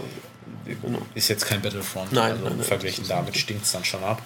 genau. 0.64 0.98
ist 1.14 1.28
jetzt 1.28 1.46
kein 1.46 1.62
Battlefront. 1.62 2.12
Nein, 2.12 2.32
also 2.32 2.44
nein, 2.44 2.56
nein, 2.56 2.66
verglichen 2.66 3.02
ist 3.02 3.10
damit 3.10 3.36
stinkt 3.36 3.64
es 3.64 3.72
dann 3.72 3.84
schon 3.84 4.02
ab. 4.04 4.22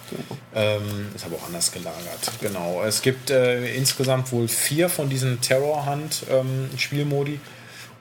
Ähm, 0.55 1.07
ist 1.15 1.25
aber 1.25 1.37
auch 1.37 1.47
anders 1.47 1.71
gelagert. 1.71 2.31
Genau. 2.41 2.83
Es 2.83 3.01
gibt 3.01 3.29
äh, 3.29 3.75
insgesamt 3.75 4.31
wohl 4.31 4.47
vier 4.47 4.89
von 4.89 5.09
diesen 5.09 5.41
Terror 5.41 5.85
Hunt 5.85 6.23
ähm, 6.29 6.69
Spielmodi 6.77 7.39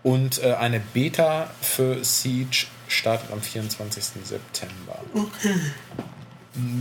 und 0.03 0.43
äh, 0.43 0.55
eine 0.55 0.81
Beta 0.81 1.51
für 1.61 2.05
Siege 2.05 2.67
startet 2.89 3.33
am 3.33 3.41
24. 3.41 4.05
September. 4.25 4.99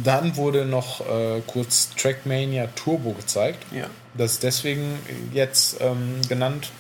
Dann 0.04 0.36
wurde 0.36 0.66
noch 0.66 1.02
äh, 1.02 1.42
kurz 1.48 1.92
Trackmania 1.96 2.68
Turbo 2.76 3.14
gezeigt. 3.14 3.66
Ja. 3.72 3.86
Das 4.16 4.34
ist 4.34 4.44
deswegen 4.44 5.00
jetzt 5.34 5.78
ähm, 5.80 6.20
genannt, 6.28 6.72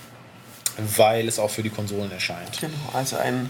weil 0.97 1.27
es 1.27 1.39
auch 1.39 1.49
für 1.49 1.63
die 1.63 1.69
Konsolen 1.69 2.11
erscheint. 2.11 2.59
Genau, 2.59 2.73
also 2.93 3.15
ein 3.15 3.49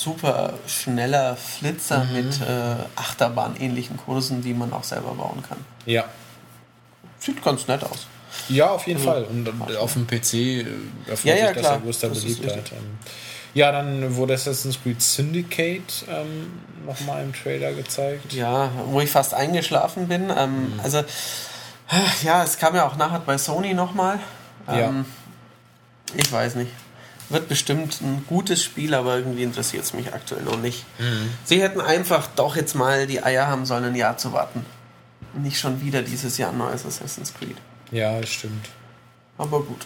super 0.00 0.54
schneller 0.66 1.36
Flitzer 1.36 2.04
Mhm. 2.04 2.12
mit 2.12 2.40
äh, 2.40 2.74
Achterbahn-ähnlichen 2.96 3.96
Kursen, 3.96 4.42
die 4.42 4.54
man 4.54 4.72
auch 4.72 4.84
selber 4.84 5.12
bauen 5.14 5.42
kann. 5.48 5.58
Ja. 5.86 6.04
Sieht 7.18 7.42
ganz 7.42 7.66
nett 7.68 7.82
aus. 7.84 8.06
Ja, 8.48 8.70
auf 8.70 8.86
jeden 8.86 9.00
Fall. 9.00 9.24
Und 9.24 9.48
äh, 9.70 9.76
auf 9.76 9.92
dem 9.94 10.06
PC 10.06 10.34
äh, 10.34 10.66
erfreut 11.08 11.24
Ja, 11.24 11.34
ja, 11.36 11.46
sich 11.48 11.56
das 11.56 11.66
ja 11.66 11.76
größter 11.78 12.08
Beliebtheit. 12.08 12.72
Ähm, 12.72 12.98
Ja, 13.54 13.70
dann 13.72 14.16
wurde 14.16 14.34
Assassin's 14.34 14.78
Creed 14.82 15.00
Syndicate 15.00 16.04
ähm, 16.10 16.52
nochmal 16.84 17.22
im 17.22 17.32
Trailer 17.32 17.72
gezeigt. 17.72 18.32
Ja, 18.32 18.70
wo 18.86 19.00
ich 19.00 19.10
fast 19.10 19.32
eingeschlafen 19.34 20.08
bin. 20.08 20.30
Ähm, 20.36 20.74
Mhm. 20.74 20.80
Also, 20.82 21.04
ja, 22.24 22.42
es 22.42 22.58
kam 22.58 22.74
ja 22.74 22.86
auch 22.88 22.96
nachher 22.96 23.20
bei 23.20 23.38
Sony 23.38 23.72
nochmal. 23.74 24.18
Ähm, 24.68 24.78
Ja. 24.78 25.04
Ich 26.16 26.30
weiß 26.32 26.56
nicht. 26.56 26.70
Wird 27.34 27.48
bestimmt 27.48 28.00
ein 28.00 28.24
gutes 28.28 28.62
Spiel, 28.62 28.94
aber 28.94 29.16
irgendwie 29.16 29.42
interessiert 29.42 29.82
es 29.82 29.92
mich 29.92 30.14
aktuell 30.14 30.42
noch 30.44 30.56
nicht. 30.60 30.84
Mhm. 31.00 31.30
Sie 31.44 31.60
hätten 31.60 31.80
einfach 31.80 32.28
doch 32.36 32.54
jetzt 32.54 32.74
mal 32.74 33.08
die 33.08 33.24
Eier 33.24 33.48
haben 33.48 33.66
sollen, 33.66 33.82
ein 33.84 33.96
Jahr 33.96 34.16
zu 34.16 34.32
warten. 34.32 34.64
Nicht 35.34 35.58
schon 35.58 35.80
wieder 35.82 36.02
dieses 36.02 36.38
Jahr 36.38 36.50
ein 36.50 36.58
neues 36.58 36.86
Assassin's 36.86 37.34
Creed. 37.34 37.56
Ja, 37.90 38.20
das 38.20 38.30
stimmt. 38.30 38.66
Aber 39.36 39.60
gut. 39.62 39.84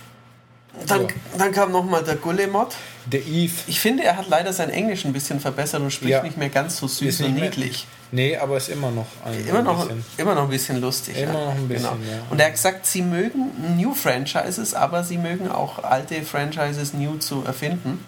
Dann, 0.86 1.02
Ja. 1.02 1.08
dann 1.38 1.52
kam 1.52 1.72
nochmal 1.72 2.04
der 2.04 2.16
Gulle-Mod. 2.16 2.74
Der 3.06 3.26
Eve 3.26 3.54
Ich 3.66 3.80
finde, 3.80 4.04
er 4.04 4.18
hat 4.18 4.28
leider 4.28 4.52
sein 4.52 4.68
Englisch 4.68 5.06
ein 5.06 5.14
bisschen 5.14 5.40
verbessert 5.40 5.80
und 5.80 5.90
spricht 5.90 6.10
Ja. 6.10 6.22
nicht 6.22 6.36
mehr 6.36 6.50
ganz 6.50 6.76
so 6.76 6.86
süß 6.86 7.20
und 7.20 7.28
nicht 7.32 7.40
mehr- 7.40 7.44
niedlich. 7.48 7.86
Nee, 8.10 8.36
aber 8.36 8.56
ist 8.56 8.68
immer 8.70 8.90
noch 8.90 9.06
ein 9.24 9.46
Immer 9.46 9.62
noch, 9.62 9.82
bisschen. 9.86 10.04
immer 10.16 10.34
noch 10.34 10.44
ein 10.44 10.48
bisschen 10.50 10.80
lustig. 10.80 11.16
Immer 11.18 11.32
ja. 11.34 11.44
noch 11.46 11.54
ein 11.54 11.68
bisschen, 11.68 12.00
genau. 12.00 12.10
ja. 12.12 12.22
Und 12.30 12.40
er 12.40 12.46
hat 12.46 12.52
gesagt, 12.54 12.86
sie 12.86 13.02
mögen 13.02 13.76
New 13.76 13.94
Franchises, 13.94 14.72
aber 14.74 15.04
sie 15.04 15.18
mögen 15.18 15.50
auch 15.50 15.82
alte 15.84 16.22
Franchises 16.22 16.94
new 16.94 17.16
zu 17.18 17.44
erfinden. 17.44 18.04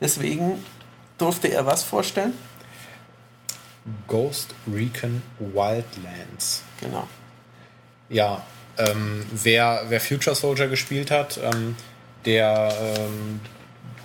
Deswegen 0.00 0.64
durfte 1.18 1.48
er 1.48 1.66
was 1.66 1.82
vorstellen? 1.82 2.32
Ghost 4.06 4.54
Recon 4.72 5.22
Wildlands. 5.38 6.62
Genau. 6.80 7.06
Ja, 8.08 8.42
ähm, 8.78 9.26
wer, 9.32 9.84
wer 9.88 10.00
Future 10.00 10.34
Soldier 10.36 10.68
gespielt 10.68 11.10
hat, 11.10 11.38
ähm, 11.42 11.76
der, 12.24 12.72
ähm, 12.96 13.40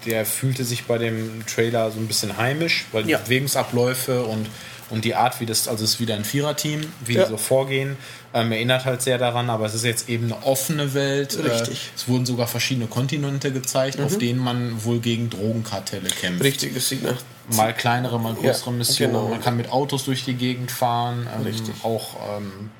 der 0.05 0.25
fühlte 0.25 0.63
sich 0.63 0.85
bei 0.85 0.97
dem 0.97 1.45
Trailer 1.45 1.91
so 1.91 1.99
ein 1.99 2.07
bisschen 2.07 2.37
heimisch, 2.37 2.85
weil 2.91 3.07
Ja. 3.09 3.17
die 3.17 3.23
Bewegungsabläufe 3.25 4.23
und, 4.23 4.47
und 4.89 5.03
die 5.05 5.15
Art, 5.15 5.39
wie 5.39 5.45
das, 5.45 5.67
also 5.67 5.83
es 5.83 5.91
ist 5.95 5.99
wieder 5.99 6.15
ein 6.15 6.25
Viererteam, 6.25 6.81
wie 7.05 7.13
Ja. 7.15 7.23
die 7.23 7.29
so 7.31 7.37
vorgehen, 7.37 7.97
ähm, 8.33 8.51
erinnert 8.51 8.85
halt 8.85 9.01
sehr 9.01 9.17
daran, 9.17 9.49
aber 9.49 9.65
es 9.65 9.73
ist 9.73 9.83
jetzt 9.85 10.09
eben 10.09 10.25
eine 10.25 10.43
offene 10.45 10.93
Welt. 10.93 11.37
Richtig. 11.37 11.69
Mhm. 11.69 11.73
Äh, 11.73 11.95
es 11.95 12.07
wurden 12.07 12.25
sogar 12.25 12.47
verschiedene 12.47 12.87
Kontinente 12.87 13.51
gezeigt, 13.51 13.99
auf 13.99 14.17
denen 14.17 14.39
man 14.39 14.83
wohl 14.83 14.99
gegen 14.99 15.29
Drogenkartelle 15.29 16.09
kämpft. 16.09 16.43
Richtig, 16.43 16.75
es 16.75 16.89
sieht 16.89 17.03
nach. 17.03 17.15
Mal 17.55 17.73
kleinere, 17.73 18.19
mal 18.19 18.33
größere 18.33 18.71
Ja, 18.71 18.77
Missionen. 18.77 19.13
genau. 19.13 19.27
Man 19.29 19.41
kann 19.41 19.55
mit 19.55 19.71
Autos 19.71 20.05
durch 20.05 20.25
die 20.25 20.33
Gegend 20.33 20.71
fahren. 20.71 21.27
Ähm, 21.35 21.43
Richtig. 21.43 21.75
Auch, 21.83 22.15
ähm, 22.37 22.71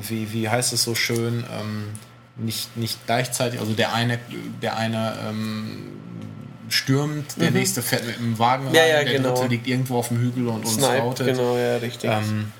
wie, 0.00 0.32
wie 0.32 0.48
heißt 0.48 0.72
es 0.72 0.82
so 0.82 0.94
schön, 0.94 1.44
ähm, 1.58 1.84
nicht, 2.36 2.76
nicht 2.76 2.98
gleichzeitig, 3.06 3.60
also 3.60 3.72
der 3.74 3.92
eine, 3.92 4.18
der 4.62 4.76
eine 4.78 5.14
ähm, 5.28 5.88
stürmt, 6.72 7.40
der 7.40 7.50
nächste 7.50 7.82
fährt 7.82 8.06
mit 8.06 8.16
dem 8.18 8.38
Wagen 8.38 8.64
rein, 8.64 8.70
Mhm. 8.72 8.76
Ja, 8.76 8.86
ja, 8.86 9.04
der 9.04 9.12
genau. 9.14 9.34
dritte 9.34 9.46
liegt 9.48 9.66
irgendwo 9.66 9.98
auf 9.98 10.08
dem 10.08 10.18
Hügel 10.18 10.48
und 10.48 10.60
uns 10.64 10.74
Snipe, 10.74 11.02
outet. 11.02 11.26
genau, 11.26 11.56
ja, 11.56 11.76
richtig. 11.76 12.10
Ähm, 12.10 12.52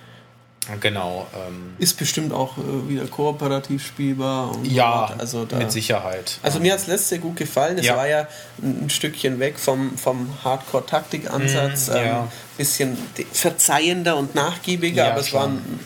genau. 0.80 1.26
Ähm, 1.34 1.74
Ist 1.78 1.98
bestimmt 1.98 2.32
auch 2.32 2.56
äh, 2.58 2.88
wieder 2.88 3.06
kooperativ 3.06 3.84
spielbar. 3.86 4.52
Und 4.54 4.64
so 4.66 4.70
ja, 4.70 5.02
weiter. 5.10 5.16
also 5.20 5.44
da, 5.44 5.56
mit 5.56 5.72
Sicherheit. 5.72 6.38
Also 6.42 6.60
mir 6.60 6.72
hat 6.72 6.78
das 6.80 6.86
letzte 6.86 7.18
gut 7.18 7.36
gefallen. 7.36 7.78
Es 7.78 7.86
Ja. 7.86 7.96
war 7.96 8.06
ja 8.06 8.28
ein, 8.62 8.88
Stückchen 8.88 9.40
weg 9.40 9.58
vom, 9.58 9.96
vom 9.98 10.28
Hardcore-Taktik-Ansatz. 10.44 11.88
Mm, 11.88 11.92
ja. 11.94 12.02
ähm, 12.20 12.28
bisschen 12.56 12.96
de- 13.18 13.26
verzeihender 13.32 14.16
und 14.16 14.34
nachgiebiger, 14.34 15.04
Ja, 15.04 15.10
aber 15.12 15.20
es 15.20 15.32
war 15.32 15.42
schon. 15.44 15.52
ein, 15.56 15.80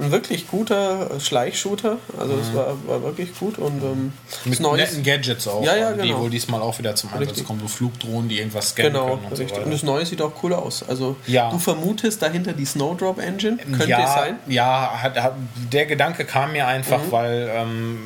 ein 0.00 0.10
wirklich 0.12 0.46
guter 0.48 1.18
Schleichshooter. 1.20 1.98
Also 2.18 2.34
es 2.38 2.54
war, 2.54 2.76
war 2.86 3.02
wirklich 3.02 3.36
gut 3.38 3.58
und 3.58 3.82
ähm, 3.82 4.12
mit 4.44 4.60
Neues. 4.60 4.90
netten 4.92 5.02
Gadgets 5.02 5.48
auch, 5.48 5.64
Ja, 5.64 5.74
ja, 5.76 5.92
die 5.92 6.08
genau. 6.08 6.20
wohl 6.20 6.30
diesmal 6.30 6.62
auch 6.62 6.78
wieder 6.78 6.94
zum 6.94 7.10
Einsatz 7.12 7.30
Richtig. 7.30 7.46
kommen, 7.46 7.60
so 7.60 7.68
Flugdrohnen, 7.68 8.28
die 8.28 8.38
irgendwas 8.38 8.70
scannen 8.70 8.92
Genau, 8.92 9.06
können 9.16 9.24
und 9.24 9.36
so 9.36 9.42
richtig. 9.42 9.52
weiter. 9.56 9.64
und 9.66 9.72
das 9.72 9.82
Neue 9.82 10.06
sieht 10.06 10.22
auch 10.22 10.32
cool 10.42 10.54
aus. 10.54 10.84
Also 10.88 11.16
Ja. 11.26 11.50
du 11.50 11.58
vermutest 11.58 12.22
dahinter 12.22 12.52
die 12.52 12.64
Snowdrop 12.64 13.18
Engine. 13.18 13.56
Könnte 13.56 13.88
ja, 13.88 14.04
es 14.04 14.12
sein? 14.14 14.38
Ja, 14.46 14.98
hat, 15.02 15.20
hat, 15.20 15.34
der 15.72 15.86
Gedanke 15.86 16.24
kam 16.24 16.52
mir 16.52 16.66
einfach, 16.68 17.02
Mhm. 17.04 17.12
weil 17.12 17.50
ähm, 17.52 17.98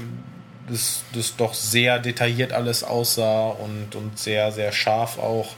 das, 0.70 1.02
das 1.12 1.36
doch 1.36 1.52
sehr 1.52 1.98
detailliert 1.98 2.52
alles 2.52 2.84
aussah 2.84 3.48
und, 3.48 3.94
und 3.94 4.18
sehr, 4.18 4.50
sehr 4.52 4.72
scharf 4.72 5.18
auch. 5.18 5.48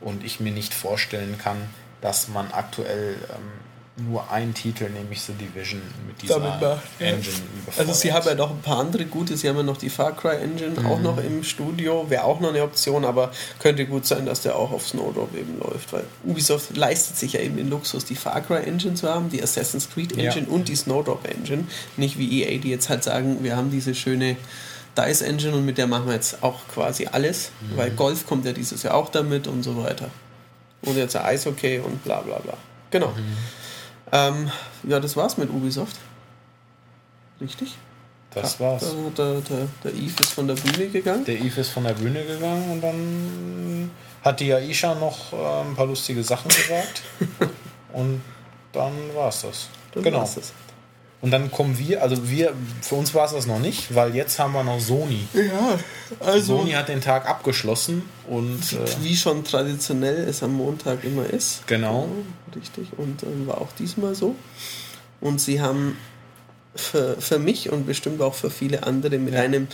Und 0.00 0.22
ich 0.24 0.38
mir 0.38 0.52
nicht 0.52 0.74
vorstellen 0.74 1.38
kann, 1.42 1.56
dass 2.02 2.28
man 2.28 2.52
aktuell 2.52 3.16
ähm, 3.30 3.57
nur 3.98 4.30
einen 4.30 4.54
Titel, 4.54 4.88
nämlich 4.90 5.20
The 5.22 5.32
Division, 5.32 5.82
mit 6.06 6.22
dieser 6.22 6.38
macht, 6.38 6.62
ja. 6.62 6.78
Engine 7.00 7.34
Also 7.76 7.92
sie 7.92 8.12
haben 8.12 8.26
ja 8.26 8.34
noch 8.34 8.50
ein 8.50 8.60
paar 8.60 8.78
andere 8.78 9.04
gute. 9.06 9.36
Sie 9.36 9.48
haben 9.48 9.56
ja 9.56 9.62
noch 9.62 9.76
die 9.76 9.90
Far 9.90 10.16
Cry 10.16 10.36
Engine 10.36 10.78
Mhm. 10.80 10.86
auch 10.86 11.00
noch 11.00 11.18
im 11.18 11.42
Studio. 11.42 12.06
Wäre 12.08 12.24
auch 12.24 12.38
noch 12.40 12.50
eine 12.50 12.62
Option, 12.62 13.04
aber 13.04 13.32
könnte 13.58 13.86
gut 13.86 14.06
sein, 14.06 14.24
dass 14.26 14.42
der 14.42 14.56
auch 14.56 14.70
auf 14.70 14.86
Snowdrop 14.88 15.34
eben 15.36 15.58
läuft. 15.58 15.92
Weil 15.92 16.04
Ubisoft 16.24 16.76
leistet 16.76 17.16
sich 17.16 17.32
ja 17.32 17.40
eben 17.40 17.56
den 17.56 17.70
Luxus, 17.70 18.04
die 18.04 18.14
Far 18.14 18.40
Cry 18.40 18.62
Engine 18.64 18.94
zu 18.94 19.08
haben, 19.08 19.30
die 19.30 19.42
Assassin's 19.42 19.88
Creed 19.90 20.16
Ja. 20.16 20.24
Engine 20.30 20.46
und 20.48 20.68
die 20.68 20.76
Snowdrop 20.76 21.26
Engine. 21.28 21.64
Nicht 21.96 22.18
wie 22.18 22.42
EA, 22.42 22.58
die 22.58 22.70
jetzt 22.70 22.88
halt 22.88 23.02
sagen, 23.04 23.38
wir 23.42 23.56
haben 23.56 23.70
diese 23.70 23.94
schöne 23.94 24.36
DICE 24.96 25.22
Engine 25.22 25.54
und 25.56 25.64
mit 25.64 25.78
der 25.78 25.86
machen 25.86 26.06
wir 26.06 26.14
jetzt 26.14 26.42
auch 26.42 26.60
quasi 26.72 27.06
alles. 27.10 27.50
Mhm. 27.60 27.76
Weil 27.76 27.90
Golf 27.90 28.26
kommt 28.26 28.44
ja 28.46 28.52
dieses 28.52 28.82
Jahr 28.82 28.94
auch 28.94 29.08
damit 29.10 29.46
und 29.46 29.62
so 29.62 29.82
weiter. 29.82 30.10
Und 30.82 30.96
jetzt 30.96 31.14
ja 31.14 31.24
Eishockey 31.24 31.80
und 31.80 32.04
bla 32.04 32.20
bla 32.20 32.38
bla. 32.38 32.54
Genau. 32.90 33.08
Mhm. 33.08 33.36
Ähm, 34.12 34.50
ja, 34.84 35.00
das 35.00 35.16
war's 35.16 35.36
mit 35.36 35.50
Ubisoft. 35.50 35.96
Richtig? 37.40 37.76
Das 38.34 38.60
war's. 38.60 38.94
Der, 39.16 39.34
der, 39.34 39.40
der, 39.40 39.68
der 39.84 39.94
Eve 39.94 40.14
ist 40.20 40.32
von 40.32 40.46
der 40.46 40.54
Bühne 40.54 40.88
gegangen. 40.88 41.24
Der 41.24 41.38
Eve 41.40 41.60
ist 41.60 41.70
von 41.70 41.84
der 41.84 41.94
Bühne 41.94 42.24
gegangen 42.24 42.70
und 42.70 42.80
dann 42.80 43.90
hat 44.22 44.40
die 44.40 44.52
Aisha 44.52 44.94
noch 44.94 45.32
äh, 45.32 45.60
ein 45.62 45.74
paar 45.74 45.86
lustige 45.86 46.22
Sachen 46.22 46.48
gesagt. 46.48 47.02
und 47.92 48.20
dann 48.72 48.92
war's 49.14 49.42
das. 49.42 49.68
Dann 49.92 50.02
genau. 50.02 50.18
war's 50.18 50.34
das. 50.34 50.52
Und 51.20 51.32
dann 51.32 51.50
kommen 51.50 51.76
wir, 51.78 52.00
also 52.02 52.28
wir, 52.28 52.52
für 52.80 52.94
uns 52.94 53.12
war 53.12 53.26
es 53.26 53.32
das 53.32 53.46
noch 53.46 53.58
nicht, 53.58 53.94
weil 53.94 54.14
jetzt 54.14 54.38
haben 54.38 54.52
wir 54.52 54.62
noch 54.62 54.78
Sony. 54.78 55.26
Ja, 55.34 55.78
also 56.20 56.58
Sony 56.58 56.72
hat 56.72 56.88
den 56.88 57.00
Tag 57.00 57.28
abgeschlossen 57.28 58.02
und 58.28 58.60
äh, 58.72 59.02
wie 59.02 59.16
schon 59.16 59.42
traditionell 59.42 60.28
es 60.28 60.44
am 60.44 60.54
Montag 60.54 61.02
immer 61.02 61.26
ist. 61.26 61.66
Genau. 61.66 62.08
richtig. 62.54 62.88
Und 62.96 63.24
ähm, 63.24 63.48
war 63.48 63.60
auch 63.60 63.72
diesmal 63.76 64.14
so. 64.14 64.36
Und 65.20 65.40
sie 65.40 65.60
haben 65.60 65.96
für, 66.76 67.20
für 67.20 67.40
mich 67.40 67.70
und 67.70 67.86
bestimmt 67.86 68.20
auch 68.20 68.34
für 68.34 68.50
viele 68.50 68.84
andere 68.84 69.18
mit 69.18 69.34
einem 69.34 69.66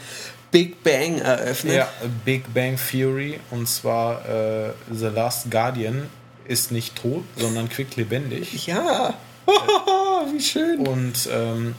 Big 0.50 0.82
Bang 0.82 1.18
eröffnet. 1.18 1.74
ja, 1.74 1.88
Big 2.24 2.54
Bang 2.54 2.78
Theory 2.78 3.40
und 3.50 3.68
zwar 3.68 4.26
äh, 4.26 4.70
The 4.90 5.06
Last 5.06 5.50
Guardian 5.50 6.06
ist 6.46 6.70
nicht 6.70 6.96
tot, 6.96 7.24
sondern 7.36 7.68
quicklebendig 7.68 8.66
Ja. 8.66 9.14
wie 10.32 10.40
schön. 10.40 10.86
und 10.86 11.28
ähm, 11.30 11.74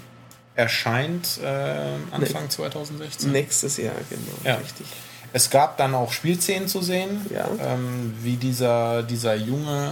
erscheint 0.56 1.40
äh, 1.44 2.16
Anfang 2.16 2.50
2016. 2.50 3.32
Nächstes 3.32 3.78
Jahr, 3.78 3.94
genau. 4.10 4.38
Ja. 4.44 4.56
Richtig. 4.56 4.86
Es 5.34 5.50
gab 5.50 5.76
dann 5.78 5.94
auch 5.96 6.14
Spielszenen 6.14 6.68
zu 6.70 6.82
sehen, 6.82 7.26
Ja. 7.34 7.46
ähm, 7.62 8.14
wie 8.22 8.38
dieser, 8.38 9.04
dieser 9.04 9.36
Junge 9.36 9.92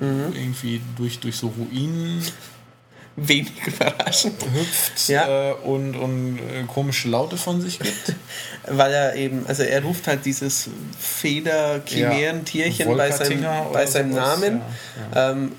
äh, 0.00 0.04
Mhm. 0.04 0.32
irgendwie 0.34 0.82
durch, 0.96 1.18
durch 1.20 1.36
so 1.36 1.46
Ruinen 1.48 2.22
Wenig 3.16 3.52
überraschend. 3.66 4.42
hüpft 4.54 5.08
Ja. 5.08 5.50
äh, 5.50 5.52
und, 5.54 5.94
und 5.96 6.38
äh, 6.38 6.62
komische 6.66 7.08
Laute 7.08 7.36
von 7.38 7.60
sich 7.62 7.78
gibt. 7.78 8.14
Weil 8.66 8.92
er 8.92 9.14
eben, 9.16 9.46
also 9.46 9.62
er 9.62 9.82
ruft 9.82 10.06
halt 10.06 10.24
dieses 10.26 10.68
Feder-Chimären-Tierchen 10.98 12.88
Ja. 12.90 12.94
bei 12.96 13.10
seinem, 13.10 13.44
bei 13.72 13.86
seinem 13.86 14.12
sowas, 14.12 14.40
Namen. 14.40 14.60
ja, 15.14 15.30
Ähm, 15.30 15.52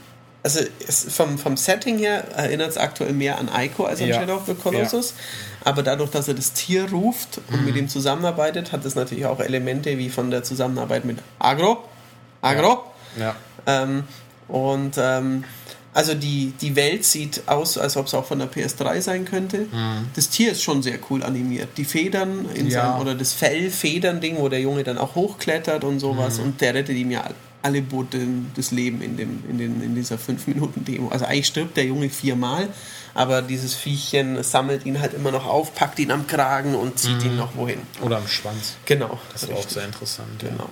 also 0.44 0.60
es, 0.88 1.06
vom, 1.14 1.38
vom 1.38 1.56
Setting 1.58 1.98
her 1.98 2.26
erinnert 2.36 2.70
es 2.72 2.78
aktuell 2.78 3.14
mehr 3.14 3.38
an 3.40 3.50
Ico 3.58 3.86
als 3.86 4.02
an 4.02 4.08
Ja. 4.10 4.16
Shadow 4.20 4.36
of 4.36 4.46
the 4.46 4.54
Colossus. 4.56 5.14
Aber 5.64 5.82
dadurch, 5.84 6.12
dass 6.12 6.28
er 6.28 6.34
das 6.34 6.52
Tier 6.54 6.90
ruft 6.92 7.40
und 7.50 7.62
Mhm. 7.62 7.66
mit 7.66 7.76
ihm 7.78 7.88
zusammenarbeitet, 7.90 8.72
hat 8.74 8.84
es 8.86 8.96
natürlich 8.96 9.26
auch 9.26 9.40
Elemente 9.40 9.98
wie 9.98 10.10
von 10.10 10.30
der 10.30 10.44
Zusammenarbeit 10.44 11.06
mit 11.06 11.20
Agro. 11.40 11.84
Agro. 12.42 12.84
Ja. 13.18 13.36
Ähm, 13.66 14.04
und 14.50 14.96
ähm, 14.98 15.46
also 15.94 16.16
die, 16.16 16.54
die 16.60 16.76
Welt 16.76 17.06
sieht 17.06 17.44
aus, 17.46 17.78
als 17.78 17.96
ob 17.96 18.08
es 18.08 18.14
auch 18.16 18.26
von 18.26 18.40
der 18.40 18.52
PS3 18.52 19.00
sein 19.00 19.26
könnte. 19.26 19.68
Das 20.16 20.28
Tier 20.30 20.52
ist 20.52 20.64
schon 20.64 20.82
sehr 20.82 20.98
cool 21.10 21.22
animiert. 21.24 21.70
Die 21.78 21.86
Federn 21.86 22.48
in 22.56 22.68
Ja. 22.68 22.94
seinem, 22.94 23.02
oder 23.02 23.14
das 23.16 23.32
Fell-Federn-Ding, 23.34 24.38
wo 24.40 24.50
der 24.50 24.60
Junge 24.60 24.84
dann 24.84 24.98
auch 24.98 25.14
hochklettert 25.16 25.84
und 25.84 26.00
sowas 26.00 26.40
und 26.40 26.60
der 26.62 26.74
rettet 26.74 26.98
ihm 26.98 27.12
ja 27.12 27.24
alle 27.64 27.82
Boote 27.82 28.20
das 28.56 28.72
Leben 28.72 29.02
in, 29.02 29.18
dem, 29.18 29.44
in, 29.50 29.58
den, 29.58 29.82
in 29.82 29.96
dieser 29.96 30.18
5-Minuten-Demo. 30.18 31.10
Also 31.10 31.26
eigentlich 31.26 31.48
stirbt 31.48 31.76
der 31.78 31.86
Junge 31.86 32.10
viermal, 32.10 32.68
aber 33.14 33.42
dieses 33.42 33.74
Viechchen 33.74 34.44
sammelt 34.44 34.86
ihn 34.86 35.00
halt 35.00 35.14
immer 35.14 35.32
noch 35.32 35.46
auf, 35.48 35.74
packt 35.74 35.98
ihn 36.00 36.12
am 36.12 36.28
Kragen 36.28 36.76
und 36.76 37.00
zieht 37.00 37.24
ihn 37.24 37.36
noch 37.38 37.56
wohin. 37.56 37.80
Oder 38.02 38.18
am 38.18 38.28
Schwanz. 38.28 38.76
Genau. 38.86 39.18
Das 39.32 39.44
ist 39.44 39.54
auch 39.54 39.68
sehr 39.68 39.86
interessant. 39.86 40.44
Ja. 40.44 40.50
Genau. 40.50 40.70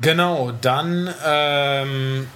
Genau, 0.00 0.52
dann 0.60 1.12
ähm, 1.24 2.26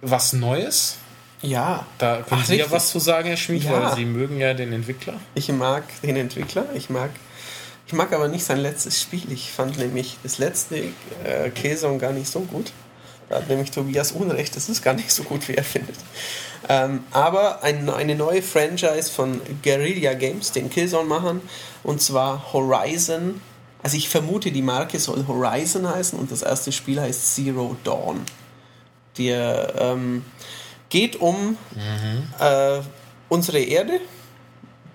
was 0.00 0.32
Neues. 0.32 0.96
Ja. 1.42 1.86
Da 1.98 2.22
können 2.22 2.40
Ach, 2.42 2.46
Sie 2.46 2.54
ja 2.54 2.64
richtig. 2.64 2.72
was 2.72 2.90
zu 2.90 2.98
sagen, 2.98 3.28
Herr 3.28 3.36
Schmid, 3.36 3.64
Ja. 3.64 3.82
weil 3.82 3.94
Sie 3.96 4.04
mögen 4.04 4.38
ja 4.38 4.54
den 4.54 4.72
Entwickler. 4.72 5.14
Ich 5.34 5.48
mag 5.50 5.84
den 6.02 6.16
Entwickler, 6.16 6.66
ich 6.74 6.88
mag, 6.88 7.10
ich 7.86 7.92
mag 7.92 8.12
aber 8.12 8.28
nicht 8.28 8.44
sein 8.44 8.58
letztes 8.58 9.00
Spiel. 9.00 9.30
Ich 9.30 9.52
fand 9.52 9.78
nämlich 9.78 10.18
das 10.22 10.38
letzte 10.38 10.76
äh, 11.24 11.50
Killzone 11.54 11.98
gar 11.98 12.12
nicht 12.12 12.28
so 12.28 12.40
gut. 12.40 12.72
Da 13.28 13.36
hat 13.36 13.48
nämlich 13.48 13.70
Tobias 13.70 14.12
Unrecht, 14.12 14.54
das 14.56 14.68
ist 14.68 14.82
gar 14.82 14.94
nicht 14.94 15.10
so 15.10 15.24
gut, 15.24 15.48
wie 15.48 15.54
er 15.54 15.64
findet. 15.64 15.96
Ähm, 16.68 17.04
aber 17.10 17.62
ein, 17.62 17.88
eine 17.90 18.14
neue 18.14 18.42
Franchise 18.42 19.10
von 19.10 19.40
Guerrilla 19.62 20.14
Games, 20.14 20.52
den 20.52 20.70
Killzone 20.70 21.08
machen, 21.08 21.40
und 21.82 22.00
zwar 22.00 22.52
Horizon. 22.52 23.40
Also 23.82 23.96
ich 23.96 24.08
vermute, 24.08 24.50
die 24.50 24.62
Marke 24.62 24.98
soll 24.98 25.26
Horizon 25.26 25.88
heißen 25.88 26.18
und 26.18 26.30
das 26.30 26.42
erste 26.42 26.72
Spiel 26.72 27.00
heißt 27.00 27.34
Zero 27.34 27.76
Dawn. 27.84 28.22
Der 29.18 29.74
ähm, 29.78 30.24
geht 30.88 31.16
um 31.16 31.56
äh, 32.40 32.80
unsere 33.28 33.60
Erde, 33.60 34.00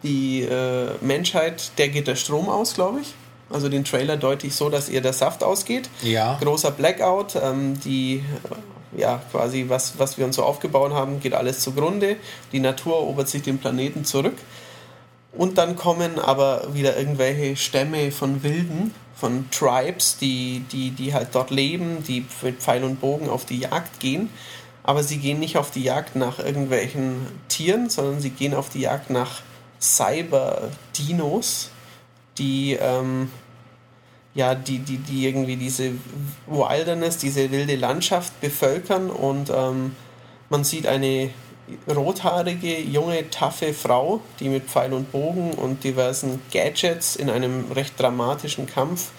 die 0.03 0.41
äh, 0.41 0.89
Menschheit, 1.01 1.71
der 1.77 1.89
geht 1.89 2.07
der 2.07 2.15
Strom 2.15 2.49
aus, 2.49 2.73
glaube 2.73 3.01
ich. 3.01 3.13
Also 3.49 3.69
den 3.69 3.83
Trailer 3.83 4.17
deutlich 4.17 4.55
so, 4.55 4.69
dass 4.69 4.89
ihr 4.89 5.01
der 5.01 5.13
Saft 5.13 5.43
ausgeht. 5.43 5.89
Ja. 6.01 6.37
Großer 6.41 6.71
Blackout, 6.71 7.35
ähm, 7.35 7.79
die, 7.81 8.23
ja, 8.95 9.21
quasi 9.31 9.65
was, 9.67 9.99
was 9.99 10.17
wir 10.17 10.25
uns 10.25 10.37
so 10.37 10.43
aufgebaut 10.43 10.93
haben, 10.93 11.19
geht 11.19 11.33
alles 11.33 11.59
zugrunde. 11.59 12.15
Die 12.51 12.59
Natur 12.59 12.95
erobert 12.95 13.27
sich 13.27 13.41
den 13.41 13.57
Planeten 13.57 14.05
zurück. 14.05 14.37
Und 15.33 15.57
dann 15.57 15.75
kommen 15.75 16.19
aber 16.19 16.73
wieder 16.73 16.97
irgendwelche 16.97 17.55
Stämme 17.55 18.11
von 18.11 18.43
Wilden, 18.43 18.93
von 19.15 19.49
Tribes, 19.51 20.17
die, 20.17 20.65
die, 20.71 20.91
die 20.91 21.13
halt 21.13 21.29
dort 21.33 21.51
leben, 21.51 22.03
die 22.05 22.25
mit 22.41 22.61
Pfeil 22.61 22.83
und 22.83 22.99
Bogen 22.99 23.29
auf 23.29 23.45
die 23.45 23.59
Jagd 23.59 23.99
gehen. 23.99 24.29
Aber 24.83 25.03
sie 25.03 25.17
gehen 25.17 25.39
nicht 25.39 25.57
auf 25.57 25.71
die 25.71 25.83
Jagd 25.83 26.15
nach 26.15 26.39
irgendwelchen 26.39 27.27
Tieren, 27.47 27.89
sondern 27.89 28.19
sie 28.19 28.31
gehen 28.31 28.53
auf 28.53 28.69
die 28.69 28.81
Jagd 28.81 29.09
nach 29.09 29.41
Cyber-Dinos, 29.81 31.71
die, 32.37 32.77
ähm, 32.79 33.29
ja, 34.33 34.55
die, 34.55 34.79
die, 34.79 34.97
die 34.97 35.25
irgendwie 35.27 35.57
diese 35.57 35.91
Wilderness, 36.47 37.17
diese 37.17 37.51
wilde 37.51 37.75
Landschaft 37.75 38.39
bevölkern 38.41 39.09
und 39.09 39.49
ähm, 39.53 39.95
man 40.49 40.63
sieht 40.63 40.87
eine 40.87 41.29
rothaarige, 41.89 42.79
junge, 42.79 43.29
taffe 43.29 43.73
Frau, 43.73 44.21
die 44.39 44.49
mit 44.49 44.65
Pfeil 44.65 44.93
und 44.93 45.11
Bogen 45.11 45.53
und 45.53 45.83
diversen 45.83 46.41
Gadgets 46.51 47.15
in 47.15 47.29
einem 47.29 47.71
recht 47.71 47.99
dramatischen 47.99 48.67
Kampf 48.67 49.11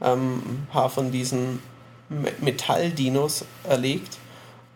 ähm, 0.00 0.36
ein 0.46 0.66
paar 0.72 0.88
von 0.90 1.12
diesen 1.12 1.60
Me- 2.08 2.32
Metalldinos 2.40 3.44
erlegt 3.68 4.16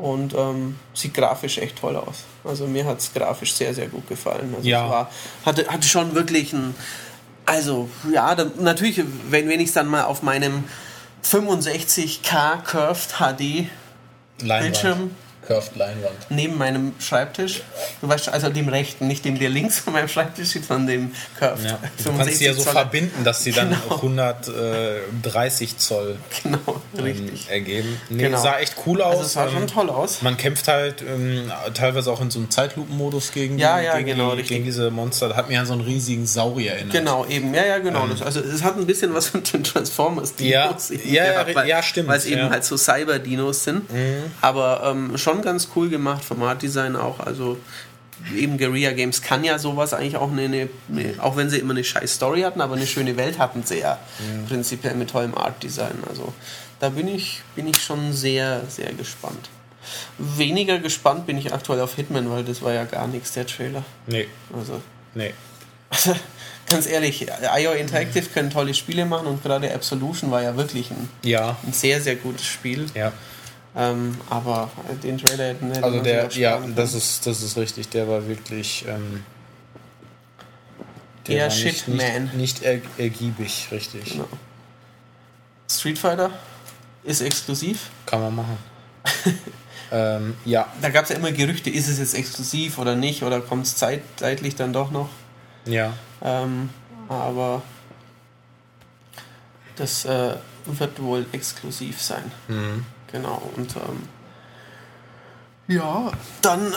und 0.02 0.34
ähm, 0.34 0.76
sieht 0.94 1.14
grafisch 1.14 1.58
echt 1.58 1.78
toll 1.78 1.94
aus. 1.96 2.24
Also 2.44 2.66
mir 2.66 2.84
hat 2.84 2.98
es 2.98 3.12
grafisch 3.14 3.54
sehr, 3.54 3.72
sehr 3.72 3.86
gut 3.86 4.08
gefallen. 4.08 4.52
Also 4.56 4.68
Ja. 4.68 4.84
es 4.84 4.90
war, 4.90 5.10
hatte, 5.46 5.66
hatte 5.68 5.86
schon 5.86 6.14
wirklich 6.16 6.52
ein, 6.52 6.74
also 7.46 7.88
ja, 8.12 8.34
da, 8.34 8.46
natürlich, 8.58 9.00
wenn, 9.30 9.48
wenn 9.48 9.60
ich 9.60 9.68
es 9.68 9.74
dann 9.74 9.86
mal 9.86 10.02
auf 10.04 10.22
meinem 10.22 10.64
65K 11.24 12.62
Curved 12.64 13.14
HD 13.18 13.66
Bildschirm 14.62 15.12
Curved 15.52 15.76
Leinwand. 15.76 16.14
neben 16.30 16.56
meinem 16.58 16.92
Schreibtisch. 16.98 17.62
Du 18.00 18.08
weißt, 18.08 18.28
also 18.28 18.48
dem 18.48 18.68
rechten, 18.68 19.06
nicht 19.08 19.24
dem, 19.24 19.38
der 19.38 19.48
links 19.50 19.78
von 19.80 19.92
meinem 19.92 20.08
Schreibtisch 20.08 20.50
steht, 20.50 20.64
sondern 20.66 20.86
dem 20.86 21.12
Curved. 21.38 21.64
Ja. 21.64 21.78
Du 22.04 22.12
kannst 22.16 22.36
sie 22.38 22.44
ja 22.46 22.52
so 22.54 22.62
65 22.62 22.64
Zoll. 22.64 22.72
verbinden, 22.72 23.24
dass 23.24 23.42
sie 23.44 23.52
dann 23.52 23.70
Genau. 23.70 23.96
130 23.96 25.78
Zoll 25.78 26.16
Genau, 26.42 26.58
ähm, 26.96 27.04
richtig. 27.04 27.48
ergeben. 27.50 28.00
Nee, 28.08 28.22
Genau. 28.24 28.40
sah 28.40 28.58
echt 28.58 28.74
cool 28.86 29.02
aus. 29.02 29.12
Also 29.16 29.22
es 29.26 29.32
sah 29.34 29.48
schon 29.48 29.62
Ähm, 29.62 29.66
toll 29.68 29.90
aus. 29.90 30.22
Man 30.22 30.36
kämpft 30.36 30.68
halt 30.68 31.02
ähm, 31.02 31.50
teilweise 31.74 32.10
auch 32.10 32.20
in 32.20 32.30
so 32.30 32.38
einem 32.38 32.50
Zeitlupenmodus 32.50 33.32
gegen, 33.32 33.58
Ja, 33.58 33.80
ja, 33.80 33.96
gegen, 33.96 34.06
genau, 34.06 34.34
die, 34.34 34.42
gegen 34.42 34.64
diese 34.64 34.90
Monster. 34.90 35.28
Das 35.28 35.36
hat 35.36 35.48
mich 35.48 35.58
an 35.58 35.66
so 35.66 35.72
einen 35.74 35.82
riesigen 35.82 36.26
Saurier 36.26 36.72
erinnert. 36.72 36.92
Genau, 36.92 37.26
eben, 37.26 37.54
ja, 37.54 37.64
ja, 37.64 37.78
genau. 37.78 38.04
Ähm. 38.04 38.16
also 38.24 38.40
es 38.40 38.62
hat 38.62 38.76
ein 38.76 38.86
bisschen 38.86 39.14
was 39.14 39.28
von 39.28 39.42
den 39.42 39.64
Transformers 39.64 40.34
Ja, 40.38 40.76
ja, 40.90 41.24
ja, 41.24 41.32
gehabt, 41.32 41.54
weil, 41.54 41.68
ja, 41.68 41.82
stimmt, 41.82 42.08
Weil 42.08 42.18
es 42.18 42.26
eben. 42.26 42.42
Mhm. 42.46 42.50
halt 42.50 42.64
so 42.64 42.76
Cyber-Dinos 42.76 43.64
sind. 43.64 43.82
Aber 44.40 44.82
ähm, 44.84 45.16
ganz 45.42 45.68
cool 45.76 45.88
gemacht, 45.88 46.24
vom 46.24 46.42
Art-Design 46.42 46.96
auch. 46.96 47.20
Also 47.20 47.58
eben 48.36 48.56
Guerilla 48.58 48.92
Games 48.92 49.20
kann 49.22 49.42
ja 49.44 49.58
sowas 49.58 49.92
eigentlich 49.94 50.16
auch 50.16 50.30
eine, 50.30 50.44
eine, 50.44 50.68
auch 51.18 51.36
wenn 51.36 51.50
sie 51.50 51.58
immer 51.58 51.74
eine 51.74 51.82
scheiß 51.84 52.14
Story 52.14 52.42
hatten, 52.42 52.60
aber 52.60 52.76
eine 52.76 52.86
schöne 52.86 53.16
Welt 53.16 53.38
hatten 53.38 53.62
sie 53.64 53.80
ja 53.80 53.98
prinzipiell 54.48 54.94
mit 54.94 55.10
tollem 55.10 55.36
Art-Design. 55.36 56.04
Also 56.08 56.32
da 56.80 56.88
bin 56.90 57.08
ich, 57.08 57.42
bin 57.54 57.66
ich 57.66 57.82
schon 57.82 58.12
sehr, 58.12 58.62
sehr 58.68 58.92
gespannt. 58.92 59.50
Weniger 60.18 60.78
gespannt 60.78 61.26
bin 61.26 61.36
ich 61.36 61.52
aktuell 61.52 61.80
auf 61.80 61.94
Hitman, 61.96 62.30
weil 62.30 62.44
das 62.44 62.62
war 62.62 62.72
ja 62.72 62.84
gar 62.84 63.08
nichts, 63.08 63.32
der 63.32 63.46
Trailer. 63.46 63.82
Nee, 64.06 64.28
Also 64.56 64.80
nee. 65.14 65.34
also, 65.90 66.14
ganz 66.68 66.86
ehrlich, 66.86 67.26
IO 67.58 67.72
Interactive 67.72 68.26
können 68.26 68.50
tolle 68.50 68.74
Spiele 68.74 69.04
machen 69.04 69.26
und 69.26 69.42
gerade 69.42 69.74
Absolution 69.74 70.30
war 70.30 70.42
ja 70.42 70.56
wirklich 70.56 70.90
ein, 70.92 71.08
Ja, 71.24 71.56
ein 71.66 71.72
sehr, 71.72 72.00
sehr 72.00 72.14
gutes 72.16 72.46
Spiel. 72.46 72.86
ja. 72.94 73.12
Ähm, 73.74 74.18
aber 74.28 74.70
den 75.02 75.16
Trailer 75.18 75.48
hätten 75.48 75.68
hätte 75.68 75.84
Also 75.84 76.00
der, 76.00 76.28
ja, 76.30 76.60
das 76.76 76.94
ist, 76.94 77.26
das 77.26 77.42
ist 77.42 77.56
richtig. 77.56 77.88
Der 77.88 78.06
war 78.06 78.26
wirklich. 78.26 78.84
Ähm, 78.86 79.24
der 81.26 81.34
Der 81.34 81.48
war 81.48 81.56
nicht, 81.56 81.78
Shitman. 81.78 82.24
Nicht, 82.24 82.34
nicht 82.34 82.62
er, 82.62 82.80
ergiebig, 82.98 83.68
richtig. 83.70 84.12
Genau. 84.12 84.28
Street 85.70 85.98
Fighter 85.98 86.30
ist 87.04 87.22
exklusiv. 87.22 87.90
Kann 88.04 88.20
man 88.20 88.34
machen. 88.34 88.58
ähm, 89.92 90.34
ja, 90.44 90.70
Da 90.82 90.90
gab 90.90 91.04
es 91.04 91.10
ja 91.10 91.16
immer 91.16 91.32
Gerüchte, 91.32 91.70
ist 91.70 91.88
es 91.88 91.98
jetzt 91.98 92.14
exklusiv 92.14 92.78
oder 92.78 92.94
nicht 92.94 93.22
oder 93.22 93.40
kommt 93.40 93.66
es 93.66 93.76
zeit, 93.76 94.02
zeitlich 94.16 94.54
dann 94.54 94.72
doch 94.72 94.90
noch? 94.90 95.08
Ja. 95.64 95.94
Ähm, 96.22 96.68
aber 97.08 97.62
das 99.76 100.04
äh, 100.04 100.34
wird 100.66 101.02
wohl 101.02 101.26
exklusiv 101.32 102.00
sein. 102.00 102.30
Mhm. 102.48 102.84
Genau. 103.12 103.42
Und 103.56 103.76
ähm, 103.76 104.08
ja, 105.68 106.10
dann 106.40 106.74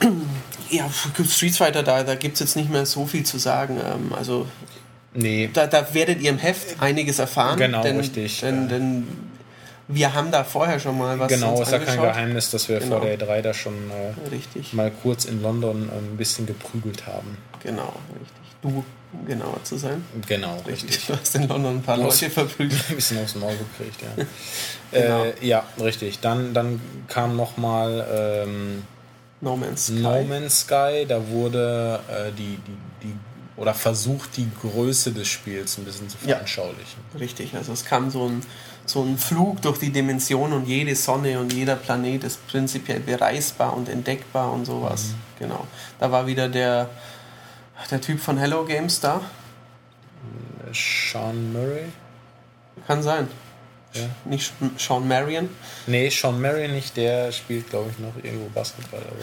ja, 0.70 0.88
Street 1.28 1.56
Fighter, 1.56 1.82
da, 1.82 2.02
da 2.02 2.14
gibt 2.14 2.34
es 2.34 2.40
jetzt 2.40 2.56
nicht 2.56 2.70
mehr 2.70 2.84
so 2.86 3.06
viel 3.06 3.24
zu 3.24 3.38
sagen. 3.38 3.80
Ähm, 3.84 4.12
also 4.12 4.46
Nee, 5.18 5.48
da, 5.50 5.66
da 5.66 5.94
werdet 5.94 6.20
ihr 6.20 6.28
im 6.28 6.36
Heft 6.38 6.82
einiges 6.82 7.18
erfahren. 7.18 7.58
Genau, 7.58 7.82
denn, 7.82 7.96
richtig. 7.96 8.40
Denn, 8.40 8.68
denn 8.68 9.06
wir 9.88 10.12
haben 10.12 10.30
da 10.30 10.44
vorher 10.44 10.78
schon 10.78 10.98
mal 10.98 11.18
was 11.18 11.28
genau, 11.28 11.62
ist 11.62 11.72
ja 11.72 11.78
kein. 11.78 11.98
Geheimnis, 12.00 12.50
dass 12.50 12.68
wir 12.68 12.80
Genau. 12.80 12.98
vor 12.98 13.06
der 13.06 13.18
E3 13.18 13.40
da 13.40 13.54
schon 13.54 13.72
äh, 13.90 14.28
Richtig, 14.28 14.74
mal 14.74 14.90
kurz 14.90 15.24
in 15.24 15.40
London 15.40 15.88
äh, 15.88 15.96
ein 15.96 16.18
bisschen 16.18 16.44
geprügelt 16.44 17.06
haben. 17.06 17.38
genau, 17.62 17.94
richtig. 18.12 18.36
Du, 18.60 18.84
um 19.12 19.26
genauer 19.26 19.62
zu 19.64 19.76
sein. 19.78 20.04
Genau, 20.26 20.56
Richtig. 20.66 20.90
richtig. 20.90 21.06
Du 21.06 21.16
hast 21.18 21.34
in 21.36 21.48
London 21.48 21.76
ein 21.76 21.82
paar. 21.82 21.96
Leute 21.96 22.28
verprügelt. 22.28 22.84
Ein 22.90 22.96
bisschen 22.96 23.22
aufs 23.22 23.36
Maul 23.36 23.54
gekriegt, 23.56 24.02
ja. 24.02 24.24
Genau. 24.92 25.24
äh, 25.24 25.34
ja, 25.46 25.64
richtig. 25.80 26.20
Dann, 26.20 26.54
dann 26.54 26.80
kam 27.08 27.36
nochmal 27.36 28.06
ähm, 28.46 28.84
No 29.40 29.56
Man's 29.56 29.86
Sky. 29.86 29.94
No 30.00 30.22
Man's 30.22 30.60
Sky. 30.60 31.04
Da 31.08 31.28
wurde 31.28 32.00
äh, 32.08 32.32
die, 32.32 32.58
die, 32.66 32.76
die 33.08 33.14
oder 33.56 33.72
versucht, 33.74 34.36
die 34.36 34.48
Größe 34.60 35.12
des 35.12 35.28
Spiels 35.28 35.78
ein 35.78 35.84
bisschen 35.84 36.08
zu 36.08 36.18
Ja. 36.24 36.34
veranschaulichen. 36.36 37.00
Richtig, 37.18 37.54
also 37.54 37.72
es 37.72 37.84
kam 37.86 38.10
so 38.10 38.28
ein, 38.28 38.42
so 38.84 39.02
ein 39.02 39.16
Flug 39.16 39.62
durch 39.62 39.78
die 39.78 39.90
Dimension 39.90 40.52
und 40.52 40.66
jede 40.68 40.94
Sonne 40.94 41.40
und 41.40 41.52
jeder 41.54 41.76
Planet 41.76 42.24
ist 42.24 42.46
prinzipiell 42.48 43.00
bereisbar 43.00 43.74
und 43.74 43.88
entdeckbar 43.88 44.52
und 44.52 44.66
sowas. 44.66 45.04
Mhm. 45.08 45.14
Genau. 45.38 45.66
Da 45.98 46.12
war 46.12 46.26
wieder 46.26 46.48
der, 46.50 46.90
der 47.90 48.00
Typ 48.02 48.20
von 48.20 48.36
Hello 48.36 48.64
Games 48.66 49.00
da. 49.00 49.22
Sean 50.72 51.52
Murray? 51.52 51.86
Kann 52.86 53.02
sein. 53.02 53.28
Ja. 53.96 54.08
Nicht 54.24 54.52
Sean 54.78 55.06
Marion. 55.08 55.48
Nee, 55.86 56.08
Sean 56.10 56.40
Murray 56.40 56.68
nicht, 56.68 56.96
der 56.96 57.32
spielt, 57.32 57.70
glaube 57.70 57.90
ich, 57.90 57.98
noch 57.98 58.12
irgendwo 58.22 58.48
Basketball. 58.50 59.00
Aber 59.00 59.16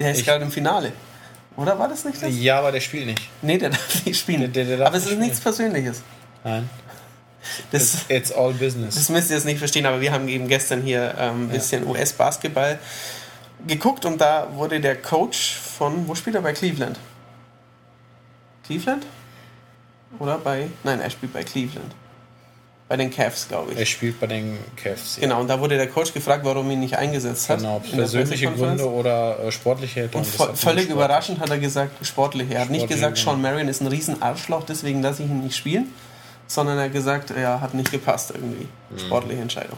Der 0.00 0.12
ist 0.12 0.24
gerade 0.24 0.44
im 0.44 0.50
Finale. 0.52 0.92
Oder 1.56 1.78
war 1.78 1.88
das 1.88 2.04
nicht 2.04 2.22
das? 2.22 2.30
ja, 2.38 2.58
aber 2.60 2.70
der 2.72 2.80
spielt 2.80 3.06
nicht. 3.06 3.20
Nee, 3.42 3.58
der 3.58 3.70
darf 3.70 4.04
nicht 4.04 4.18
spielen. 4.20 4.40
Der- 4.40 4.48
der- 4.48 4.64
der 4.64 4.76
darf 4.78 4.86
aber 4.88 4.96
es 4.96 5.04
ist 5.04 5.10
nicht 5.10 5.20
nichts 5.20 5.40
Persönliches. 5.40 6.02
Nein. 6.44 6.68
Das, 7.70 7.94
It's, 7.94 8.04
it's 8.08 8.32
all 8.32 8.52
business. 8.52 8.94
Das 8.94 9.08
müsst 9.08 9.30
ihr 9.30 9.36
jetzt 9.36 9.44
nicht 9.46 9.58
verstehen, 9.58 9.86
aber 9.86 10.00
wir 10.00 10.12
haben 10.12 10.28
eben 10.28 10.48
gestern 10.48 10.82
hier 10.82 11.14
ähm, 11.18 11.44
ein 11.46 11.48
bisschen 11.48 11.86
US-Basketball 11.86 12.78
geguckt 13.66 14.04
und 14.04 14.20
da 14.20 14.48
wurde 14.54 14.80
der 14.80 14.96
Coach 15.00 15.56
von, 15.56 16.06
wo 16.06 16.14
spielt 16.14 16.36
er 16.36 16.42
bei 16.42 16.52
Cleveland? 16.52 16.98
Cleveland? 18.64 19.04
Oder 20.18 20.38
bei, 20.38 20.68
nein, 20.84 21.00
er 21.00 21.10
spielt 21.10 21.32
bei 21.32 21.42
Cleveland. 21.42 21.92
Bei 22.88 22.96
den 22.96 23.10
Cavs, 23.10 23.48
glaube 23.48 23.72
ich. 23.72 23.78
Er 23.78 23.84
spielt 23.84 24.18
bei 24.18 24.26
den 24.26 24.56
Cavs. 24.76 25.16
ja. 25.16 25.22
Genau, 25.22 25.40
und 25.42 25.48
da 25.48 25.60
wurde 25.60 25.76
der 25.76 25.88
Coach 25.88 26.14
gefragt, 26.14 26.42
warum 26.46 26.70
ihn 26.70 26.80
nicht 26.80 26.96
eingesetzt 26.96 27.48
hat. 27.50 27.58
Genau, 27.58 27.80
persönliche. 27.80 28.50
Gründe 28.50 28.88
oder 28.90 29.38
äh, 29.40 29.52
sportliche 29.52 30.04
hätte. 30.04 30.16
Und 30.16 30.26
vo- 30.26 30.54
völlig 30.54 30.88
überraschend 30.88 31.38
hat 31.40 31.50
er 31.50 31.58
gesagt, 31.58 32.04
sportlich. 32.06 32.50
Er 32.50 32.62
hat 32.62 32.70
nicht 32.70 32.88
gesagt, 32.88 33.16
genau. 33.18 33.32
Sean 33.32 33.42
Marion 33.42 33.68
ist 33.68 33.82
ein 33.82 33.88
riesen 33.88 34.22
Arschloch, 34.22 34.64
deswegen 34.64 35.02
lasse 35.02 35.22
ich 35.22 35.28
ihn 35.28 35.42
nicht 35.44 35.56
spielen. 35.56 35.92
Sondern 36.50 36.78
er 36.78 36.84
hat 36.84 36.94
gesagt, 36.94 37.30
er 37.30 37.60
hat 37.60 37.74
nicht 37.74 37.90
gepasst 37.92 38.30
irgendwie. 38.34 38.66
Mhm. 38.88 38.98
Sportliche 38.98 39.42
Entscheidung. 39.42 39.76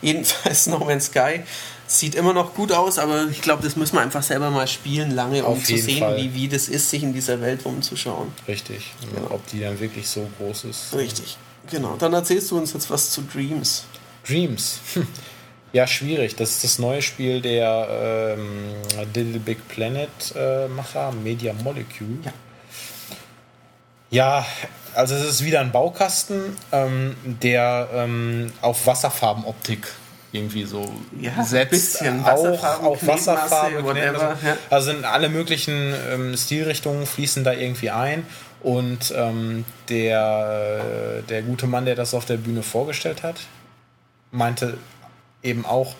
Jedenfalls 0.00 0.66
No 0.68 0.78
Man's 0.78 1.06
Sky 1.06 1.40
sieht 1.86 2.14
immer 2.14 2.32
noch 2.32 2.54
gut 2.54 2.72
aus, 2.72 2.98
aber 2.98 3.26
ich 3.30 3.42
glaube, 3.42 3.62
das 3.62 3.76
müssen 3.76 3.96
wir 3.96 4.00
einfach 4.00 4.22
selber 4.22 4.50
mal 4.50 4.66
spielen, 4.66 5.10
lange, 5.10 5.44
um 5.44 5.62
zu 5.62 5.76
sehen, 5.76 5.98
Fall. 5.98 6.16
wie, 6.16 6.32
wie 6.32 6.48
das 6.48 6.68
ist, 6.68 6.88
sich 6.88 7.02
in 7.02 7.12
dieser 7.12 7.42
Welt 7.42 7.66
umzuschauen. 7.66 8.32
Richtig. 8.48 8.92
Genau. 9.14 9.26
Ob 9.34 9.46
die 9.48 9.60
dann 9.60 9.78
wirklich 9.78 10.08
so 10.08 10.26
groß 10.38 10.64
ist. 10.64 10.94
Richtig. 10.94 11.36
Genau. 11.70 11.96
Dann 11.98 12.12
erzählst 12.12 12.50
du 12.50 12.58
uns 12.58 12.72
jetzt 12.72 12.90
was 12.90 13.10
zu 13.10 13.22
Dreams. 13.22 13.84
Dreams. 14.26 14.80
Ja, 15.72 15.86
schwierig. 15.86 16.36
Das 16.36 16.52
ist 16.52 16.64
das 16.64 16.78
neue 16.78 17.02
Spiel 17.02 17.42
der 17.42 18.36
ähm, 18.38 18.72
Little 19.14 19.40
Big 19.40 19.68
Planet 19.68 20.08
äh, 20.34 20.68
Macher, 20.68 21.12
Media 21.12 21.52
Molecule. 21.52 22.16
Ja. 22.24 22.32
Ja, 24.08 24.46
also 24.94 25.14
es 25.16 25.24
ist 25.28 25.44
wieder 25.44 25.60
ein 25.60 25.72
Baukasten, 25.72 26.56
ähm, 26.72 27.16
der 27.24 27.88
ähm, 27.92 28.52
auf 28.62 28.86
Wasserfarbenoptik 28.86 29.86
irgendwie 30.32 30.64
so 30.64 30.90
Ja, 31.20 31.42
setzt. 31.44 31.70
bisschen 31.72 32.20
auch 32.24 32.26
Wasserfarben, 32.44 32.86
auf 32.86 33.06
Wasserfarbe, 33.06 33.84
whatever, 33.84 34.36
ja. 34.44 34.56
Also 34.70 34.92
in 34.92 35.04
alle 35.04 35.28
möglichen 35.28 35.94
ähm, 36.10 36.36
Stilrichtungen 36.36 37.04
fließen 37.06 37.42
da 37.44 37.52
irgendwie 37.52 37.90
ein. 37.90 38.26
Und 38.66 39.14
ähm, 39.16 39.64
der, 39.88 41.22
der 41.28 41.42
gute 41.42 41.68
Mann, 41.68 41.84
der 41.84 41.94
das 41.94 42.14
auf 42.14 42.24
der 42.24 42.36
Bühne 42.36 42.64
vorgestellt 42.64 43.22
hat, 43.22 43.36
meinte 44.32 44.76
eben 45.40 45.64
auch, 45.64 45.94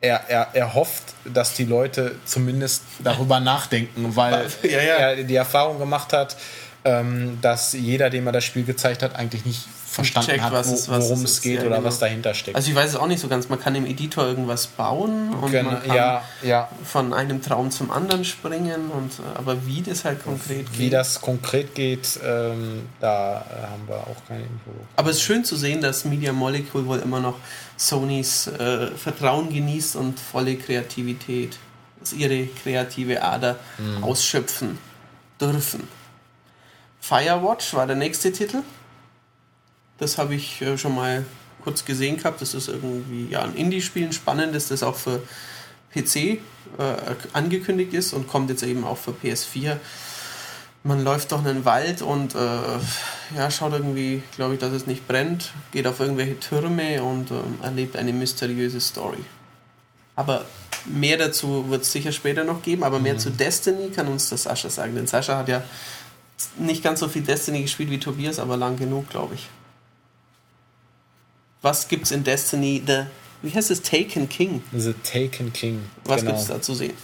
er, 0.00 0.30
er, 0.30 0.50
er 0.52 0.74
hofft, 0.74 1.12
dass 1.24 1.54
die 1.54 1.64
Leute 1.64 2.14
zumindest 2.24 2.84
darüber 3.02 3.40
nachdenken, 3.40 4.14
weil 4.14 4.46
Ja, 4.62 4.80
ja. 4.80 4.94
er 4.94 5.24
die 5.24 5.34
Erfahrung 5.34 5.80
gemacht 5.80 6.12
hat, 6.12 6.36
ähm, 6.84 7.38
dass 7.42 7.72
jeder, 7.72 8.10
dem 8.10 8.28
er 8.28 8.32
das 8.32 8.44
Spiel 8.44 8.62
gezeigt 8.62 9.02
hat, 9.02 9.16
eigentlich 9.16 9.44
nicht 9.44 9.66
verstanden 10.04 10.30
checkt, 10.30 10.42
hat, 10.42 10.66
wo, 10.66 10.92
worum 10.92 11.24
es 11.24 11.40
geht 11.40 11.56
Ja, 11.60 11.66
oder 11.66 11.76
genau. 11.76 11.88
was 11.88 11.98
dahinter 11.98 12.34
steckt. 12.34 12.56
Also 12.56 12.70
ich 12.70 12.76
weiß 12.76 12.90
es 12.90 12.96
auch 12.96 13.06
nicht 13.06 13.20
so 13.20 13.28
ganz. 13.28 13.48
Man 13.48 13.58
kann 13.60 13.74
im 13.74 13.86
Editor 13.86 14.26
irgendwas 14.26 14.66
bauen 14.66 15.34
und 15.34 15.50
Genau, 15.50 15.70
man 15.72 15.82
kann 15.82 15.96
ja, 15.96 16.22
ja. 16.42 16.68
von 16.84 17.12
einem 17.14 17.42
Traum 17.42 17.70
zum 17.70 17.90
anderen 17.90 18.24
springen. 18.24 18.90
Und, 18.90 19.12
äh, 19.18 19.38
aber 19.38 19.66
wie 19.66 19.82
das 19.82 20.04
halt 20.04 20.22
konkret 20.24 20.66
Wie 20.76 20.84
geht. 20.84 20.92
das 20.92 21.20
konkret 21.20 21.74
geht, 21.74 22.18
ähm, 22.24 22.88
da 23.00 23.38
äh, 23.50 23.62
haben 23.66 23.86
wir 23.86 23.96
auch 23.96 24.26
keine 24.28 24.42
Info. 24.42 24.70
aber 24.96 25.10
es 25.10 25.16
ist 25.16 25.22
schön 25.22 25.44
zu 25.44 25.56
sehen, 25.56 25.80
dass 25.80 26.04
Media 26.04 26.32
Molecule 26.32 26.86
wohl 26.86 26.98
immer 26.98 27.20
noch 27.20 27.36
Sonys 27.76 28.46
äh, 28.46 28.88
Vertrauen 28.96 29.48
genießt 29.52 29.96
und 29.96 30.18
volle 30.20 30.56
Kreativität, 30.56 31.56
dass 31.98 32.12
ihre 32.12 32.46
kreative 32.62 33.22
Ader 33.22 33.56
Mhm. 33.78 34.04
ausschöpfen 34.04 34.78
dürfen. 35.40 35.88
Firewatch 37.00 37.72
war 37.74 37.86
der 37.86 37.96
nächste 37.96 38.30
Titel. 38.32 38.58
Das 40.00 40.18
habe 40.18 40.34
ich 40.34 40.60
äh, 40.62 40.76
schon 40.76 40.94
mal 40.96 41.24
kurz 41.62 41.84
gesehen 41.84 42.16
gehabt. 42.16 42.40
Das 42.42 42.54
ist 42.54 42.68
irgendwie 42.68 43.28
ja, 43.30 43.42
ein 43.42 43.54
Indie-Spiel, 43.54 44.06
ein 44.06 44.12
spannendes, 44.12 44.68
das 44.68 44.82
auch 44.82 44.96
für 44.96 45.22
PC 45.94 46.16
äh, 46.16 46.38
angekündigt 47.32 47.92
ist 47.94 48.12
und 48.12 48.28
kommt 48.28 48.50
jetzt 48.50 48.62
eben 48.62 48.84
auch 48.84 48.98
für 48.98 49.12
PS4. 49.12 49.76
Man 50.82 51.04
läuft 51.04 51.32
durch 51.32 51.44
einen 51.44 51.66
Wald 51.66 52.00
und 52.00 52.34
äh, 52.34 52.38
ja, 53.36 53.50
schaut 53.50 53.74
irgendwie, 53.74 54.22
glaube 54.36 54.54
ich, 54.54 54.60
dass 54.60 54.72
es 54.72 54.86
nicht 54.86 55.06
brennt, 55.06 55.52
geht 55.72 55.86
auf 55.86 56.00
irgendwelche 56.00 56.40
Türme 56.40 57.02
und 57.02 57.30
ähm, 57.30 57.58
erlebt 57.62 57.96
eine 57.96 58.14
mysteriöse 58.14 58.80
Story. 58.80 59.22
Aber 60.16 60.46
mehr 60.86 61.18
dazu 61.18 61.68
wird 61.68 61.82
es 61.82 61.92
sicher 61.92 62.12
später 62.12 62.44
noch 62.44 62.62
geben, 62.62 62.82
aber 62.82 62.98
mehr 62.98 63.18
zu 63.18 63.30
Destiny 63.30 63.90
kann 63.90 64.08
uns 64.08 64.30
der 64.30 64.38
Sascha 64.38 64.70
sagen. 64.70 64.94
Denn 64.94 65.06
Sascha 65.06 65.36
hat 65.36 65.48
ja 65.48 65.62
nicht 66.56 66.82
ganz 66.82 67.00
so 67.00 67.08
viel 67.08 67.22
Destiny 67.22 67.60
gespielt 67.62 67.90
wie 67.90 68.00
Tobias, 68.00 68.38
aber 68.38 68.56
lang 68.56 68.78
genug, 68.78 69.10
glaube 69.10 69.34
ich. 69.34 69.48
Was 71.62 71.88
gibt's 71.88 72.10
in 72.10 72.24
Destiny? 72.24 72.82
The, 72.86 73.04
wie 73.42 73.54
heißt 73.54 73.70
es? 73.70 73.82
Taken 73.82 74.28
King. 74.28 74.62
The 74.72 74.94
Taken 74.94 75.52
King. 75.52 75.90
Was 76.04 76.20
genau. 76.20 76.32
gibt's 76.32 76.46
da 76.46 76.60
zu 76.60 76.74
sehen? 76.74 76.94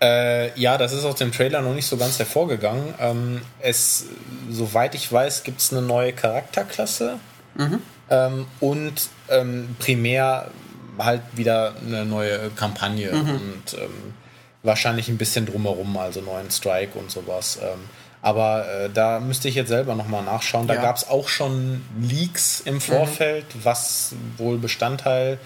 Äh, 0.00 0.58
ja, 0.60 0.76
das 0.76 0.92
ist 0.92 1.04
aus 1.04 1.14
dem 1.14 1.32
Trailer 1.32 1.62
noch 1.62 1.74
nicht 1.74 1.86
so 1.86 1.96
ganz 1.96 2.18
hervorgegangen. 2.18 2.94
Ähm, 3.00 3.40
es, 3.60 4.06
soweit 4.50 4.94
ich 4.94 5.10
weiß, 5.10 5.42
gibt 5.42 5.60
es 5.60 5.72
eine 5.72 5.80
neue 5.80 6.12
Charakterklasse 6.12 7.18
ähm, 8.10 8.46
und 8.60 9.08
ähm, 9.30 9.74
primär 9.78 10.50
halt 10.98 11.22
wieder 11.34 11.74
eine 11.80 12.04
neue 12.04 12.50
Kampagne 12.50 13.10
und 13.10 13.74
ähm, 13.74 14.14
wahrscheinlich 14.62 15.08
ein 15.08 15.16
bisschen 15.16 15.46
drumherum, 15.46 15.96
also 15.96 16.20
neuen 16.20 16.50
Strike 16.50 16.98
und 16.98 17.10
sowas. 17.10 17.58
Aber 18.26 18.66
äh, 18.68 18.90
da 18.92 19.20
müsste 19.20 19.46
ich 19.48 19.54
jetzt 19.54 19.68
selber 19.68 19.94
nochmal 19.94 20.24
nachschauen. 20.24 20.66
Da 20.66 20.74
Ja. 20.74 20.82
gab 20.82 20.96
es 20.96 21.08
auch 21.08 21.28
schon 21.28 21.82
Leaks 22.00 22.60
im 22.60 22.80
Vorfeld, 22.80 23.44
was 23.62 24.16
wohl 24.36 24.58
Bestandteil 24.58 25.38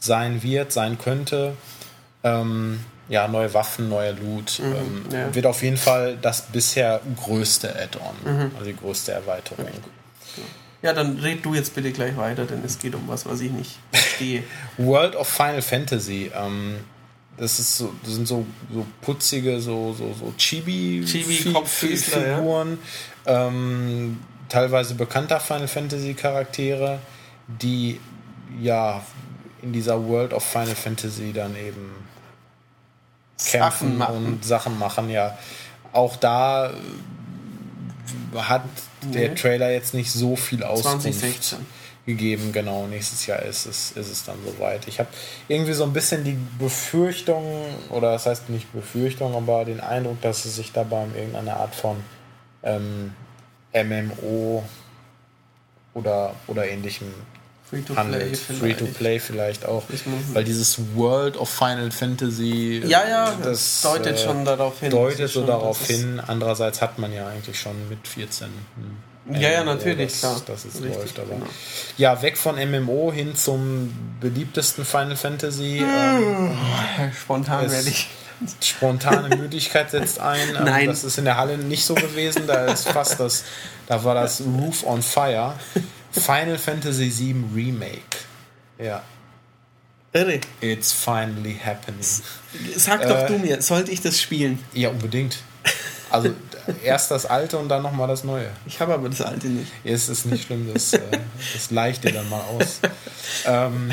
sein 0.00 0.42
wird, 0.42 0.72
sein 0.72 0.98
könnte. 0.98 1.52
Ähm, 2.24 2.80
ja, 3.08 3.28
neue 3.28 3.54
Waffen, 3.54 3.88
neuer 3.88 4.14
Loot. 4.14 4.58
ähm, 4.60 5.04
ja. 5.12 5.32
Wird 5.32 5.46
auf 5.46 5.62
jeden 5.62 5.76
Fall 5.76 6.16
das 6.20 6.42
bisher 6.46 7.00
größte 7.24 7.68
Add-on, 7.76 8.50
also 8.54 8.64
die 8.66 8.74
größte 8.76 9.12
Erweiterung. 9.12 9.68
Ja, 10.82 10.92
dann 10.92 11.18
red 11.18 11.44
du 11.44 11.54
jetzt 11.54 11.72
bitte 11.76 11.92
gleich 11.92 12.16
weiter, 12.16 12.46
denn 12.46 12.62
es 12.64 12.80
geht 12.80 12.96
um 12.96 13.06
was, 13.06 13.26
was 13.26 13.40
ich 13.42 13.52
nicht 13.52 13.78
verstehe. 13.92 14.42
World 14.76 15.14
of 15.14 15.28
Final 15.28 15.62
Fantasy. 15.62 16.32
Ähm, 16.34 16.78
das, 17.36 17.58
ist 17.58 17.76
so, 17.78 17.92
das 18.04 18.14
sind 18.14 18.28
so, 18.28 18.46
so 18.72 18.86
putzige, 19.00 19.60
so, 19.60 19.92
so, 19.92 20.14
so 20.18 20.32
Chibi, 20.38 21.02
Chibi- 21.06 21.36
Fi- 21.66 21.88
ja. 22.26 22.42
Ähm, 23.26 24.18
teilweise 24.48 24.94
bekannter 24.94 25.40
Final 25.40 25.68
Fantasy 25.68 26.14
Charaktere, 26.14 26.98
die 27.48 28.00
ja 28.60 29.02
in 29.62 29.72
dieser 29.72 30.06
World 30.06 30.32
of 30.32 30.44
Final 30.44 30.74
Fantasy 30.74 31.32
dann 31.32 31.56
eben 31.56 31.90
kämpfen 33.42 33.98
Sachen 33.98 34.14
und 34.16 34.44
Sachen 34.44 34.78
machen, 34.78 35.10
ja. 35.10 35.36
auch 35.92 36.16
da 36.16 36.72
hat 38.36 38.62
der. 39.02 39.34
Trailer 39.34 39.70
jetzt 39.70 39.94
nicht 39.94 40.10
so 40.10 40.36
viel 40.36 40.62
Auskunft 40.62 41.02
2016. 41.02 41.58
gegeben. 42.06 42.52
Genau, 42.52 42.86
nächstes 42.86 43.26
Jahr 43.26 43.42
ist 43.42 43.66
es, 43.66 43.92
ist 43.92 44.10
es 44.10 44.24
dann 44.24 44.36
soweit. 44.44 44.86
Ich 44.88 44.98
habe 44.98 45.08
irgendwie 45.48 45.72
so 45.72 45.84
ein 45.84 45.92
bisschen 45.92 46.24
die 46.24 46.38
Befürchtung, 46.58 47.44
oder 47.90 48.12
das 48.12 48.26
heißt 48.26 48.50
nicht 48.50 48.72
Befürchtung, 48.72 49.34
aber 49.34 49.64
den 49.64 49.80
Eindruck, 49.80 50.20
dass 50.20 50.44
es 50.44 50.56
sich 50.56 50.72
dabei 50.72 51.04
um 51.04 51.14
irgendeine 51.14 51.56
Art 51.56 51.74
von 51.74 51.96
ähm, 52.62 53.12
MMO 53.72 54.62
oder, 55.94 56.34
oder 56.46 56.68
ähnlichem 56.68 57.08
handelt. 57.96 58.36
Free-to-Play 58.36 59.18
vielleicht 59.18 59.66
auch. 59.66 59.82
Weil 60.32 60.44
dieses 60.44 60.78
World 60.94 61.36
of 61.36 61.48
Final 61.48 61.90
Fantasy. 61.90 62.82
Ja, 62.86 63.08
ja, 63.08 63.34
das 63.42 63.82
deutet 63.82 64.16
äh, 64.16 64.18
schon 64.18 64.44
darauf 64.44 64.80
hin. 64.80 64.90
Deutet 64.90 65.28
so 65.30 65.44
darauf 65.44 65.84
hin. 65.86 66.20
Andererseits 66.24 66.80
hat 66.82 66.98
man 66.98 67.12
ja 67.12 67.26
eigentlich 67.26 67.58
schon 67.58 67.88
mit 67.88 68.06
14. 68.06 68.46
Hm, 68.48 68.96
ja, 69.30 69.50
ja, 69.50 69.64
natürlich, 69.64 70.12
das, 70.12 70.20
klar. 70.20 70.42
Dass 70.46 70.64
es 70.64 70.74
Richtig, 70.82 70.94
läuft, 70.94 71.18
aber. 71.18 71.34
Genau. 71.34 71.46
Ja, 71.96 72.20
weg 72.22 72.36
von 72.36 72.56
MMO 72.56 73.12
hin 73.12 73.34
zum 73.34 73.92
beliebtesten 74.20 74.84
Final 74.84 75.16
Fantasy. 75.16 75.78
Ähm, 75.78 76.56
Spontan 77.12 77.70
werde 77.70 77.88
ich 77.88 78.08
spontane 78.60 79.36
Müdigkeit 79.36 79.90
setzt 79.90 80.20
ein. 80.20 80.48
Ähm, 80.56 80.64
Nein. 80.64 80.86
Das 80.88 81.04
ist 81.04 81.18
in 81.18 81.24
der 81.24 81.36
Halle 81.36 81.58
nicht 81.58 81.84
so 81.84 81.94
gewesen. 81.94 82.46
Da 82.46 82.66
ist 82.66 82.88
fast 82.88 83.20
das, 83.20 83.44
da 83.86 84.04
war 84.04 84.14
das 84.14 84.42
Roof 84.42 84.84
on 84.84 85.02
Fire. 85.02 85.54
Final 86.10 86.58
Fantasy 86.58 87.12
VII 87.16 87.44
Remake. 87.54 88.18
Ja. 88.78 89.02
Irre. 90.12 90.40
It's 90.60 90.92
finally 90.92 91.58
happening. 91.64 92.04
Sag 92.76 93.02
doch 93.02 93.22
äh, 93.22 93.26
du 93.26 93.38
mir, 93.38 93.62
sollte 93.62 93.90
ich 93.90 94.00
das 94.00 94.20
spielen? 94.20 94.62
Ja, 94.72 94.90
unbedingt. 94.90 95.38
Also 96.14 96.30
erst 96.84 97.10
das 97.10 97.26
alte 97.26 97.58
und 97.58 97.68
dann 97.68 97.82
nochmal 97.82 98.06
das 98.06 98.22
neue. 98.22 98.48
Ich 98.66 98.80
habe 98.80 98.94
aber 98.94 99.08
das 99.08 99.20
alte 99.20 99.48
nicht. 99.48 99.72
Es 99.82 100.08
ist 100.08 100.26
nicht 100.26 100.46
schlimm, 100.46 100.72
das, 100.72 100.92
äh, 100.92 101.00
das 101.54 101.70
leicht 101.70 102.04
dir 102.04 102.12
dann 102.12 102.28
mal 102.30 102.40
aus. 102.40 102.80
ähm, 103.46 103.90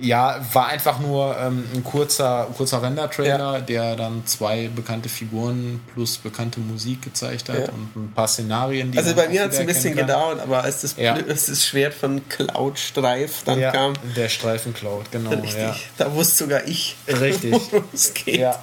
ja, 0.00 0.40
war 0.52 0.68
einfach 0.68 1.00
nur 1.00 1.36
ähm, 1.38 1.64
ein 1.74 1.84
kurzer, 1.84 2.48
kurzer 2.56 2.82
Render-Trailer, 2.82 3.54
ja. 3.54 3.60
der 3.60 3.96
dann 3.96 4.26
zwei 4.26 4.68
bekannte 4.68 5.08
Figuren 5.08 5.80
plus 5.94 6.18
bekannte 6.18 6.60
Musik 6.60 7.02
gezeigt 7.02 7.48
hat 7.48 7.58
ja. 7.58 7.72
und 7.72 7.96
ein 7.96 8.12
paar 8.12 8.28
Szenarien. 8.28 8.92
Die 8.92 8.98
also 8.98 9.14
bei 9.14 9.28
mir 9.28 9.42
hat 9.42 9.52
es 9.52 9.58
ein 9.58 9.66
bisschen 9.66 9.96
gedauert, 9.96 10.40
aber 10.40 10.62
als 10.62 10.82
das, 10.82 10.96
ja. 10.96 11.14
als 11.14 11.46
das 11.46 11.66
Schwert 11.66 11.94
von 11.94 12.28
Cloud 12.28 12.78
Streif 12.78 13.42
dann 13.44 13.60
kam. 13.60 13.94
Der 14.16 14.28
Streifen 14.28 14.74
Cloud, 14.74 15.10
genau. 15.10 15.30
Richtig. 15.30 15.88
Da 15.96 16.12
wusste 16.14 16.44
sogar 16.44 16.66
ich, 16.66 16.96
Richtig. 17.08 17.52
worum 17.52 17.84
es 17.92 18.14
geht. 18.14 18.40
Ja. 18.40 18.62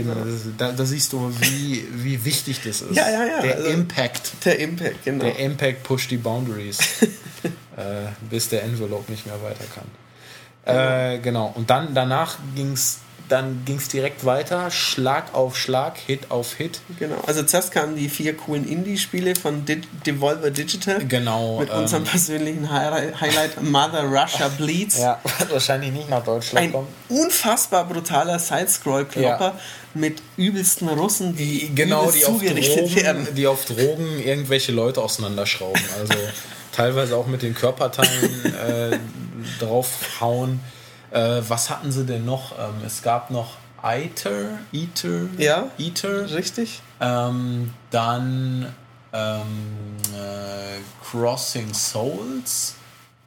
Eben, 0.00 0.54
da, 0.58 0.72
da, 0.72 0.84
siehst 0.84 1.12
du, 1.12 1.32
wie, 1.40 1.86
wie 1.92 2.24
wichtig 2.24 2.60
das 2.64 2.82
ist. 2.82 2.96
Ja, 2.96 3.08
ja, 3.10 3.24
ja. 3.24 3.42
Der 3.42 3.56
also, 3.56 3.68
Impact. 3.68 4.32
Der 4.44 4.58
Impact, 4.58 5.04
genau. 5.04 5.24
Der 5.24 5.38
Impact 5.38 5.82
pusht 5.82 6.10
die 6.10 6.16
Boundaries, 6.16 6.78
äh, 7.76 8.08
bis 8.28 8.48
der 8.48 8.64
Envelope 8.64 9.10
nicht 9.10 9.26
mehr 9.26 9.42
weiter 9.42 9.64
kann. 9.74 9.86
Äh, 10.64 11.18
genau. 11.18 11.52
Und 11.54 11.70
dann 11.70 11.94
danach 11.94 12.38
ging 12.54 12.72
es 12.72 13.00
dann 13.32 13.64
ging 13.64 13.76
es 13.76 13.88
direkt 13.88 14.26
weiter, 14.26 14.70
Schlag 14.70 15.34
auf 15.34 15.56
Schlag, 15.56 15.96
Hit 15.96 16.30
auf 16.30 16.54
Hit. 16.54 16.80
Genau, 16.98 17.16
also 17.26 17.42
zuerst 17.42 17.72
kamen 17.72 17.96
die 17.96 18.10
vier 18.10 18.36
coolen 18.36 18.68
Indie-Spiele 18.68 19.34
von 19.36 19.64
Di 19.64 19.80
Devolver 20.04 20.50
Digital. 20.50 21.02
Genau. 21.06 21.60
Mit 21.60 21.70
ähm, 21.70 21.78
unserem 21.78 22.04
persönlichen 22.04 22.70
Hi 22.70 23.10
Highlight 23.18 23.62
Mother 23.62 24.04
Russia 24.04 24.48
Bleeds. 24.48 24.98
Ja, 24.98 25.18
wahrscheinlich 25.48 25.92
nicht 25.92 26.10
nach 26.10 26.22
Deutschland 26.22 26.66
Ein 26.66 26.72
kommt. 26.72 26.88
unfassbar 27.08 27.86
brutaler 27.86 28.38
Side-Scroll-Klopper 28.38 29.54
ja. 29.56 29.60
Mit 29.94 30.22
übelsten 30.36 30.88
Russen, 30.88 31.36
die 31.36 31.70
genau, 31.74 32.10
die 32.10 32.24
auf, 32.24 32.40
Drogen, 32.40 32.96
werden. 32.96 33.28
die 33.34 33.46
auf 33.46 33.64
Drogen 33.64 34.20
irgendwelche 34.22 34.72
Leute 34.72 35.02
auseinanderschrauben. 35.02 35.82
Also 35.98 36.14
teilweise 36.72 37.16
auch 37.16 37.26
mit 37.26 37.42
den 37.42 37.54
Körperteilen 37.54 38.54
äh, 38.54 38.98
draufhauen. 39.60 40.60
Äh, 41.10 41.42
was 41.46 41.70
hatten 41.70 41.92
sie 41.92 42.04
denn 42.04 42.24
noch? 42.24 42.52
Ähm, 42.58 42.74
es 42.86 43.02
gab 43.02 43.30
noch 43.30 43.56
Eater, 43.82 44.58
Eater, 44.72 45.28
ja, 45.38 45.70
Eater, 45.78 46.30
richtig. 46.32 46.80
Ähm, 47.00 47.72
dann 47.90 48.72
ähm, 49.12 49.96
äh, 50.14 50.80
Crossing 51.04 51.74
Souls. 51.74 52.76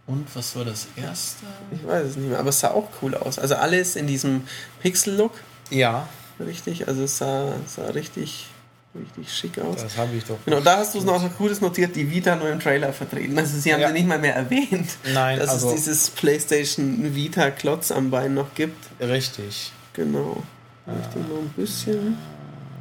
Und 0.07 0.27
was 0.35 0.55
war 0.55 0.65
das 0.65 0.87
erste? 0.95 1.45
Ich 1.71 1.85
weiß 1.85 2.05
es 2.09 2.15
nicht 2.15 2.29
mehr, 2.29 2.39
aber 2.39 2.49
es 2.49 2.59
sah 2.59 2.71
auch 2.71 2.87
cool 3.01 3.15
aus. 3.15 3.39
Also 3.39 3.55
alles 3.55 3.95
in 3.95 4.05
diesem 4.07 4.47
Pixel-Look. 4.81 5.31
Ja. 5.71 6.07
Richtig, 6.39 6.87
also 6.87 7.03
es 7.03 7.17
sah, 7.17 7.53
sah 7.67 7.89
richtig 7.91 8.47
richtig 8.95 9.33
schick 9.33 9.59
aus. 9.59 9.81
Das 9.81 9.97
habe 9.97 10.15
ich 10.15 10.23
doch. 10.23 10.37
Genau, 10.45 10.59
da 10.59 10.77
hast 10.77 10.95
du 10.95 10.99
es 10.99 11.05
noch 11.05 11.21
Gutes 11.37 11.61
notiert, 11.61 11.95
die 11.95 12.09
Vita 12.09 12.35
nur 12.35 12.49
im 12.49 12.59
Trailer 12.59 12.91
vertreten. 12.93 13.37
Also 13.37 13.59
sie 13.59 13.71
haben 13.73 13.81
ja. 13.81 13.87
sie 13.87 13.93
nicht 13.93 14.07
mal 14.07 14.19
mehr 14.19 14.35
erwähnt, 14.35 14.97
Nein, 15.13 15.39
dass 15.39 15.49
also 15.49 15.69
es 15.69 15.75
dieses 15.75 16.09
PlayStation 16.09 17.15
Vita 17.15 17.51
Klotz 17.51 17.91
am 17.91 18.09
Bein 18.09 18.33
noch 18.33 18.55
gibt. 18.55 18.83
Richtig. 18.99 19.71
Genau. 19.93 20.41
Möchte 20.85 21.19
noch 21.19 21.39
ein 21.39 21.53
bisschen. 21.55 22.17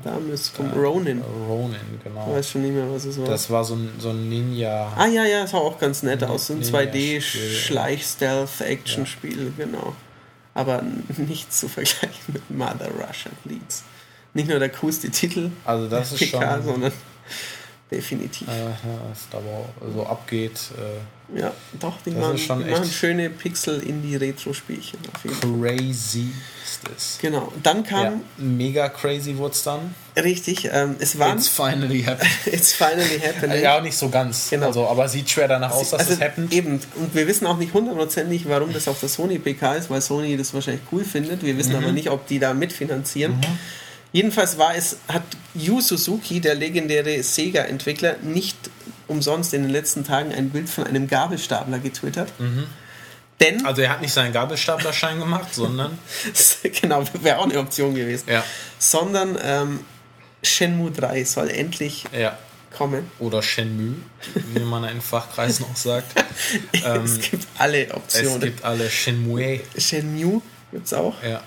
Da 0.02 0.18
müsste 0.18 0.56
vom 0.56 0.72
Ronin. 0.72 1.22
Ronin, 1.48 2.00
genau. 2.02 2.26
Ich 2.28 2.34
weiß 2.36 2.50
schon 2.50 2.62
nicht 2.62 2.74
mehr, 2.74 2.90
was 2.90 3.04
es 3.06 3.18
war. 3.18 3.26
Das 3.26 3.48
war 3.48 3.64
so 3.64 3.74
ein, 3.74 3.88
so 3.98 4.10
ein 4.10 4.28
Ninja. 4.28 4.92
Ah 4.96 5.06
ja, 5.06 5.24
ja, 5.24 5.46
sah 5.46 5.56
auch 5.56 5.78
ganz 5.78 6.02
nett 6.02 6.22
aus. 6.22 6.48
So 6.48 6.52
ein 6.52 6.62
2D-Schleich-Stealth-Action-Spiel, 6.62 9.44
ja. 9.44 9.52
genau. 9.64 9.94
Aber 10.54 10.82
nicht 11.16 11.52
zu 11.52 11.68
vergleichen 11.68 12.32
mit 12.32 12.50
Mother 12.50 12.90
Russia 12.90 13.30
Leads 13.44 13.84
nicht 14.34 14.48
nur 14.48 14.58
der 14.58 14.68
coolste 14.68 15.10
Titel, 15.10 15.50
also 15.64 15.88
das 15.88 16.12
ist 16.12 16.18
PK, 16.18 16.56
schon, 16.56 16.64
sondern 16.64 16.92
definitiv. 17.90 18.48
Was 18.48 19.28
da 19.30 19.38
so 19.94 20.06
abgeht. 20.06 20.58
Äh, 20.76 21.40
ja, 21.40 21.52
doch, 21.80 21.94
die, 22.04 22.10
machen, 22.10 22.36
die 22.36 22.70
machen, 22.70 22.84
schöne 22.84 23.30
Pixel 23.30 23.80
in 23.80 24.02
die 24.02 24.14
Retro-Spielchen. 24.14 24.98
Crazy 25.40 26.30
ist 26.62 26.80
es. 26.94 27.18
Genau, 27.20 27.50
dann 27.62 27.82
kam. 27.82 28.04
Ja, 28.04 28.12
mega 28.36 28.88
crazy 28.90 29.36
wurde 29.36 29.54
es 29.54 29.62
dann. 29.62 29.94
Richtig, 30.16 30.68
ähm, 30.70 30.96
es 30.98 31.18
war. 31.18 31.34
It's 31.34 31.48
finally 31.48 32.02
happening. 32.02 32.30
It's 32.46 32.72
finally 32.72 33.18
happening. 33.18 33.62
ja, 33.62 33.80
nicht 33.80 33.96
so 33.96 34.10
ganz. 34.10 34.50
Genau. 34.50 34.66
Also, 34.66 34.86
aber 34.86 35.08
sieht 35.08 35.30
schwer 35.30 35.48
danach 35.48 35.72
aus, 35.72 35.90
dass 35.90 36.00
also, 36.00 36.12
es 36.14 36.20
happened. 36.20 36.52
Eben, 36.52 36.80
und 36.96 37.14
wir 37.14 37.26
wissen 37.26 37.46
auch 37.46 37.56
nicht 37.56 37.72
hundertprozentig, 37.72 38.46
warum 38.48 38.72
das 38.72 38.86
auf 38.86 39.00
der 39.00 39.08
Sony 39.08 39.38
PK 39.38 39.76
ist, 39.76 39.90
weil 39.90 40.02
Sony 40.02 40.36
das 40.36 40.52
wahrscheinlich 40.52 40.82
cool 40.92 41.04
findet. 41.04 41.42
Wir 41.42 41.56
wissen 41.56 41.72
mhm. 41.72 41.84
aber 41.84 41.92
nicht, 41.92 42.10
ob 42.10 42.26
die 42.26 42.38
da 42.38 42.52
mitfinanzieren. 42.52 43.36
Mhm. 43.36 43.58
Jedenfalls 44.14 44.58
war 44.58 44.76
es, 44.76 44.98
hat 45.08 45.24
Yu 45.54 45.80
Suzuki, 45.80 46.40
der 46.40 46.54
legendäre 46.54 47.20
Sega-Entwickler, 47.20 48.18
nicht 48.22 48.56
umsonst 49.08 49.52
in 49.54 49.62
den 49.62 49.72
letzten 49.72 50.04
Tagen 50.04 50.32
ein 50.32 50.50
Bild 50.50 50.68
von 50.68 50.84
einem 50.84 51.08
Gabelstapler 51.08 51.80
getwittert. 51.80 52.32
Mhm. 52.38 52.68
Denn, 53.40 53.66
also 53.66 53.82
er 53.82 53.90
hat 53.90 54.02
nicht 54.02 54.14
seinen 54.14 54.32
Gabelstaplerschein 54.32 55.18
gemacht, 55.18 55.48
sondern... 55.52 55.98
genau, 56.80 57.02
wäre 57.22 57.38
auch 57.38 57.44
eine 57.46 57.58
Option 57.58 57.96
gewesen. 57.96 58.30
Ja. 58.30 58.44
Sondern 58.78 59.36
ähm, 59.42 59.80
Shenmue 60.44 60.92
3 60.92 61.24
soll 61.24 61.50
endlich 61.50 62.04
ja. 62.16 62.38
kommen. 62.76 63.10
Oder 63.18 63.42
Shenmue, 63.42 63.96
wie 64.52 64.60
man 64.60 64.84
in 64.84 65.00
Fachkreisen 65.00 65.66
auch 65.66 65.76
sagt. 65.76 66.24
es 66.72 66.84
ähm, 66.84 67.20
gibt 67.20 67.48
alle 67.58 67.92
Optionen. 67.92 68.34
Es 68.34 68.40
gibt 68.40 68.64
alle 68.64 68.88
Shenmue. 68.88 69.58
Shenmue 69.76 70.40
gibt 70.70 70.86
es 70.86 70.94
auch. 70.94 71.20
Ja. 71.24 71.42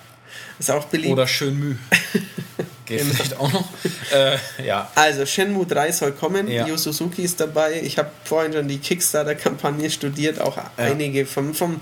Ist 0.59 0.71
auch 0.71 0.85
beliebt. 0.85 1.13
Oder 1.13 1.27
Schönmü. 1.27 1.75
Geht 2.87 2.99
genau. 2.99 3.13
vielleicht 3.13 3.39
auch 3.39 3.51
noch. 3.51 3.67
Äh, 4.13 4.37
ja. 4.65 4.89
Also 4.95 5.25
Shenmue 5.25 5.65
3 5.65 5.91
soll 5.91 6.13
kommen. 6.13 6.47
Ja. 6.47 6.65
Yu 6.65 6.77
Suzuki 6.77 7.23
ist 7.23 7.41
dabei. 7.41 7.81
Ich 7.81 7.97
habe 7.97 8.09
vorhin 8.23 8.53
schon 8.53 8.65
die 8.69 8.77
Kickstarter-Kampagne 8.77 9.89
studiert, 9.89 10.39
auch 10.39 10.55
ja. 10.55 10.71
einige 10.77 11.25
vom, 11.25 11.53
vom, 11.53 11.81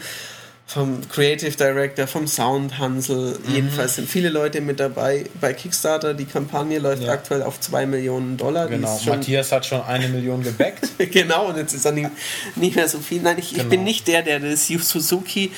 vom 0.66 1.08
Creative 1.08 1.52
Director, 1.52 2.08
vom 2.08 2.26
Sound 2.26 2.80
Hansel. 2.80 3.38
Mhm. 3.46 3.54
Jedenfalls 3.54 3.96
sind 3.96 4.10
viele 4.10 4.30
Leute 4.30 4.60
mit 4.60 4.80
dabei 4.80 5.26
bei 5.40 5.54
Kickstarter. 5.54 6.16
Die 6.16 6.26
Kampagne 6.26 6.80
läuft 6.80 7.04
ja. 7.04 7.12
aktuell 7.12 7.44
auf 7.44 7.60
2 7.60 7.86
Millionen 7.86 8.38
Dollar. 8.38 8.68
Genau. 8.68 9.00
Matthias 9.06 9.52
hat 9.52 9.68
schon 9.68 9.84
eine 9.84 10.08
Million 10.08 10.42
gebackt. 10.42 10.90
genau, 11.12 11.50
und 11.50 11.58
jetzt 11.58 11.76
ist 11.76 11.86
dann 11.86 11.94
nicht, 11.94 12.10
nicht 12.56 12.76
mehr 12.76 12.90
so 12.90 12.98
viel. 12.98 13.22
Nein, 13.22 13.38
ich, 13.38 13.52
genau. 13.52 13.64
ich 13.64 13.70
bin 13.70 13.84
nicht 13.84 14.08
der, 14.08 14.24
der 14.24 14.40
das 14.40 14.68
Yu 14.70 14.80
Suzuki 14.80 15.52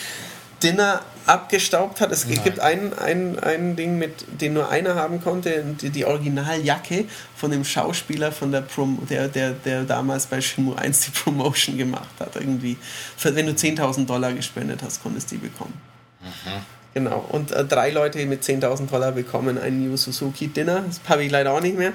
Dinner 0.61 1.02
abgestaubt 1.28 2.02
hat. 2.02 2.12
Es 2.12 2.26
Nein. 2.26 2.44
gibt 2.44 2.60
ein, 2.60 2.98
ein, 2.98 3.40
ein 3.40 3.76
Ding, 3.76 3.98
mit 3.98 4.26
dem 4.41 4.54
nur 4.54 4.70
einer 4.70 4.95
haben 4.95 5.22
konnte, 5.22 5.64
die, 5.82 5.90
die 5.90 6.06
Originaljacke 6.06 7.06
von 7.36 7.52
dem 7.52 7.64
Schauspieler, 7.64 8.32
von 8.32 8.52
der, 8.52 8.62
Prom 8.62 9.06
der, 9.10 9.28
der, 9.28 9.52
der 9.52 9.84
damals 9.84 10.26
bei 10.26 10.41
Shenmue 10.41 10.78
1 10.78 11.02
die 11.02 11.12
Promotion 11.12 11.78
gemacht 11.78 12.10
hat. 12.20 12.36
Irgendwie. 12.36 12.78
Wenn 13.22 13.45
du 13.45 13.52
10.000 13.52 14.06
Dollar 14.06 14.34
gespendet 14.34 14.82
hast, 14.84 15.04
konntest 15.04 15.32
du 15.32 15.36
die 15.36 15.48
bekommen. 15.48 15.74
Mhm. 16.22 16.52
Genau. 16.94 17.26
Und 17.30 17.52
äh, 17.52 17.64
drei 17.64 17.91
Leute 17.91 18.26
mit 18.26 18.44
10.000 18.44 18.88
Dollar 18.90 19.12
bekommen 19.12 19.58
ein 19.60 19.84
New 19.86 19.95
Suzuki 19.98 20.48
Dinner. 20.48 20.84
Das 20.88 20.99
habe 21.08 21.24
ich 21.24 21.32
leider 21.32 21.54
auch 21.54 21.62
nicht 21.62 21.78
mehr. 21.78 21.94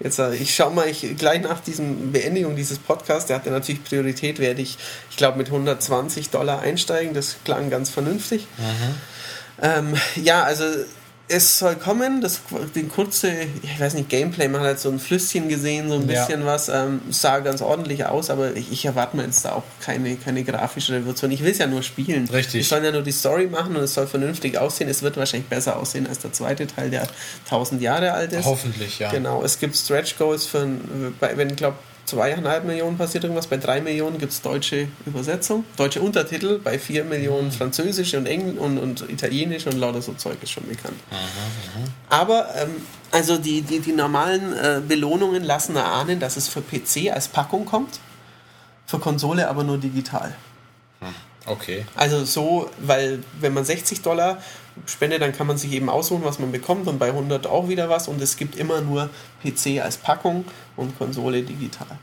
Jetzt, 0.00 0.18
äh, 0.18 0.34
ich 0.34 0.54
schaue 0.54 0.72
mal, 0.72 0.88
ich, 0.88 1.16
gleich 1.16 1.42
nach 1.42 1.60
diesem 1.60 2.12
Beendigung 2.12 2.56
dieses 2.56 2.78
Podcasts, 2.78 3.26
der 3.26 3.36
hatte 3.36 3.50
natürlich 3.50 3.82
Priorität, 3.84 4.38
werde 4.38 4.62
ich, 4.62 4.78
ich 5.10 5.16
glaube, 5.16 5.38
mit 5.38 5.48
120 5.48 6.30
Dollar 6.30 6.60
einsteigen. 6.60 7.14
Das 7.14 7.36
klang 7.44 7.70
ganz 7.70 7.90
vernünftig. 7.90 8.46
Mhm. 8.58 8.94
Ähm, 9.60 9.94
ja, 10.16 10.44
also 10.44 10.64
es 11.30 11.58
soll 11.58 11.76
kommen, 11.76 12.20
das 12.22 12.40
den 12.74 12.88
kurze, 12.88 13.30
ich 13.62 13.78
weiß 13.78 13.94
nicht, 13.94 14.08
Gameplay, 14.08 14.48
man 14.48 14.60
hat 14.62 14.66
halt 14.68 14.80
so 14.80 14.90
ein 14.90 14.98
Flüsschen 14.98 15.48
gesehen, 15.48 15.88
so 15.88 15.96
ein 15.96 16.08
Ja. 16.08 16.24
bisschen 16.24 16.46
was, 16.46 16.68
ähm, 16.68 17.00
sah 17.10 17.40
ganz 17.40 17.60
ordentlich 17.60 18.06
aus, 18.06 18.30
aber 18.30 18.54
ich, 18.56 18.72
ich 18.72 18.84
erwarte 18.86 19.16
mir 19.16 19.24
jetzt 19.24 19.44
da 19.44 19.52
auch 19.52 19.62
keine, 19.80 20.16
keine 20.16 20.42
grafische 20.44 20.94
Revolution. 20.94 21.30
Ich 21.30 21.42
will 21.42 21.50
es 21.50 21.58
ja 21.58 21.66
nur 21.66 21.82
spielen. 21.82 22.26
Richtig. 22.28 22.62
Die 22.62 22.68
sollen 22.68 22.84
ja 22.84 22.92
nur 22.92 23.02
die 23.02 23.12
Story 23.12 23.46
machen 23.46 23.76
und 23.76 23.82
es 23.82 23.94
soll 23.94 24.06
vernünftig 24.06 24.56
aussehen. 24.56 24.88
Es 24.88 25.02
wird 25.02 25.16
wahrscheinlich 25.18 25.48
besser 25.48 25.76
aussehen 25.76 26.06
als 26.06 26.20
der 26.20 26.32
zweite 26.32 26.66
Teil, 26.66 26.90
der 26.90 27.06
1000 27.44 27.82
Jahre 27.82 28.12
alt 28.12 28.32
ist. 28.32 28.46
Hoffentlich, 28.46 28.98
ja. 28.98 29.10
Genau, 29.10 29.42
es 29.42 29.58
gibt 29.58 29.76
Stretch 29.76 30.16
Goals 30.16 30.46
für, 30.46 30.66
wenn 31.20 31.50
ich 31.50 31.56
glaube 31.56 31.76
zweieinhalb 32.08 32.64
Millionen 32.64 32.96
passiert 32.96 33.24
irgendwas, 33.24 33.46
bei 33.46 33.58
drei 33.58 33.80
Millionen 33.80 34.18
gibt 34.18 34.32
es 34.32 34.40
deutsche 34.40 34.88
Übersetzung, 35.06 35.64
deutsche 35.76 36.00
Untertitel, 36.00 36.58
bei 36.58 36.78
vier 36.78 37.04
Millionen 37.04 37.52
französische 37.52 38.18
und 38.18 38.26
Engl 38.26 38.58
und, 38.58 38.78
und 38.78 39.08
italienische 39.08 39.68
und 39.70 39.78
lauter 39.78 40.00
so 40.00 40.14
Zeug 40.14 40.42
ist 40.42 40.50
schon 40.50 40.66
bekannt. 40.66 40.96
Aber 42.08 42.48
ähm, 42.56 42.70
also 43.10 43.36
die, 43.36 43.62
die, 43.62 43.80
die 43.80 43.92
normalen 43.92 44.52
äh, 44.54 44.80
Belohnungen 44.86 45.44
lassen 45.44 45.76
erahnen, 45.76 46.18
dass 46.20 46.36
es 46.36 46.48
für 46.48 46.62
PC 46.62 47.12
als 47.12 47.28
Packung 47.28 47.66
kommt, 47.66 48.00
für 48.86 48.98
Konsole 48.98 49.48
aber 49.48 49.64
nur 49.64 49.78
digital. 49.78 50.34
Okay. 51.48 51.84
Also 51.94 52.24
so, 52.24 52.70
weil 52.78 53.20
wenn 53.40 53.54
man 53.54 53.64
60 53.64 54.02
Dollar 54.02 54.38
spendet, 54.86 55.22
dann 55.22 55.32
kann 55.36 55.46
man 55.46 55.58
sich 55.58 55.72
eben 55.72 55.88
aussuchen, 55.90 56.24
was 56.24 56.38
man 56.38 56.52
bekommt 56.52 56.86
und 56.86 56.98
bei 56.98 57.08
100 57.08 57.46
auch 57.46 57.68
wieder 57.68 57.88
was 57.88 58.08
und 58.08 58.20
es 58.22 58.36
gibt 58.36 58.56
immer 58.56 58.80
nur 58.80 59.10
PC 59.42 59.80
als 59.82 59.96
Packung 59.96 60.44
und 60.76 60.96
Konsole 60.98 61.42
digital. 61.42 61.98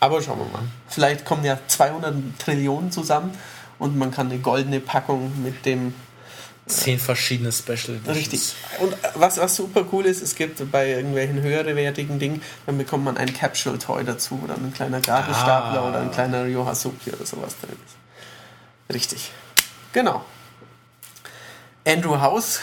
Aber 0.00 0.20
schauen 0.20 0.38
wir 0.40 0.46
mal. 0.46 0.62
Vielleicht 0.88 1.24
kommen 1.24 1.44
ja 1.44 1.58
200 1.68 2.14
Trillionen 2.38 2.90
zusammen 2.90 3.30
und 3.78 3.96
man 3.96 4.10
kann 4.10 4.30
eine 4.30 4.40
goldene 4.40 4.80
Packung 4.80 5.30
mit 5.42 5.64
dem 5.64 5.94
Zehn 6.66 6.98
verschiedene 6.98 7.50
Special 7.50 7.96
Editions. 7.96 8.16
Richtig. 8.16 8.54
Und 8.80 8.94
was, 9.16 9.36
was 9.38 9.56
super 9.56 9.84
cool 9.92 10.06
ist, 10.06 10.22
es 10.22 10.36
gibt 10.36 10.70
bei 10.70 10.90
irgendwelchen 10.90 11.42
höherwertigen 11.42 12.20
Dingen, 12.20 12.40
dann 12.66 12.78
bekommt 12.78 13.04
man 13.04 13.16
ein 13.16 13.32
Capsule 13.32 13.78
Toy 13.78 14.04
dazu 14.04 14.40
oder 14.42 14.54
ein 14.54 14.72
kleiner 14.72 15.00
Gabelstapler 15.00 15.82
Ah. 15.82 15.88
oder 15.88 16.00
ein 16.00 16.12
kleiner 16.12 16.44
Ryo 16.44 16.64
Hasuki 16.64 17.10
oder 17.10 17.26
sowas 17.26 17.56
drin 17.60 17.76
ist. 17.84 17.96
Richtig. 18.92 19.30
Genau. 19.92 20.24
Andrew 21.86 22.20
House 22.20 22.60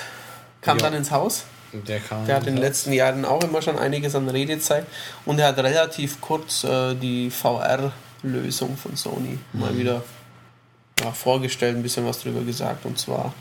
kam 0.62 0.78
Ja. 0.78 0.84
dann 0.86 0.94
ins 0.94 1.12
Haus. 1.12 1.46
Der 1.72 2.00
kam. 2.00 2.26
Der 2.26 2.36
hat 2.38 2.48
in 2.48 2.56
den 2.56 2.62
letzten 2.64 2.92
Jahren 2.94 3.26
auch 3.26 3.44
immer 3.44 3.62
schon 3.62 3.78
einiges 3.78 4.16
an 4.16 4.28
Redezeit 4.28 4.88
und 5.26 5.38
er 5.40 5.50
hat 5.50 5.58
relativ 5.60 6.20
kurz 6.20 6.64
äh, 6.64 6.96
die 6.96 7.30
VR-Lösung 7.30 8.76
von 8.76 8.96
Sony 8.96 9.38
mal 9.54 9.78
wieder 9.78 10.04
ja, 11.00 11.12
vorgestellt, 11.12 11.76
ein 11.78 11.84
bisschen 11.84 12.06
was 12.08 12.22
drüber 12.22 12.42
gesagt 12.42 12.86
und 12.86 12.98
zwar 12.98 13.34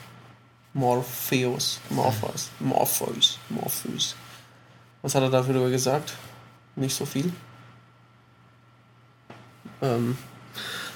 Morpheus, 0.74 1.80
Morpheus, 1.88 2.50
Morpheus, 2.60 3.38
Morpheus. 3.48 4.14
Was 5.00 5.14
hat 5.14 5.22
er 5.22 5.30
darüber 5.30 5.70
gesagt? 5.70 6.12
Nicht 6.76 6.94
so 6.94 7.06
viel. 7.06 7.32
Ähm, 9.80 10.18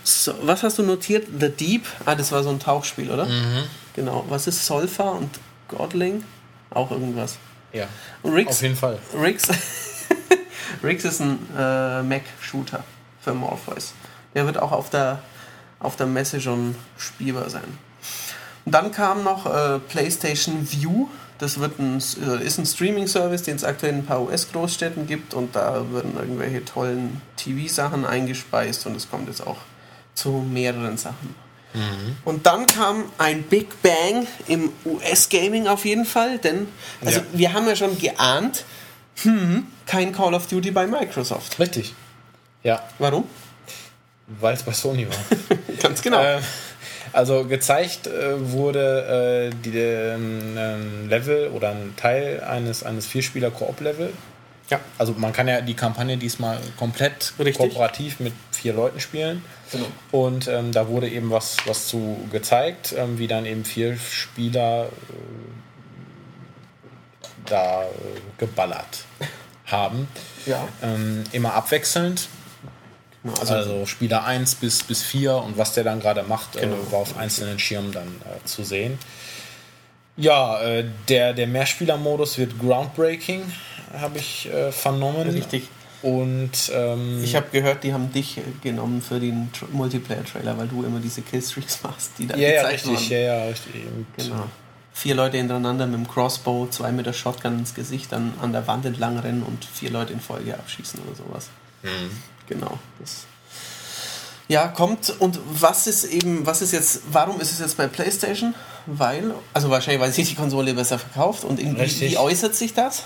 so, 0.04 0.34
was 0.42 0.62
hast 0.62 0.78
du 0.78 0.82
notiert? 0.82 1.28
The 1.38 1.48
Deep? 1.48 1.86
Ah, 2.04 2.14
das 2.14 2.32
war 2.32 2.42
so 2.42 2.50
ein 2.50 2.58
Tauchspiel, 2.58 3.10
oder? 3.10 3.26
Mhm. 3.26 3.64
Genau. 3.94 4.24
Was 4.28 4.46
ist 4.46 4.64
Solfa 4.64 5.10
und 5.10 5.30
Godling? 5.68 6.24
Auch 6.70 6.90
irgendwas. 6.90 7.38
Ja. 7.72 7.86
Riggs, 8.24 8.50
Auf 8.56 8.62
jeden 8.62 8.76
Fall. 8.76 8.98
Riggs, 9.14 9.48
Riggs 10.82 11.04
ist 11.04 11.20
ein 11.20 11.38
äh, 11.56 12.02
Mac-Shooter 12.02 12.84
für 13.20 13.34
Morpheus. 13.34 13.94
Der 14.34 14.46
wird 14.46 14.58
auch 14.58 14.72
auf 14.72 14.90
der, 14.90 15.20
auf 15.78 15.96
der 15.96 16.06
Messe 16.06 16.40
schon 16.40 16.74
spielbar 16.98 17.48
sein. 17.50 17.78
Und 18.64 18.72
dann 18.72 18.92
kam 18.92 19.24
noch 19.24 19.46
äh, 19.46 19.78
PlayStation 19.78 20.70
View. 20.70 21.08
Das 21.38 21.58
wird 21.58 21.78
ein, 21.78 21.98
äh, 21.98 22.44
ist 22.44 22.58
ein 22.58 22.66
Streaming-Service, 22.66 23.42
den 23.42 23.56
es 23.56 23.64
aktuell 23.64 23.92
in 23.92 23.98
ein 24.00 24.06
paar 24.06 24.22
US-Großstädten 24.22 25.06
gibt. 25.06 25.34
Und 25.34 25.56
da 25.56 25.84
werden 25.92 26.14
irgendwelche 26.16 26.64
tollen 26.64 27.20
TV-Sachen 27.36 28.04
eingespeist. 28.04 28.86
Und 28.86 28.96
es 28.96 29.10
kommt 29.10 29.28
jetzt 29.28 29.44
auch 29.46 29.58
zu 30.14 30.30
mehreren 30.30 30.96
Sachen. 30.98 31.34
Und 32.26 32.44
dann 32.46 32.66
kam 32.66 33.04
ein 33.16 33.44
Big 33.44 33.80
Bang 33.82 34.26
im 34.46 34.70
US-Gaming 34.84 35.68
auf 35.68 35.86
jeden 35.86 36.04
Fall, 36.04 36.36
denn 36.38 36.68
also 37.02 37.20
Ja. 37.20 37.26
wir 37.32 37.52
haben 37.54 37.66
ja 37.66 37.74
schon 37.76 37.98
geahnt, 37.98 38.64
hm, 39.22 39.66
kein 39.86 40.12
Call 40.12 40.34
of 40.34 40.46
Duty 40.48 40.70
bei 40.70 40.86
Microsoft. 40.86 41.58
Richtig. 41.58 41.94
Ja, 42.62 42.82
Warum? 42.98 43.24
weil 44.40 44.54
es 44.54 44.62
bei 44.62 44.72
Sony 44.72 45.06
war. 45.08 45.38
Ganz 45.82 46.02
genau. 46.02 46.22
Äh, 46.22 46.40
also 47.14 47.44
gezeigt 47.46 48.06
äh, 48.06 48.52
wurde 48.52 49.50
äh, 49.52 49.56
die, 49.64 49.76
ähm, 49.78 50.56
ein 50.56 51.08
Level 51.08 51.48
oder 51.48 51.70
ein 51.70 51.94
Teil 51.96 52.40
eines, 52.42 52.82
eines 52.82 53.06
Vierspieler-Koop-Level. 53.06 54.12
Ja, 54.72 54.80
Also 54.98 55.12
man 55.16 55.32
kann 55.32 55.48
ja 55.48 55.60
die 55.60 55.74
Kampagne 55.74 56.16
diesmal 56.16 56.58
komplett 56.78 57.34
Richtig. 57.38 57.56
kooperativ 57.56 58.20
mit 58.20 58.32
vier 58.50 58.72
Leuten 58.72 59.00
spielen. 59.00 59.44
genau. 59.70 59.86
Und 60.10 60.48
ähm, 60.48 60.72
da 60.72 60.88
wurde 60.88 61.08
eben 61.08 61.30
was, 61.30 61.56
was 61.66 61.86
zu 61.88 62.16
gezeigt, 62.32 62.94
ähm, 62.96 63.18
wie 63.18 63.26
dann 63.26 63.44
eben 63.46 63.64
vier 63.64 63.96
Spieler 63.98 64.86
äh, 64.86 64.88
da 67.46 67.82
äh, 67.82 67.86
geballert 68.38 69.04
haben. 69.66 70.08
Ja. 70.46 70.66
Ähm, 70.82 71.24
immer 71.32 71.54
abwechselnd. 71.54 72.28
Genau, 73.22 73.34
Also, 73.38 73.54
Also, 73.54 73.86
Spieler 73.86 74.24
1 74.24 74.56
bis, 74.56 74.82
bis 74.82 75.02
4 75.02 75.36
und 75.36 75.56
was 75.58 75.74
der 75.74 75.84
dann 75.84 76.00
gerade 76.00 76.22
macht, 76.22 76.52
Genau. 76.60 76.74
äh, 76.76 76.92
war 76.92 77.00
auf 77.00 77.16
einzelnen 77.18 77.58
Schirmen 77.58 77.92
dann 77.92 78.08
äh, 78.08 78.44
zu 78.46 78.64
sehen. 78.64 78.98
Ja, 80.16 80.60
äh, 80.60 80.84
der, 81.08 81.32
der 81.32 81.46
Mehrspieler-Modus 81.46 82.36
wird 82.36 82.58
groundbreaking, 82.58 83.50
habe 83.98 84.18
ich 84.18 84.48
äh, 84.52 84.72
vernommen. 84.72 85.28
Richtig. 85.28 85.68
Und 86.02 86.50
ähm, 86.74 87.22
ich 87.22 87.36
habe 87.36 87.46
gehört, 87.52 87.84
die 87.84 87.92
haben 87.94 88.12
dich 88.12 88.38
äh, 88.38 88.42
genommen 88.62 89.00
für 89.00 89.20
den 89.20 89.50
Tr- 89.52 89.70
Multiplayer-Trailer, 89.70 90.58
weil 90.58 90.66
du 90.66 90.82
immer 90.82 90.98
diese 90.98 91.22
Killstreaks 91.22 91.82
machst, 91.84 92.10
die 92.18 92.26
da 92.26 92.36
ja, 92.36 92.48
ja, 92.48 92.62
gezeigt 92.62 92.86
richtig, 92.88 93.08
ja, 93.10 93.18
ja, 93.18 93.44
richtig. 93.44 93.74
Und, 93.86 94.06
Genau. 94.16 94.44
Vier 94.94 95.14
Leute 95.14 95.38
hintereinander 95.38 95.86
mit 95.86 95.94
dem 95.94 96.08
Crossbow, 96.08 96.66
zwei 96.70 96.92
mit 96.92 97.06
der 97.06 97.14
Shotgun 97.14 97.60
ins 97.60 97.74
Gesicht, 97.74 98.12
dann 98.12 98.34
an 98.42 98.52
der 98.52 98.66
Wand 98.66 98.84
entlang 98.84 99.18
rennen 99.18 99.42
und 99.42 99.64
vier 99.64 99.90
Leute 99.90 100.12
in 100.12 100.20
Folge 100.20 100.54
abschießen 100.54 101.00
oder 101.06 101.16
sowas. 101.16 101.48
Mhm. 101.82 102.10
Genau. 102.48 102.78
Das 103.00 103.24
ja, 104.48 104.68
kommt 104.68 105.14
und 105.18 105.38
was 105.50 105.86
ist 105.86 106.04
eben, 106.04 106.44
was 106.44 106.60
ist 106.60 106.72
jetzt, 106.72 107.02
warum 107.10 107.40
ist 107.40 107.52
es 107.52 107.60
jetzt 107.60 107.76
bei 107.78 107.86
PlayStation? 107.86 108.54
Weil, 108.84 109.34
also 109.54 109.70
wahrscheinlich, 109.70 110.02
weil 110.02 110.12
sich 110.12 110.28
die 110.28 110.34
Konsole 110.34 110.74
besser 110.74 110.98
verkauft 110.98 111.44
und 111.44 111.58
irgendwie, 111.58 112.10
wie 112.10 112.18
äußert 112.18 112.54
sich 112.54 112.74
das? 112.74 113.04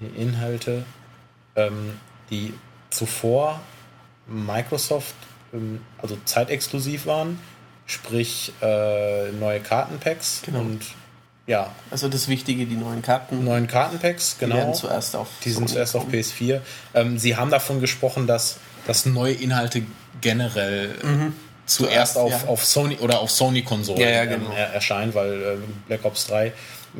Die 0.00 0.20
Inhalte, 0.20 0.84
ähm, 1.56 1.98
die 2.30 2.54
zuvor 2.90 3.60
Microsoft, 4.26 5.14
ähm, 5.52 5.80
also 6.00 6.16
zeitexklusiv 6.24 7.06
waren, 7.06 7.38
sprich 7.86 8.52
äh, 8.60 9.30
neue 9.32 9.60
Kartenpacks 9.60 10.42
Genau. 10.44 10.60
und 10.60 10.82
ja, 11.46 11.70
Also 11.90 12.08
das 12.10 12.28
Wichtige, 12.28 12.66
die 12.66 12.74
neuen 12.76 13.00
Karten, 13.00 13.42
neuen 13.42 13.66
Kartenpacks, 13.66 14.36
die 14.36 14.42
werden 14.42 14.60
genau. 14.60 14.72
zuerst 14.72 15.16
auf 15.16 15.28
Die 15.42 15.48
sind 15.50 15.60
Sony 15.68 15.72
zuerst 15.72 15.96
auf 15.96 16.02
kommen. 16.02 16.14
PS4. 16.14 16.60
Ähm, 16.92 17.18
sie 17.18 17.36
haben 17.36 17.50
davon 17.50 17.80
gesprochen, 17.80 18.26
dass, 18.26 18.58
dass 18.86 19.06
neue 19.06 19.32
Inhalte 19.32 19.82
generell 20.20 20.90
äh, 20.90 21.32
zuerst 21.64 22.14
Zuerst, 22.14 22.16
auf, 22.18 22.30
ja. 22.42 22.48
auf 22.48 22.64
Sony 22.66 22.96
oder 22.96 23.20
auf 23.20 23.30
Sony-Konsolen 23.30 24.00
Ja, 24.00 24.10
ja, 24.10 24.24
genau. 24.26 24.50
ähm, 24.50 24.56
er- 24.56 24.74
erscheinen, 24.74 25.14
weil 25.14 25.32
äh, 25.42 25.56
Black 25.86 26.04
Ops 26.04 26.26
3 26.26 26.52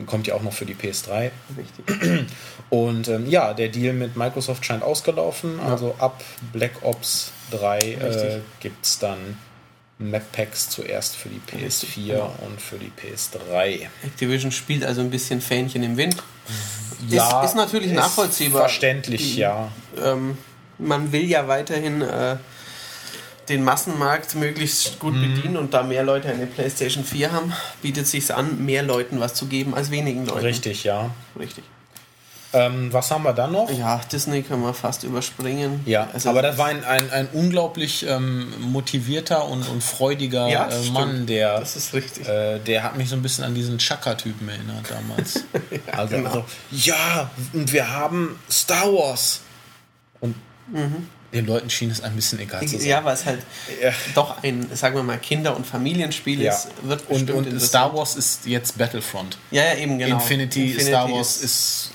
kommt 0.07 0.27
ja 0.27 0.35
auch 0.35 0.43
noch 0.43 0.53
für 0.53 0.67
die 0.67 0.75
PS3. 0.75 1.31
Richtig. 1.57 2.27
Und 2.71 3.09
ähm, 3.09 3.29
ja, 3.29 3.55
der 3.55 3.69
Deal 3.69 3.93
mit 3.95 4.17
Microsoft 4.17 4.65
scheint 4.65 4.83
ausgelaufen. 4.83 5.59
Also 5.61 5.95
ab 5.99 6.23
Black 6.53 6.73
Ops 6.83 7.33
3 7.51 7.79
äh, 7.79 8.41
gibt 8.61 8.85
es 8.85 8.99
dann 8.99 9.19
Map 9.99 10.31
Packs 10.33 10.69
zuerst 10.71 11.17
für 11.17 11.29
die 11.29 11.41
PS4 11.41 11.65
Richtig, 11.65 12.07
genau. 12.09 12.35
und 12.47 12.61
für 12.61 12.77
die 12.79 12.93
PS3. 13.01 13.89
Activision 14.05 14.53
spielt 14.53 14.85
also 14.85 15.01
ein 15.01 15.11
bisschen 15.11 15.41
Fähnchen 15.41 15.83
im 15.83 15.97
Wind. 15.97 16.17
Ja, 17.09 17.43
ist 17.43 17.57
natürlich 17.57 17.93
nachvollziehbar. 17.93 18.63
Verständlich, 18.63 19.35
Die- 19.35 19.41
ja. 19.41 19.71
ähm, 20.03 20.37
man 20.79 21.11
will 21.13 21.25
ja 21.25 21.49
weiterhin 21.49 22.03
äh, 22.03 22.37
den 23.49 23.65
Massenmarkt 23.65 24.35
möglichst 24.35 24.99
gut 24.99 25.15
Mhm. 25.15 25.35
bedienen 25.35 25.57
und 25.57 25.75
da 25.75 25.83
mehr 25.83 26.03
Leute 26.05 26.29
eine 26.29 26.47
PlayStation 26.47 27.05
4 27.05 27.33
haben, 27.33 27.53
bietet 27.83 28.05
es 28.05 28.11
sich 28.13 28.35
an, 28.35 28.65
mehr 28.65 28.83
Leuten 28.83 29.21
was 29.21 29.35
zu 29.35 29.47
geben 29.47 29.75
als 29.75 29.91
wenigen 29.91 30.27
Leuten. 30.27 30.41
Richtig, 30.47 30.85
ja. 30.85 31.11
Richtig. 31.39 31.65
Ähm, 32.55 32.91
was 32.95 33.11
haben 33.11 33.25
wir 33.25 33.35
dann 33.35 33.53
noch? 33.53 33.71
Ja, 33.71 34.01
Disney 34.11 34.43
können 34.43 34.63
wir 34.63 34.73
fast 34.73 35.05
überspringen. 35.05 35.81
Ja, 35.85 36.09
Also- 36.15 36.31
aber 36.31 36.41
das 36.41 36.57
war 36.57 36.69
ein, 36.69 36.83
ein, 36.83 37.11
ein 37.11 37.29
unglaublich 37.35 38.07
ähm, 38.09 38.47
motivierter 38.61 39.45
und, 39.47 39.69
und 39.69 39.85
freudiger 39.85 40.49
Ja, 40.49 40.67
äh, 40.69 40.73
stimmt. 40.81 40.95
Mann, 40.95 41.27
der, 41.27 41.61
Das 41.61 41.77
ist 41.77 41.93
richtig. 41.93 42.27
äh, 42.27 42.59
der 42.61 42.85
hat 42.85 42.97
mich 42.97 43.11
so 43.11 43.17
ein 43.17 43.23
bisschen 43.23 43.45
an 43.45 43.55
diesen 43.55 43.77
Chaka-Typen 43.77 44.49
erinnert 44.49 44.87
damals. 44.91 45.45
also, 45.93 46.17
genau. 46.17 46.29
also, 46.31 46.45
ja, 46.71 47.31
und 47.53 47.71
wir 47.71 47.91
haben 47.91 48.39
Star 48.51 48.87
Wars. 48.95 49.43
Und 50.21 50.35
Den 51.33 51.47
Leuten 51.47 51.69
schien 51.69 51.91
es 51.91 52.01
ein 52.01 52.17
bisschen 52.17 52.39
egal 52.39 52.67
zu 52.67 52.79
sein. 52.79 52.89
Ja, 52.89 53.05
weil 53.05 53.15
es 53.15 53.27
halt 53.27 53.41
ja. 53.83 53.91
doch 54.15 54.43
ein, 54.43 54.67
sagen 54.75 54.97
wir 54.97 55.03
mal, 55.03 55.19
Kinder- 55.19 55.55
und 55.55 55.67
Familienspiel 55.67 56.41
ja. 56.41 56.55
ist. 56.55 56.69
Wird 56.83 57.03
und, 57.09 57.31
und 57.31 57.61
Star 57.61 57.95
Wars 57.95 58.17
ist 58.17 58.47
jetzt 58.47 58.79
Battlefront. 58.79 59.37
Ja, 59.51 59.65
ja, 59.65 59.75
eben, 59.75 59.99
genau. 59.99 60.17
Infinity, 60.17 60.69
Infinity 60.69 60.87
Star 60.87 61.11
Wars 61.11 61.43
ist, 61.43 61.91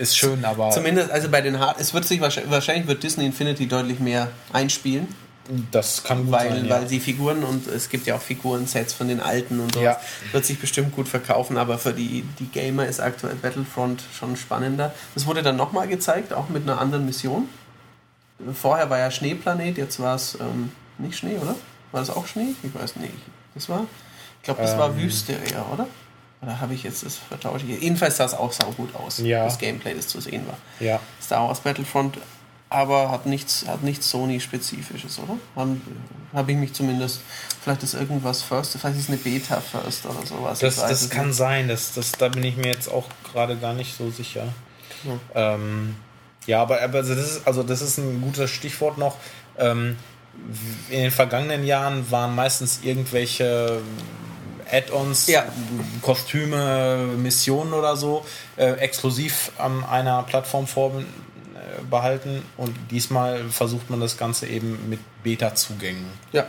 ist 0.00 0.16
schön, 0.16 0.44
aber. 0.44 0.70
Zumindest, 0.70 1.12
also 1.12 1.28
bei 1.28 1.40
den 1.40 1.60
Hard 1.60 1.78
es 1.80 1.94
wird 1.94 2.04
sich 2.06 2.20
wahrscheinlich, 2.20 2.50
wahrscheinlich 2.50 2.88
wird 2.88 3.04
Disney 3.04 3.26
Infinity 3.26 3.68
deutlich 3.68 4.00
mehr 4.00 4.32
einspielen. 4.52 5.06
Das 5.70 6.02
kann 6.02 6.24
gut 6.24 6.32
weil, 6.32 6.50
sein. 6.50 6.64
Ja. 6.64 6.70
Weil 6.70 6.86
die 6.86 7.00
Figuren 7.00 7.44
und 7.44 7.66
es 7.68 7.88
gibt 7.88 8.06
ja 8.06 8.16
auch 8.16 8.22
Figurensets 8.22 8.94
von 8.94 9.08
den 9.08 9.20
alten 9.20 9.60
und 9.60 9.74
so. 9.74 9.80
Ja. 9.80 10.00
Wird 10.32 10.44
sich 10.44 10.58
bestimmt 10.58 10.94
gut 10.94 11.08
verkaufen, 11.08 11.56
aber 11.56 11.78
für 11.78 11.92
die, 11.92 12.24
die 12.38 12.46
Gamer 12.46 12.86
ist 12.86 13.00
aktuell 13.00 13.34
Battlefront 13.34 14.02
schon 14.18 14.36
spannender. 14.36 14.94
Das 15.14 15.26
wurde 15.26 15.42
dann 15.42 15.56
nochmal 15.56 15.88
gezeigt, 15.88 16.32
auch 16.32 16.48
mit 16.48 16.62
einer 16.62 16.80
anderen 16.80 17.06
Mission. 17.06 17.48
Vorher 18.54 18.90
war 18.90 18.98
ja 18.98 19.10
Schneeplanet, 19.10 19.78
jetzt 19.78 20.00
war 20.00 20.16
es 20.16 20.38
ähm, 20.40 20.72
nicht 20.98 21.16
Schnee, 21.16 21.36
oder? 21.36 21.54
War 21.92 22.00
das 22.00 22.10
auch 22.10 22.26
Schnee? 22.26 22.54
Ich 22.62 22.74
weiß 22.74 22.96
nicht. 22.96 23.14
Das 23.54 23.68
war, 23.68 23.86
ich 24.38 24.44
glaube, 24.44 24.62
das 24.62 24.72
ähm. 24.72 24.78
war 24.78 24.96
Wüste 24.96 25.32
eher, 25.32 25.64
oder? 25.72 25.86
Oder 26.40 26.60
habe 26.60 26.74
ich 26.74 26.82
jetzt 26.82 27.04
das 27.04 27.16
vertauscht? 27.16 27.64
Jedenfalls 27.66 28.16
sah 28.16 28.24
es 28.24 28.34
auch 28.34 28.52
saugut 28.52 28.94
aus, 28.96 29.18
ja. 29.18 29.44
das 29.44 29.58
Gameplay, 29.58 29.94
das 29.94 30.08
zu 30.08 30.20
sehen 30.20 30.44
war. 30.46 30.56
Ja. 30.80 30.98
Star 31.20 31.46
Wars 31.46 31.60
Battlefront 31.60 32.18
aber 32.72 33.10
hat 33.10 33.26
nichts, 33.26 33.66
hat 33.68 33.82
nichts 33.82 34.10
Sony-spezifisches, 34.10 35.18
oder? 35.18 35.36
Habe 35.54 35.76
hab 36.32 36.48
ich 36.48 36.56
mich 36.56 36.72
zumindest, 36.72 37.20
vielleicht 37.62 37.82
ist 37.82 37.92
irgendwas 37.94 38.42
First, 38.42 38.78
vielleicht 38.78 38.96
ist 38.96 39.04
es 39.04 39.08
eine 39.08 39.18
Beta 39.18 39.60
First 39.60 40.06
oder 40.06 40.24
sowas. 40.24 40.60
Das, 40.60 40.76
das 40.76 41.10
kann 41.10 41.28
nicht. 41.28 41.36
sein, 41.36 41.68
das, 41.68 41.92
das, 41.92 42.12
da 42.12 42.28
bin 42.28 42.42
ich 42.42 42.56
mir 42.56 42.68
jetzt 42.68 42.90
auch 42.90 43.06
gerade 43.30 43.56
gar 43.56 43.74
nicht 43.74 43.96
so 43.96 44.10
sicher. 44.10 44.48
Ja, 45.04 45.54
ähm, 45.54 45.96
ja 46.46 46.62
aber, 46.62 46.80
aber 46.82 47.02
das, 47.02 47.10
ist, 47.10 47.46
also 47.46 47.62
das 47.62 47.82
ist 47.82 47.98
ein 47.98 48.20
gutes 48.20 48.50
Stichwort 48.50 48.98
noch. 48.98 49.16
Ähm, 49.58 49.96
in 50.88 51.02
den 51.02 51.10
vergangenen 51.10 51.64
Jahren 51.64 52.10
waren 52.10 52.34
meistens 52.34 52.80
irgendwelche 52.82 53.80
Add-ons, 54.70 55.26
ja. 55.26 55.44
Kostüme, 56.00 57.10
Missionen 57.18 57.74
oder 57.74 57.96
so 57.96 58.24
äh, 58.56 58.72
exklusiv 58.72 59.52
an 59.58 59.84
einer 59.84 60.22
Plattform 60.22 60.66
vor, 60.66 60.92
behalten 61.90 62.42
und 62.56 62.74
diesmal 62.90 63.44
versucht 63.50 63.90
man 63.90 64.00
das 64.00 64.16
Ganze 64.16 64.46
eben 64.46 64.88
mit 64.88 65.00
Beta-Zugängen 65.22 66.06
ja. 66.32 66.46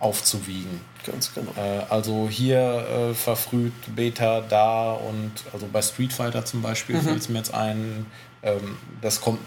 aufzuwiegen. 0.00 0.80
Ganz 1.04 1.32
genau. 1.34 1.52
Äh, 1.56 1.82
also 1.88 2.28
hier 2.28 3.10
äh, 3.10 3.14
verfrüht 3.14 3.72
Beta 3.94 4.40
da 4.40 4.92
und 4.92 5.32
also 5.52 5.68
bei 5.72 5.82
Street 5.82 6.12
Fighter 6.12 6.44
zum 6.44 6.62
Beispiel 6.62 6.96
mhm. 6.96 7.02
fällt 7.02 7.18
es 7.20 7.28
mir 7.28 7.38
jetzt 7.38 7.54
ein, 7.54 8.06
ähm, 8.46 8.76
das 9.02 9.20
kommt 9.20 9.40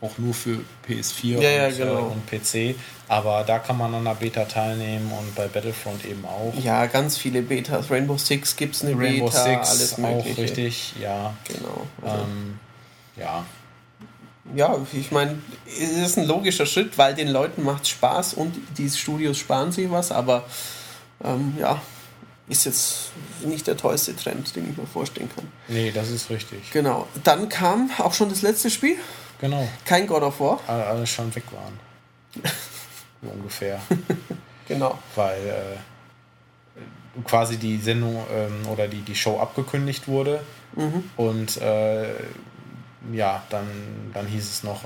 auch 0.00 0.18
nur 0.18 0.34
für 0.34 0.60
PS4 0.88 1.26
ja, 1.26 1.36
und, 1.36 1.42
ja, 1.42 1.68
genau. 1.70 1.98
äh, 1.98 2.12
und, 2.12 2.26
PC. 2.26 2.76
Aber 3.08 3.44
da 3.44 3.58
kann 3.58 3.78
man 3.78 3.94
an 3.94 4.04
der 4.04 4.14
Beta 4.14 4.44
teilnehmen 4.44 5.12
und 5.12 5.34
bei 5.34 5.46
Battlefront 5.46 6.04
eben 6.04 6.24
auch. 6.24 6.52
Ja, 6.62 6.86
ganz 6.86 7.16
viele 7.16 7.42
Betas. 7.42 7.90
Rainbow 7.90 8.18
Six 8.18 8.56
gibt 8.56 8.74
es 8.74 8.84
eine 8.84 8.98
Rainbow 8.98 9.26
Beta, 9.26 9.44
Six 9.44 9.70
alles 9.70 9.98
Mögliche. 9.98 10.32
Auch 10.32 10.38
richtig, 10.38 10.94
ja. 11.00 11.34
Genau. 11.44 11.86
Also 12.02 12.24
ähm, 12.24 12.58
ja, 13.16 13.44
ja, 14.54 14.76
ich 14.92 15.10
meine, 15.12 15.38
es 15.66 15.96
ist 15.96 16.18
ein 16.18 16.26
logischer 16.26 16.66
Schritt, 16.66 16.98
weil 16.98 17.14
den 17.14 17.28
Leuten 17.28 17.62
macht 17.62 17.86
Spaß 17.86 18.34
und 18.34 18.54
die 18.76 18.90
Studios 18.90 19.38
sparen 19.38 19.72
sich 19.72 19.90
was, 19.90 20.12
aber 20.12 20.44
ähm, 21.24 21.54
ja, 21.58 21.80
ist 22.52 22.64
jetzt 22.64 23.10
nicht 23.44 23.66
der 23.66 23.76
tollste 23.76 24.14
Trend, 24.14 24.54
den 24.54 24.70
ich 24.70 24.76
mir 24.76 24.86
vorstellen 24.86 25.28
kann. 25.34 25.48
Nee, 25.68 25.90
das 25.90 26.10
ist 26.10 26.30
richtig. 26.30 26.70
Genau. 26.70 27.08
Dann 27.24 27.48
kam 27.48 27.90
auch 27.98 28.14
schon 28.14 28.28
das 28.28 28.42
letzte 28.42 28.70
Spiel. 28.70 28.96
Genau. 29.40 29.68
Kein 29.84 30.06
God 30.06 30.22
of 30.22 30.38
War. 30.38 30.60
Alle, 30.66 30.86
alle 30.86 31.06
schon 31.06 31.34
weg 31.34 31.44
waren. 31.50 31.80
ungefähr. 33.22 33.80
genau. 34.68 34.98
Weil 35.16 35.40
äh, 35.48 37.20
quasi 37.24 37.56
die 37.56 37.78
Sendung 37.78 38.24
ähm, 38.32 38.68
oder 38.68 38.88
die, 38.88 39.00
die 39.00 39.14
Show 39.14 39.38
abgekündigt 39.38 40.08
wurde 40.08 40.40
mhm. 40.76 41.10
und 41.16 41.56
äh, 41.60 42.08
ja, 43.12 43.42
dann, 43.50 43.66
dann 44.14 44.26
hieß 44.26 44.48
es 44.48 44.62
noch, 44.62 44.82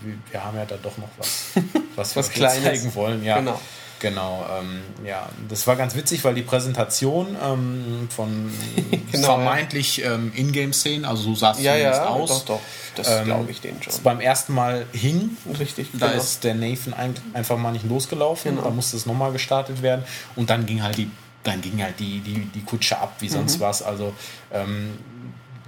wir, 0.00 0.14
wir 0.30 0.44
haben 0.44 0.56
ja 0.56 0.64
da 0.64 0.76
doch 0.76 0.98
noch 0.98 1.08
was, 1.16 1.52
was, 1.96 2.16
was 2.16 2.36
wir 2.36 2.48
zeigen 2.48 2.94
wollen. 2.94 3.24
Ja, 3.24 3.38
genau. 3.38 3.60
Genau, 4.02 4.44
ähm, 4.58 4.82
ja, 5.06 5.28
das 5.48 5.64
war 5.68 5.76
ganz 5.76 5.94
witzig, 5.94 6.24
weil 6.24 6.34
die 6.34 6.42
Präsentation 6.42 7.36
ähm, 7.40 8.08
von 8.10 8.50
genau, 9.12 9.26
vermeintlich 9.36 9.98
ja. 9.98 10.14
ähm, 10.14 10.32
Ingame-Szenen, 10.34 11.04
also 11.04 11.22
so 11.22 11.34
sah 11.36 11.52
es 11.52 11.62
ja, 11.62 11.76
ja, 11.76 12.06
aus. 12.06 12.28
Doch, 12.28 12.56
doch, 12.56 12.60
das 12.96 13.08
ähm, 13.08 13.26
glaube 13.26 13.52
ich 13.52 13.60
denen 13.60 13.80
schon. 13.80 13.92
Beim 14.02 14.18
ersten 14.18 14.54
Mal 14.54 14.86
hing, 14.92 15.36
richtig, 15.56 15.86
da 15.92 16.08
genau. 16.08 16.20
ist 16.20 16.42
der 16.42 16.56
Nathan 16.56 16.94
ein, 16.94 17.14
einfach 17.32 17.56
mal 17.56 17.70
nicht 17.70 17.88
losgelaufen, 17.88 18.56
genau. 18.56 18.66
da 18.66 18.70
musste 18.70 18.96
es 18.96 19.06
nochmal 19.06 19.30
gestartet 19.30 19.82
werden 19.82 20.04
und 20.34 20.50
dann 20.50 20.66
ging 20.66 20.82
halt 20.82 20.98
die, 20.98 21.08
dann 21.44 21.60
ging 21.60 21.80
halt 21.80 22.00
die, 22.00 22.18
die, 22.18 22.40
die 22.46 22.62
Kutsche 22.64 22.98
ab 22.98 23.14
wie 23.20 23.28
sonst 23.28 23.58
mhm. 23.58 23.60
was. 23.60 23.82
Also 23.82 24.12
ähm, 24.52 24.98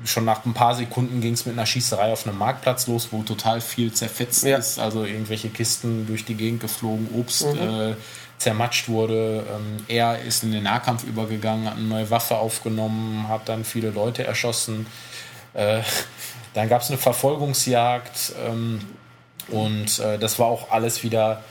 schon 0.05 0.25
nach 0.25 0.45
ein 0.45 0.55
paar 0.55 0.75
Sekunden 0.75 1.21
ging 1.21 1.35
es 1.35 1.47
mit 1.47 1.57
einer 1.57 1.67
Schießerei 1.67 2.13
auf 2.13 2.27
einem 2.27 2.39
Marktplatz 2.39 2.87
los, 2.87 3.09
wo 3.13 3.23
total 3.23 3.61
viel 3.61 3.93
zerfetzt 3.93 4.45
ja. 4.45 4.59
ist, 4.59 4.79
also 4.79 5.05
irgendwelche 5.05 5.51
Kisten 5.51 6.07
durch 6.07 6.25
die 6.25 6.35
Gegend 6.35 6.61
geflogen, 6.61 7.09
Obst 7.15 7.47
mhm. 7.47 7.61
äh, 7.61 7.95
zermatscht 8.45 8.89
wurde. 8.89 9.45
Ähm, 9.55 9.85
er 9.89 10.21
ist 10.23 10.45
in 10.45 10.53
den 10.53 10.65
Nahkampf 10.65 11.05
übergegangen, 11.05 11.67
hat 11.67 11.77
eine 11.77 11.87
neue 11.87 12.11
Waffe 12.11 12.37
aufgenommen, 12.37 13.27
hat 13.29 13.49
dann 13.49 13.65
viele 13.65 13.91
Leute 13.91 14.25
erschossen. 14.25 14.87
Äh, 15.55 15.81
dann 16.55 16.69
gab 16.69 16.83
es 16.83 16.89
eine 16.89 16.99
Verfolgungsjagd 16.99 18.35
ähm, 18.47 18.81
und 19.49 19.99
äh, 19.99 20.19
das 20.19 20.39
war 20.39 20.47
auch 20.47 20.71
alles 20.71 21.03
wieder 21.03 21.43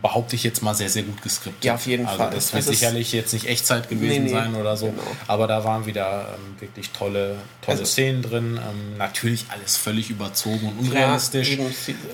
behaupte 0.00 0.36
ich 0.36 0.42
jetzt 0.42 0.62
mal, 0.62 0.74
sehr, 0.74 0.88
sehr 0.88 1.02
gut 1.02 1.20
geskriptet. 1.20 1.62
Ja, 1.66 1.74
auf 1.74 1.86
jeden 1.86 2.06
also 2.06 2.16
Fall. 2.16 2.30
Das 2.30 2.54
wird 2.54 2.66
das 2.66 2.78
sicherlich 2.78 3.12
jetzt 3.12 3.34
nicht 3.34 3.46
Echtzeit 3.46 3.90
gewesen 3.90 4.24
nee, 4.24 4.30
nee, 4.30 4.34
sein 4.38 4.54
oder 4.54 4.74
so, 4.74 4.86
genau. 4.86 5.02
aber 5.26 5.46
da 5.46 5.64
waren 5.64 5.84
wieder 5.84 6.28
ähm, 6.34 6.58
wirklich 6.60 6.92
tolle, 6.92 7.36
tolle 7.60 7.78
also, 7.78 7.84
Szenen 7.84 8.22
drin. 8.22 8.56
Ähm, 8.56 8.96
natürlich 8.96 9.44
alles 9.50 9.76
völlig 9.76 10.08
überzogen 10.08 10.68
und 10.68 10.78
unrealistisch. 10.86 11.58
Ja, 11.58 11.64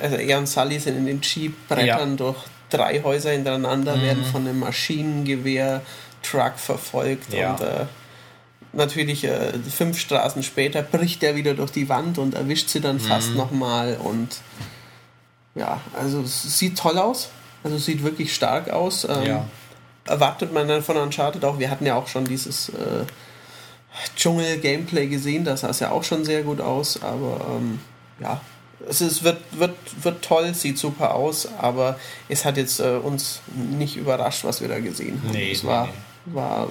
also 0.03 0.17
er 0.17 0.39
und 0.39 0.49
Sully 0.49 0.81
sind 0.81 0.97
in 0.97 1.07
den 1.07 1.21
Jeep, 1.23 1.69
brettern 1.69 2.11
ja. 2.11 2.17
durch 2.17 2.39
drei 2.71 3.03
Häuser 3.03 3.31
hintereinander, 3.31 3.97
mhm. 3.97 4.03
werden 4.03 4.25
von 4.25 4.47
einem 4.47 4.59
Maschinengewehr-Truck 4.61 6.59
verfolgt 6.59 7.33
ja. 7.33 7.53
und 7.53 7.61
äh, 7.61 7.87
natürlich 8.73 9.25
äh, 9.25 9.53
fünf 9.71 9.99
Straßen 9.99 10.43
später 10.43 10.83
bricht 10.83 11.23
er 11.23 11.37
wieder 11.37 11.55
durch 11.55 11.71
die 11.71 11.89
Wand 11.89 12.19
und 12.19 12.35
erwischt 12.35 12.69
sie 12.69 12.81
dann 12.81 13.01
fast 13.01 13.31
mhm. 13.31 13.37
nochmal 13.37 13.97
und 13.97 14.41
ja, 15.55 15.81
also 15.99 16.21
es 16.21 16.59
sieht 16.59 16.79
toll 16.79 16.99
aus. 16.99 17.31
Also 17.65 17.79
sieht 17.79 18.03
wirklich 18.05 18.35
stark 18.35 18.71
aus. 18.71 19.05
Ähm, 19.05 19.25
ja. 19.25 19.45
Erwartet 20.05 20.53
man 20.53 20.69
dann 20.69 20.83
von 20.83 20.97
Uncharted 20.97 21.45
auch. 21.45 21.59
Wir 21.59 21.71
hatten 21.71 21.85
ja 21.85 21.97
auch 21.97 22.07
schon 22.07 22.25
dieses 22.25 22.69
äh, 22.71 23.05
Dschungel-Gameplay 24.17 25.09
gesehen. 25.09 25.45
Das 25.45 25.63
sah 25.63 25.71
es 25.71 25.81
ja 25.81 25.91
auch 25.91 26.05
schon 26.05 26.25
sehr 26.25 26.43
gut 26.43 26.61
aus. 26.61 27.03
Aber 27.03 27.57
ähm, 27.57 27.81
ja, 28.21 28.41
es 28.89 29.01
ist, 29.01 29.25
wird, 29.25 29.39
wird, 29.53 29.75
wird 30.03 30.23
toll, 30.23 30.55
sieht 30.55 30.79
super 30.79 31.15
aus. 31.15 31.49
Aber 31.59 31.99
es 32.29 32.45
hat 32.45 32.57
jetzt 32.57 32.81
äh, 32.81 32.97
uns 33.03 33.41
nicht 33.55 33.97
überrascht, 33.97 34.45
was 34.45 34.61
wir 34.61 34.69
da 34.69 34.79
gesehen 34.79 35.21
haben. 35.25 35.33
Nee, 35.33 35.53
es 35.53 35.65
war, 35.65 35.87
nee. 35.87 36.35
war 36.35 36.69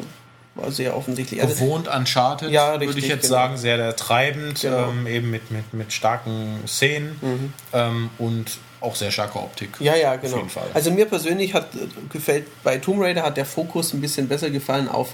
war 0.58 0.72
sehr 0.72 0.96
offensichtlich. 0.98 1.42
Also 1.42 1.54
Gewohnt 1.54 1.88
Uncharted, 1.88 2.50
ja, 2.50 2.72
richtig, 2.72 2.90
würde 2.90 3.00
ich 3.00 3.08
jetzt 3.08 3.22
genau. 3.24 3.34
sagen, 3.36 3.58
sehr, 3.58 3.78
sehr 3.78 3.96
treibend, 3.96 4.62
Genau. 4.62 4.90
ähm, 4.90 5.08
eben 5.08 5.30
mit, 5.30 5.52
mit, 5.52 5.74
mit 5.74 5.94
starken 5.94 6.60
Szenen 6.68 7.18
Mhm. 7.22 7.54
ähm, 7.74 8.10
und 8.18 8.58
auch 8.80 8.96
sehr 8.96 9.12
starke 9.12 9.40
Optik. 9.40 9.70
Ja, 9.80 9.96
ja, 9.96 10.16
genau. 10.18 10.46
Also 10.74 10.92
mir 10.92 11.06
persönlich 11.06 11.54
hat 11.54 11.74
äh, 11.76 11.88
gefällt 12.10 12.46
bei 12.64 12.78
Tomb 12.78 13.02
Raider 13.02 13.24
hat 13.24 13.38
der 13.38 13.46
Fokus 13.46 13.94
ein 13.94 14.02
bisschen 14.02 14.28
besser 14.28 14.50
gefallen 14.50 14.88
auf 14.88 15.14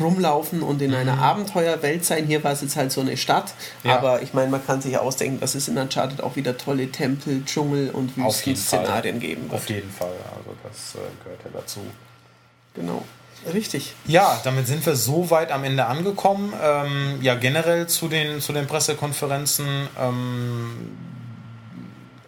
rumlaufen 0.00 0.62
und 0.62 0.80
in 0.82 0.94
einer 0.94 1.16
Mhm. 1.16 1.22
Abenteuerwelt 1.22 2.04
sein. 2.04 2.26
Hier 2.26 2.42
war 2.44 2.52
es 2.52 2.60
jetzt 2.62 2.76
halt 2.76 2.92
so 2.92 3.00
eine 3.00 3.16
Stadt, 3.16 3.52
Ja. 3.84 3.96
aber 3.98 4.22
ich 4.22 4.34
meine, 4.34 4.50
man 4.50 4.64
kann 4.66 4.80
sich 4.80 4.96
ausdenken, 4.98 5.40
dass 5.40 5.54
es 5.54 5.68
in 5.68 5.76
Uncharted 5.78 6.20
auch 6.22 6.36
wieder 6.36 6.56
tolle 6.56 6.90
Tempel, 6.92 7.42
Dschungel 7.44 7.90
und 7.90 8.10
Auf. 8.22 8.36
Wüstenszenarien 8.36 9.20
geben 9.20 9.44
Auf 9.50 9.68
wird. 9.68 9.70
jeden 9.80 9.90
Fall, 9.92 10.08
also 10.36 10.54
das 10.62 10.94
äh, 10.94 10.98
gehört 11.24 11.40
ja 11.44 11.50
dazu. 11.60 11.80
Genau. 12.74 13.02
Richtig. 13.52 13.94
Ja, 14.06 14.40
damit 14.44 14.66
sind 14.66 14.84
wir 14.84 14.96
so 14.96 15.30
weit 15.30 15.52
am 15.52 15.62
Ende 15.62 15.86
angekommen. 15.86 16.52
Ähm, 16.60 17.18
ja, 17.22 17.34
generell 17.36 17.86
zu 17.86 18.08
den, 18.08 18.40
zu 18.40 18.52
den 18.52 18.66
Pressekonferenzen. 18.66 19.66
Ähm, 20.00 20.96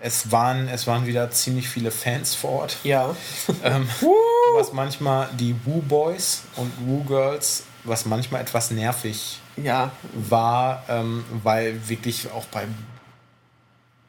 es, 0.01 0.31
waren, 0.31 0.69
es 0.69 0.87
waren 0.87 1.07
wieder 1.07 1.31
ziemlich 1.31 1.69
viele 1.69 1.91
Fans 1.91 2.35
vor 2.35 2.51
Ort. 2.62 2.77
Ja. 2.85 3.15
Ähm, 3.62 3.89
was 4.55 4.73
manchmal 4.73 5.29
die 5.39 5.55
Woo 5.65 5.81
Boys 5.83 6.43
und 6.57 6.73
Woo 6.87 7.05
Girls, 7.05 7.65
was 7.85 8.05
manchmal 8.07 8.43
etwas 8.43 8.70
nervig 8.70 9.41
Ja. 9.57 9.91
war, 10.15 10.85
ähm, 10.89 11.25
weil 11.43 11.89
wirklich 11.89 12.31
auch 12.31 12.45
bei 12.47 12.66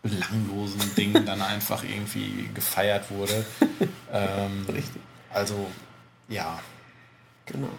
belanglosen 0.02 0.96
Dingen 0.96 1.26
dann 1.26 1.42
einfach 1.42 1.84
irgendwie 1.84 2.50
gefeiert 2.54 3.10
wurde. 3.12 3.46
Ähm, 4.12 4.66
Richtig. 4.68 5.04
also, 5.32 5.68
ja. 6.30 6.60
Genau. 7.46 7.70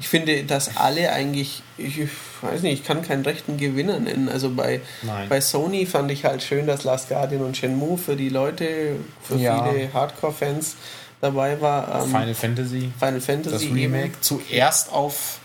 Ich 0.00 0.08
finde, 0.08 0.44
dass 0.44 0.78
alle 0.78 1.12
eigentlich, 1.12 1.62
ich 1.76 2.08
weiß 2.40 2.62
nicht, 2.62 2.80
ich 2.80 2.84
kann 2.86 3.02
keinen 3.02 3.22
rechten 3.22 3.58
Gewinner 3.58 4.00
nennen. 4.00 4.30
Also 4.30 4.48
bei, 4.48 4.80
bei 5.28 5.42
Sony 5.42 5.84
fand 5.84 6.10
ich 6.10 6.24
halt 6.24 6.42
schön, 6.42 6.66
dass 6.66 6.84
Last 6.84 7.10
Guardian 7.10 7.42
und 7.42 7.58
Shenmue 7.58 7.98
für 7.98 8.16
die 8.16 8.30
Leute, 8.30 8.96
für 9.22 9.36
ja. 9.36 9.62
viele 9.62 9.92
Hardcore-Fans 9.92 10.76
dabei 11.20 11.60
war. 11.60 12.02
Ähm, 12.02 12.10
Final 12.10 12.34
Fantasy. 12.34 12.90
Final 12.98 13.20
Fantasy. 13.20 13.66
Das 13.68 13.76
Remake 13.76 14.04
eben. 14.06 14.14
zuerst 14.22 14.90
auf 14.90 15.38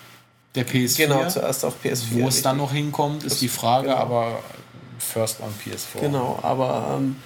der 0.55 0.65
PS4. 0.65 0.97
Genau, 0.97 1.27
zuerst 1.27 1.65
auf 1.65 1.73
PS4. 1.83 2.21
Wo 2.21 2.27
es 2.29 2.41
dann 2.41 2.55
noch 2.55 2.71
hinkommt, 2.71 3.23
ist 3.23 3.33
das, 3.33 3.39
die 3.39 3.49
Frage, 3.49 3.89
genau. 3.89 3.99
aber 3.99 4.39
first 4.99 5.41
on 5.41 5.53
PS4. 5.65 5.99
Genau, 5.99 6.39
aber 6.41 6.95
ähm, 6.97 7.17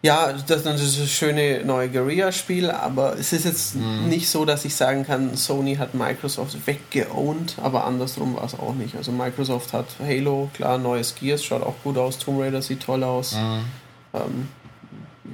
ja, 0.00 0.32
das, 0.32 0.62
das 0.62 0.80
ist 0.80 1.00
ein 1.00 1.08
schöne 1.08 1.64
neue 1.64 1.88
Guerilla-Spiel, 1.88 2.70
aber 2.70 3.18
es 3.18 3.32
ist 3.32 3.44
jetzt 3.44 3.74
mhm. 3.74 4.08
nicht 4.08 4.28
so, 4.28 4.44
dass 4.44 4.64
ich 4.64 4.76
sagen 4.76 5.04
kann, 5.04 5.36
Sony 5.36 5.74
hat 5.74 5.94
Microsoft 5.94 6.56
weggeowned, 6.66 7.56
aber 7.60 7.84
andersrum 7.84 8.36
war 8.36 8.44
es 8.44 8.54
auch 8.54 8.74
nicht. 8.74 8.94
Also 8.94 9.10
Microsoft 9.10 9.72
hat 9.72 9.86
Halo, 10.00 10.50
klar, 10.54 10.78
neues 10.78 11.16
Gears, 11.16 11.44
schaut 11.44 11.62
auch 11.62 11.74
gut 11.82 11.98
aus, 11.98 12.18
Tomb 12.18 12.40
Raider 12.40 12.62
sieht 12.62 12.80
toll 12.80 13.02
aus. 13.02 13.34
Mhm. 13.34 13.64
Ähm, 14.14 14.48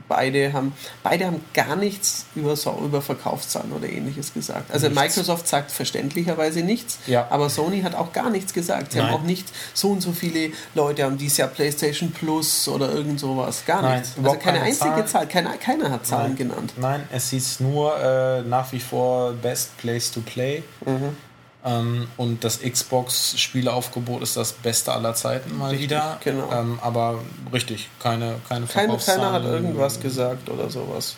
beide 0.09 0.53
haben, 0.53 0.73
beide 1.03 1.27
haben 1.27 1.45
gar 1.53 1.77
nichts 1.77 2.27
über, 2.35 2.55
über 2.85 3.03
Verkaufszahlen 3.03 3.73
oder 3.73 3.89
ähnliches 3.89 4.33
gesagt. 4.33 4.71
Also 4.71 4.89
nichts. 4.89 5.03
Microsoft 5.03 5.49
sagt 5.49 5.71
verständlicherweise 5.71 6.61
nichts, 6.63 6.99
ja. 7.07 7.27
aber 7.31 7.51
Sony 7.51 7.83
hat 7.83 7.95
auch 7.95 8.13
gar 8.13 8.31
nichts 8.31 8.53
gesagt. 8.53 8.93
Sie 8.93 8.99
Nein. 8.99 9.09
haben 9.09 9.15
auch 9.15 9.23
nicht 9.23 9.49
so 9.73 9.91
und 9.91 10.01
so 10.01 10.13
viele 10.13 10.53
Leute 10.75 11.05
haben 11.05 11.19
dieses 11.19 11.39
Jahr 11.39 11.49
PlayStation 11.49 12.13
Plus 12.13 12.69
oder 12.69 12.93
irgend 12.93 13.21
sowas. 13.21 13.65
Gar 13.67 13.83
Nein, 13.83 14.01
nichts. 14.01 14.17
Also 14.17 14.31
keine, 14.31 14.41
keine 14.41 14.61
einzige 14.63 14.95
Zahl, 14.95 15.07
Zahl 15.07 15.29
keiner, 15.29 15.57
keiner 15.57 15.91
hat 15.91 16.07
Zahlen 16.07 16.29
Nein. 16.29 16.37
genannt. 16.37 16.73
Nein, 16.77 17.09
es 17.13 17.31
hieß 17.31 17.61
nur 17.61 17.97
äh, 17.99 18.43
nach 18.43 18.73
wie 18.73 18.81
vor 18.81 19.33
Best 19.33 19.77
Place 19.79 20.11
to 20.11 20.21
Play. 20.21 20.63
Mhm. 20.85 21.17
Ähm, 21.65 22.09
und 22.19 22.45
das 22.45 22.61
Xbox-Spieleaufgebot 22.61 24.23
ist 24.23 24.37
das 24.37 24.53
beste 24.53 24.93
aller 24.93 25.15
Zeiten 25.15 25.57
mal 25.57 25.71
richtig, 25.71 25.91
wieder. 25.91 26.19
Genau. 26.23 26.53
Ähm, 26.53 26.79
aber 26.83 27.21
richtig, 27.53 27.89
keine 28.01 28.37
keine 28.49 28.67
keine, 28.67 28.99
Keiner 28.99 29.33
hat 29.33 29.45
irgendwas 29.45 29.99
gesagt 29.99 30.51
oder 30.51 30.69
sowas. 30.69 31.17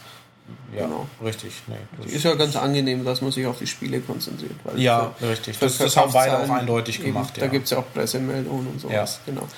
Ja, 0.73 0.85
genau. 0.85 1.09
richtig. 1.25 1.53
Nee, 1.67 2.13
ist 2.15 2.25
ja 2.25 2.35
ganz 2.37 2.55
angenehm, 2.55 3.05
dass 3.05 3.21
man 3.21 3.33
sich 3.33 3.45
auf 3.45 3.59
die 3.59 3.67
Spiele 3.67 3.99
konzentriert. 3.99 4.53
ja, 4.77 5.13
für, 5.19 5.31
richtig. 5.31 5.59
Für 5.59 5.65
das, 5.65 5.79
das 5.79 5.97
haben 5.97 6.13
beide 6.13 6.39
auch 6.39 6.51
eindeutig 6.51 7.01
eben, 7.01 7.07
gemacht. 7.09 7.35
Da 7.37 7.49
gibt 7.49 7.65
es 7.65 7.71
ja 7.71 7.79
auch 7.79 7.93
Pressemeldungen 7.93 8.69
und 8.69 8.81
sowas. 8.81 9.21
Ja. 9.27 9.33
Genau. 9.33 9.49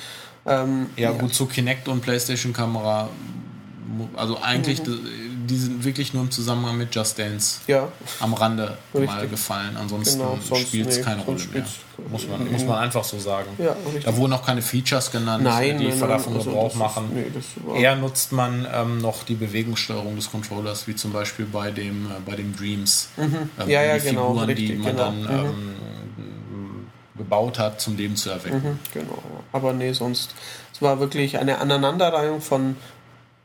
Ähm, 0.46 0.86
ja, 0.96 1.10
ja, 1.10 1.18
gut, 1.18 1.34
zu 1.34 1.44
Kinect 1.44 1.88
und 1.88 2.00
PlayStation-Kamera. 2.00 3.10
Also 4.16 4.40
eigentlich, 4.40 4.82
mhm 4.86 5.27
die 5.50 5.56
sind 5.56 5.84
wirklich 5.84 6.14
nur 6.14 6.22
im 6.22 6.30
Zusammenhang 6.30 6.78
mit 6.78 6.94
Just 6.94 7.18
Dance 7.18 7.60
ja. 7.66 7.88
am 8.20 8.34
Rande 8.34 8.78
Richtig. 8.94 9.10
mal 9.10 9.28
gefallen. 9.28 9.76
Ansonsten 9.76 10.18
genau, 10.18 10.38
spielt 10.56 10.88
es 10.88 10.98
nee, 10.98 11.02
keine 11.02 11.22
Rolle 11.22 11.40
mehr. 11.52 11.64
Muss 12.10 12.28
man, 12.28 12.52
muss 12.52 12.64
man 12.64 12.78
einfach 12.78 13.02
so 13.02 13.18
sagen. 13.18 13.50
Ja, 13.58 13.74
da 14.04 14.16
wurden 14.16 14.32
auch 14.32 14.44
keine 14.46 14.62
Features 14.62 15.10
genannt, 15.10 15.42
nein, 15.42 15.78
die 15.78 15.88
nein, 15.88 15.98
davon 15.98 16.34
also 16.34 16.50
Gebrauch 16.50 16.74
machen. 16.76 17.10
Ist, 17.36 17.66
nee, 17.66 17.82
Eher 17.82 17.96
nutzt 17.96 18.30
man 18.30 18.66
ähm, 18.72 18.98
noch 18.98 19.24
die 19.24 19.34
Bewegungssteuerung 19.34 20.14
des 20.14 20.30
Controllers, 20.30 20.86
wie 20.86 20.94
zum 20.94 21.12
Beispiel 21.12 21.46
bei 21.46 21.72
dem, 21.72 22.06
äh, 22.06 22.10
bei 22.24 22.36
dem 22.36 22.54
Dreams. 22.54 23.08
Mhm. 23.16 23.50
Ähm, 23.58 23.68
ja, 23.68 23.82
ja, 23.82 23.98
die 23.98 24.08
genau. 24.10 24.28
Figuren, 24.28 24.46
Richtig, 24.46 24.66
die 24.68 24.74
man 24.76 24.92
genau. 24.92 25.04
dann 25.04 25.22
mhm. 25.22 25.28
ähm, 25.28 25.74
gebaut 27.16 27.58
hat, 27.58 27.80
zum 27.80 27.96
Leben 27.96 28.16
zu 28.16 28.30
erwecken. 28.30 28.62
Mhm, 28.62 28.78
genau. 28.94 29.22
Aber 29.52 29.72
nee, 29.72 29.92
sonst. 29.92 30.34
Es 30.72 30.82
war 30.82 31.00
wirklich 31.00 31.38
eine 31.38 31.58
Aneinanderreihung 31.58 32.40
von 32.40 32.76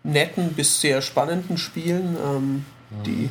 netten 0.03 0.53
bis 0.53 0.81
sehr 0.81 1.01
spannenden 1.01 1.57
Spielen, 1.57 2.17
ähm, 2.23 2.65
mhm. 2.89 3.03
die, 3.05 3.29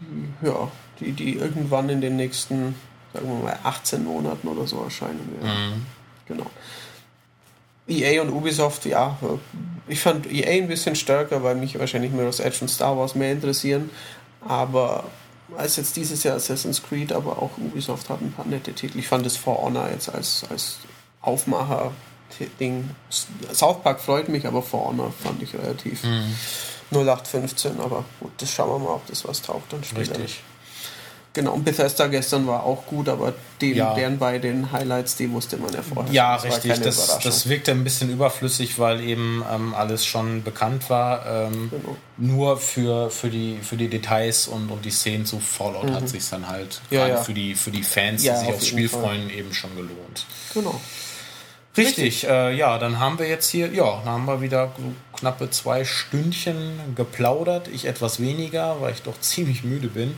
die, 0.00 0.46
ja, 0.46 0.70
die, 1.00 1.12
die 1.12 1.34
irgendwann 1.34 1.88
in 1.88 2.00
den 2.00 2.16
nächsten, 2.16 2.74
sagen 3.12 3.28
wir 3.28 3.44
mal, 3.44 3.58
18 3.64 4.04
Monaten 4.04 4.48
oder 4.48 4.66
so 4.66 4.82
erscheinen 4.82 5.28
werden. 5.40 5.70
Mhm. 5.70 5.86
Genau. 6.26 6.46
EA 7.88 8.20
und 8.22 8.30
Ubisoft, 8.30 8.84
ja, 8.84 9.16
ich 9.86 10.00
fand 10.00 10.30
EA 10.30 10.62
ein 10.62 10.68
bisschen 10.68 10.94
stärker, 10.94 11.42
weil 11.42 11.54
mich 11.54 11.78
wahrscheinlich 11.78 12.12
Mirror's 12.12 12.40
Edge 12.40 12.58
und 12.60 12.68
Star 12.68 12.96
Wars 12.98 13.14
mehr 13.14 13.32
interessieren, 13.32 13.90
aber 14.46 15.04
als 15.56 15.76
jetzt 15.76 15.96
dieses 15.96 16.22
Jahr 16.22 16.36
Assassin's 16.36 16.82
Creed, 16.82 17.12
aber 17.12 17.42
auch 17.42 17.56
Ubisoft 17.56 18.10
hat 18.10 18.20
ein 18.20 18.32
paar 18.32 18.46
nette 18.46 18.74
Titel. 18.74 18.98
Ich 18.98 19.08
fand 19.08 19.24
das 19.24 19.38
For 19.38 19.62
Honor 19.62 19.88
jetzt 19.90 20.14
als, 20.14 20.44
als 20.50 20.78
Aufmacher 21.22 21.92
Ding. 22.60 22.90
South 23.52 23.82
Park 23.82 24.00
freut 24.00 24.28
mich, 24.28 24.46
aber 24.46 24.62
Honor 24.72 25.12
fand 25.22 25.42
ich 25.42 25.54
relativ 25.54 26.04
mhm. 26.04 26.34
0815. 26.92 27.80
Aber 27.80 28.04
gut, 28.20 28.32
das 28.38 28.50
schauen 28.52 28.70
wir 28.70 28.88
mal, 28.88 28.94
ob 28.94 29.06
das 29.06 29.26
was 29.26 29.42
taugt 29.42 29.72
dann 29.72 29.84
später. 29.84 30.18
Richtig. 30.18 30.42
Genau, 31.34 31.52
und 31.52 31.64
Bethesda 31.64 32.06
gestern 32.06 32.46
war 32.46 32.64
auch 32.64 32.86
gut, 32.86 33.08
aber 33.08 33.34
den, 33.60 33.76
ja. 33.76 33.94
deren 33.94 34.18
bei 34.18 34.38
den 34.38 34.72
Highlights, 34.72 35.14
die 35.14 35.30
wusste 35.30 35.56
man 35.58 35.72
ja 35.72 35.82
vorher. 35.82 36.12
Ja, 36.12 36.34
das 36.36 36.44
richtig. 36.46 36.80
Das, 36.80 37.18
das 37.20 37.48
wirkte 37.48 37.70
ein 37.70 37.84
bisschen 37.84 38.10
überflüssig, 38.10 38.78
weil 38.80 39.00
eben 39.00 39.44
ähm, 39.48 39.72
alles 39.74 40.04
schon 40.04 40.42
bekannt 40.42 40.90
war. 40.90 41.24
Ähm, 41.26 41.70
genau. 41.70 41.96
Nur 42.16 42.56
für, 42.56 43.10
für, 43.10 43.28
die, 43.28 43.58
für 43.62 43.76
die 43.76 43.88
Details 43.88 44.48
und, 44.48 44.70
und 44.70 44.84
die 44.84 44.90
Szenen 44.90 45.26
zu 45.26 45.38
Fallout 45.38 45.84
mhm. 45.84 45.94
hat 45.94 46.08
sich 46.08 46.28
dann 46.28 46.48
halt 46.48 46.80
ja, 46.90 47.06
ja. 47.06 47.16
für, 47.18 47.34
die, 47.34 47.54
für 47.54 47.70
die 47.70 47.84
Fans, 47.84 48.22
die 48.22 48.34
sich 48.34 48.48
aufs 48.48 48.66
Spiel 48.66 48.88
Fall. 48.88 49.02
freuen, 49.02 49.30
eben 49.30 49.52
schon 49.52 49.76
gelohnt. 49.76 50.26
Genau. 50.54 50.80
Richtig, 51.78 52.26
äh, 52.26 52.54
ja, 52.54 52.78
dann 52.78 52.98
haben 52.98 53.18
wir 53.18 53.28
jetzt 53.28 53.48
hier, 53.48 53.72
ja, 53.72 54.02
dann 54.04 54.12
haben 54.12 54.24
wir 54.26 54.40
wieder 54.40 54.72
knappe 55.16 55.50
zwei 55.50 55.84
Stündchen 55.84 56.94
geplaudert. 56.94 57.68
Ich 57.68 57.86
etwas 57.86 58.20
weniger, 58.20 58.80
weil 58.80 58.92
ich 58.92 59.02
doch 59.02 59.18
ziemlich 59.20 59.64
müde 59.64 59.88
bin. 59.88 60.16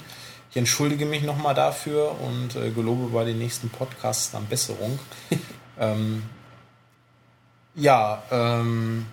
Ich 0.51 0.57
entschuldige 0.57 1.07
mich 1.07 1.23
nochmal 1.23 1.55
dafür 1.55 2.17
und 2.21 2.57
äh, 2.57 2.71
gelobe 2.71 3.11
bei 3.11 3.25
den 3.25 3.39
nächsten 3.39 3.69
Podcasts 3.69 4.33
dann 4.33 4.47
Besserung. 4.47 4.99
ähm, 5.79 6.23
ja, 7.75 8.23
ähm, 8.31 9.07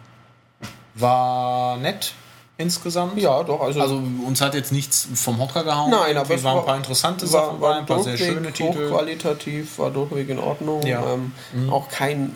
war 0.95 1.77
nett 1.77 2.13
insgesamt. 2.57 3.17
Ja, 3.19 3.43
doch. 3.43 3.61
Also, 3.61 3.81
also 3.81 4.01
uns 4.25 4.41
hat 4.41 4.55
jetzt 4.55 4.71
nichts 4.71 5.07
vom 5.15 5.39
Hocker 5.39 5.63
gehauen. 5.63 5.91
Nein, 5.91 6.17
aber 6.17 6.33
es 6.33 6.43
waren 6.43 6.59
ein 6.59 6.65
paar 6.65 6.77
interessante 6.77 7.31
war, 7.31 7.45
Sachen, 7.45 7.61
war 7.61 7.75
ein 7.77 7.85
paar 7.85 8.03
sehr 8.03 8.17
schöne 8.17 8.51
Titel. 8.51 8.89
Hochqualitativ, 8.89 9.79
war 9.79 9.91
durchweg 9.91 10.29
in 10.29 10.39
Ordnung. 10.39 10.85
Ja. 10.85 11.13
Ähm, 11.13 11.31
mhm. 11.53 11.69
Auch 11.69 11.89
kein, 11.89 12.35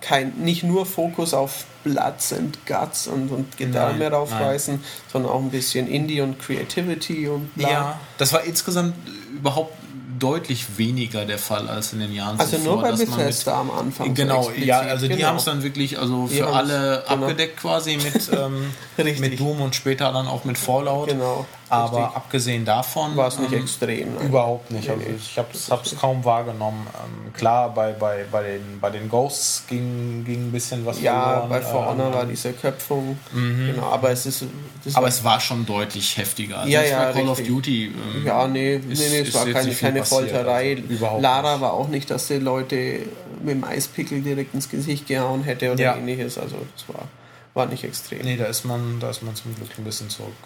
kein, 0.00 0.32
nicht 0.38 0.62
nur 0.62 0.86
Fokus 0.86 1.34
auf 1.34 1.64
Bloods 1.84 2.32
and 2.32 2.58
Guts 2.66 3.06
und, 3.06 3.30
und 3.30 3.56
Gedärme 3.56 3.98
Nein, 3.98 4.12
raufreißen, 4.12 4.82
sondern 5.12 5.32
auch 5.32 5.40
ein 5.40 5.50
bisschen 5.50 5.88
Indie 5.88 6.20
und 6.20 6.38
Creativity 6.38 7.28
und 7.28 7.54
bla. 7.54 7.70
Ja, 7.70 8.00
das 8.18 8.32
war 8.32 8.44
insgesamt 8.44 8.94
überhaupt 9.34 9.74
deutlich 10.22 10.78
weniger 10.78 11.24
der 11.24 11.38
Fall 11.38 11.68
als 11.68 11.92
in 11.92 12.00
den 12.00 12.12
Jahren 12.12 12.38
also 12.38 12.56
zuvor. 12.56 12.74
nur 12.74 12.82
bei 12.82 12.92
Bethesda 12.92 13.60
am 13.60 13.70
Anfang. 13.70 14.14
Genau, 14.14 14.44
so 14.44 14.52
ja, 14.52 14.80
also 14.80 15.08
die 15.08 15.16
genau. 15.16 15.28
haben 15.28 15.36
es 15.36 15.44
dann 15.44 15.62
wirklich 15.62 15.98
also 15.98 16.28
für 16.28 16.46
alle 16.46 17.02
genau. 17.08 17.24
abgedeckt 17.24 17.56
quasi 17.58 17.96
mit, 17.96 18.30
ähm, 18.38 18.72
mit 19.18 19.40
Doom 19.40 19.60
und 19.60 19.74
später 19.74 20.12
dann 20.12 20.28
auch 20.28 20.44
mit 20.44 20.58
Fallout. 20.58 21.08
Genau. 21.08 21.46
Aber 21.72 21.96
Richtig. 22.00 22.16
abgesehen 22.16 22.64
davon 22.66 23.16
war 23.16 23.28
es 23.28 23.38
nicht 23.38 23.52
ähm, 23.54 23.62
extrem. 23.62 24.14
Nein. 24.14 24.26
Überhaupt 24.26 24.70
nicht. 24.70 24.90
Also 24.90 25.02
ich 25.16 25.38
habe 25.38 25.48
es 25.82 25.96
kaum 25.98 26.22
wahrgenommen. 26.22 26.86
Ähm, 26.92 27.32
klar, 27.32 27.72
bei, 27.72 27.92
bei, 27.92 28.26
bei, 28.30 28.42
den, 28.42 28.78
bei 28.78 28.90
den 28.90 29.08
Ghosts 29.08 29.64
ging, 29.68 30.22
ging 30.22 30.48
ein 30.48 30.52
bisschen 30.52 30.84
was 30.84 31.00
ja, 31.00 31.30
verloren. 31.30 31.48
bei 31.48 31.62
For 31.62 31.86
Honor 31.86 32.08
ähm, 32.08 32.12
war 32.14 32.24
diese 32.26 32.52
Köpfung. 32.52 33.18
Mhm. 33.32 33.68
Genau, 33.68 33.86
aber 33.86 34.10
es 34.10 34.26
ist. 34.26 34.44
aber 34.92 35.08
es 35.08 35.24
war 35.24 35.40
schon 35.40 35.64
deutlich 35.64 36.14
heftiger. 36.18 36.58
Also 36.58 36.70
ja, 36.70 36.82
ja, 36.82 37.04
bei 37.06 37.12
Call 37.12 37.28
richtig. 37.30 37.46
of 37.46 37.54
Duty. 37.54 37.84
Ähm, 37.86 38.26
ja, 38.26 38.46
nee, 38.46 38.78
nee, 38.86 38.94
nee, 38.94 39.20
es 39.20 39.32
war 39.34 39.46
keine, 39.46 39.72
keine 39.72 40.04
Folterei. 40.04 40.76
Also 40.76 40.92
überhaupt 40.92 41.22
Lara 41.22 41.62
war 41.62 41.72
auch 41.72 41.88
nicht, 41.88 42.10
dass 42.10 42.26
die 42.26 42.34
Leute 42.34 42.98
mit 43.42 43.54
dem 43.54 43.64
Eispickel 43.64 44.20
direkt 44.20 44.52
ins 44.52 44.68
Gesicht 44.68 45.06
gehauen 45.06 45.42
hätte 45.42 45.72
oder 45.72 45.82
Ja. 45.82 45.96
ähnliches. 45.96 46.36
Also 46.36 46.56
das 46.76 46.94
war, 46.94 47.08
war 47.54 47.64
nicht 47.64 47.82
extrem. 47.82 48.20
Nee, 48.26 48.36
da 48.36 48.44
ist 48.44 48.66
man, 48.66 49.00
da 49.00 49.08
ist 49.08 49.22
man 49.22 49.34
zum 49.34 49.54
Glück 49.54 49.70
ein 49.78 49.84
bisschen 49.84 50.10
zurück 50.10 50.36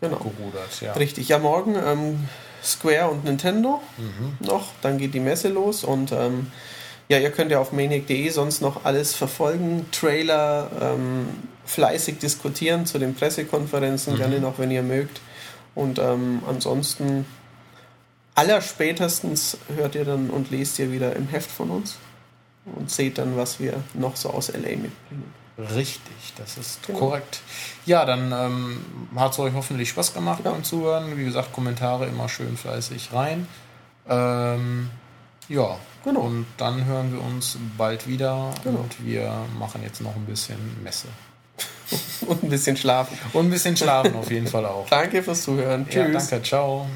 Genau. 0.00 0.16
gerudert. 0.16 0.80
Ja. 0.80 0.92
Richtig, 0.94 1.28
ja, 1.28 1.38
morgen 1.38 1.74
ähm, 1.76 2.28
Square 2.62 3.08
und 3.10 3.24
Nintendo 3.24 3.80
Mhm. 3.98 4.46
noch, 4.46 4.68
dann 4.82 4.98
geht 4.98 5.14
die 5.14 5.20
Messe 5.20 5.48
los 5.48 5.84
und 5.84 6.12
ähm, 6.12 6.50
ja, 7.08 7.18
ihr 7.18 7.30
könnt 7.30 7.50
ja 7.50 7.58
auf 7.58 7.72
maniac.de 7.72 8.28
sonst 8.30 8.62
noch 8.62 8.84
alles 8.84 9.14
verfolgen, 9.14 9.86
Trailer, 9.90 10.70
ähm, 10.80 11.26
fleißig 11.64 12.18
diskutieren 12.18 12.86
zu 12.86 12.98
den 12.98 13.14
Pressekonferenzen, 13.14 14.14
Mhm. 14.14 14.18
gerne 14.18 14.40
noch, 14.40 14.58
wenn 14.58 14.70
ihr 14.70 14.82
mögt. 14.82 15.20
Und 15.74 15.98
ähm, 15.98 16.42
ansonsten 16.48 17.26
allerspätestens 18.34 19.58
hört 19.76 19.94
ihr 19.94 20.04
dann 20.04 20.30
und 20.30 20.50
lest 20.50 20.78
ihr 20.78 20.92
wieder 20.92 21.14
im 21.16 21.28
Heft 21.28 21.50
von 21.50 21.70
uns 21.70 21.96
und 22.76 22.90
seht 22.90 23.18
dann, 23.18 23.36
was 23.36 23.60
wir 23.60 23.74
noch 23.94 24.16
so 24.16 24.30
aus 24.30 24.48
LA 24.48 24.76
mitbringen. 24.76 25.32
Richtig, 25.74 26.34
das 26.36 26.56
ist 26.58 26.86
Genau. 26.86 26.98
korrekt. 26.98 27.40
Ja, 27.86 28.04
dann 28.04 28.32
ähm, 28.32 28.84
hat 29.16 29.32
es 29.32 29.38
euch 29.38 29.52
hoffentlich 29.54 29.88
Spaß 29.90 30.14
gemacht 30.14 30.40
Ja. 30.44 30.50
beim 30.52 30.64
Zuhören. 30.64 31.16
Wie 31.16 31.24
gesagt, 31.24 31.52
Kommentare 31.52 32.06
immer 32.06 32.28
schön 32.28 32.56
fleißig 32.56 33.12
rein. 33.12 33.46
Ähm, 34.08 34.90
ja, 35.48 35.76
Genau. 36.04 36.20
und 36.20 36.46
dann 36.56 36.84
hören 36.84 37.12
wir 37.12 37.20
uns 37.22 37.58
bald 37.76 38.06
wieder 38.06 38.50
Genau. 38.64 38.80
und 38.80 39.04
wir 39.04 39.32
machen 39.58 39.82
jetzt 39.82 40.00
noch 40.00 40.14
ein 40.16 40.24
bisschen 40.26 40.56
Messe. 40.82 41.08
Und 42.26 42.44
ein 42.44 42.48
bisschen 42.50 42.76
schlafen. 42.76 43.18
Und 43.32 43.46
ein 43.46 43.50
bisschen 43.50 43.76
schlafen 43.76 44.14
auf 44.14 44.30
jeden 44.30 44.46
Fall 44.46 44.64
auch. 44.64 44.86
Danke 44.88 45.22
fürs 45.22 45.42
Zuhören. 45.42 45.86
Ja, 45.90 46.04
Tschüss. 46.06 46.28
danke, 46.28 46.42
ciao. 46.46 46.86